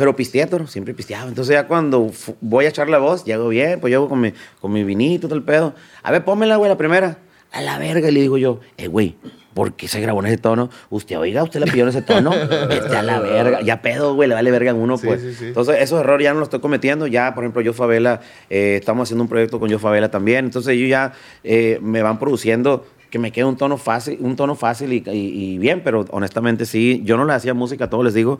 Pero 0.00 0.16
pisteé, 0.16 0.46
toro, 0.46 0.66
siempre 0.66 0.94
pisteaba. 0.94 1.28
Entonces 1.28 1.52
ya 1.52 1.66
cuando 1.66 2.10
voy 2.40 2.64
a 2.64 2.68
echar 2.70 2.88
la 2.88 2.96
voz, 2.96 3.22
llego 3.26 3.48
bien, 3.48 3.78
pues 3.80 3.90
llego 3.90 4.08
con 4.08 4.18
mi, 4.18 4.32
con 4.58 4.72
mi 4.72 4.82
vinito, 4.82 5.28
todo 5.28 5.36
el 5.36 5.44
pedo. 5.44 5.74
A 6.02 6.10
ver, 6.10 6.24
pónmela, 6.24 6.56
güey, 6.56 6.70
la 6.70 6.78
primera. 6.78 7.18
A 7.52 7.60
la 7.60 7.78
verga, 7.78 8.08
y 8.08 8.12
le 8.12 8.20
digo 8.22 8.38
yo, 8.38 8.60
eh, 8.78 8.86
güey, 8.86 9.16
¿por 9.52 9.74
qué 9.74 9.88
se 9.88 10.00
grabó 10.00 10.20
en 10.20 10.26
ese 10.28 10.38
tono? 10.38 10.70
Usted, 10.88 11.18
oiga, 11.18 11.42
usted 11.42 11.60
la 11.60 11.66
pidió 11.66 11.82
en 11.82 11.90
ese 11.90 12.00
tono. 12.00 12.30
Vete 12.30 12.96
a 12.96 13.02
la 13.02 13.20
verga. 13.20 13.60
Ya 13.60 13.82
pedo, 13.82 14.14
güey, 14.14 14.26
le 14.26 14.34
vale 14.36 14.50
verga 14.50 14.70
a 14.70 14.74
uno, 14.74 14.96
Sí, 14.96 15.06
pues. 15.06 15.20
sí, 15.20 15.34
sí. 15.34 15.44
Entonces, 15.48 15.76
esos 15.80 16.00
errores 16.00 16.24
ya 16.24 16.32
no 16.32 16.38
los 16.38 16.46
estoy 16.46 16.60
cometiendo. 16.60 17.06
Ya, 17.06 17.34
por 17.34 17.44
ejemplo, 17.44 17.60
yo 17.60 17.74
Favela, 17.74 18.22
eh, 18.48 18.76
estamos 18.80 19.06
haciendo 19.06 19.24
un 19.24 19.28
proyecto 19.28 19.60
con 19.60 19.68
Yo 19.68 19.78
Favela 19.78 20.10
también. 20.10 20.46
Entonces, 20.46 20.72
ellos 20.72 20.88
ya 20.88 21.12
eh, 21.44 21.78
me 21.82 22.00
van 22.00 22.18
produciendo 22.18 22.86
que 23.10 23.18
me 23.18 23.32
quede 23.32 23.44
un 23.44 23.56
tono 23.58 23.76
fácil, 23.76 24.16
un 24.20 24.34
tono 24.36 24.54
fácil 24.54 24.92
y, 24.94 25.02
y- 25.10 25.54
y 25.54 25.58
bien, 25.58 25.82
pero 25.84 26.06
honestamente 26.10 26.64
sí, 26.64 27.02
yo 27.04 27.16
no 27.18 27.26
le 27.26 27.32
hacía 27.34 27.52
música, 27.52 27.86
a 27.86 27.90
todos 27.90 28.04
les 28.04 28.14
digo, 28.14 28.38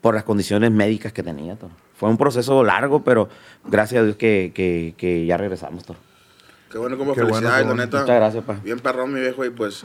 por 0.00 0.14
las 0.14 0.24
condiciones 0.24 0.70
médicas 0.70 1.12
que 1.12 1.22
tenía. 1.22 1.56
Toro. 1.56 1.72
Fue 1.96 2.08
un 2.08 2.16
proceso 2.16 2.64
largo, 2.64 3.04
pero 3.04 3.28
gracias 3.64 4.00
a 4.00 4.04
Dios 4.04 4.16
que, 4.16 4.52
que- 4.54 4.94
que 4.96 5.26
ya 5.26 5.36
regresamos. 5.36 5.84
Toro. 5.84 5.98
Qué 6.72 6.78
bueno, 6.78 6.96
como 6.96 7.14
Qué 7.14 7.20
felicidades, 7.20 7.66
bueno. 7.66 7.82
neta. 7.84 8.00
Muchas 8.00 8.16
gracias, 8.16 8.44
pa. 8.44 8.54
Bien 8.62 8.78
perrón, 8.78 9.12
mi 9.12 9.20
viejo, 9.20 9.44
y 9.44 9.50
pues... 9.50 9.84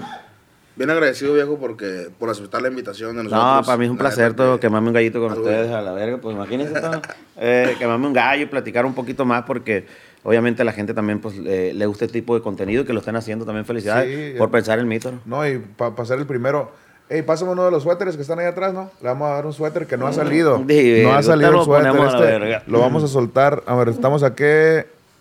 Bien 0.77 0.89
agradecido, 0.89 1.33
viejo, 1.33 1.57
porque 1.57 2.09
por 2.19 2.29
aceptar 2.29 2.61
la 2.61 2.67
invitación 2.67 3.15
de 3.15 3.23
nosotros. 3.23 3.43
No, 3.55 3.63
para 3.65 3.77
mí 3.77 3.85
es 3.85 3.91
un 3.91 3.95
La 3.97 4.01
placer 4.03 4.33
todo, 4.33 4.55
que- 4.55 4.67
quemarme 4.67 4.89
un 4.89 4.93
gallito 4.93 5.21
con 5.21 5.31
algo- 5.31 5.43
ustedes 5.43 5.71
a 5.71 5.81
la 5.81 5.93
verga. 5.93 6.17
Pues 6.17 6.35
imagínense 6.35 6.79
todo. 6.81 7.01
Eh, 7.37 7.75
quemarme 7.79 8.07
un 8.07 8.13
gallo 8.13 8.43
y 8.43 8.45
platicar 8.45 8.85
un 8.85 8.93
poquito 8.93 9.23
más 9.23 9.43
porque 9.43 9.85
obviamente 10.23 10.63
a 10.63 10.65
la 10.65 10.73
gente 10.73 10.93
también 10.93 11.19
pues, 11.21 11.35
eh, 11.45 11.71
le 11.73 11.85
gusta 11.85 12.03
este 12.05 12.19
tipo 12.19 12.35
de 12.35 12.41
contenido 12.41 12.83
y 12.83 12.85
que 12.85 12.91
lo 12.91 12.99
estén 12.99 13.15
haciendo 13.15 13.45
también. 13.45 13.63
Felicidades 13.65 14.33
Sí, 14.33 14.37
por 14.37 14.49
eh. 14.49 14.51
pensar 14.51 14.77
en 14.79 14.87
mí, 14.89 14.99
Toro. 14.99 15.19
No, 15.23 15.47
y 15.47 15.59
para 15.59 16.05
ser 16.05 16.19
el 16.19 16.25
primero. 16.25 16.71
Ey, 17.07 17.21
pásame 17.21 17.51
uno 17.51 17.65
de 17.65 17.71
los 17.71 17.83
suéteres 17.83 18.15
que 18.15 18.23
están 18.23 18.39
ahí 18.39 18.47
atrás, 18.47 18.73
¿no? 18.73 18.89
Le 18.99 19.07
vamos 19.09 19.29
a 19.29 19.35
dar 19.35 19.45
un 19.45 19.53
suéter 19.53 19.85
que 19.85 19.95
no 19.95 20.07
ha 20.07 20.13
salido. 20.13 20.63
Sí, 20.67 21.01
no 21.03 21.13
ha 21.13 21.21
salido 21.21 21.49
el 21.49 21.55
lo 21.57 21.63
suéter. 21.65 21.87
a 21.87 21.93
la 21.93 22.57
Este, 22.57 22.71
lo 22.71 22.79
vamos 22.79 23.03
a 23.03 23.07
soltar. 23.07 23.61
A 23.67 23.75
ver, 23.75 23.89
estamos 23.89 24.23
aquí 24.23 24.43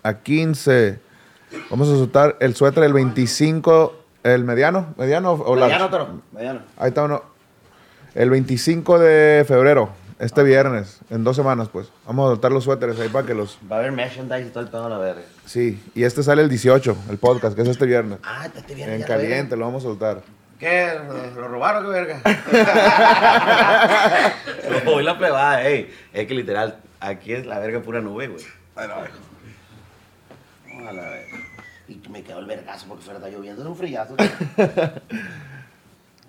a 0.03 0.15
15. 0.23 0.99
Vamos 1.71 1.89
a 1.89 1.93
soltar 1.93 2.37
el 2.41 2.55
suéter 2.55 2.85
el 2.85 2.95
25. 2.95 3.95
¿El 4.23 4.45
mediano? 4.45 4.95
¿Mediano 4.97 5.33
o 5.33 5.55
large? 5.55 5.75
Mediano, 5.75 5.91
Toro. 5.91 6.21
Mediano. 6.33 6.61
Ahí 6.79 6.89
está 6.89 7.05
uno. 7.05 7.23
El 8.15 8.31
25 8.31 8.99
de 8.99 9.45
febrero, 9.47 9.91
este 10.19 10.43
viernes, 10.43 11.01
en 11.11 11.23
dos 11.23 11.37
semanas, 11.37 11.69
pues. 11.69 11.89
Vamos 12.07 12.29
a 12.29 12.31
soltar 12.31 12.51
los 12.51 12.65
suéteres 12.65 12.99
ahí 12.99 13.09
para 13.11 13.27
que 13.27 13.35
los. 13.35 13.59
Va 13.71 13.77
a 13.77 13.79
haber 13.81 13.93
merchandise 13.93 14.47
y 14.47 14.51
todo 14.51 14.61
el 14.63 14.71
pedo 14.71 14.87
a 14.87 14.89
la 14.89 14.97
verga. 14.97 15.21
Sí, 15.45 15.83
y 15.95 16.05
este 16.05 16.23
sale 16.23 16.41
el 16.41 16.49
18, 16.49 16.97
el 17.11 17.19
podcast, 17.19 17.55
que 17.55 17.61
es 17.61 17.69
este 17.69 17.85
viernes. 17.85 18.21
Ah, 18.23 18.47
este 18.47 18.75
viene 18.75 18.95
En 18.95 19.03
caliente, 19.03 19.55
lo 19.57 19.67
vamos 19.67 19.83
a 19.83 19.89
soltar. 19.89 20.23
¿Qué? 20.65 20.99
¿Lo 21.37 21.47
robaron 21.47 21.85
qué 21.85 21.91
verga? 21.91 22.23
Hoy 24.87 25.05
la 25.05 25.19
plebada, 25.19 25.63
ey. 25.63 25.95
Es 26.11 26.27
que 26.27 26.35
literal, 26.35 26.79
aquí 27.01 27.35
es 27.35 27.45
la 27.45 27.59
verga 27.59 27.83
pura 27.83 28.01
nube, 28.01 28.29
güey. 28.29 28.43
A 28.75 28.87
la 28.87 28.95
verga. 31.03 31.27
Y 31.87 32.01
me 32.09 32.23
quedó 32.23 32.39
el 32.39 32.47
vergazo 32.47 32.87
porque 32.89 33.05
fuera 33.05 33.19
está 33.19 33.29
lloviendo. 33.29 33.61
Es 33.61 33.69
un 33.69 33.77
frillazo. 33.77 34.17
Ahí 34.19 34.27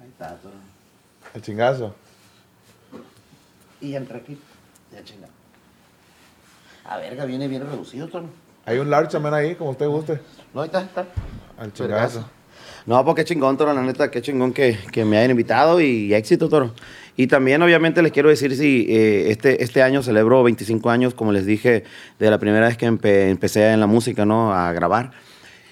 está, 0.09 0.35
todo. 0.35 0.51
El 1.33 1.41
chingazo. 1.41 1.95
Y 3.79 3.91
ya 3.91 3.99
entré 3.99 4.17
aquí. 4.17 4.37
Ya 4.91 5.01
chingado. 5.01 5.31
A 6.83 6.97
verga, 6.97 7.23
viene 7.23 7.47
bien 7.47 7.65
reducido, 7.65 8.09
Toro. 8.09 8.27
Hay 8.65 8.79
un 8.79 8.89
large 8.89 9.13
también 9.13 9.33
ahí, 9.33 9.55
como 9.55 9.69
usted 9.69 9.87
guste. 9.87 10.19
No, 10.53 10.59
ahí 10.59 10.65
está, 10.65 10.79
ahí 10.79 10.85
está. 10.87 11.05
Al 11.57 11.71
chingazo. 11.71 12.29
No, 12.85 13.03
pues 13.03 13.15
qué 13.15 13.23
chingón, 13.25 13.57
Toro, 13.57 13.73
la 13.73 13.81
neta, 13.81 14.11
qué 14.11 14.21
chingón 14.21 14.53
que, 14.53 14.77
que 14.91 15.05
me 15.05 15.17
hayan 15.17 15.31
invitado 15.31 15.81
y 15.81 16.13
éxito, 16.13 16.49
Toro. 16.49 16.71
Y 17.17 17.27
también, 17.27 17.61
obviamente, 17.63 18.01
les 18.03 18.11
quiero 18.11 18.29
decir 18.29 18.55
si 18.55 18.85
eh, 18.89 19.31
este, 19.31 19.63
este 19.63 19.81
año 19.81 20.03
celebro 20.03 20.43
25 20.43 20.89
años, 20.91 21.13
como 21.15 21.31
les 21.31 21.45
dije, 21.47 21.83
de 22.19 22.29
la 22.29 22.37
primera 22.37 22.67
vez 22.67 22.77
que 22.77 22.87
empe- 22.87 23.29
empecé 23.29 23.71
en 23.71 23.79
la 23.79 23.87
música, 23.87 24.25
¿no? 24.25 24.53
A 24.53 24.71
grabar. 24.73 25.11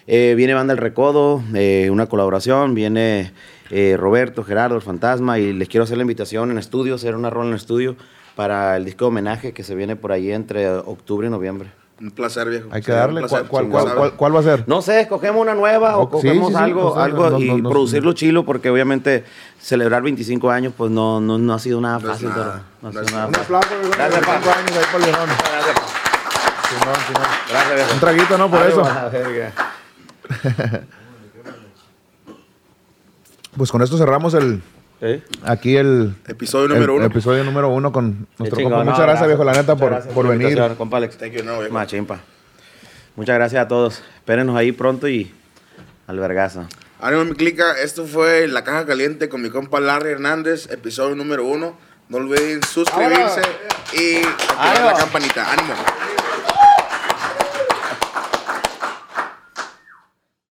Eh, 0.08 0.34
viene 0.36 0.54
Banda 0.56 0.74
El 0.74 0.80
Recodo, 0.80 1.44
eh, 1.54 1.90
una 1.92 2.08
colaboración, 2.08 2.74
viene 2.74 3.32
eh, 3.70 3.96
Roberto, 3.98 4.44
Gerardo, 4.44 4.76
el 4.76 4.82
Fantasma, 4.82 5.38
y 5.38 5.54
les 5.54 5.68
quiero 5.70 5.84
hacer 5.84 5.98
la 5.98 6.04
invitación 6.04 6.50
en 6.50 6.58
estudio, 6.58 6.96
hacer 6.96 7.16
una 7.16 7.30
rola 7.30 7.50
en 7.50 7.56
estudio 7.56 7.96
para 8.36 8.76
el 8.76 8.86
disco 8.86 9.06
de 9.06 9.10
homenaje 9.10 9.54
que 9.54 9.64
se 9.64 9.76
viene 9.76 9.96
por 9.96 10.12
ahí 10.12 10.32
entre 10.32 10.68
octubre 10.70 11.28
y 11.28 11.30
noviembre. 11.30 11.70
Un 12.02 12.12
placer, 12.12 12.50
viejo. 12.50 12.68
Hay 12.72 12.82
que 12.82 12.92
darle. 12.92 13.22
placer, 13.22 13.46
¿Cuál, 13.48 13.50
cuál, 13.50 13.66
sí, 13.66 13.72
cuál, 13.72 13.84
sabe. 13.86 13.98
cuál- 14.00 14.14
cuál 14.14 14.36
va 14.36 14.40
a 14.40 14.44
ser? 14.44 14.64
No 14.68 14.82
sé, 14.82 15.02
escogemos 15.02 15.42
una 15.42 15.54
nueva 15.56 15.98
o 15.98 16.06
sí, 16.06 16.12
cogemos 16.12 16.48
sí, 16.50 16.56
sí, 16.56 16.62
algo, 16.62 16.98
algo 17.00 17.30
no, 17.30 17.40
y 17.40 17.48
no, 17.50 17.58
no, 17.60 17.70
producirlo 17.70 18.14
chilo 18.14 18.44
porque 18.46 18.70
obviamente 18.70 19.24
celebrar 19.62 20.02
25 20.02 20.50
años 20.50 20.74
pues 20.76 20.92
no, 20.92 21.22
no, 21.22 21.38
no 21.38 21.54
ha 21.54 21.60
sido 21.60 21.80
nada 21.80 22.00
fácil. 22.00 22.30
nada, 22.30 22.64
ha 22.84 22.92
sido 22.92 23.04
nada 23.04 23.28
Un 23.28 23.36
aplauso, 23.36 23.70
viejo. 23.80 23.94
Gracias, 23.96 24.26
25 24.26 24.44
pa. 24.44 24.60
años 24.60 24.72
ahí 24.72 24.84
para 24.92 24.98
el 24.98 25.04
viejón. 25.04 25.30
Gracias, 25.30 25.76
pa. 25.76 26.70
Simón, 26.70 26.96
Simón. 27.08 27.24
Gracias, 27.50 27.76
viejo. 27.76 27.94
Un 27.94 28.00
traguito, 28.00 28.38
¿no? 28.38 28.50
Por 28.50 28.60
Ay, 28.62 28.70
eso. 28.72 28.84
Pues 33.56 33.72
con 33.72 33.82
esto 33.84 33.98
cerramos 33.98 34.34
el, 34.34 34.62
Aquí 35.44 35.76
el, 35.76 36.16
Episodio 36.28 36.70
número 36.70 36.94
el 36.94 37.00
uno. 37.00 37.06
episodio 37.08 37.44
número 37.44 37.70
uno 37.70 37.92
con 37.92 38.28
nuestro 38.38 38.64
compa. 38.64 38.84
Muchas 38.84 39.02
gracias, 39.02 39.28
viejo, 39.28 39.44
la 39.44 39.54
neta, 39.54 39.76
por, 39.76 39.90
gracias 39.92 40.14
por 40.14 40.28
venir. 40.28 40.58
Compa 40.78 40.98
Alex. 40.98 41.18
Thank 41.18 41.34
you, 41.34 41.44
no, 41.44 41.60
viejo. 41.60 41.74
Machimpa. 41.74 42.22
Muchas 43.16 43.36
gracias 43.36 43.66
a 43.66 43.68
todos. 43.68 44.02
Espérenos 44.16 44.56
ahí 44.56 44.72
pronto 44.72 45.08
y 45.08 45.34
al 46.08 46.20
vergazo. 46.20 46.68
Ánimo, 47.02 47.26
mi 47.26 47.34
clica. 47.34 47.74
Esto 47.82 48.06
fue 48.06 48.48
La 48.48 48.64
Caja 48.64 48.86
Caliente 48.86 49.28
con 49.28 49.42
mi 49.42 49.50
compa 49.50 49.82
Larry 49.82 50.12
Hernández, 50.12 50.72
episodio 50.72 51.16
número 51.16 51.46
uno. 51.46 51.76
No 52.08 52.18
olviden 52.18 52.64
suscribirse 52.64 53.42
y 53.94 54.18
activar 54.18 54.86
la 54.86 54.94
campanita. 54.94 55.52
¡Ánimo! 55.52 55.74